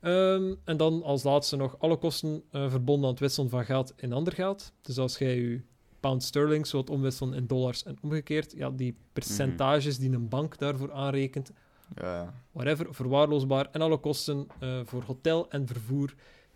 Ehm, 0.00 0.54
en 0.64 0.76
dan 0.76 1.02
als 1.02 1.22
laatste 1.22 1.56
nog 1.56 1.78
alle 1.78 1.96
kosten 1.96 2.42
eh, 2.50 2.70
verbonden 2.70 3.04
aan 3.04 3.10
het 3.10 3.20
wisselen 3.20 3.50
van 3.50 3.64
geld 3.64 3.92
in 3.96 4.12
ander 4.12 4.32
geld. 4.32 4.72
Dus 4.80 4.98
als 4.98 5.18
jij 5.18 5.36
je 5.36 5.60
pound 6.00 6.22
sterling 6.22 6.66
zult 6.66 6.90
omwisselen 6.90 7.34
in 7.34 7.46
dollars 7.46 7.82
en 7.82 7.98
omgekeerd, 8.02 8.52
ja, 8.56 8.70
die 8.70 8.96
percentages 9.12 9.98
die 9.98 10.10
een 10.12 10.28
bank 10.28 10.58
daarvoor 10.58 10.92
aanrekent, 10.92 11.52
Ja, 11.94 12.34
whatever, 12.52 12.94
verwaarloosbaar. 12.94 13.68
En 13.72 13.80
alle 13.80 13.98
kosten 13.98 14.46
eh, 14.60 14.80
voor 14.84 15.02
hotel 15.02 15.50
en 15.50 15.66
vervoer 15.66 16.14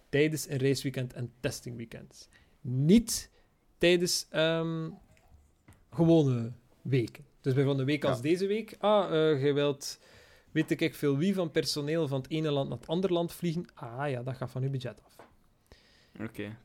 tijdens 0.09 0.49
een 0.49 0.59
raceweekend 0.59 1.13
en 1.13 1.33
testingweekend. 1.41 2.29
Niet 2.61 3.31
tijdens 3.79 4.27
ehm, 4.31 4.91
gewone 5.91 6.53
weken. 6.83 7.25
Dus 7.41 7.55
bij 7.55 7.65
van 7.65 7.79
een 7.79 7.85
week 7.87 8.05
als 8.05 8.17
Ja. 8.17 8.23
deze 8.23 8.47
week, 8.47 8.77
ah, 8.79 9.05
eh 9.33 9.45
je 9.45 9.53
wilt, 9.53 10.01
weet 10.51 10.81
ik 10.81 10.95
veel 10.95 11.17
wie 11.17 11.35
van 11.35 11.51
personeel 11.51 12.09
van 12.09 12.21
het 12.21 12.31
ene 12.31 12.51
land 12.51 12.69
naar 12.69 12.79
het 12.79 12.87
andere 12.87 13.13
land 13.13 13.33
vliegen. 13.33 13.67
Ah 13.75 14.11
ja, 14.11 14.23
dat 14.23 14.37
gaat 14.37 14.51
van 14.51 14.63
uw 14.63 14.71
budget 14.71 15.01
af. 15.05 15.17
Oké. 16.21 16.57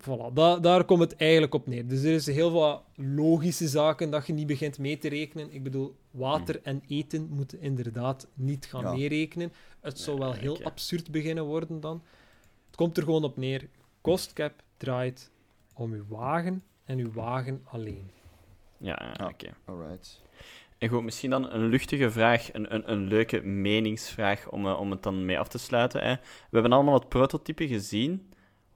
Voilà, 0.00 0.32
da- 0.32 0.58
daar 0.58 0.84
komt 0.84 1.00
het 1.00 1.16
eigenlijk 1.16 1.54
op 1.54 1.66
neer. 1.66 1.86
Dus 1.88 2.02
er 2.02 2.12
is 2.14 2.26
heel 2.26 2.50
veel 2.50 2.82
logische 2.94 3.68
zaken 3.68 4.10
dat 4.10 4.26
je 4.26 4.32
niet 4.32 4.46
begint 4.46 4.78
mee 4.78 4.98
te 4.98 5.08
rekenen. 5.08 5.52
Ik 5.52 5.62
bedoel, 5.62 5.96
water 6.10 6.60
en 6.62 6.82
eten 6.88 7.28
moeten 7.30 7.60
inderdaad 7.60 8.26
niet 8.34 8.66
gaan 8.66 8.82
Ja. 8.82 8.92
meerekenen. 8.92 9.52
Het 9.80 9.98
zou 9.98 10.18
wel 10.18 10.32
heel 10.32 10.54
oké. 10.54 10.64
absurd 10.64 11.10
beginnen 11.10 11.44
worden 11.44 11.80
dan. 11.80 12.02
Het 12.66 12.76
komt 12.76 12.96
er 12.96 13.02
gewoon 13.02 13.24
op 13.24 13.36
neer. 13.36 13.68
Kostcap 14.00 14.52
draait 14.76 15.30
om 15.74 15.92
uw 15.92 16.04
wagen 16.08 16.62
en 16.84 16.98
uw 16.98 17.12
wagen 17.12 17.60
alleen. 17.64 18.10
Ja, 18.78 18.98
ja, 19.02 19.14
Ja. 19.18 19.26
oké. 19.28 19.54
alright. 19.64 20.22
En 20.78 20.88
goed, 20.88 21.02
misschien 21.02 21.30
dan 21.30 21.50
een 21.52 21.66
luchtige 21.66 22.10
vraag, 22.10 22.52
een, 22.52 22.74
een, 22.74 22.90
een 22.92 23.06
leuke 23.06 23.40
meningsvraag 23.40 24.50
om, 24.50 24.66
eh, 24.66 24.80
om 24.80 24.90
het 24.90 25.02
dan 25.02 25.24
mee 25.24 25.38
af 25.38 25.48
te 25.48 25.58
sluiten. 25.58 26.00
Hè. 26.02 26.14
We 26.14 26.20
hebben 26.50 26.72
allemaal 26.72 26.94
het 26.94 27.08
prototype 27.08 27.68
gezien. 27.68 28.28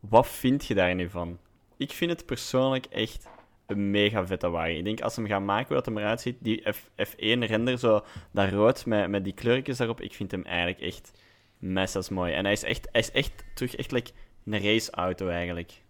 Wat 0.09 0.27
vind 0.29 0.67
je 0.67 0.75
daar 0.75 0.95
nu 0.95 1.09
van? 1.11 1.39
Ik 1.77 1.93
vind 1.93 2.11
het 2.11 2.27
persoonlijk 2.27 2.87
echt 2.87 3.29
een 3.67 3.91
mega 3.91 4.27
vette 4.27 4.49
wagen. 4.51 4.77
Ik 4.77 4.85
denk 4.85 5.01
als 5.01 5.15
ze 5.15 5.21
hem 5.21 5.29
gaan 5.29 5.45
maken, 5.45 5.67
hoe 5.67 5.77
dat 5.77 5.87
hem 5.87 5.99
eruit 5.99 6.21
ziet, 6.21 6.37
die 6.41 6.73
F, 6.73 6.89
F1-render, 7.09 7.79
zo 7.79 8.05
dat 8.31 8.51
rood 8.51 8.87
met, 8.87 9.09
met 9.09 9.25
die 9.25 9.33
kleurtjes 9.35 9.77
daarop, 9.77 10.01
ik 10.01 10.15
vind 10.15 10.31
hem 10.31 10.45
eigenlijk 10.45 10.81
echt 10.81 11.13
messas 11.59 12.09
mooi. 12.09 12.33
En 12.33 12.45
hij 12.45 12.53
is 12.53 12.63
echt, 12.63 12.89
hij 12.93 13.01
is 13.01 13.11
echt 13.11 13.45
terug 13.55 13.77
echt 13.77 13.91
like 13.93 14.11
een 14.45 14.63
raceauto 14.63 15.29
eigenlijk. 15.29 15.83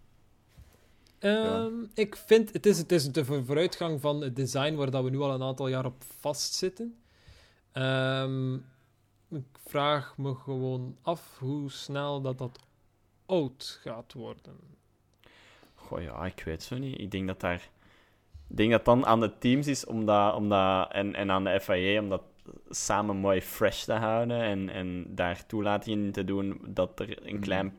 Ehm, 1.18 1.72
Ik 1.94 2.16
vind, 2.16 2.52
het 2.52 2.66
is, 2.66 2.78
het 2.78 2.92
is 2.92 3.12
de 3.12 3.24
voor- 3.24 3.44
vooruitgang 3.44 4.00
van 4.00 4.20
het 4.20 4.36
design 4.36 4.74
waar 4.74 4.90
dat 4.90 5.04
we 5.04 5.10
nu 5.10 5.18
al 5.20 5.34
een 5.34 5.42
aantal 5.42 5.68
jaar 5.68 5.84
op 5.84 6.02
vastzitten. 6.20 6.96
Ehm, 7.72 8.54
ik 9.30 9.44
vraag 9.66 10.14
me 10.18 10.34
gewoon 10.34 10.96
af 11.02 11.36
hoe 11.38 11.70
snel 11.70 12.20
dat 12.20 12.38
dat 12.38 12.58
oud 13.32 13.78
gaat 13.82 14.12
worden. 14.12 14.56
Goh 15.74 16.02
ja, 16.02 16.26
ik 16.26 16.42
weet 16.44 16.62
zo 16.62 16.78
niet. 16.78 17.00
Ik 17.00 17.10
denk 17.10 17.26
dat 17.26 17.40
daar... 17.40 17.68
Ik 18.48 18.56
denk 18.56 18.70
dat 18.70 18.84
dan 18.84 19.06
aan 19.06 19.20
de 19.20 19.38
teams 19.38 19.66
is 19.66 19.86
om 19.86 20.06
dat, 20.06 20.34
om 20.34 20.48
dat, 20.48 20.92
en, 20.92 21.14
en 21.14 21.30
aan 21.30 21.44
de 21.44 21.60
FIA 21.60 22.00
om 22.00 22.08
dat 22.08 22.22
samen 22.70 23.16
mooi 23.16 23.42
fresh 23.42 23.82
te 23.84 23.92
houden 23.92 24.40
en, 24.42 24.68
en 24.68 25.04
daar 25.08 25.46
toelatingen 25.46 26.04
in 26.04 26.12
te 26.12 26.24
doen 26.24 26.60
dat 26.66 27.00
er 27.00 27.26
een 27.26 27.34
Mhm. 27.34 27.42
klein, 27.42 27.74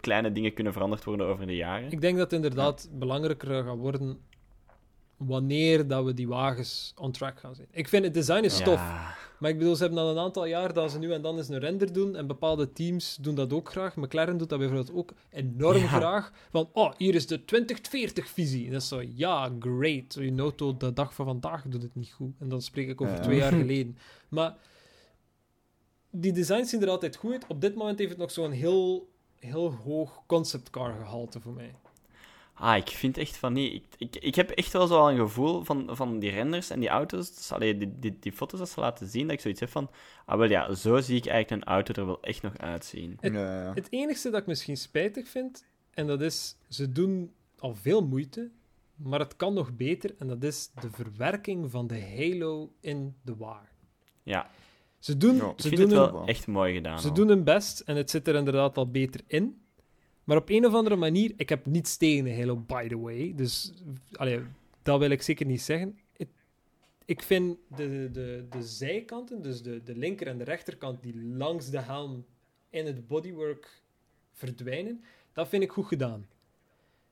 kleine 0.00 0.32
dingen 0.32 0.54
kunnen 0.54 0.72
veranderd 0.72 1.04
worden 1.04 1.26
over 1.26 1.46
de 1.46 1.56
jaren. 1.56 1.92
Ik 1.92 2.00
denk 2.00 2.16
dat 2.16 2.24
het 2.30 2.32
inderdaad 2.32 2.88
belangrijker 2.92 3.64
gaat 3.64 3.76
worden 3.76 4.20
wanneer 5.16 5.86
dat 5.88 6.04
we 6.04 6.14
die 6.14 6.28
wagens 6.28 6.92
on 6.96 7.12
track 7.12 7.38
gaan 7.40 7.54
zien. 7.54 7.66
Ik 7.70 7.88
vind 7.88 8.04
het 8.04 8.14
design 8.14 8.44
is 8.44 8.58
tof. 8.58 8.74
Ja. 8.80 9.14
Maar 9.38 9.50
ik 9.50 9.58
bedoel, 9.58 9.74
ze 9.76 9.82
hebben 9.82 10.02
al 10.02 10.10
een 10.10 10.18
aantal 10.18 10.44
jaar 10.44 10.72
dat 10.72 10.90
ze 10.90 10.98
nu 10.98 11.12
en 11.12 11.22
dan 11.22 11.36
eens 11.36 11.48
een 11.48 11.58
render 11.58 11.92
doen. 11.92 12.16
En 12.16 12.26
bepaalde 12.26 12.72
teams 12.72 13.16
doen 13.20 13.34
dat 13.34 13.52
ook 13.52 13.70
graag. 13.70 13.96
McLaren 13.96 14.38
doet 14.38 14.48
dat 14.48 14.58
bijvoorbeeld 14.58 14.92
ook 14.92 15.12
enorm 15.30 15.76
Ja. 15.76 15.86
graag. 15.86 16.32
Van, 16.50 16.68
oh, 16.72 16.92
hier 16.96 17.14
is 17.14 17.26
de 17.26 17.44
2040-visie. 17.44 18.66
En 18.66 18.72
dat 18.72 18.82
is 18.82 18.88
zo, 18.88 19.02
ja, 19.14 19.50
great. 19.60 20.14
Je 20.14 20.34
auto 20.36 20.76
de 20.76 20.92
dag 20.92 21.14
van 21.14 21.24
vandaag 21.26 21.64
doet 21.68 21.82
het 21.82 21.94
niet 21.94 22.12
goed. 22.12 22.32
En 22.38 22.48
dan 22.48 22.62
spreek 22.62 22.88
ik 22.88 23.00
over 23.00 23.14
Ja. 23.14 23.20
twee 23.20 23.36
jaar 23.36 23.52
geleden. 23.62 23.98
Maar 24.28 24.56
die 26.10 26.32
designs 26.32 26.70
zien 26.70 26.82
er 26.82 26.88
altijd 26.88 27.16
goed 27.16 27.32
uit. 27.32 27.46
Op 27.48 27.60
dit 27.60 27.74
moment 27.74 27.98
heeft 27.98 28.10
het 28.10 28.18
nog 28.20 28.30
zo'n 28.30 28.50
heel, 28.50 29.08
heel 29.38 29.72
hoog 29.72 30.22
conceptcar 30.26 30.94
gehalte 30.94 31.40
voor 31.40 31.52
mij. 31.52 31.74
Ah, 32.58 32.76
ik 32.76 32.88
vind 32.88 33.18
echt 33.18 33.36
van 33.36 33.52
niet. 33.52 33.72
Ik, 33.72 33.84
ik, 33.98 34.16
ik 34.16 34.34
heb 34.34 34.50
echt 34.50 34.72
wel 34.72 34.86
zo 34.86 34.98
al 34.98 35.10
een 35.10 35.16
gevoel 35.18 35.64
van, 35.64 35.88
van 35.96 36.18
die 36.18 36.30
renders 36.30 36.70
en 36.70 36.80
die 36.80 36.88
auto's. 36.88 37.34
Dus, 37.34 37.52
allee, 37.52 37.76
die, 37.78 37.98
die, 37.98 38.16
die 38.20 38.32
foto's 38.32 38.58
dat 38.58 38.68
ze 38.68 38.80
laten 38.80 39.06
zien, 39.08 39.22
dat 39.22 39.32
ik 39.32 39.40
zoiets 39.40 39.60
heb 39.60 39.68
van. 39.70 39.90
Ah, 40.26 40.38
wel 40.38 40.48
ja, 40.48 40.74
zo 40.74 41.00
zie 41.00 41.16
ik 41.16 41.26
eigenlijk 41.26 41.62
een 41.62 41.68
auto 41.72 41.92
er 42.00 42.06
wel 42.06 42.22
echt 42.22 42.42
nog 42.42 42.58
uitzien. 42.58 43.16
Het- 43.20 43.32
Ja, 43.32 43.62
ja. 43.62 43.72
Het 43.74 43.86
enige 43.90 44.30
dat 44.30 44.40
ik 44.40 44.46
misschien 44.46 44.76
spijtig 44.76 45.28
vind, 45.28 45.64
en 45.90 46.06
dat 46.06 46.20
is, 46.20 46.56
ze 46.68 46.92
doen 46.92 47.32
al 47.58 47.74
veel 47.74 48.06
moeite 48.06 48.50
maar 48.98 49.18
het 49.18 49.36
kan 49.36 49.54
nog 49.54 49.76
beter. 49.76 50.14
En 50.18 50.26
dat 50.28 50.42
is 50.42 50.70
de 50.80 50.90
verwerking 50.90 51.70
van 51.70 51.86
de 51.86 52.00
Halo 52.16 52.72
in 52.80 53.14
de 53.22 53.36
waar. 53.36 53.72
Ja, 54.22 54.50
Ze 54.98 55.16
doen, 55.16 55.36
Ja, 55.36 55.52
ze 55.56 55.68
vind 55.68 55.80
doen, 55.80 55.90
het 55.90 55.98
hun, 56.00 56.12
wel 56.12 56.26
echt 56.26 56.46
mooi 56.46 56.74
gedaan. 56.74 57.00
ze 57.00 57.08
al. 57.08 57.14
doen 57.14 57.28
hun 57.28 57.44
best 57.44 57.80
en 57.80 57.96
het 57.96 58.10
zit 58.10 58.28
er 58.28 58.34
inderdaad 58.34 58.76
al 58.76 58.90
beter 58.90 59.20
in. 59.26 59.60
Maar 60.28 60.36
op 60.36 60.48
een 60.48 60.66
of 60.66 60.74
andere 60.74 60.96
manier, 60.96 61.32
ik 61.36 61.48
heb 61.48 61.66
niets 61.66 61.96
tegen 61.96 62.36
Halo, 62.38 62.56
by 62.56 62.88
the 62.88 62.98
way. 62.98 63.32
Dus 63.36 63.72
allee, 64.12 64.40
dat 64.82 64.98
wil 64.98 65.10
ik 65.10 65.22
zeker 65.22 65.46
niet 65.46 65.60
zeggen. 65.62 65.98
Het- 66.16 66.28
ik 67.04 67.22
vind 67.22 67.56
de, 67.76 68.08
de, 68.12 68.46
de 68.50 68.62
zijkanten, 68.62 69.42
dus 69.42 69.62
de, 69.62 69.82
de 69.82 69.96
linker 69.96 70.26
en 70.26 70.38
de 70.38 70.44
rechterkant, 70.44 71.02
die 71.02 71.24
langs 71.24 71.70
de 71.70 71.80
helm 71.80 72.24
in 72.70 72.86
het 72.86 73.06
bodywork 73.06 73.82
verdwijnen, 74.32 75.02
dat 75.32 75.48
vind 75.48 75.62
ik 75.62 75.70
goed 75.72 75.86
gedaan. 75.86 76.26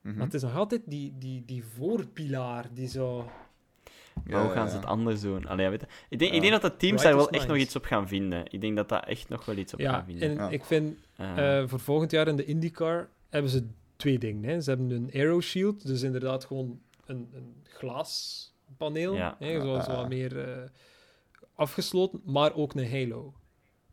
Mhm. 0.01 0.15
Maar 0.15 0.25
het 0.25 0.33
is 0.33 0.41
nog 0.41 0.55
altijd 0.55 0.81
die, 0.85 1.13
die, 1.17 1.45
die 1.45 1.63
voorpilaar 1.63 2.73
die 2.73 2.87
zo... 2.87 3.29
Maar 4.25 4.39
hoe 4.39 4.47
Ja, 4.49 4.55
gaan 4.55 4.63
ja, 4.65 4.69
ze 4.69 4.75
het 4.75 4.85
anders 4.85 5.21
doen? 5.21 5.47
Allee, 5.47 5.65
ja, 5.65 5.71
weet 5.71 5.81
je, 5.81 5.87
ik, 6.09 6.19
denk, 6.19 6.31
Ja. 6.31 6.37
ik 6.37 6.41
denk 6.49 6.61
dat 6.61 6.71
de 6.71 6.77
teams 6.77 7.01
Right 7.01 7.03
daar 7.03 7.15
wel 7.15 7.29
echt 7.29 7.47
nog 7.47 7.57
iets 7.57 7.75
op 7.75 7.83
gaan 7.85 8.07
vinden. 8.07 8.43
Ik 8.49 8.61
denk 8.61 8.75
dat 8.75 8.89
dat 8.89 9.05
echt 9.05 9.29
nog 9.29 9.45
wel 9.45 9.55
iets 9.57 9.73
op 9.73 9.79
Ja, 9.79 9.91
gaan 9.93 10.05
vinden. 10.05 10.29
en 10.29 10.35
Ja. 10.35 10.49
ik 10.49 10.63
vind 10.65 10.97
Eh, 11.15 11.59
Eh, 11.61 11.67
voor 11.67 11.79
volgend 11.79 12.11
jaar 12.11 12.27
in 12.27 12.35
de 12.35 12.45
IndyCar 12.45 13.09
hebben 13.29 13.51
ze 13.51 13.67
twee 13.95 14.19
dingen. 14.19 14.43
Hè. 14.49 14.61
Ze 14.61 14.69
hebben 14.69 14.91
een 14.91 15.09
aero 15.13 15.41
shield, 15.41 15.87
dus 15.87 16.01
inderdaad 16.01 16.45
gewoon 16.45 16.79
een, 17.05 17.29
een 17.33 17.55
glaspaneel, 17.63 19.13
Ja. 19.15 19.35
hè, 19.39 19.61
zoals 19.61 19.87
wat 19.87 20.09
meer 20.09 20.39
eh, 20.49 20.63
afgesloten, 21.55 22.21
maar 22.25 22.55
ook 22.55 22.73
een 22.73 22.91
halo. 22.91 23.33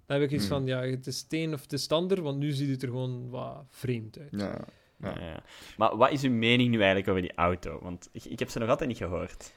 Dan 0.06 0.20
heb 0.20 0.26
ik 0.30 0.30
iets 0.34 0.48
Hmm. 0.48 0.56
van, 0.56 0.66
ja, 0.66 0.80
het 0.82 1.06
is 1.06 1.20
het 1.22 1.32
een 1.32 1.52
of 1.54 1.62
het 1.62 1.72
is 1.72 1.82
het 1.82 1.92
ander, 1.92 2.22
want 2.22 2.38
nu 2.38 2.50
ziet 2.50 2.70
het 2.70 2.82
er 2.82 2.88
gewoon 2.88 3.28
wat 3.30 3.64
vreemd 3.70 4.18
uit. 4.18 4.28
Ja. 4.30 4.64
ja. 5.00 5.14
Ja, 5.20 5.42
Maar 5.76 5.96
wat 5.96 6.10
is 6.10 6.22
uw 6.22 6.30
mening 6.32 6.70
nu 6.70 6.76
eigenlijk 6.76 7.08
over 7.08 7.22
die 7.22 7.34
auto? 7.34 7.78
Want 7.82 8.08
ik, 8.12 8.24
ik 8.24 8.38
heb 8.38 8.48
ze 8.48 8.58
nog 8.58 8.68
altijd 8.68 8.88
niet 8.88 8.98
gehoord. 8.98 9.52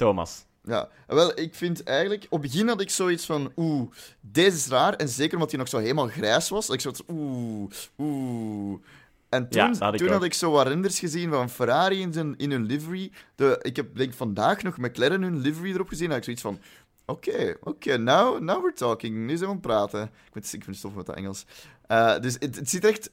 Thomas. 0.00 0.44
Ja, 0.62 0.88
wel, 1.06 1.38
ik 1.38 1.54
vind 1.54 1.82
eigenlijk... 1.82 2.26
Op 2.30 2.42
het 2.42 2.50
begin 2.50 2.68
had 2.68 2.80
ik 2.80 2.90
zoiets 2.90 3.26
van... 3.26 3.52
Oeh, 3.56 3.90
deze 4.20 4.56
is 4.56 4.66
raar. 4.66 4.94
En 4.94 5.08
zeker 5.08 5.34
omdat 5.34 5.50
hij 5.50 5.58
nog 5.58 5.68
zo 5.68 5.78
helemaal 5.78 6.08
grijs 6.08 6.48
was. 6.48 6.68
Ik 6.68 6.80
van... 6.80 6.94
Oeh, 7.08 7.70
oeh... 7.98 8.80
En 9.28 9.48
toen, 9.48 9.60
Ja, 9.60 9.74
had 9.78 9.92
ik 9.92 9.98
toen 9.98 10.08
ook. 10.08 10.14
had 10.14 10.24
ik 10.24 10.34
zo 10.34 10.50
wat 10.50 10.66
renders 10.66 10.98
gezien 10.98 11.30
van 11.30 11.50
Ferrari 11.50 12.00
in, 12.00 12.12
zijn, 12.12 12.34
in 12.36 12.50
hun 12.50 12.64
livery. 12.64 13.12
De, 13.34 13.58
ik 13.62 13.76
heb 13.76 13.96
denk 13.96 14.14
vandaag 14.14 14.62
nog 14.62 14.76
McLaren 14.76 15.22
hun 15.22 15.38
livery 15.38 15.72
erop 15.72 15.88
gezien. 15.88 16.10
En 16.10 16.16
ik 16.16 16.24
zoiets 16.24 16.42
van... 16.42 16.60
Oké, 17.06 17.56
oké, 17.60 17.96
now, 17.96 18.40
now 18.40 18.62
we're 18.62 18.72
talking. 18.74 19.16
Nu 19.16 19.28
zijn 19.36 19.38
we 19.38 19.46
aan 19.46 19.52
het 19.52 19.60
praten. 19.60 20.02
Ik 20.02 20.32
vind, 20.32 20.44
ik 20.44 20.50
vind 20.50 20.66
het 20.66 20.76
stof 20.76 20.94
met 20.94 21.06
dat 21.06 21.16
Engels. 21.16 21.46
Eh, 21.86 22.18
dus 22.18 22.36
het, 22.38 22.56
het 22.56 22.70
ziet 22.70 22.84
echt... 22.84 23.10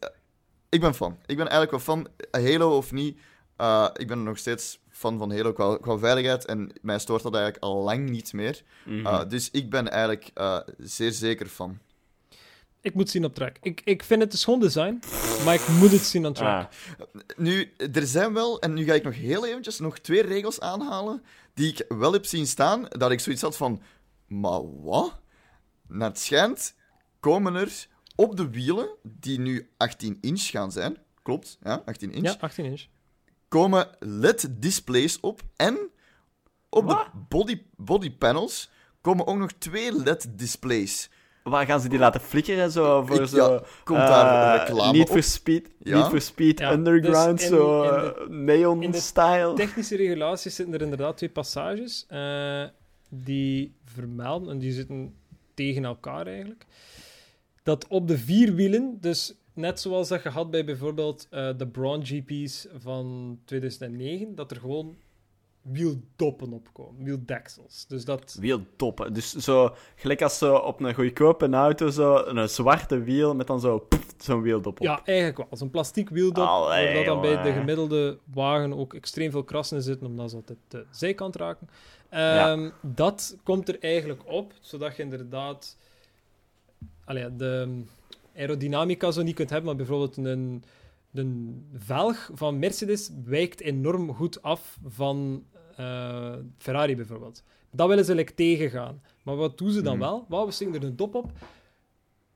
ik 0.69 0.79
ben 0.81 0.93
fan. 0.95 1.17
Ik 1.25 1.37
ben 1.37 1.47
eigenlijk 1.49 1.71
wel 1.71 1.79
fan. 1.79 2.07
Halo 2.31 2.77
of 2.77 2.91
niet. 2.91 3.19
eh, 3.55 3.87
ik 3.93 4.07
ben 4.07 4.23
nog 4.23 4.37
steeds 4.37 4.79
fan 4.97 5.17
van 5.17 5.31
Halo 5.31 5.53
qua, 5.53 5.77
qua 5.77 5.97
veiligheid. 5.97 6.45
En 6.45 6.71
mij 6.81 6.99
stoort 6.99 7.23
dat 7.23 7.33
eigenlijk 7.33 7.63
al 7.63 7.83
lang 7.83 8.09
niet 8.09 8.33
meer. 8.33 8.63
Mhm. 8.85 8.99
Uh, 8.99 9.21
dus 9.27 9.51
ik 9.51 9.69
ben 9.69 9.89
eigenlijk 9.91 10.31
uh, 10.35 10.59
zeer 10.77 11.11
zeker 11.11 11.49
van. 11.49 11.79
Ik 12.81 12.93
moet 12.93 13.09
zien 13.09 13.25
op 13.25 13.35
track. 13.35 13.57
Ik, 13.61 13.81
ik 13.83 14.03
vind 14.03 14.21
het 14.21 14.31
een 14.31 14.37
schoon 14.37 14.59
design, 14.59 14.99
maar 15.45 15.53
ik 15.53 15.67
moet 15.67 15.91
het 15.91 16.01
zien 16.01 16.25
op 16.25 16.35
track. 16.35 16.69
Ah, 16.97 17.07
Nu, 17.37 17.73
er 17.93 18.07
zijn 18.07 18.33
wel, 18.33 18.59
en 18.59 18.73
nu 18.73 18.83
ga 18.83 18.93
ik 18.93 19.03
nog 19.03 19.15
heel 19.15 19.45
eventjes 19.45 19.79
nog 19.79 19.99
twee 19.99 20.21
regels 20.21 20.59
aanhalen, 20.59 21.23
die 21.53 21.71
ik 21.71 21.85
wel 21.87 22.13
heb 22.13 22.25
zien 22.25 22.47
staan, 22.47 22.85
dat 22.89 23.11
ik 23.11 23.19
zoiets 23.19 23.41
had 23.41 23.57
van, 23.57 23.81
maar 24.27 24.81
wat? 24.81 25.19
Naar 25.87 26.09
het 26.09 26.19
schijnt 26.19 26.75
komen 27.19 27.55
er 27.55 27.87
op 28.15 28.37
de 28.37 28.49
wielen, 28.49 28.89
die 29.03 29.39
nu 29.39 29.69
18 29.77 30.17
inch 30.21 30.41
gaan 30.41 30.71
zijn, 30.71 30.97
klopt, 31.23 31.57
ja, 31.63 31.81
18 31.85 32.11
inch, 32.11 32.25
Ja, 32.25 32.37
18 32.39 32.65
inch. 32.65 32.85
Komen 33.47 33.87
LED-displays 33.99 35.19
op 35.19 35.41
en 35.55 35.77
op 36.69 36.83
Wat? 36.85 36.97
de 37.05 37.19
body, 37.29 37.61
body 37.77 38.11
panels 38.11 38.69
komen 39.01 39.27
ook 39.27 39.37
nog 39.37 39.51
twee 39.51 39.91
LED-displays. 40.03 41.09
waar 41.43 41.65
gaan 41.65 41.79
ze 41.81 41.89
die 41.89 41.99
laten 41.99 42.21
flikkeren? 42.21 42.71
Zo 42.71 43.03
voor 43.05 43.21
Ik- 43.21 43.27
zo... 43.27 43.53
ja, 43.53 43.61
komt 43.83 43.99
daar 43.99 44.53
eh, 44.59 44.65
reclame 44.67 45.01
op? 45.01 45.07
for 45.09 45.23
Speed, 45.23 45.69
Ja. 45.79 45.97
Need 45.97 46.07
for 46.09 46.21
Speed 46.21 46.59
Ja, 46.59 46.71
Underground, 46.71 47.37
dus 47.39 47.49
in- 47.49 47.55
zo 47.55 47.83
in 47.83 47.89
eh, 47.89 48.01
de- 48.01 48.21
in 48.23 48.29
de 48.29 48.35
neon-style. 48.35 49.53
technische 49.53 49.95
regulaties 49.95 50.55
zitten 50.55 50.73
er 50.75 50.81
inderdaad 50.81 51.17
twee 51.17 51.29
passages 51.29 52.05
eh, 52.07 52.63
die 53.09 53.75
vermelden, 53.85 54.49
en 54.49 54.57
die 54.59 54.71
zitten 54.71 55.15
tegen 55.53 55.85
elkaar 55.85 56.27
eigenlijk, 56.27 56.65
dat 57.63 57.87
op 57.87 58.07
de 58.07 58.17
vier 58.17 58.53
wielen, 58.55 58.97
dus 59.01 59.33
net 59.57 59.79
zoals 59.79 60.07
dat 60.07 60.23
je 60.23 60.29
had 60.29 60.51
bij 60.51 60.65
bijvoorbeeld 60.65 61.27
eh, 61.29 61.49
de 61.57 61.67
Braun 61.67 62.05
GP's 62.05 62.67
van 62.77 63.39
2009, 63.45 64.35
dat 64.35 64.51
er 64.51 64.57
gewoon 64.57 64.97
wieldoppen 65.61 66.53
opkomen, 66.53 67.03
wieldeksels. 67.03 67.85
Dus 67.87 68.05
dat... 68.05 68.37
Wieldoppen. 68.39 69.13
Dus 69.13 69.31
zo, 69.33 69.75
gelijk 69.95 70.21
als 70.21 70.37
zo 70.37 70.55
op 70.55 70.81
een 70.81 70.93
goedkope 70.93 71.49
auto, 71.49 71.89
zo 71.89 72.15
een 72.15 72.49
zwarte 72.49 72.99
wiel 72.99 73.35
met 73.35 73.47
dan 73.47 73.59
zo 73.59 73.87
zo'n 74.17 74.41
wieldop 74.41 74.79
op. 74.79 74.85
Ja, 74.85 75.01
eigenlijk 75.03 75.37
wel. 75.37 75.47
Zo'n 75.51 75.69
plastic 75.69 76.09
wieldop, 76.09 76.45
Allee, 76.45 76.93
dat 76.93 77.05
dan 77.05 77.21
bij 77.21 77.41
de 77.41 77.51
gemiddelde 77.51 78.19
wagen 78.33 78.73
ook 78.73 78.93
extreem 78.93 79.31
veel 79.31 79.43
krassen 79.43 79.77
in 79.77 79.83
zitten, 79.83 80.07
omdat 80.07 80.29
ze 80.29 80.35
altijd 80.35 80.59
de 80.67 80.85
zijkant 80.91 81.35
raken. 81.35 81.69
Ja. 82.11 82.51
Ehm, 82.51 82.69
Dat 82.81 83.37
komt 83.43 83.67
er 83.69 83.79
eigenlijk 83.79 84.21
op, 84.25 84.53
zodat 84.59 84.95
je 84.95 85.03
inderdaad 85.03 85.77
allee, 87.05 87.35
de 87.35 87.83
aerodynamica 88.37 89.11
zo 89.11 89.23
niet 89.23 89.35
kunt 89.35 89.49
hebben, 89.49 89.67
maar 89.67 89.75
bijvoorbeeld 89.85 90.17
een, 90.17 90.63
een 91.13 91.63
velg 91.73 92.29
van 92.33 92.59
Mercedes 92.59 93.09
wijkt 93.25 93.61
enorm 93.61 94.13
goed 94.13 94.41
af 94.41 94.77
van 94.87 95.43
eh, 95.75 96.33
Ferrari 96.57 96.95
bijvoorbeeld. 96.95 97.43
Dat 97.71 97.87
willen 97.87 98.05
ze 98.05 98.15
like, 98.15 98.33
tegengaan. 98.33 99.01
Maar 99.23 99.35
wat 99.35 99.57
doen 99.57 99.71
ze 99.71 99.81
dan 99.81 99.97
Mhm. 99.97 100.25
wel? 100.29 100.45
We 100.45 100.51
steken 100.51 100.73
er 100.75 100.83
een 100.83 100.95
dop 100.95 101.15
op 101.15 101.31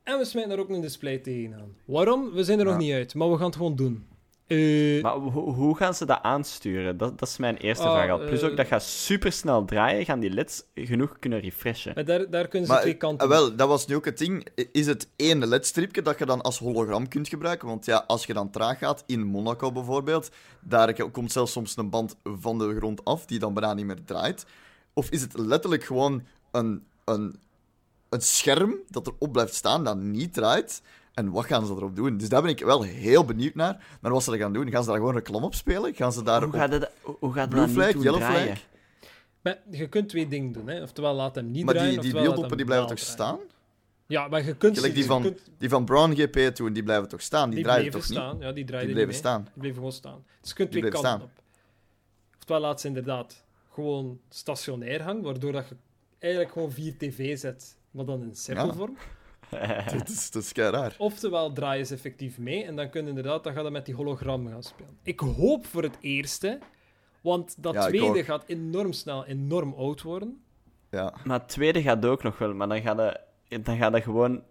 en 0.03 0.17
we 0.17 0.25
smijten 0.25 0.51
er 0.51 0.59
ook 0.59 0.69
een 0.69 0.81
display 0.81 1.17
tegenaan. 1.17 1.75
Waarom? 1.85 2.31
We 2.31 2.43
zijn 2.43 2.59
er 2.59 2.65
nog 2.65 2.77
niet 2.77 2.91
uit, 2.93 3.15
maar 3.15 3.29
we 3.31 3.37
gaan 3.37 3.45
het 3.45 3.55
gewoon 3.55 3.75
doen. 3.75 4.05
Eh, 4.51 5.01
Maar 5.01 5.13
ho- 5.13 5.53
hoe 5.53 5.77
gaan 5.77 5.93
ze 5.93 6.05
dat 6.05 6.19
aansturen? 6.21 6.97
Dat, 6.97 7.19
dat 7.19 7.27
is 7.27 7.37
mijn 7.37 7.57
eerste 7.57 7.83
Ah, 7.83 7.91
vraag 7.93 8.09
al. 8.09 8.17
Plus 8.25 8.41
eh, 8.41 8.49
ook, 8.49 8.57
dat 8.57 8.67
gaat 8.67 8.83
super 8.83 9.31
snel 9.31 9.65
draaien. 9.65 10.05
Gaan 10.05 10.19
die 10.19 10.29
leds 10.29 10.63
genoeg 10.75 11.19
kunnen 11.19 11.39
refreshen? 11.39 11.91
maar 11.95 12.05
daar, 12.05 12.29
daar 12.29 12.47
kunnen 12.47 12.67
ze 12.67 12.73
Maar, 12.73 12.81
twee 12.81 12.97
kanten 12.97 13.27
ah, 13.27 13.33
wel, 13.33 13.55
dat 13.55 13.67
was 13.67 13.87
nu 13.87 13.95
ook 13.95 14.05
het 14.05 14.17
ding. 14.17 14.47
Is 14.71 14.85
het 14.85 15.09
één 15.15 15.47
ledstripje 15.47 16.01
dat 16.01 16.19
je 16.19 16.25
dan 16.25 16.41
als 16.41 16.59
hologram 16.59 17.07
kunt 17.07 17.27
gebruiken? 17.27 17.67
Want 17.67 17.85
ja, 17.85 18.03
als 18.07 18.25
je 18.25 18.33
dan 18.33 18.49
traag 18.49 18.77
gaat, 18.77 19.03
in 19.05 19.23
Monaco 19.23 19.71
bijvoorbeeld, 19.71 20.29
daar 20.59 21.09
komt 21.11 21.31
zelfs 21.31 21.51
soms 21.51 21.77
een 21.77 21.89
band 21.89 22.15
van 22.23 22.57
de 22.57 22.75
grond 22.75 23.05
af 23.05 23.25
die 23.25 23.39
dan 23.39 23.53
bijna 23.53 23.73
niet 23.73 23.85
meer 23.85 24.03
draait. 24.05 24.45
Of 24.93 25.09
is 25.09 25.21
het 25.21 25.37
letterlijk 25.37 25.83
gewoon 25.83 26.23
een, 26.51 26.83
een, 27.05 27.35
een 28.09 28.21
scherm 28.21 28.75
dat 28.89 29.07
erop 29.07 29.31
blijft 29.31 29.53
staan, 29.53 29.83
dat 29.83 29.97
niet 29.97 30.33
draait? 30.33 30.81
En 31.25 31.31
wat 31.31 31.45
gaan 31.45 31.65
ze 31.65 31.71
erop 31.73 31.95
doen? 31.95 32.17
Dus 32.17 32.29
daar 32.29 32.41
ben 32.41 32.51
ik 32.51 32.59
wel 32.59 32.81
heel 32.81 33.25
benieuwd 33.25 33.55
naar. 33.55 33.97
Maar 34.01 34.11
wat 34.11 34.23
ze 34.23 34.31
er 34.31 34.37
gaan 34.37 34.53
doen, 34.53 34.69
gaan 34.71 34.83
ze 34.83 34.89
daar 34.89 34.97
gewoon 34.97 35.13
reclame 35.13 35.45
op 35.45 35.55
spelen? 35.55 35.95
Gaan 35.95 36.13
ze 36.13 36.23
daar 36.23 36.39
Hoe 36.43 36.47
op 36.47 36.53
gaat 36.59 36.71
dat, 36.71 36.89
hoe- 37.01 37.33
gaat 37.33 37.35
dat 37.35 37.49
blue 37.49 37.65
niet 37.65 37.71
flag, 37.75 37.91
doen 37.91 38.01
yellow 38.01 38.19
draaien? 38.19 38.45
flag? 38.55 38.59
Maar 39.41 39.59
je 39.69 39.87
kunt 39.89 40.09
twee 40.09 40.27
dingen 40.27 40.51
doen. 40.51 40.67
Hè. 40.67 40.81
Oftewel 40.81 41.13
laat 41.13 41.35
hem 41.35 41.51
niet 41.51 41.65
Maar 41.65 41.73
draaien, 41.73 41.91
die, 41.91 42.01
die 42.01 42.13
laat 42.13 42.21
wieldoppen 42.23 42.57
die 42.57 42.65
blijven 42.65 42.87
toch 42.87 42.97
staan? 42.99 43.37
Ja, 44.07 44.27
maar 44.27 44.45
je 44.45 44.55
kunt... 44.55 44.75
Gelijk 44.77 44.93
die 44.93 45.05
van- 45.05 45.21
kunt- 45.21 45.39
Die 45.57 45.69
van 45.69 45.85
Brown 45.85 46.13
GP 46.15 46.37
toen, 46.55 46.73
die 46.73 46.83
blijven 46.83 47.09
toch 47.09 47.21
staan? 47.21 47.45
Die, 47.49 47.55
die 47.55 47.63
draaien 47.65 47.91
toch 47.91 48.01
niet? 48.09 48.17
staan. 48.17 48.39
Ja, 48.39 48.51
die 48.51 48.53
Die 48.53 48.65
bleven 48.65 49.07
niet 49.07 49.15
staan. 49.15 49.41
Die 49.43 49.51
bleven 49.55 49.75
gewoon 49.75 49.91
staan. 49.91 50.23
Dus 50.41 50.49
je 50.49 50.55
kunt 50.55 50.71
Die 50.71 50.79
twee 50.81 50.93
kanten 50.93 51.21
op. 51.21 51.29
Oftewel 52.37 52.61
laat 52.61 52.81
ze 52.81 52.87
inderdaad 52.87 53.43
gewoon 53.73 54.19
stationair 54.29 55.01
hangen, 55.03 55.21
waardoor 55.23 55.51
dat 55.51 55.67
je 55.69 55.75
eigenlijk 56.19 56.53
gewoon 56.53 56.71
vier 56.71 56.97
tv 56.97 57.37
zet, 57.37 57.77
maar 57.91 58.05
dan 58.05 58.21
in 58.21 58.35
cirkelvorm. 58.35 58.97
Dat 59.97 60.09
is, 60.09 60.31
dat 60.31 60.43
is 60.43 60.51
kei 60.51 60.69
raar. 60.69 60.95
Oftewel 60.97 61.53
draaien 61.53 61.85
ze 61.85 61.93
effectief 61.93 62.37
mee 62.37 62.63
en 62.63 62.75
dan 62.75 62.89
kun 62.89 63.01
je 63.03 63.09
inderdaad 63.09 63.43
dan 63.43 63.53
gaat 63.53 63.63
het 63.63 63.73
met 63.73 63.85
die 63.85 63.95
hologram 63.95 64.47
gaan 64.47 64.63
spelen. 64.63 64.97
Ik 65.03 65.19
hoop 65.19 65.65
voor 65.65 65.83
het 65.83 65.97
eerste, 66.01 66.59
want 67.21 67.55
dat 67.63 67.73
Ja, 67.73 67.87
tweede 67.87 68.07
ook. 68.19 68.25
gaat 68.25 68.43
enorm 68.47 68.91
snel 68.93 69.25
enorm 69.25 69.73
oud 69.73 70.01
worden. 70.01 70.41
Ja. 70.91 71.13
Maar 71.23 71.39
het 71.39 71.47
tweede 71.49 71.81
gaat 71.81 72.05
ook 72.05 72.23
nog 72.23 72.37
wel, 72.37 72.53
maar 72.53 72.67
dan 72.67 72.81
gaat 72.81 72.97
dat, 72.97 73.19
dan 73.65 73.77
gaat 73.77 73.91
dat 73.91 74.03
gewoon 74.03 74.43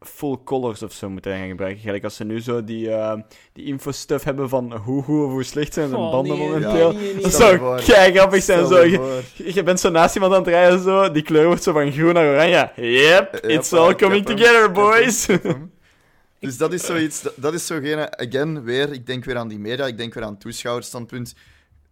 full 0.00 0.36
colors 0.44 0.82
of 0.82 0.92
zo 0.92 1.10
moeten 1.10 1.32
gaan 1.36 1.48
gebruiken. 1.48 1.82
Gelijk 1.82 2.04
als 2.04 2.16
ze 2.16 2.24
nu 2.24 2.40
zo 2.40 2.64
die, 2.64 2.90
eh 2.90 3.14
die 3.52 3.64
info-stuff 3.64 4.24
hebben 4.24 4.48
van 4.48 4.76
hoe 4.76 5.02
goed 5.02 5.24
of 5.24 5.30
hoe 5.30 5.42
slecht 5.42 5.74
zijn 5.74 5.88
zijn 5.88 6.00
Oh, 6.00 6.10
banden 6.10 6.38
nee, 6.38 6.46
momenteel. 6.48 6.92
nee, 6.92 7.02
nee, 7.02 7.12
nee. 7.14 7.22
Dat 7.22 7.34
zou 7.34 7.58
voor. 7.58 7.80
kei 7.86 8.12
grappig 8.12 8.42
zijn. 8.42 8.66
Stel 8.66 8.88
Zo. 8.88 9.20
je 9.34 9.62
bent 9.62 9.80
zo 9.80 9.90
naast 9.90 10.14
iemand 10.14 10.32
aan 10.32 10.38
het 10.38 10.48
rijden, 10.48 10.80
zo, 10.82 11.10
die 11.10 11.22
kleur 11.22 11.46
wordt 11.46 11.62
zo 11.62 11.72
van 11.72 11.92
groen 11.92 12.14
naar 12.14 12.26
oranje. 12.32 12.70
Yep, 12.76 13.36
it's 13.44 13.72
ah, 13.72 13.80
all 13.80 13.94
coming 13.94 14.26
together, 14.26 14.62
hem, 14.62 14.72
boys. 14.72 15.26
Dus 16.40 16.56
dat 16.56 16.72
is 16.72 16.86
zoiets, 16.86 17.22
dat- 17.22 17.32
dat 17.36 17.54
is 17.54 17.66
zogene, 17.66 18.16
again, 18.18 18.62
weer, 18.62 18.92
ik 18.92 19.06
denk 19.06 19.24
weer 19.24 19.36
aan 19.36 19.48
die 19.48 19.58
media, 19.58 19.86
ik 19.86 19.98
denk 19.98 20.14
weer 20.14 20.24
aan 20.24 20.30
het 20.32 20.40
toeschouwersstandpunt. 20.40 21.34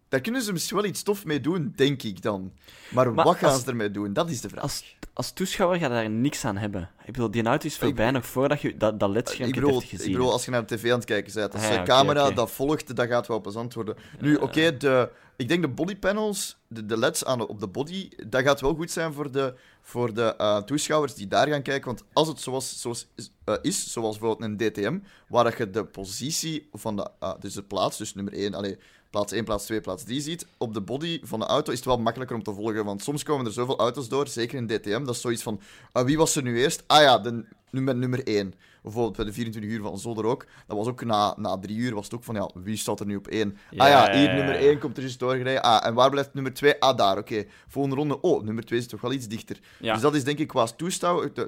Daar 0.09 0.21
kunnen 0.21 0.41
ze 0.41 0.51
misschien 0.53 0.75
wel 0.77 0.85
iets 0.85 1.03
tof 1.03 1.25
mee 1.25 1.41
doen, 1.41 1.73
denk 1.75 2.03
ik 2.03 2.21
dan. 2.21 2.51
Maar, 2.89 3.13
Maar 3.13 3.25
wat 3.25 3.35
gaan 3.35 3.51
als- 3.51 3.61
ze 3.63 3.67
ermee 3.69 3.91
doen? 3.91 4.13
Dat 4.13 4.29
is 4.29 4.41
de 4.41 4.49
vraag. 4.49 4.63
Als, 4.63 4.95
als 5.13 5.31
toeschouwer 5.31 5.79
ga 5.79 5.85
je 5.85 5.91
daar 5.91 6.09
niks 6.09 6.45
aan 6.45 6.57
hebben. 6.57 6.89
Ik 7.05 7.13
bedoel, 7.13 7.31
die 7.31 7.43
auto 7.43 7.65
is 7.67 7.77
voorbij 7.77 8.11
nog 8.11 8.25
voordat 8.25 8.61
je 8.61 8.77
dat, 8.77 8.99
dat 8.99 9.09
ik 9.39 9.53
bedoel, 9.53 9.73
hebt 9.77 9.89
gezien. 9.89 10.05
ik 10.07 10.11
bedoel, 10.13 10.31
als 10.31 10.45
je 10.45 10.51
naar 10.51 10.65
de 10.65 10.75
tv 10.75 10.91
aan 10.91 10.97
het 10.97 11.05
kijken 11.05 11.33
bent, 11.33 11.53
als 11.53 11.63
Ah, 11.63 11.69
de 11.69 11.75
ja, 11.75 11.83
camera 11.83 12.31
dat 12.31 12.51
volgt, 12.51 12.95
dat 12.95 13.07
gaat 13.07 13.27
wel 13.27 13.41
plezant 13.41 13.73
worden. 13.73 13.95
Nu, 14.19 14.35
oké, 14.35 14.77
de 14.77 15.09
ik 15.35 15.47
denk 15.47 15.61
de 15.61 15.67
bodypanels, 15.67 16.57
de, 16.67 16.85
de 16.85 16.97
leds 16.97 17.25
aan 17.25 17.37
de- 17.37 17.47
op 17.47 17.59
de 17.59 17.67
body, 17.67 18.09
dat 18.27 18.41
gaat 18.43 18.61
wel 18.61 18.75
goed 18.75 18.91
zijn 18.91 19.13
voor 19.13 19.31
de, 19.31 19.53
voor 19.81 20.13
de 20.13 20.35
eh, 20.35 20.57
toeschouwers 20.57 21.13
die 21.15 21.27
daar 21.27 21.47
gaan 21.47 21.61
kijken. 21.61 21.85
Want 21.85 22.03
als 22.13 22.27
het 22.27 22.39
zoals, 22.41 22.81
zoals 22.81 23.07
is, 23.15 23.31
eh, 23.43 23.55
is, 23.61 23.91
zoals 23.91 24.17
bijvoorbeeld 24.19 24.49
een 24.49 24.57
DTM, 24.71 24.99
waar 25.27 25.55
je 25.57 25.69
de 25.69 25.85
positie 25.85 26.69
van 26.73 26.95
de, 26.95 27.09
dus 27.39 27.53
de 27.53 27.63
plaats, 27.63 27.97
dus 27.97 28.13
nummer 28.13 28.33
1, 28.33 28.53
allee, 28.53 28.77
plaats 29.09 29.31
1, 29.31 29.43
plaats 29.43 29.65
2, 29.65 29.81
plaats 29.81 30.03
3 30.03 30.21
ziet, 30.21 30.47
op 30.57 30.73
de 30.73 30.81
body 30.81 31.19
van 31.23 31.39
de 31.39 31.45
auto 31.45 31.71
is 31.71 31.77
het 31.77 31.87
wel 31.87 31.97
makkelijker 31.97 32.35
om 32.35 32.43
te 32.43 32.53
volgen. 32.53 32.85
Want 32.85 33.03
soms 33.03 33.23
komen 33.23 33.45
er 33.45 33.51
zoveel 33.51 33.77
auto's 33.77 34.09
door, 34.09 34.27
zeker 34.27 34.57
in 34.57 34.67
DTM, 34.67 35.03
dat 35.03 35.15
is 35.15 35.21
zoiets 35.21 35.43
van, 35.43 35.59
ah, 35.91 36.05
wie 36.05 36.17
was 36.17 36.35
er 36.35 36.43
nu 36.43 36.59
eerst? 36.59 36.83
Ah 36.87 37.01
ja, 37.01 37.19
de, 37.19 37.45
nummer, 37.69 37.95
nummer 37.95 38.27
1. 38.27 38.53
Bijvoorbeeld 38.83 39.15
bij 39.15 39.25
de 39.25 39.33
24 39.33 39.71
uur 39.71 39.81
van 39.81 39.99
Zolder 39.99 40.25
ook. 40.25 40.45
Dat 40.67 40.77
was 40.77 40.87
ook 40.87 41.05
na, 41.05 41.35
na 41.37 41.57
drie 41.57 41.77
uur 41.77 41.93
was 41.93 42.03
het 42.03 42.13
ook 42.13 42.23
van, 42.23 42.35
ja, 42.35 42.49
wie 42.53 42.77
staat 42.77 42.99
er 42.99 43.05
nu 43.05 43.15
op 43.15 43.27
1? 43.27 43.57
Ja, 43.69 43.83
ah 43.83 43.89
ja, 43.89 44.17
hier 44.17 44.33
nummer 44.33 44.53
ja. 44.53 44.67
1 44.67 44.79
komt 44.79 44.95
er 44.95 45.03
juist 45.03 45.19
doorgereden. 45.19 45.61
Ah, 45.61 45.87
en 45.87 45.93
waar 45.93 46.09
blijft 46.09 46.33
nummer 46.33 46.53
2? 46.53 46.79
Ah, 46.79 46.97
daar, 46.97 47.17
oké. 47.17 47.45
Volgende 47.67 47.95
ronde, 47.97 48.21
oh, 48.21 48.43
nummer 48.43 48.65
2 48.65 48.79
is 48.79 48.87
toch 48.87 49.01
wel 49.01 49.11
iets 49.11 49.27
dichter. 49.27 49.59
Ja. 49.79 49.93
Dus 49.93 50.01
dat 50.01 50.15
is 50.15 50.23
denk 50.23 50.39
ik 50.39 50.47
qua 50.47 50.67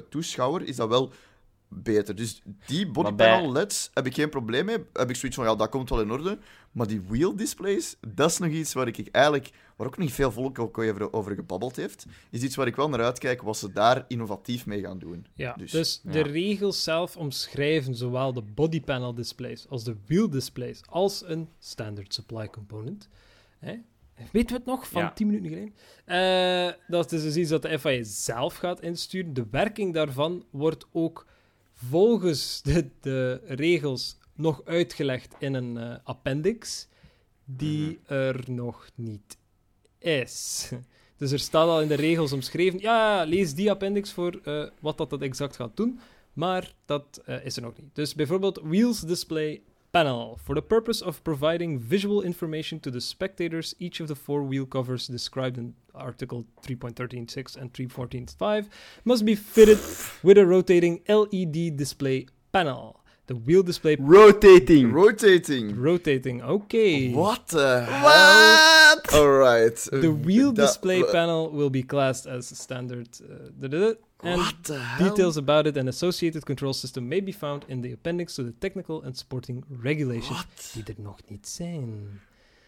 toeschouwer 0.09 0.67
is 0.67 0.75
dat 0.75 0.89
wel 0.89 1.11
beter. 1.69 2.15
Dus 2.15 2.41
die 2.65 2.85
Maar 2.85 2.93
bodypanel 2.93 3.51
bij- 3.51 3.61
LEDs 3.61 3.89
heb 3.93 4.05
ik 4.05 4.13
geen 4.13 4.29
probleem 4.29 4.65
mee. 4.65 4.77
Heb 4.93 5.09
ik 5.09 5.15
zoiets 5.15 5.37
van, 5.37 5.45
ja, 5.47 5.55
dat 5.55 5.69
komt 5.69 5.89
wel 5.89 6.01
in 6.01 6.11
orde. 6.11 6.37
Maar 6.71 6.87
die 6.87 7.01
wheel 7.07 7.35
displays, 7.35 7.95
dat 8.07 8.29
is 8.29 8.37
nog 8.37 8.49
iets 8.49 8.73
waar 8.73 8.87
ik 8.87 9.07
eigenlijk, 9.11 9.49
waar 9.75 9.87
ook 9.87 9.97
niet 9.97 10.11
veel 10.13 10.31
volk 10.31 10.59
ook 10.59 10.77
over, 10.77 11.13
over 11.13 11.35
gebabbeld 11.35 11.75
heeft, 11.75 12.05
is 12.31 12.41
iets 12.41 12.55
waar 12.55 12.67
ik 12.67 12.75
wel 12.75 12.89
naar 12.89 13.03
uitkijk, 13.03 13.41
wat 13.41 13.57
ze 13.57 13.71
daar 13.71 14.05
innovatief 14.07 14.65
mee 14.65 14.81
gaan 14.81 14.99
doen. 14.99 15.25
Ja, 15.33 15.53
Dus, 15.53 15.71
dus, 15.71 16.01
de 16.03 16.21
regels 16.21 16.83
zelf 16.83 17.17
omschrijven 17.17 17.95
zowel 17.95 18.33
de 18.33 18.41
body 18.41 18.81
panel 18.81 19.13
displays 19.13 19.65
als 19.69 19.83
de 19.83 19.95
wheel 20.05 20.29
displays 20.29 20.81
als 20.89 21.23
een 21.25 21.49
standard 21.59 22.13
supply 22.13 22.47
component. 22.49 23.07
Hè? 23.59 23.75
Weten 24.31 24.49
we 24.49 24.55
het 24.55 24.65
nog 24.65 24.87
van 24.89 25.01
Ja. 25.01 25.11
10 25.11 25.27
minuten 25.27 25.49
geleden? 25.49 25.73
Eh, 26.05 26.73
dat 26.87 27.11
is 27.11 27.21
dus 27.21 27.35
iets 27.35 27.49
dat 27.49 27.61
de 27.61 27.79
FIA 27.79 28.03
zelf 28.03 28.55
gaat 28.55 28.81
insturen. 28.81 29.33
De 29.33 29.45
werking 29.51 29.93
daarvan 29.93 30.45
wordt 30.49 30.85
ook 30.91 31.25
volgens 31.87 32.61
de, 32.61 32.89
de 33.01 33.41
regels 33.45 34.17
nog 34.33 34.61
uitgelegd 34.65 35.35
in 35.39 35.53
een 35.53 35.77
eh, 35.77 35.95
appendix, 36.03 36.87
die 37.45 37.99
er 38.05 38.43
nog 38.47 38.89
niet 38.95 39.37
is. 39.97 40.69
Dus 41.17 41.31
er 41.31 41.39
staat 41.39 41.67
al 41.67 41.81
in 41.81 41.87
de 41.87 41.95
regels 41.95 42.31
omschreven. 42.31 42.79
Ja, 42.79 43.23
lees 43.23 43.53
die 43.53 43.71
appendix 43.71 44.11
voor 44.11 44.39
eh, 44.43 44.65
wat 44.79 44.97
dat, 44.97 45.09
dat 45.09 45.21
exact 45.21 45.55
gaat 45.55 45.77
doen. 45.77 45.99
Maar 46.33 46.73
dat 46.85 47.21
eh, 47.25 47.45
is 47.45 47.55
er 47.55 47.61
nog 47.61 47.77
niet. 47.77 47.95
Dus 47.95 48.15
bijvoorbeeld 48.15 48.59
Wheels 48.63 48.99
Display 48.99 49.61
Panel. 49.91 50.39
For 50.43 50.53
the 50.53 50.61
purpose 50.61 51.01
of 51.01 51.23
providing 51.23 51.79
visual 51.79 52.21
information 52.21 52.79
to 52.81 52.91
the 52.91 53.01
spectators, 53.01 53.73
each 53.79 53.99
of 53.99 54.07
the 54.07 54.15
four 54.15 54.43
wheel 54.43 54.65
covers 54.67 55.07
described 55.07 55.57
in 55.57 55.73
Article 55.95 56.45
3.13.6 56.63 57.57
and 57.57 57.73
3.14.5 57.73 58.67
must 59.03 59.25
be 59.25 59.33
fitted 59.33 59.79
with 60.21 60.37
a 60.37 60.45
rotating 60.45 61.01
LED 61.09 61.75
display 61.75 62.27
panel. 62.51 63.01
The 63.25 63.35
wheel 63.35 63.63
display 63.63 63.95
Rotating. 63.99 64.91
Rotating. 64.91 65.75
rotating. 65.75 66.41
Okay. 66.41 67.11
What 67.13 67.47
the 67.47 67.85
hell? 67.85 68.03
What? 68.95 69.13
Alright. 69.13 69.75
The 69.91 70.11
wheel 70.11 70.51
Dat- 70.51 70.65
display 70.67 71.01
wa- 71.03 71.11
panel 71.11 71.49
will 71.51 71.69
be 71.69 71.83
classed 71.83 72.25
as 72.27 72.47
standard. 72.47 73.09
Uh. 73.21 73.93
And 74.23 74.35
What 74.35 74.53
the 74.61 74.73
hell? 74.73 75.07
details 75.07 75.37
about 75.37 75.65
it 75.65 75.77
and 75.77 75.87
associated 75.87 76.43
control 76.43 76.73
system 76.73 77.07
may 77.07 77.23
be 77.23 77.33
found 77.33 77.63
in 77.67 77.81
the 77.81 77.91
appendix 77.93 78.33
to 78.33 78.43
the 78.43 78.53
technical 78.59 79.03
and 79.03 79.17
sporting 79.17 79.63
regulations. 79.81 80.27
What? 80.29 80.69
Die 80.73 80.83
er 80.83 80.93
nog 81.03 81.17
niet 81.27 81.47
zijn. 81.47 82.19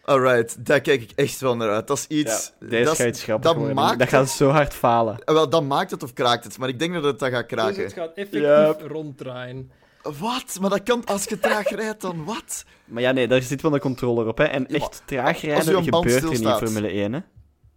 Alright, 0.04 0.66
daar 0.66 0.80
kijk 0.80 1.02
ik 1.02 1.10
echt 1.14 1.40
wel 1.40 1.56
naar 1.56 1.70
uit. 1.70 1.86
Dat 1.86 1.98
is 1.98 2.06
iets... 2.06 2.52
Ja, 2.60 2.66
deze 2.68 2.84
dat, 2.84 2.96
gaat 2.96 3.06
iets 3.08 3.24
dat 3.40 3.54
worden. 3.54 3.74
maakt 3.74 3.98
dat 3.98 4.08
gaat 4.08 4.30
zo 4.30 4.48
hard 4.48 4.74
falen. 4.74 5.18
Eh, 5.24 5.34
Wel, 5.34 5.48
dat 5.48 5.62
maakt 5.64 5.90
het 5.90 6.02
of 6.02 6.12
kraakt 6.12 6.44
het, 6.44 6.58
maar 6.58 6.68
ik 6.68 6.78
denk 6.78 6.92
dat 6.94 7.04
het 7.04 7.18
dat 7.18 7.30
gaat 7.30 7.48
Dus 7.48 7.58
kraken. 7.58 7.82
het 7.82 7.92
gaat 7.92 8.14
effectief 8.14 8.42
Yep. 8.42 8.80
ronddraaien. 8.86 9.70
Wat? 10.02 10.58
Maar 10.60 10.70
dat 10.70 10.82
kan 10.82 11.04
als 11.04 11.24
je 11.24 11.38
traag 11.38 11.68
rijdt 11.80 12.00
dan 12.00 12.24
wat? 12.24 12.64
Maar 12.84 13.02
ja, 13.02 13.12
nee, 13.12 13.28
daar 13.28 13.42
zit 13.42 13.62
wel 13.62 13.74
een 13.74 13.80
controller 13.80 14.26
op. 14.26 14.38
Hè. 14.38 14.44
En 14.44 14.66
echt 14.66 15.02
traag 15.04 15.40
rijden 15.40 15.82
gebeurt 15.84 16.22
er 16.22 16.30
niet 16.30 16.40
in. 16.40 16.48
Formule 16.56 16.88
1. 16.88 17.12
Hè. 17.12 17.20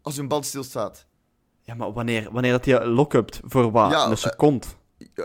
Als 0.02 0.18
een 0.18 0.28
band 0.28 0.46
stilstaat. 0.46 1.06
Ja, 1.66 1.74
maar 1.76 1.94
wanneer, 1.94 2.28
wanneer 2.32 2.52
dat 2.52 2.66
je 2.66 2.86
lock-upt 2.86 3.40
voor 3.44 3.72
wat? 3.72 3.92
Ja, 3.92 4.06
een 4.06 4.12
eh, 4.12 4.18
seconde. 4.18 4.66
Eh, 5.16 5.24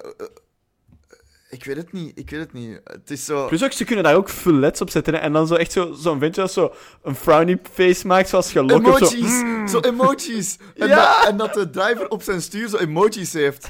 ik 1.50 1.64
weet 1.64 1.76
het 1.76 1.92
niet, 1.92 2.18
ik 2.18 2.30
weet 2.30 2.40
het 2.40 2.52
niet. 2.52 2.80
Het 2.84 3.10
is 3.10 3.24
zo... 3.24 3.46
Plus 3.46 3.64
ook, 3.64 3.72
ze 3.72 3.84
kunnen 3.84 4.04
daar 4.04 4.14
ook 4.14 4.30
full 4.30 4.54
leds 4.54 4.80
op 4.80 4.90
zetten. 4.90 5.14
Hè. 5.14 5.20
En 5.20 5.32
dan 5.32 5.46
zo 5.46 5.54
echt 5.54 5.72
zo- 5.72 5.92
zo'n 5.92 6.18
ventje 6.18 6.40
dat 6.40 6.52
zo 6.52 6.72
een 7.02 7.14
frowny 7.14 7.58
face 7.72 8.06
maakt, 8.06 8.28
zoals 8.28 8.52
je 8.52 8.62
lock-up. 8.64 8.96
Zo, 9.06 9.14
Emojis! 9.16 9.42
mm. 9.42 9.68
Zo 9.68 9.80
emojis! 9.80 10.56
En, 10.74 10.88
Ja! 10.88 11.16
dat, 11.18 11.28
en 11.28 11.36
dat 11.36 11.54
de 11.54 11.70
driver 11.70 12.08
op 12.08 12.22
zijn 12.22 12.42
stuur 12.42 12.68
zo 12.68 12.76
emojis 12.76 13.32
heeft. 13.32 13.68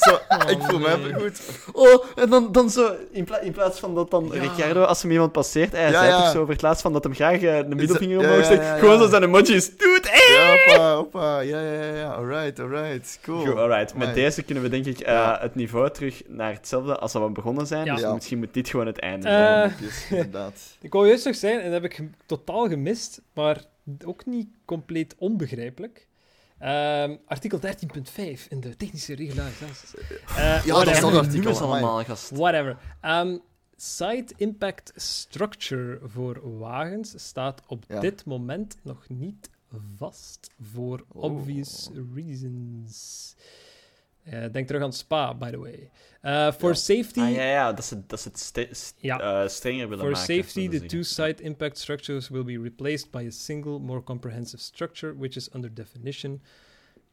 Zo, 0.00 0.14
ik 0.48 0.58
voel 0.62 0.78
me 0.78 0.88
nee. 0.88 0.96
even 0.96 1.20
goed. 1.20 1.40
Oh, 1.72 2.04
en 2.14 2.30
dan, 2.30 2.52
dan 2.52 2.70
zo, 2.70 2.94
in, 3.10 3.24
pla- 3.24 3.38
in 3.40 3.52
plaats 3.52 3.78
van 3.80 3.94
dat 3.94 4.10
dan 4.10 4.30
Ja. 4.32 4.40
Ricciardo, 4.40 4.82
als 4.82 5.02
hem 5.02 5.10
iemand 5.10 5.32
passeert, 5.32 5.72
hij 5.72 5.82
Ja, 5.90 5.90
zei 5.90 6.06
ja. 6.08 6.22
toch 6.22 6.30
zo 6.32 6.40
over 6.40 6.52
het 6.52 6.62
laatst 6.62 6.82
van 6.82 6.92
dat 6.92 7.04
hem 7.04 7.14
graag 7.14 7.40
eh, 7.42 7.68
de 7.68 7.74
middelvinger 7.74 8.18
omhoog 8.18 8.36
ja, 8.36 8.42
steekt. 8.44 8.62
ja, 8.62 8.72
ja. 8.74 8.78
Gewoon 8.78 8.98
zo 8.98 9.08
zijn 9.08 9.22
emojis. 9.22 9.76
Doe 9.76 9.94
het, 9.94 10.06
eh! 10.06 10.34
Ja, 10.34 10.50
hoppa, 10.74 10.94
hoppa. 10.94 11.40
Ja, 11.40 11.60
ja, 11.60 11.72
ja, 11.82 11.94
ja. 11.94 12.10
Alright, 12.12 12.60
alright. 12.60 13.18
Cool. 13.22 13.46
Goed, 13.46 13.56
alright. 13.56 13.94
Met 13.94 14.14
deze 14.14 14.42
kunnen 14.42 14.62
we 14.62 14.68
denk 14.68 14.86
ik 14.86 15.00
eh, 15.00 15.12
Ja. 15.12 15.38
het 15.40 15.54
niveau 15.54 15.90
terug 15.90 16.22
naar 16.26 16.52
hetzelfde 16.52 16.96
als 16.98 17.12
dat 17.12 17.22
we 17.22 17.30
begonnen 17.30 17.66
zijn. 17.66 17.84
Ja. 17.84 17.92
Dus 17.94 18.02
Ja. 18.02 18.14
misschien 18.14 18.38
moet 18.38 18.54
dit 18.54 18.68
gewoon 18.68 18.86
het 18.86 18.98
einde 18.98 19.28
zijn. 19.28 19.74
Inderdaad. 20.10 20.52
Ik 20.80 20.92
wou 20.92 21.06
juist 21.06 21.24
nog 21.24 21.34
zijn, 21.36 21.58
en 21.60 21.70
dat 21.72 21.82
heb 21.82 21.90
ik 21.92 22.00
totaal 22.26 22.68
gemist, 22.68 23.20
maar 23.34 23.64
ook 24.04 24.26
niet 24.26 24.48
compleet 24.64 25.14
onbegrijpelijk. 25.18 26.06
Ehm, 26.64 27.16
artikel 27.26 27.58
13.5 27.60 28.46
in 28.48 28.60
de 28.60 28.76
technische 28.76 29.14
regularisaties. 29.14 29.94
Eh, 29.94 30.36
Ja, 30.36 30.54
dat 30.54 30.64
is 30.64 30.70
whatever. 30.70 31.12
dat 31.12 31.24
artikel, 31.26 31.60
allemaal, 31.60 32.04
gast. 32.04 32.30
Whatever. 32.30 32.76
Ehm, 33.00 33.36
site 33.76 34.34
impact 34.36 34.92
structure 34.96 35.98
voor 36.02 36.58
wagens 36.58 37.12
staat 37.16 37.62
op 37.66 37.84
Ja. 37.88 38.00
dit 38.00 38.24
moment 38.24 38.76
nog 38.82 39.08
niet 39.08 39.50
vast. 39.96 40.50
Voor 40.72 41.04
Oh. 41.12 41.22
obvious 41.22 41.88
reasons. 42.14 43.34
Eh, 44.24 44.44
denk 44.52 44.66
terug 44.66 44.82
aan 44.82 44.92
Spa, 44.92 45.34
by 45.34 45.50
the 45.50 45.58
way. 45.58 45.90
Voor 46.52 46.68
Ja. 46.68 46.74
safety. 46.74 47.20
Ah, 47.20 47.32
ja, 47.32 47.42
ja, 47.44 47.72
dat 47.72 47.84
ze, 47.84 48.06
dat 48.06 48.20
ze 48.20 48.28
het 48.28 48.38
ste- 48.38 48.68
st- 48.70 48.94
Ja. 48.98 49.20
eh, 49.42 49.48
strenger 49.48 49.88
willen 49.88 50.04
For 50.04 50.12
maken. 50.12 50.34
safety, 50.34 50.52
zullen 50.60 50.70
the 50.70 50.76
ze 50.78 50.86
two 50.86 51.02
zeggen. 51.02 51.34
site 51.34 51.42
impact 51.42 51.78
structures 51.78 52.28
will 52.28 52.44
be 52.44 52.60
replaced 52.62 53.10
by 53.10 53.24
a 53.26 53.30
single, 53.30 53.78
more 53.78 54.02
comprehensive 54.02 54.62
structure, 54.62 55.16
which 55.16 55.36
is 55.36 55.54
under 55.54 55.74
definition. 55.74 56.42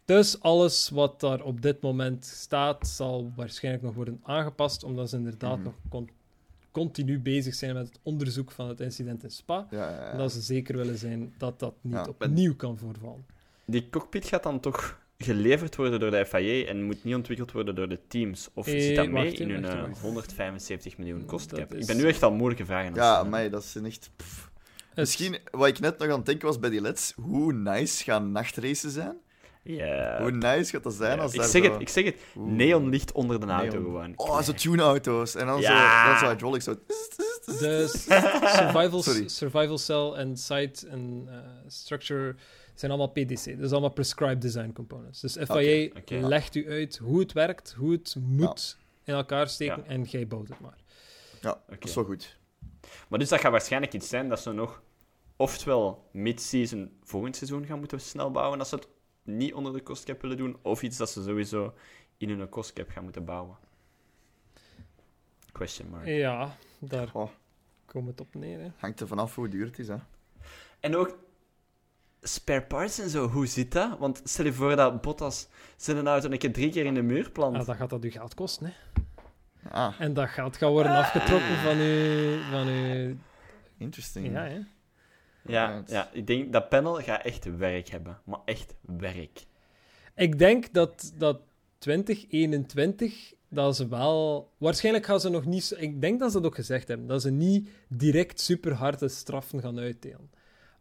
Dus 0.05 0.41
alles 0.41 0.89
wat 0.89 1.19
daar 1.19 1.41
op 1.41 1.61
dit 1.61 1.81
moment 1.81 2.25
staat, 2.25 2.87
zal 2.87 3.31
waarschijnlijk 3.35 3.83
nog 3.83 3.93
worden 3.93 4.19
aangepast, 4.23 4.83
omdat 4.83 5.09
ze 5.09 5.15
inderdaad 5.17 5.55
Mhm. 5.55 5.63
nog 5.63 5.73
con- 5.89 6.09
continu 6.71 7.19
bezig 7.19 7.53
zijn 7.55 7.73
met 7.73 7.87
het 7.87 7.99
onderzoek 8.03 8.51
van 8.51 8.67
het 8.67 8.79
incident 8.79 9.23
in 9.23 9.31
Spa. 9.31 9.67
Ja, 9.71 10.17
dat 10.17 10.31
ze 10.31 10.41
zeker 10.41 10.77
willen 10.77 10.97
zijn 10.97 11.33
dat 11.37 11.59
dat 11.59 11.73
niet 11.81 12.07
opnieuw 12.07 12.55
kan 12.55 12.77
voorvallen. 12.77 13.25
Die 13.65 13.89
cockpit 13.89 14.25
gaat 14.25 14.43
dan 14.43 14.59
toch 14.59 14.99
geleverd 15.23 15.75
worden 15.75 15.99
door 15.99 16.11
de 16.11 16.25
FIA 16.25 16.65
en 16.67 16.83
moet 16.83 17.03
niet 17.03 17.15
ontwikkeld 17.15 17.51
worden 17.51 17.75
door 17.75 17.89
de 17.89 17.99
teams? 18.07 18.49
Of 18.53 18.67
Eh, 18.67 18.81
zit 18.81 18.95
dat 18.95 19.07
mee 19.09 19.23
wacht, 19.25 19.39
in 19.39 19.49
hun 19.49 19.65
eh, 19.65 19.81
wacht. 19.81 19.99
175 20.01 20.97
miljoen 20.97 21.25
kostcap? 21.25 21.59
Dat 21.69 21.73
is- 21.73 21.79
Ik 21.81 21.87
ben 21.87 21.97
nu 21.97 22.07
echt 22.09 22.23
al 22.23 22.31
moeilijke 22.31 22.65
vragen 22.65 22.85
aan 22.87 22.93
het 22.93 23.01
Ja, 23.03 23.23
mij, 23.23 23.49
dat 23.49 23.63
is 23.63 23.75
echt... 23.83 24.09
pff. 24.15 24.49
Het- 24.89 24.95
Misschien, 24.99 25.37
wat 25.51 25.67
ik 25.67 25.79
net 25.79 25.97
nog 25.97 26.09
aan 26.09 26.15
het 26.17 26.25
denken 26.25 26.47
was 26.47 26.59
bij 26.59 26.69
die 26.69 26.81
LEDs, 26.81 27.13
hoe 27.15 27.53
nice 27.53 28.03
gaan 28.03 28.31
nachtracen 28.31 28.89
zijn? 28.89 29.15
Ja. 29.63 30.21
Hoe 30.21 30.31
nice 30.31 30.71
gaat 30.71 30.83
dat 30.83 30.93
zijn 30.93 31.19
als 31.19 31.33
ik, 31.33 31.41
zeg 31.41 31.63
zo- 31.65 31.71
het, 31.71 31.81
ik 31.81 31.89
zeg 31.89 32.03
het, 32.05 32.15
Oeh. 32.35 32.51
neonlicht 32.51 33.11
onder 33.11 33.39
de 33.39 33.45
auto 33.45 33.71
Neon. 33.79 33.83
gewoon. 33.83 34.13
Oh, 34.15 34.41
zo 34.41 34.53
tune-auto's. 34.53 35.35
En 35.35 35.45
dan 35.45 35.61
Ja. 35.61 36.03
zo, 36.03 36.09
dan 36.11 36.19
zo 36.19 36.27
hydraulics 36.33 36.63
zo... 36.65 36.75
De 37.45 37.87
survival, 38.45 39.01
survival 39.29 39.77
cell 39.77 40.11
en 40.11 40.37
site 40.37 40.87
en 40.87 41.23
eh, 41.29 41.35
structure 41.67 42.35
zijn 42.75 42.91
allemaal 42.91 43.11
PDC. 43.11 43.57
Dus 43.57 43.71
allemaal 43.71 43.89
prescribed 43.89 44.41
design 44.41 44.71
components. 44.73 45.21
Dus 45.21 45.37
FIA 45.37 45.89
legt 46.07 46.55
u 46.55 46.69
uit 46.69 46.97
hoe 46.97 47.19
het 47.19 47.31
werkt, 47.31 47.73
hoe 47.73 47.91
het 47.91 48.15
moet 48.19 48.77
in 49.03 49.13
elkaar 49.13 49.47
steken 49.49 49.77
Ja. 49.77 49.89
en 49.89 50.03
jij 50.03 50.27
bouwt 50.27 50.47
het 50.49 50.59
maar. 50.59 50.77
Ja, 51.41 51.61
dat 51.69 51.83
is 51.85 51.95
wel 51.95 52.03
goed. 52.03 52.37
Maar 53.07 53.19
dus 53.19 53.29
dat 53.29 53.39
gaat 53.39 53.51
waarschijnlijk 53.51 53.93
iets 53.93 54.09
zijn 54.09 54.29
dat 54.29 54.39
ze 54.39 54.51
nog 54.51 54.81
oftewel 55.35 56.09
mid-season 56.11 56.91
volgend 57.03 57.35
seizoen 57.35 57.65
gaan 57.65 57.79
moeten 57.79 58.01
snel 58.01 58.31
bouwen 58.31 58.59
als 58.59 58.69
ze 58.69 58.75
het 58.75 58.87
niet 59.23 59.53
onder 59.53 59.73
de 59.73 59.81
kostcap 59.81 60.21
willen 60.21 60.37
doen, 60.37 60.57
of 60.61 60.81
iets 60.83 60.97
dat 60.97 61.09
ze 61.09 61.23
sowieso 61.23 61.73
in 62.17 62.29
hun 62.29 62.49
kostcap 62.49 62.89
gaan 62.89 63.03
moeten 63.03 63.25
bouwen. 63.25 63.57
Question 65.51 65.89
mark. 65.89 66.05
Ja, 66.05 66.55
daar 66.79 67.09
Oh. 67.13 67.29
komt 67.85 68.07
het 68.07 68.21
op 68.21 68.33
neer. 68.35 68.59
Hè. 68.59 68.67
Hangt 68.77 68.99
er 68.99 69.07
vanaf 69.07 69.35
hoe 69.35 69.47
duur 69.49 69.65
het 69.65 69.79
is, 69.79 69.87
hè. 69.87 69.95
En 70.79 70.95
ook, 70.95 71.17
spare 72.21 72.61
parts 72.61 72.99
en 72.99 73.09
zo, 73.09 73.27
hoe 73.27 73.45
zit 73.47 73.71
dat? 73.71 73.97
Want 73.99 74.21
stel 74.23 74.45
je 74.45 74.53
voor 74.53 74.75
dat 74.75 75.01
Bottas 75.01 75.47
zijn 75.77 76.07
auto 76.07 76.29
een 76.29 76.37
keer 76.37 76.53
drie 76.53 76.71
keer 76.71 76.85
in 76.85 76.93
de 76.93 77.01
muur 77.01 77.31
plant. 77.31 77.55
Ja, 77.55 77.63
dan 77.63 77.75
gaat 77.75 77.89
dat 77.89 78.05
u 78.05 78.11
geld 78.11 78.33
kosten. 78.33 78.65
Hè. 78.65 78.71
Ah, 79.69 79.93
En 79.99 80.13
dat 80.13 80.29
geld 80.29 80.57
gaat 80.57 80.69
worden 80.69 80.91
afgetrokken 80.91 81.57
van 81.57 81.77
uw... 81.77 82.39
Van 82.51 82.67
uw 82.67 83.15
interesting. 83.77 84.31
ja, 84.31 84.43
hè. 84.43 84.59
ja, 85.41 85.75
Right. 85.75 85.91
ja, 85.91 86.09
ik 86.13 86.27
denk 86.27 86.53
dat 86.53 86.69
panel 86.69 86.93
gaat 86.95 87.23
echt 87.23 87.57
werk 87.57 87.89
hebben. 87.89 88.19
Maar 88.23 88.39
echt 88.45 88.73
werk. 88.81 89.45
Ik 90.15 90.39
denk 90.39 90.73
dat, 90.73 91.13
dat 91.17 91.39
2021, 91.77 93.33
dat 93.49 93.75
ze 93.75 93.87
wel... 93.87 94.49
Waarschijnlijk 94.57 95.05
gaan 95.05 95.19
ze 95.19 95.29
nog 95.29 95.45
niet... 95.45 95.73
Ik 95.77 96.01
denk 96.01 96.19
dat 96.19 96.31
ze 96.31 96.37
dat 96.37 96.45
ook 96.45 96.55
gezegd 96.55 96.87
hebben, 96.87 97.07
dat 97.07 97.21
ze 97.21 97.31
niet 97.31 97.69
direct 97.87 98.39
super 98.39 98.73
harde 98.73 99.07
straffen 99.07 99.61
gaan 99.61 99.79
uitdelen. 99.79 100.29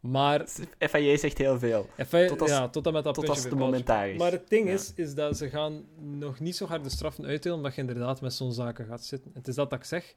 Maar... 0.01 0.45
FIA 0.79 1.17
zegt 1.17 1.37
heel 1.37 1.59
veel. 1.59 1.89
Tot 2.27 2.41
als- 2.41 2.49
ja, 2.49 2.69
tot 2.69 2.87
en 2.87 2.93
met 2.93 3.03
dat 3.03 3.13
tot 3.13 3.29
als 3.29 3.43
de 3.43 3.55
moment 3.55 3.85
daar 3.85 4.09
is. 4.09 4.17
Maar 4.17 4.31
het 4.31 4.49
ding 4.49 4.67
Ja. 4.67 4.73
is, 4.73 4.93
is 4.95 5.13
dat 5.13 5.37
ze 5.37 5.49
gaan 5.49 5.83
nog 5.99 6.39
niet 6.39 6.55
zo 6.55 6.65
harde 6.65 6.89
straffen 6.89 7.25
uitdelen, 7.25 7.57
omdat 7.57 7.75
je 7.75 7.81
inderdaad 7.81 8.21
met 8.21 8.33
zo'n 8.33 8.53
zaken 8.53 8.85
gaat 8.85 9.05
zitten. 9.05 9.31
Het 9.33 9.47
is 9.47 9.55
dat 9.55 9.69
dat 9.69 9.79
ik 9.79 9.85
zeg. 9.85 10.13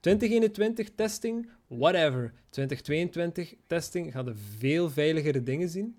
2021 0.00 0.88
testing, 0.94 1.50
whatever. 1.66 2.32
2022 2.50 3.54
testing, 3.66 4.12
ga 4.12 4.20
je 4.24 4.34
veel 4.58 4.90
veiligere 4.90 5.42
dingen 5.42 5.68
zien? 5.68 5.98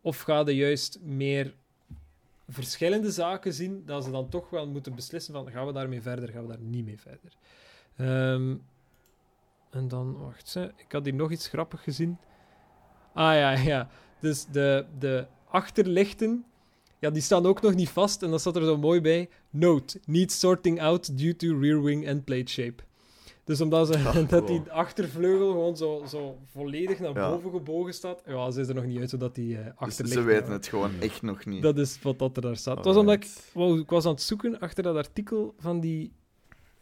Of 0.00 0.20
ga 0.20 0.38
je 0.46 0.56
juist 0.56 0.98
meer 1.02 1.54
verschillende 2.48 3.10
zaken 3.10 3.52
zien, 3.52 3.82
dat 3.86 4.04
ze 4.04 4.10
dan 4.10 4.28
toch 4.28 4.50
wel 4.50 4.68
moeten 4.68 4.94
beslissen 4.94 5.32
van, 5.34 5.50
gaan 5.50 5.66
we 5.66 5.72
daarmee 5.72 6.02
verder, 6.02 6.28
gaan 6.28 6.42
we 6.42 6.48
daar 6.48 6.60
niet 6.60 6.84
mee 6.84 6.98
verder? 7.00 7.32
Ehm, 7.96 8.54
en 9.70 9.88
dan, 9.88 10.18
wacht, 10.18 10.48
ze, 10.48 10.72
ik 10.76 10.92
had 10.92 11.04
hier 11.04 11.14
nog 11.14 11.30
iets 11.30 11.48
grappig 11.48 11.82
gezien. 11.82 12.18
Ah 13.18 13.34
ja, 13.34 13.50
ja. 13.52 13.88
Dus 14.20 14.46
de, 14.52 14.84
de 14.98 15.26
achterlichten, 15.48 16.44
ja, 16.98 17.10
die 17.10 17.22
staan 17.22 17.46
ook 17.46 17.60
nog 17.62 17.74
niet 17.74 17.88
vast. 17.88 18.22
En 18.22 18.30
dat 18.30 18.40
staat 18.40 18.56
er 18.56 18.64
zo 18.64 18.78
mooi 18.78 19.00
bij. 19.00 19.28
Note, 19.50 20.00
needs 20.06 20.38
sorting 20.38 20.80
out 20.80 21.18
due 21.18 21.36
to 21.36 21.58
rear 21.60 21.82
wing 21.82 22.06
end 22.06 22.24
plate 22.24 22.50
shape. 22.50 22.82
Dus 23.44 23.60
omdat 23.60 23.86
ze, 23.86 23.98
Ah, 23.98 24.28
dat 24.28 24.46
die 24.46 24.62
achtervleugel 24.70 25.50
gewoon 25.50 25.76
zo, 25.76 26.02
zo 26.08 26.38
volledig 26.44 26.98
naar 26.98 27.14
Ja. 27.14 27.30
boven 27.30 27.50
gebogen 27.50 27.94
staat. 27.94 28.22
Ja, 28.26 28.50
ze 28.50 28.60
is 28.60 28.68
er 28.68 28.74
nog 28.74 28.84
niet 28.84 28.98
uit 29.00 29.10
zodat 29.10 29.34
die 29.34 29.58
eh 29.58 29.82
Dus 29.84 29.96
ze 29.96 30.22
weten 30.22 30.52
het 30.52 30.66
gewoon 30.66 30.90
echt 31.00 31.22
nog 31.22 31.44
niet. 31.44 31.62
Dat 31.62 31.78
is 31.78 31.98
wat 32.02 32.18
dat 32.18 32.36
er 32.36 32.42
daar 32.42 32.56
staat. 32.56 32.76
Het 32.76 32.84
was 32.84 32.96
omdat 32.96 33.14
ik, 33.14 33.26
wow, 33.52 33.78
ik 33.78 33.90
was 33.90 34.04
aan 34.04 34.12
het 34.12 34.22
zoeken 34.22 34.58
achter 34.60 34.82
dat 34.82 34.96
artikel 34.96 35.54
van 35.58 35.80
die 35.80 36.12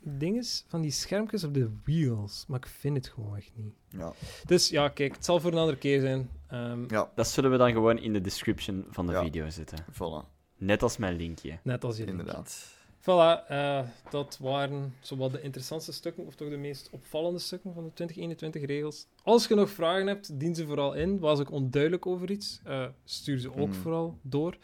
dinges, 0.09 0.65
van 0.69 0.81
die 0.81 0.91
schermpjes 0.91 1.45
op 1.45 1.55
de 1.55 1.71
wheels. 1.85 2.45
Maar 2.49 2.59
ik 2.59 2.67
vind 2.67 2.97
het 2.97 3.09
gewoon 3.09 3.37
echt 3.37 3.53
niet. 3.55 3.75
Ja. 3.89 4.13
Dus 4.47 4.69
ja, 4.69 4.89
kijk, 4.89 5.15
het 5.15 5.25
zal 5.25 5.41
voor 5.41 5.53
een 5.53 5.59
andere 5.59 5.79
keer 5.79 6.01
zijn. 6.01 6.31
Ehm, 6.49 6.85
ja, 6.89 7.11
Dat 7.15 7.29
zullen 7.29 7.51
we 7.51 7.57
dan 7.57 7.73
gewoon 7.73 7.99
in 7.99 8.13
de 8.13 8.21
description 8.21 8.85
van 8.91 9.07
de 9.07 9.13
Ja. 9.13 9.23
video 9.23 9.49
zetten. 9.51 9.85
voilà. 9.93 10.35
Net 10.59 10.83
als 10.83 10.97
mijn 10.97 11.17
linkje. 11.17 11.59
Net 11.63 11.85
als 11.85 11.97
jullie. 11.97 12.11
Inderdaad. 12.11 12.75
Voilà, 13.01 13.47
eh, 13.49 13.81
dat 14.11 14.39
waren 14.41 14.95
zowat 15.01 15.31
de 15.33 15.41
interessantste 15.43 15.93
stukken, 15.93 16.27
of 16.27 16.35
toch 16.35 16.49
de 16.49 16.57
meest 16.57 16.89
opvallende 16.91 17.39
stukken 17.39 17.75
van 17.75 17.85
de 17.85 17.93
2021 17.93 18.65
regels. 18.65 19.07
Als 19.23 19.47
je 19.47 19.55
nog 19.55 19.71
vragen 19.71 20.07
hebt, 20.07 20.41
dien 20.41 20.55
ze 20.55 20.67
vooral 20.67 20.95
in. 20.95 21.19
Was 21.19 21.41
ik 21.41 21.51
onduidelijk 21.51 22.07
over 22.07 22.31
iets, 22.31 22.61
eh, 22.65 22.87
stuur 23.05 23.39
ze 23.39 23.55
ook 23.57 23.69
Mhm. 23.69 23.73
vooral 23.81 24.19
door. 24.23 24.57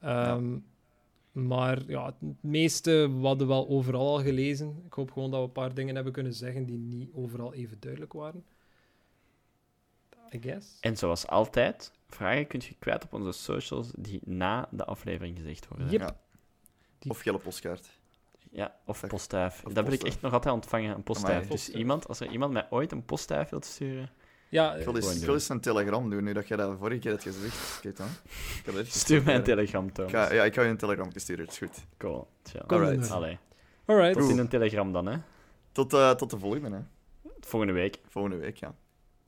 Ehm, 0.00 0.56
Maar 1.32 1.82
ja, 1.86 2.06
het 2.06 2.14
meeste 2.40 2.90
we 3.20 3.26
hadden 3.26 3.46
wel 3.46 3.68
overal 3.68 4.06
al 4.16 4.22
gelezen. 4.22 4.82
Ik 4.86 4.92
hoop 4.92 5.10
gewoon 5.10 5.30
dat 5.30 5.40
we 5.40 5.46
een 5.46 5.52
paar 5.52 5.74
dingen 5.74 5.94
hebben 5.94 6.12
kunnen 6.12 6.34
zeggen 6.34 6.64
die 6.64 6.78
niet 6.78 7.10
overal 7.14 7.54
even 7.54 7.76
duidelijk 7.80 8.12
waren. 8.12 8.44
I 10.34 10.38
guess. 10.42 10.76
En 10.80 10.96
zoals 10.96 11.26
altijd, 11.26 11.92
vragen 12.08 12.46
kunt 12.46 12.64
je 12.64 12.74
kwijt 12.78 13.04
op 13.04 13.12
onze 13.12 13.32
socials 13.32 13.90
die 13.98 14.20
na 14.24 14.68
de 14.70 14.84
aflevering 14.84 15.36
gezegd 15.36 15.68
worden. 15.68 15.90
Yep. 15.90 16.00
Ja. 16.00 16.16
Die- 16.98 17.10
Of 17.10 17.20
gele 17.20 17.38
postkaart. 17.38 18.00
Ja, 18.50 18.76
of 18.86 19.06
postduif. 19.06 19.62
dat 19.62 19.84
wil 19.84 19.92
ik 19.92 20.02
echt 20.02 20.20
nog 20.20 20.32
altijd 20.32 20.54
ontvangen, 20.54 20.94
een 20.94 21.02
postduif. 21.02 21.48
Dus 21.48 21.68
iemand, 21.70 22.08
als 22.08 22.20
er 22.20 22.30
iemand 22.30 22.52
mij 22.52 22.66
ooit 22.70 22.92
een 22.92 23.04
postduif 23.04 23.48
wilt 23.48 23.64
sturen, 23.64 24.10
Ja, 24.52 24.74
Ik 24.74 24.84
wil 24.84 24.94
eh, 24.96 25.02
eens, 25.02 25.16
ik 25.16 25.24
wil 25.24 25.34
eens 25.34 25.48
een 25.48 25.60
telegram 25.60 26.10
doen, 26.10 26.24
nu 26.24 26.32
dat 26.32 26.48
jij 26.48 26.56
dat 26.56 26.76
vorige 26.78 26.98
keer 26.98 27.10
hebt 27.10 27.22
gezegd. 27.22 27.78
Kijk 27.80 27.96
dan. 27.96 28.06
Stuur 28.86 29.22
mij 29.22 29.34
een 29.34 29.42
telegram, 29.42 29.86
Ik 29.86 29.94
Thomas. 29.94 30.10
ga, 30.12 30.32
ja, 30.32 30.44
ik 30.44 30.54
ga 30.54 30.62
je 30.62 30.68
een 30.68 30.76
telegram 30.76 31.10
sturen, 31.14 31.44
het 31.44 31.52
is 31.52 31.58
goed. 31.58 31.84
Cool. 31.98 32.28
Kom 32.66 32.78
Alright. 32.82 33.10
Allee, 33.10 33.38
alright. 33.84 34.18
tot 34.18 34.30
in 34.30 34.38
een 34.38 34.48
telegram 34.48 34.92
dan, 34.92 35.06
hè. 35.06 35.16
Tot, 35.72 35.92
eh, 35.92 36.10
tot 36.10 36.30
de 36.30 36.38
volgende, 36.38 36.70
hè. 36.76 36.82
Volgende 37.40 37.74
week. 37.74 37.98
Volgende 38.08 38.36
week, 38.36 38.56
ja. 38.56 38.74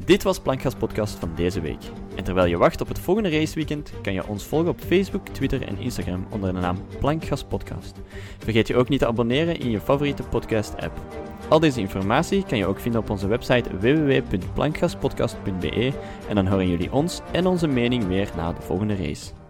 Dit 0.04 0.22
was 0.22 0.40
Plankgas 0.40 0.74
Podcast 0.74 1.14
van 1.18 1.34
deze 1.34 1.60
week. 1.60 1.82
En 2.16 2.24
terwijl 2.24 2.46
je 2.46 2.56
wacht 2.56 2.80
op 2.80 2.88
het 2.88 2.98
volgende 2.98 3.30
raceweekend, 3.30 3.92
kan 4.02 4.12
je 4.12 4.26
ons 4.26 4.44
volgen 4.44 4.68
op 4.68 4.80
Facebook, 4.80 5.28
Twitter 5.28 5.62
en 5.62 5.78
Instagram 5.78 6.26
onder 6.30 6.52
de 6.52 6.60
naam 6.60 6.86
Plankgas 6.98 7.44
Podcast. 7.44 7.96
Vergeet 8.38 8.66
je 8.68 8.76
ook 8.76 8.88
niet 8.88 8.98
te 9.00 9.06
abonneren 9.06 9.58
in 9.58 9.70
je 9.70 9.80
favoriete 9.80 10.22
podcast-app. 10.22 11.00
Al 11.48 11.60
deze 11.60 11.80
informatie 11.80 12.44
kan 12.44 12.58
je 12.58 12.66
ook 12.66 12.80
vinden 12.80 13.00
op 13.00 13.10
onze 13.10 13.26
website 13.26 13.78
www.plankgaspodcast.be 13.78 15.92
en 16.28 16.34
dan 16.34 16.46
horen 16.46 16.68
jullie 16.68 16.92
ons 16.92 17.20
en 17.32 17.46
onze 17.46 17.66
mening 17.66 18.06
weer 18.06 18.30
na 18.36 18.52
de 18.52 18.62
volgende 18.62 18.96
race. 18.96 19.43